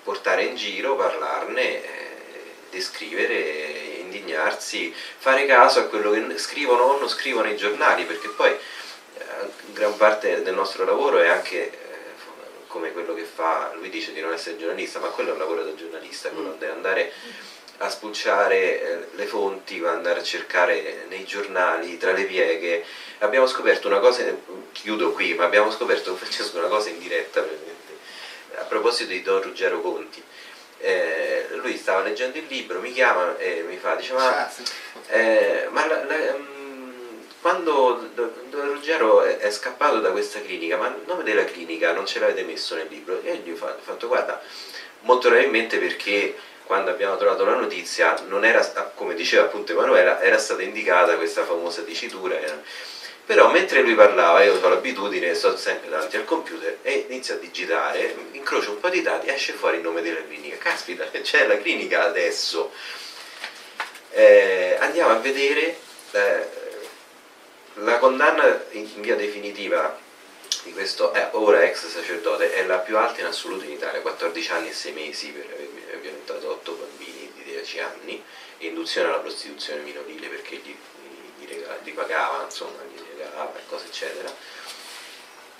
portare 0.02 0.44
in 0.44 0.56
giro, 0.56 0.96
parlarne, 0.96 1.82
eh, 1.82 1.88
descrivere, 2.70 3.34
indignarsi, 3.98 4.92
fare 4.94 5.46
caso 5.46 5.80
a 5.80 5.84
quello 5.84 6.10
che 6.10 6.38
scrivono 6.38 6.84
o 6.84 6.98
non 6.98 7.08
scrivono 7.08 7.48
i 7.48 7.56
giornali, 7.56 8.04
perché 8.04 8.28
poi 8.28 8.50
eh, 8.50 9.24
gran 9.72 9.96
parte 9.96 10.42
del 10.42 10.54
nostro 10.54 10.84
lavoro 10.84 11.18
è 11.18 11.28
anche 11.28 11.70
eh, 11.70 11.78
come 12.66 12.92
quello 12.92 13.14
che 13.14 13.24
fa, 13.24 13.72
lui 13.74 13.90
dice 13.90 14.12
di 14.12 14.20
non 14.20 14.32
essere 14.32 14.56
giornalista, 14.56 15.00
ma 15.00 15.08
quello 15.08 15.30
è 15.30 15.32
un 15.32 15.38
lavoro 15.38 15.64
da 15.64 15.74
giornalista, 15.74 16.30
quello 16.30 16.56
di 16.58 16.64
andare 16.64 17.12
a 17.82 17.88
spulciare 17.88 18.80
eh, 18.80 18.98
le 19.12 19.26
fonti, 19.26 19.82
andare 19.84 20.20
a 20.20 20.22
cercare 20.22 21.06
nei 21.08 21.24
giornali, 21.24 21.96
tra 21.96 22.12
le 22.12 22.24
pieghe. 22.24 22.84
Abbiamo 23.18 23.46
scoperto 23.46 23.88
una 23.88 24.00
cosa, 24.00 24.22
chiudo 24.72 25.12
qui, 25.12 25.34
ma 25.34 25.44
abbiamo 25.44 25.70
scoperto 25.70 26.14
Francesco 26.16 26.58
una 26.58 26.68
cosa 26.68 26.90
in 26.90 26.98
diretta 26.98 27.40
veramente, 27.40 27.96
a 28.56 28.64
proposito 28.64 29.10
di 29.10 29.22
Don 29.22 29.40
Ruggero 29.42 29.80
Conti. 29.80 30.22
Eh, 30.82 31.46
lui 31.62 31.76
stava 31.76 32.02
leggendo 32.02 32.38
il 32.38 32.46
libro, 32.48 32.80
mi 32.80 32.92
chiama 32.92 33.36
e 33.38 33.64
mi 33.66 33.76
fa, 33.76 33.94
dice 33.94 34.12
ma, 34.14 34.50
eh, 35.08 35.66
ma 35.70 35.86
la- 35.86 36.04
la- 36.04 36.36
mm, 36.36 36.90
quando 37.40 38.08
Don 38.14 38.72
Ruggero 38.72 39.22
è, 39.22 39.50
scappato 39.50 40.00
da 40.00 40.10
questa 40.10 40.40
clinica, 40.42 40.76
ma 40.76 40.88
il 40.88 41.02
nome 41.06 41.22
della 41.22 41.44
clinica 41.44 41.92
non 41.92 42.06
ce 42.06 42.18
l'avete 42.18 42.42
messo 42.44 42.74
nel 42.74 42.88
libro? 42.90 43.20
E 43.22 43.36
gli 43.36 43.50
ho 43.50 43.56
fatto, 43.56 43.80
fatto 43.82 44.06
guarda, 44.06 44.42
molto 45.00 45.28
probabilmente 45.28 45.78
perché 45.78 46.34
quando 46.70 46.92
abbiamo 46.92 47.16
trovato 47.16 47.44
la 47.44 47.56
notizia 47.56 48.14
non 48.28 48.44
era, 48.44 48.62
come 48.94 49.14
diceva 49.14 49.42
appunto 49.42 49.72
Emanuela, 49.72 50.20
era 50.20 50.38
stata 50.38 50.62
indicata 50.62 51.16
questa 51.16 51.44
famosa 51.44 51.80
dicitura. 51.80 52.38
Era, 52.38 52.62
però 53.26 53.50
mentre 53.50 53.82
lui 53.82 53.96
parlava, 53.96 54.44
io 54.44 54.54
ho 54.54 54.68
l'abitudine, 54.68 55.34
sto 55.34 55.56
sempre 55.56 55.88
davanti 55.88 56.16
al 56.16 56.24
computer 56.24 56.78
e 56.82 57.06
inizio 57.08 57.34
a 57.34 57.38
digitare, 57.38 58.14
incrocio 58.30 58.70
un 58.70 58.78
po' 58.78 58.88
di 58.88 59.02
dati, 59.02 59.26
esce 59.26 59.52
fuori 59.54 59.78
il 59.78 59.82
nome 59.82 60.00
della 60.00 60.22
clinica. 60.24 60.58
Caspita, 60.58 61.10
c'è 61.20 61.48
la 61.48 61.58
clinica 61.58 62.04
adesso. 62.04 62.70
Eh, 64.12 64.76
andiamo 64.78 65.10
a 65.10 65.16
vedere 65.16 65.76
eh, 66.12 66.48
la 67.74 67.98
condanna 67.98 68.62
in 68.70 68.88
via 69.00 69.16
definitiva 69.16 69.98
di 70.64 70.72
questo 70.72 71.12
eh, 71.14 71.28
ora 71.32 71.62
ex 71.64 71.86
sacerdote 71.86 72.52
è 72.52 72.64
la 72.66 72.78
più 72.78 72.96
alta 72.98 73.20
in 73.20 73.26
assoluto 73.26 73.64
in 73.64 73.72
Italia, 73.72 74.00
14 74.00 74.50
anni 74.52 74.68
e 74.68 74.72
6 74.72 74.92
mesi 74.92 75.30
per 75.30 75.46
aver 75.46 76.00
violentato 76.00 76.50
8 76.50 76.72
bambini 76.72 77.32
di 77.34 77.42
10 77.44 77.80
anni 77.80 78.22
e 78.58 78.66
induzione 78.66 79.08
alla 79.08 79.20
prostituzione 79.20 79.80
minorile 79.82 80.28
perché 80.28 80.56
gli, 80.56 80.76
gli, 81.38 81.64
gli 81.82 81.92
pagava, 81.92 82.44
insomma, 82.44 82.82
gli 82.92 83.00
regalava 83.16 83.52
cose 83.68 83.86
eccetera. 83.86 84.32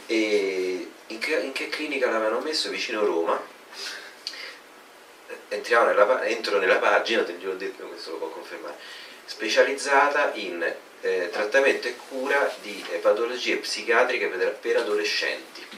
E 0.07 0.91
in 1.07 1.19
che, 1.19 1.39
in 1.39 1.53
che 1.53 1.69
clinica 1.69 2.11
l'avevano 2.11 2.41
messo? 2.41 2.69
Vicino 2.69 3.05
Roma. 3.05 3.41
Nella, 5.49 6.25
entro 6.25 6.59
nella 6.59 6.79
pagina, 6.79 7.23
te 7.25 7.37
ho 7.47 7.55
detto, 7.55 7.87
questo 7.87 8.13
lo 8.13 8.17
può 8.19 8.29
confermare, 8.29 8.77
specializzata 9.25 10.33
in 10.35 10.77
eh, 11.03 11.31
trattamento 11.31 11.89
e 11.89 11.97
cura 12.09 12.53
di 12.61 12.85
eh, 12.91 12.97
patologie 12.97 13.57
psichiatriche 13.57 14.29
per, 14.29 14.59
per 14.61 14.77
adolescenti. 14.77 15.69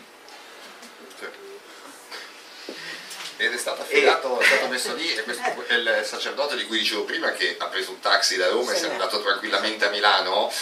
Ed 3.38 3.52
è 3.52 3.58
stato 3.58 3.82
affidato, 3.82 4.38
è 4.38 4.44
stato 4.44 4.68
messo 4.68 4.94
lì, 4.94 5.12
e 5.12 5.22
questo 5.24 5.42
è 5.66 5.74
il 5.74 6.02
sacerdote 6.04 6.54
di 6.54 6.64
cui 6.64 6.78
dicevo 6.78 7.02
prima 7.02 7.32
che 7.32 7.56
ha 7.58 7.66
preso 7.66 7.90
un 7.90 7.98
taxi 7.98 8.36
da 8.36 8.48
Roma 8.48 8.72
e 8.72 8.76
si 8.76 8.84
è 8.84 8.88
andato 8.88 9.20
tranquillamente 9.20 9.84
a 9.84 9.90
Milano. 9.90 10.52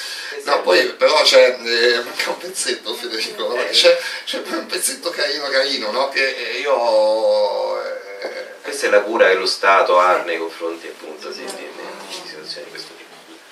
No, 0.45 0.63
poi 0.63 0.87
però 0.95 1.21
c'è 1.21 1.59
eh, 1.61 1.99
un 1.99 2.39
pezzetto 2.39 2.95
Federico, 2.95 3.55
eh. 3.55 3.69
c'è, 3.69 4.01
c'è, 4.25 4.39
un 4.47 4.67
pezzetto 4.67 5.11
carino 5.11 5.49
carino, 5.49 5.91
no? 5.91 6.09
Che 6.09 6.25
io... 6.63 7.83
Eh, 7.83 7.99
Questa 8.63 8.87
è 8.87 8.91
la 8.91 9.03
cura 9.03 9.29
che 9.29 9.35
lo 9.35 9.47
Stato 9.47 9.99
ha 9.99 10.23
nei 10.23 10.39
confronti 10.39 10.87
appunto 10.87 11.29
di, 11.31 11.45
di, 11.45 11.69
di 12.09 12.15
situazioni 12.15 12.65
di 12.65 12.71
questo 12.71 12.95
tipo. 12.95 13.00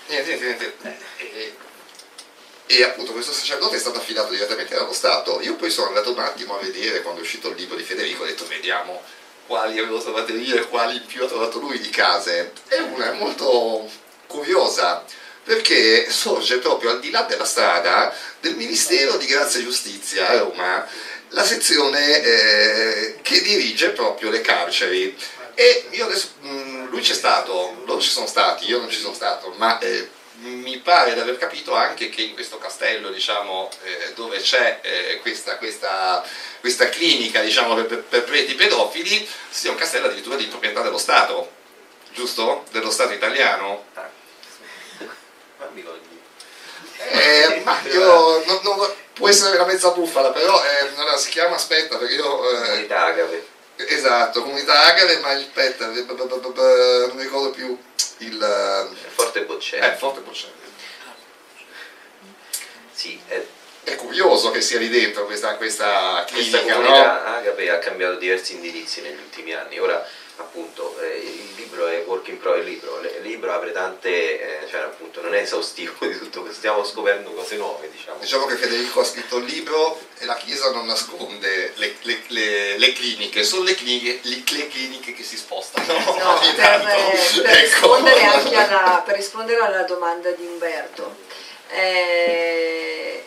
Niente, 0.09 0.37
niente, 0.37 0.75
niente. 0.81 1.05
E, 1.19 1.55
e, 2.67 2.83
appunto 2.83 3.13
questo 3.13 3.33
sacerdote 3.33 3.77
è 3.77 3.79
stato 3.79 3.99
affidato 3.99 4.31
direttamente 4.31 4.75
dallo 4.75 4.93
Stato. 4.93 5.41
Io 5.43 5.57
poi 5.57 5.71
sono 5.71 5.89
andato 5.89 6.13
un 6.13 6.19
attimo 6.19 6.59
a 6.59 6.63
vedere 6.63 7.03
quando 7.03 7.21
è 7.21 7.23
uscito 7.23 7.49
il 7.49 7.57
libro 7.57 7.77
di 7.77 7.83
Federico, 7.83 8.23
ho 8.23 8.27
detto 8.27 8.47
vediamo 8.47 9.03
quali 9.47 9.79
avevo 9.79 10.01
trovato 10.01 10.33
io 10.33 10.57
e 10.57 10.69
quali 10.69 10.97
in 10.97 11.07
più 11.07 11.25
ha 11.25 11.29
trovato 11.29 11.59
lui 11.59 11.79
di 11.79 11.91
case. 11.91 12.53
E 12.69 12.81
una 12.81 13.13
è 13.13 13.17
molto 13.17 13.91
curiosa 14.27 15.05
perché 15.45 16.11
sorge 16.11 16.59
proprio 16.59 16.91
al 16.91 17.01
di 17.01 17.11
là 17.11 17.23
della 17.23 17.45
strada 17.45 18.15
del 18.41 18.57
Ministero 18.57 19.17
di 19.17 19.27
Grazia 19.27 19.61
e 19.61 19.65
Giustizia 19.65 20.29
a 20.29 20.39
Roma 20.39 20.87
la 21.31 21.45
sezione 21.45 22.23
eh, 22.23 23.19
che 23.23 23.43
dirige 23.43 23.91
proprio 23.91 24.31
le 24.31 24.41
carceri 24.41 25.17
e 25.55 25.89
io 25.91 26.05
adesso, 26.05 26.29
mm, 26.45 26.78
lui 26.89 27.01
c'è 27.01 27.15
stato, 27.15 27.83
loro 27.85 28.01
ci 28.01 28.11
sono 28.11 28.27
stati, 28.27 28.69
io 28.69 28.79
non 28.79 28.91
ci 28.91 29.01
sono 29.01 29.15
stato, 29.15 29.53
ma 29.57 29.79
eh, 29.79 30.09
mi 30.41 30.79
pare 30.79 31.15
di 31.15 31.21
aver 31.21 31.37
capito 31.37 31.75
anche 31.75 32.11
che 32.11 32.23
in 32.23 32.35
questo 32.35 32.59
castello 32.59 33.11
diciamo, 33.11 33.71
eh, 33.83 34.13
dove 34.15 34.39
c'è 34.41 34.81
eh, 34.83 35.19
questa, 35.21 35.57
questa, 35.57 36.25
questa, 36.61 36.89
clinica 36.89 37.41
diciamo, 37.41 37.75
per, 37.75 38.03
per, 38.03 38.25
preti 38.25 38.55
pedofili 38.55 39.29
sia 39.49 39.71
un 39.71 39.77
castello 39.77 40.07
addirittura 40.07 40.37
di 40.37 40.47
proprietà 40.47 40.83
dello 40.83 40.99
Stato, 40.99 41.51
giusto? 42.13 42.65
Dello 42.71 42.91
Stato 42.91 43.13
italiano. 43.13 43.87
Eh, 47.11 47.63
ma 47.65 47.81
io 47.85 48.45
non, 48.45 48.61
non, 48.63 48.93
può 49.13 49.29
essere 49.29 49.57
una 49.57 49.67
mezza 49.67 49.91
bufala, 49.91 50.31
però 50.31 50.63
eh, 50.65 50.89
allora, 50.97 51.17
si 51.17 51.31
chiama 51.31 51.57
aspetta 51.57 51.97
perché 51.97 52.15
io. 52.15 52.51
Eh, 52.51 52.87
Esatto, 53.87 54.43
comunità 54.43 54.87
Agave, 54.87 55.19
ma 55.19 55.33
il 55.33 55.47
PET, 55.47 55.81
non 55.81 57.15
mi 57.15 57.23
ricordo 57.23 57.51
più 57.51 57.79
il... 58.19 58.43
Eh, 58.43 59.11
Forte 59.11 59.45
Boccelli. 59.45 59.87
Eh, 59.87 59.95
Forte 59.97 60.21
Boccelli. 60.21 60.53
Sì, 62.93 63.21
è... 63.29 63.45
è... 63.85 63.95
curioso 63.95 64.51
che 64.51 64.61
sia 64.61 64.79
lì 64.79 64.89
dentro 64.89 65.27
questa, 65.27 65.55
questa 65.55 66.25
clinica, 66.27 66.59
questa 66.59 66.75
comunità 66.75 67.23
no? 67.23 67.37
Agape 67.37 67.71
ha 67.71 67.79
cambiato 67.79 68.17
diversi 68.17 68.55
indirizzi 68.55 69.01
negli 69.01 69.21
ultimi 69.21 69.53
anni, 69.53 69.79
ora 69.79 70.05
appunto 70.39 70.99
eh, 71.01 71.19
il 71.19 71.55
libro 71.57 71.87
è 71.87 72.05
work 72.07 72.29
in 72.29 72.39
pro 72.39 72.55
il 72.55 72.65
libro, 72.65 73.01
il 73.01 73.23
libro 73.23 73.53
apre 73.53 73.73
tante, 73.73 74.63
eh, 74.63 74.69
cioè 74.69 74.81
appunto 74.81 75.21
non 75.21 75.35
è 75.35 75.41
esaustivo 75.41 75.95
di 76.07 76.17
tutto 76.19 76.41
questo, 76.41 76.59
stiamo 76.59 76.85
scoprendo 76.85 77.31
cose 77.33 77.57
nuove 77.57 77.91
diciamo. 77.91 78.19
Diciamo 78.19 78.47
che 78.47 78.57
Federico 78.57 79.01
ha 79.01 79.05
scritto 79.05 79.39
il 79.39 79.45
libro 79.45 80.01
e 80.19 80.25
la 80.25 80.37
Chiesa 80.37 80.71
non 80.71 80.87
nasconde 80.87 81.73
le, 81.77 81.97
le, 82.03 82.23
le, 82.29 82.79
le 82.79 82.93
cliniche, 82.93 83.45
sono 83.45 83.65
le 83.65 83.75
cliniche, 83.75 84.21
le, 84.23 84.43
cliniche 84.43 85.13
che 85.13 85.23
si 85.23 85.37
spostano. 85.37 85.87
No, 85.93 86.39
per, 86.55 86.57
per, 86.57 87.47
ecco. 87.47 87.61
rispondere 87.61 88.23
anche 88.23 88.57
alla, 88.57 89.03
per 89.05 89.17
rispondere 89.17 89.61
alla 89.61 89.83
domanda 89.83 90.31
di 90.31 90.47
Umberto. 90.47 91.17
Eh, 91.71 93.25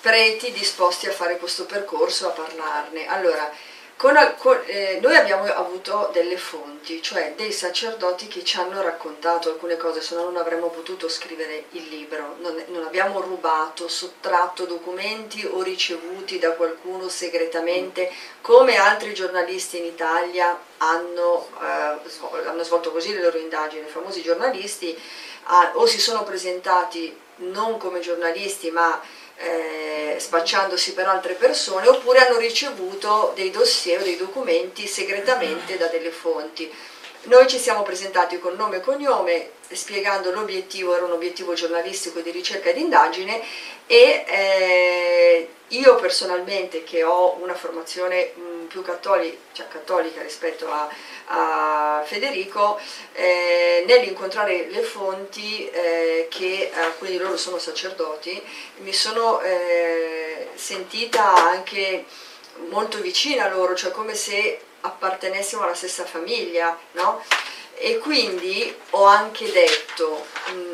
preti 0.00 0.50
disposti 0.52 1.06
a 1.06 1.12
fare 1.12 1.36
questo 1.36 1.66
percorso, 1.66 2.28
a 2.28 2.30
parlarne. 2.30 3.06
Allora, 3.06 3.52
con, 4.00 4.16
con, 4.38 4.58
eh, 4.64 4.98
noi 5.02 5.14
abbiamo 5.14 5.44
avuto 5.44 6.08
delle 6.10 6.38
fonti, 6.38 7.02
cioè 7.02 7.34
dei 7.36 7.52
sacerdoti 7.52 8.28
che 8.28 8.42
ci 8.42 8.56
hanno 8.56 8.80
raccontato 8.80 9.50
alcune 9.50 9.76
cose, 9.76 10.00
se 10.00 10.14
no 10.14 10.24
non 10.24 10.38
avremmo 10.38 10.68
potuto 10.68 11.06
scrivere 11.06 11.64
il 11.72 11.86
libro, 11.90 12.36
non, 12.40 12.64
non 12.68 12.84
abbiamo 12.84 13.20
rubato, 13.20 13.88
sottratto 13.88 14.64
documenti 14.64 15.44
o 15.44 15.60
ricevuti 15.60 16.38
da 16.38 16.52
qualcuno 16.52 17.10
segretamente, 17.10 18.10
come 18.40 18.76
altri 18.76 19.12
giornalisti 19.12 19.76
in 19.76 19.84
Italia 19.84 20.58
hanno, 20.78 21.48
eh, 21.60 22.48
hanno 22.48 22.62
svolto 22.62 22.92
così 22.92 23.12
le 23.12 23.20
loro 23.20 23.36
indagini, 23.36 23.84
i 23.84 23.90
famosi 23.90 24.22
giornalisti 24.22 24.98
ah, 25.44 25.72
o 25.74 25.84
si 25.84 26.00
sono 26.00 26.24
presentati 26.24 27.14
non 27.42 27.76
come 27.76 28.00
giornalisti 28.00 28.70
ma 28.70 28.98
eh, 29.40 30.16
spacciandosi 30.18 30.92
per 30.92 31.06
altre 31.06 31.34
persone 31.34 31.88
oppure 31.88 32.18
hanno 32.18 32.38
ricevuto 32.38 33.32
dei 33.34 33.50
dossier 33.50 34.00
o 34.00 34.04
dei 34.04 34.16
documenti 34.16 34.86
segretamente 34.86 35.76
da 35.78 35.86
delle 35.86 36.10
fonti. 36.10 36.70
Noi 37.22 37.46
ci 37.48 37.58
siamo 37.58 37.82
presentati 37.82 38.38
con 38.38 38.54
nome 38.54 38.76
e 38.76 38.80
cognome 38.80 39.50
spiegando 39.70 40.30
l'obiettivo, 40.30 40.94
era 40.94 41.04
un 41.04 41.12
obiettivo 41.12 41.54
giornalistico 41.54 42.20
di 42.20 42.30
ricerca 42.30 42.70
e 42.70 42.74
di 42.74 42.80
indagine 42.80 43.40
e 43.86 44.24
eh, 44.26 45.48
io 45.68 45.96
personalmente 45.96 46.82
che 46.82 47.02
ho 47.02 47.36
una 47.40 47.54
formazione 47.54 48.32
mh, 48.34 48.59
più 48.70 48.82
cattolica, 48.82 49.36
cioè 49.52 49.66
cattolica 49.66 50.22
rispetto 50.22 50.70
a, 50.70 50.88
a 51.26 52.02
Federico, 52.06 52.78
eh, 53.12 53.84
nell'incontrare 53.86 54.68
le 54.68 54.82
fonti 54.82 55.68
eh, 55.68 56.28
che 56.30 56.70
alcuni 56.72 57.10
di 57.10 57.18
loro 57.18 57.36
sono 57.36 57.58
sacerdoti, 57.58 58.40
mi 58.78 58.92
sono 58.92 59.40
eh, 59.40 60.50
sentita 60.54 61.34
anche 61.34 62.04
molto 62.68 62.98
vicina 63.00 63.46
a 63.46 63.48
loro, 63.48 63.74
cioè 63.74 63.90
come 63.90 64.14
se 64.14 64.60
appartenessimo 64.82 65.62
alla 65.62 65.74
stessa 65.74 66.04
famiglia, 66.04 66.78
no? 66.92 67.22
E 67.82 67.96
quindi 67.96 68.76
ho 68.90 69.04
anche 69.04 69.50
detto, 69.50 70.26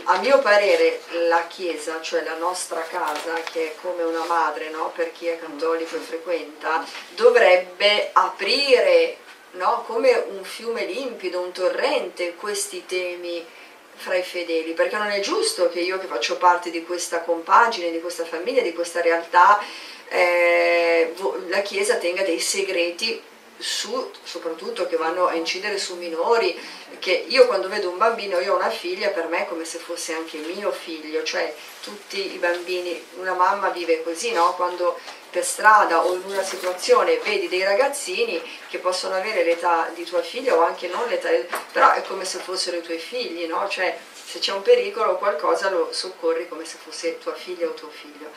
a 0.07 0.19
mio 0.19 0.41
parere 0.41 1.03
la 1.29 1.47
Chiesa, 1.47 2.01
cioè 2.01 2.25
la 2.25 2.37
nostra 2.37 2.81
casa, 2.81 3.33
che 3.53 3.67
è 3.69 3.75
come 3.81 4.03
una 4.03 4.25
madre 4.25 4.71
no? 4.71 4.91
per 4.93 5.13
chi 5.13 5.29
è 5.29 5.39
cattolico 5.39 5.95
e 5.95 6.01
frequenta, 6.01 6.85
dovrebbe 7.11 8.11
aprire 8.13 9.19
no? 9.53 9.85
come 9.87 10.21
un 10.31 10.43
fiume 10.43 10.85
limpido, 10.85 11.41
un 11.41 11.53
torrente, 11.53 12.35
questi 12.35 12.85
temi 12.87 13.47
fra 13.95 14.17
i 14.17 14.25
fedeli, 14.25 14.73
perché 14.73 14.97
non 14.97 15.11
è 15.11 15.21
giusto 15.21 15.69
che 15.69 15.79
io 15.79 16.01
che 16.01 16.09
faccio 16.09 16.37
parte 16.39 16.71
di 16.71 16.85
questa 16.85 17.21
compagine, 17.21 17.93
di 17.93 18.01
questa 18.01 18.25
famiglia, 18.25 18.63
di 18.63 18.73
questa 18.73 19.01
realtà, 19.01 19.63
eh, 20.09 21.15
la 21.47 21.61
Chiesa 21.61 21.99
tenga 21.99 22.25
dei 22.25 22.41
segreti 22.41 23.23
su, 23.59 24.11
soprattutto 24.23 24.87
che 24.87 24.97
vanno 24.97 25.27
a 25.27 25.35
incidere 25.35 25.79
su 25.79 25.97
minori, 25.97 26.59
che 26.99 27.25
io 27.29 27.47
quando 27.47 27.69
vedo 27.69 27.89
un 27.89 27.99
bambino, 27.99 28.39
io 28.41 28.55
ho 28.55 28.57
una 28.57 28.71
figlia, 28.71 29.11
per 29.11 29.27
me 29.27 29.43
è 29.43 29.47
come 29.47 29.65
se 29.65 29.79
fosse 29.79 30.15
anche 30.15 30.39
mio 30.39 30.73
figlio, 30.73 31.23
cioè 31.23 31.55
tutti 31.81 32.35
i 32.35 32.39
bambini, 32.39 33.03
una 33.17 33.35
mamma 33.35 33.69
vive 33.71 34.03
così, 34.03 34.33
no? 34.33 34.55
quando 34.55 34.99
per 35.31 35.45
strada 35.45 36.05
o 36.05 36.15
in 36.15 36.23
una 36.25 36.43
situazione 36.43 37.19
vedi 37.19 37.49
dei 37.49 37.63
ragazzini 37.63 38.41
che 38.69 38.79
possono 38.79 39.17
avere 39.17 39.45
l'età 39.45 39.91
di 39.95 40.05
tua 40.05 40.23
figlia 40.23 40.57
o 40.57 40.65
anche 40.65 40.89
non 40.89 41.07
l'età, 41.09 41.29
però 41.73 41.93
è 41.93 42.03
come 42.03 42.25
se 42.25 42.39
fossero 42.39 42.79
i 42.79 42.83
tuoi 42.83 42.99
figli, 42.99 43.45
no? 43.47 43.69
Cioè 43.69 43.99
se 44.25 44.39
c'è 44.39 44.53
un 44.53 44.63
pericolo 44.63 45.13
o 45.13 45.19
qualcosa 45.19 45.69
lo 45.69 45.89
soccorri 45.93 46.49
come 46.49 46.65
se 46.65 46.79
fosse 46.83 47.19
tua 47.19 47.35
figlia 47.35 47.67
o 47.67 47.75
tuo 47.75 47.91
figlio. 47.91 48.31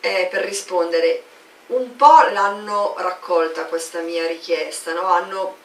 Eh, 0.00 0.28
per 0.30 0.42
rispondere, 0.42 1.22
un 1.74 1.96
po' 1.96 2.22
l'hanno 2.30 2.94
raccolta 2.98 3.64
questa 3.64 4.00
mia 4.00 4.26
richiesta, 4.26 4.92
no? 4.92 5.06
hanno 5.06 5.60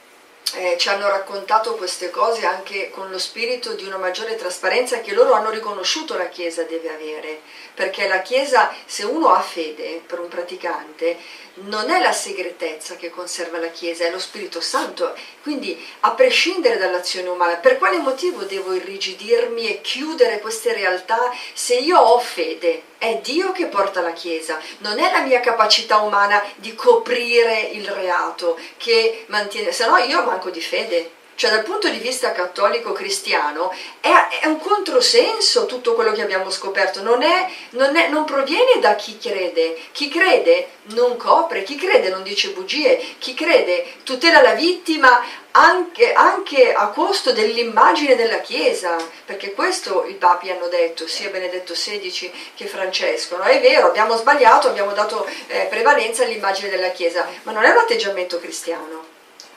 eh, 0.55 0.77
ci 0.77 0.87
hanno 0.87 1.09
raccontato 1.09 1.75
queste 1.75 2.09
cose 2.09 2.45
anche 2.45 2.89
con 2.89 3.09
lo 3.09 3.17
spirito 3.17 3.73
di 3.73 3.83
una 3.83 3.97
maggiore 3.97 4.35
trasparenza 4.35 5.01
che 5.01 5.13
loro 5.13 5.33
hanno 5.33 5.49
riconosciuto 5.49 6.15
la 6.15 6.29
Chiesa 6.29 6.63
deve 6.63 6.93
avere, 6.93 7.41
perché 7.73 8.07
la 8.07 8.21
Chiesa, 8.21 8.73
se 8.85 9.03
uno 9.03 9.33
ha 9.33 9.41
fede 9.41 10.01
per 10.05 10.19
un 10.19 10.29
praticante, 10.29 11.17
non 11.55 11.89
è 11.89 11.99
la 11.99 12.13
segretezza 12.13 12.95
che 12.95 13.09
conserva 13.09 13.57
la 13.57 13.67
Chiesa, 13.67 14.05
è 14.05 14.09
lo 14.09 14.19
Spirito 14.19 14.61
Santo. 14.61 15.13
Quindi, 15.41 15.85
a 16.01 16.11
prescindere 16.11 16.77
dall'azione 16.77 17.27
umana, 17.27 17.55
per 17.55 17.77
quale 17.77 17.97
motivo 17.97 18.43
devo 18.43 18.73
irrigidirmi 18.73 19.67
e 19.67 19.81
chiudere 19.81 20.39
queste 20.39 20.73
realtà 20.73 21.29
se 21.53 21.75
io 21.75 21.97
ho 21.97 22.19
fede? 22.19 22.83
È 22.99 23.19
Dio 23.23 23.51
che 23.51 23.67
porta 23.67 24.01
la 24.01 24.11
Chiesa, 24.11 24.59
non 24.79 24.97
è 24.97 25.11
la 25.11 25.21
mia 25.21 25.39
capacità 25.39 25.97
umana 25.97 26.43
di 26.55 26.73
coprire 26.73 27.59
il 27.59 27.87
reato 27.87 28.57
che 28.77 29.25
mantiene, 29.27 29.71
se 29.71 29.85
no 29.85 29.97
io 29.97 30.23
manco 30.23 30.49
di 30.49 30.61
fede. 30.61 31.11
Cioè 31.37 31.51
dal 31.51 31.61
punto 31.61 31.87
di 31.87 31.99
vista 31.99 32.31
cattolico-cristiano 32.31 33.71
è, 33.99 34.09
è, 34.41 34.47
un 34.47 34.57
controsenso 34.57 35.67
tutto 35.67 35.93
quello 35.93 36.11
che 36.11 36.23
abbiamo 36.23 36.49
scoperto, 36.49 37.03
non, 37.03 37.21
è, 37.21 37.47
non, 37.71 37.95
è, 37.95 38.09
non 38.09 38.25
proviene 38.25 38.79
da 38.79 38.95
chi 38.95 39.19
crede, 39.19 39.77
chi 39.91 40.09
crede 40.09 40.69
non 40.95 41.15
copre, 41.15 41.61
chi 41.61 41.75
crede 41.75 42.09
non 42.09 42.23
dice 42.23 42.49
bugie, 42.49 42.99
chi 43.19 43.35
crede 43.35 43.85
tutela 44.01 44.41
la 44.41 44.53
vittima 44.53 45.23
anche, 45.51 46.11
anche, 46.11 46.73
a 46.73 46.87
costo 46.87 47.31
dell'immagine 47.31 48.15
della 48.15 48.39
Chiesa, 48.39 48.97
perché 49.23 49.53
questo 49.53 50.05
i 50.05 50.15
papi 50.15 50.49
hanno 50.49 50.69
detto, 50.69 51.05
sia 51.05 51.29
Benedetto 51.29 51.73
XVI 51.73 52.31
che 52.55 52.65
Francesco. 52.65 53.37
No? 53.37 53.43
È 53.43 53.61
vero, 53.61 53.85
abbiamo 53.85 54.17
sbagliato, 54.17 54.69
abbiamo 54.69 54.93
dato 54.93 55.27
eh, 55.45 55.67
prevalenza 55.69 56.23
all'immagine 56.23 56.69
della 56.69 56.89
Chiesa, 56.89 57.27
ma 57.43 57.51
non 57.51 57.63
è 57.63 57.69
un 57.69 57.77
atteggiamento 57.77 58.39
cristiano, 58.39 59.05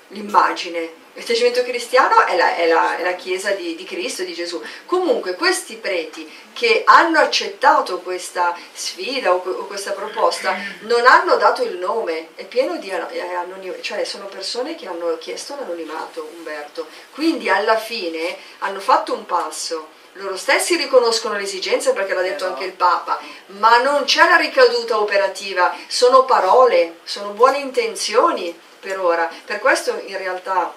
l'immagine 0.09 1.00
l'atteggiamento 1.15 1.63
cristiano 1.63 2.25
è 2.25 2.37
la, 2.37 2.57
è 2.57 2.67
la, 2.67 2.97
è 2.97 3.03
la 3.03 3.15
Chiesa 3.15 3.51
di, 3.51 3.75
di, 3.75 3.85
Cristo, 3.85 4.23
di 4.23 4.33
Gesù. 4.35 4.63
Comunque 4.87 5.35
questi 5.35 5.77
preti 5.77 6.31
che 6.53 6.83
hanno 6.87 7.19
accettato 7.19 8.01
questa 8.01 8.57
sfida 8.73 9.33
o, 9.33 9.37
o 9.37 9.67
questa 9.67 9.93
proposta 9.93 10.57
non 10.81 11.07
hanno 11.07 11.37
dato 11.37 11.63
il 11.63 11.77
nome, 11.77 12.29
è 12.35 12.45
pieno 12.45 12.77
di 12.77 12.91
anonimato, 12.91 13.81
cioè 13.83 14.05
sono 14.05 14.27
persone 14.27 14.75
che 14.75 14.87
hanno 14.87 15.17
chiesto 15.19 15.57
l'anonimato, 15.57 16.31
Umberto. 16.37 16.87
Quindi 17.11 17.49
alla 17.49 17.79
fine 17.79 18.37
hanno 18.59 18.81
fatto 18.81 19.13
un 19.13 19.27
passo. 19.27 19.99
Loro 20.15 20.37
stessi 20.37 20.75
riconoscono 20.75 21.37
l'esigenza 21.37 21.93
perché 21.93 22.15
l'ha 22.15 22.23
detto 22.23 22.45
anche 22.45 22.65
il 22.65 22.73
Papa, 22.73 23.21
ma 23.59 23.81
non 23.81 24.05
c'è 24.05 24.29
la 24.29 24.37
ricaduta 24.37 24.99
operativa, 24.99 25.75
sono 25.87 26.25
parole, 26.25 26.99
sono 27.05 27.31
buone 27.31 27.59
intenzioni 27.59 28.59
per 28.81 28.99
ora. 28.99 29.31
Per 29.45 29.61
questo 29.61 30.03
in 30.07 30.19
realtà 30.19 30.75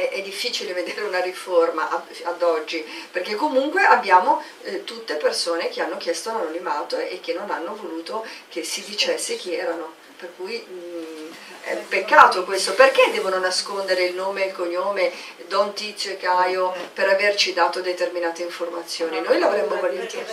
è, 0.00 0.10
è, 0.10 0.22
difficile 0.22 0.72
vedere 0.74 1.02
una 1.02 1.20
riforma 1.20 1.90
ad, 1.90 2.02
ad 2.24 2.42
oggi, 2.42 2.84
perché 3.10 3.34
comunque 3.34 3.82
abbiamo 3.82 4.42
eh, 4.62 4.84
tutte 4.84 5.14
persone 5.14 5.68
che 5.68 5.82
hanno 5.82 5.96
chiesto 5.96 6.32
l'anonimato 6.32 6.98
e 6.98 7.20
che 7.20 7.34
non 7.34 7.50
hanno 7.50 7.76
voluto 7.76 8.26
che 8.48 8.64
si 8.64 8.82
dicesse 8.84 9.36
chi 9.36 9.54
erano. 9.54 9.98
Per 10.16 10.32
cui 10.36 10.58
mh, 10.58 10.74
mm, 10.74 11.30
è 11.62 11.76
peccato 11.76 12.44
questo, 12.44 12.74
perché 12.74 13.10
devono 13.10 13.38
nascondere 13.38 14.04
il 14.04 14.14
nome 14.14 14.44
e 14.44 14.46
il 14.48 14.52
cognome 14.52 15.12
Don 15.48 15.72
Tizio 15.72 16.12
e 16.12 16.16
Caio 16.18 16.74
per 16.92 17.08
averci 17.08 17.52
dato 17.54 17.80
determinate 17.80 18.42
informazioni? 18.42 19.20
Noi 19.20 19.38
l'avremmo 19.38 19.76
volentieri. 19.76 20.26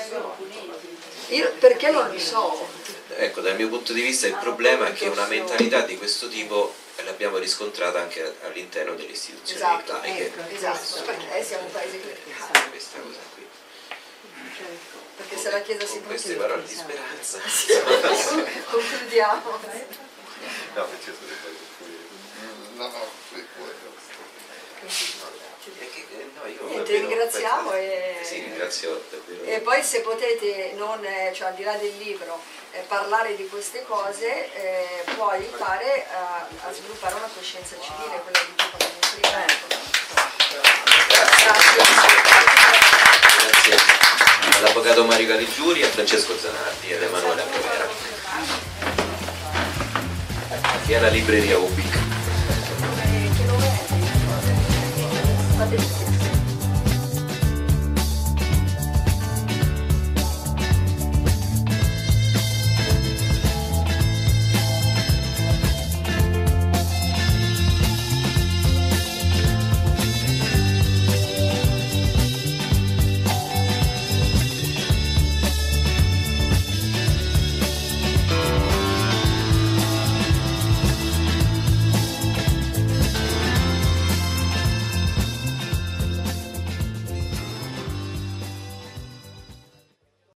Io 1.30 1.52
perché 1.60 1.89
non 1.89 2.11
lo 2.11 2.19
so. 2.19 2.68
Ecco, 3.15 3.41
dal 3.41 3.56
mio 3.56 3.68
punto 3.69 3.94
di 3.94 4.02
vista 4.02 4.27
il 4.27 4.38
problema 4.39 4.88
è 4.88 4.94
che 4.94 5.07
una 5.07 5.26
mentalità 5.26 5.81
di 5.81 5.98
questo 5.98 6.27
tipo 6.27 6.73
l'abbiamo 7.03 7.38
riscontrata 7.38 7.99
anche 7.99 8.36
all'interno 8.44 8.95
delle 8.95 9.11
istituzioni 9.11 9.61
esatto, 9.61 9.94
laiche. 9.94 10.26
Ecco, 10.26 10.56
esatto, 10.56 11.03
perché 11.03 11.44
siamo 11.44 11.65
un 11.65 11.72
paese 11.72 12.02
clericale. 12.02 12.69
Questa 12.69 12.99
cosa 12.99 13.19
qui. 13.34 13.48
Certo, 14.56 14.98
perché 15.18 15.38
se 15.38 15.49
la 15.52 15.61
Chiesa 15.61 15.86
si 15.86 15.99
può 15.99 16.10
queste 16.10 16.36
parole 16.36 16.64
di 16.64 16.76
speranza. 16.76 17.40
Concludiamo. 18.69 19.60
No, 20.74 20.86
Francesco, 20.86 21.24
no, 22.76 22.88
no, 22.88 23.06
Niente, 26.48 26.78
davvero, 26.78 27.07
ringraziamo 27.07 27.74
e, 27.74 28.15
eh 28.19 28.24
sì, 28.24 28.36
ringrazio. 28.40 29.02
E 29.44 29.60
poi 29.60 29.84
se 29.84 30.02
potete, 30.02 30.74
non, 30.76 31.03
eh, 31.03 31.32
cioè, 31.34 31.49
al 31.49 31.56
di 31.56 31.64
là 31.64 31.74
del 31.76 31.95
libro, 31.98 32.40
eh, 32.72 32.80
parlare 32.88 33.36
di 33.36 33.48
queste 33.48 33.84
cose 33.84 34.53
eh, 34.53 35.03
può 35.15 35.30
aiutare 35.30 36.06
a, 36.14 36.48
a, 36.68 36.74
sviluppare 36.74 37.15
una 37.15 37.30
coscienza 37.34 37.76
civile, 37.80 38.22
quella 38.24 38.40
di 38.40 38.53
cui 38.56 38.69
parliamo 38.72 38.99
prima. 39.14 39.45
Grazie. 41.38 41.84
Grazie. 43.68 44.06
All'avvocato 44.57 45.06
Mario 45.06 45.28
Caligiuri, 45.28 45.84
a 45.84 45.88
Francesco 45.88 46.38
Zanardi 46.38 46.91
ed 46.91 47.02
Emanuele 47.03 47.44
Provera. 47.44 47.88
E 50.88 50.95
alla 50.95 51.10
libreria 51.10 51.57
Ubic. 51.57 51.98
Grazie. 55.57 56.06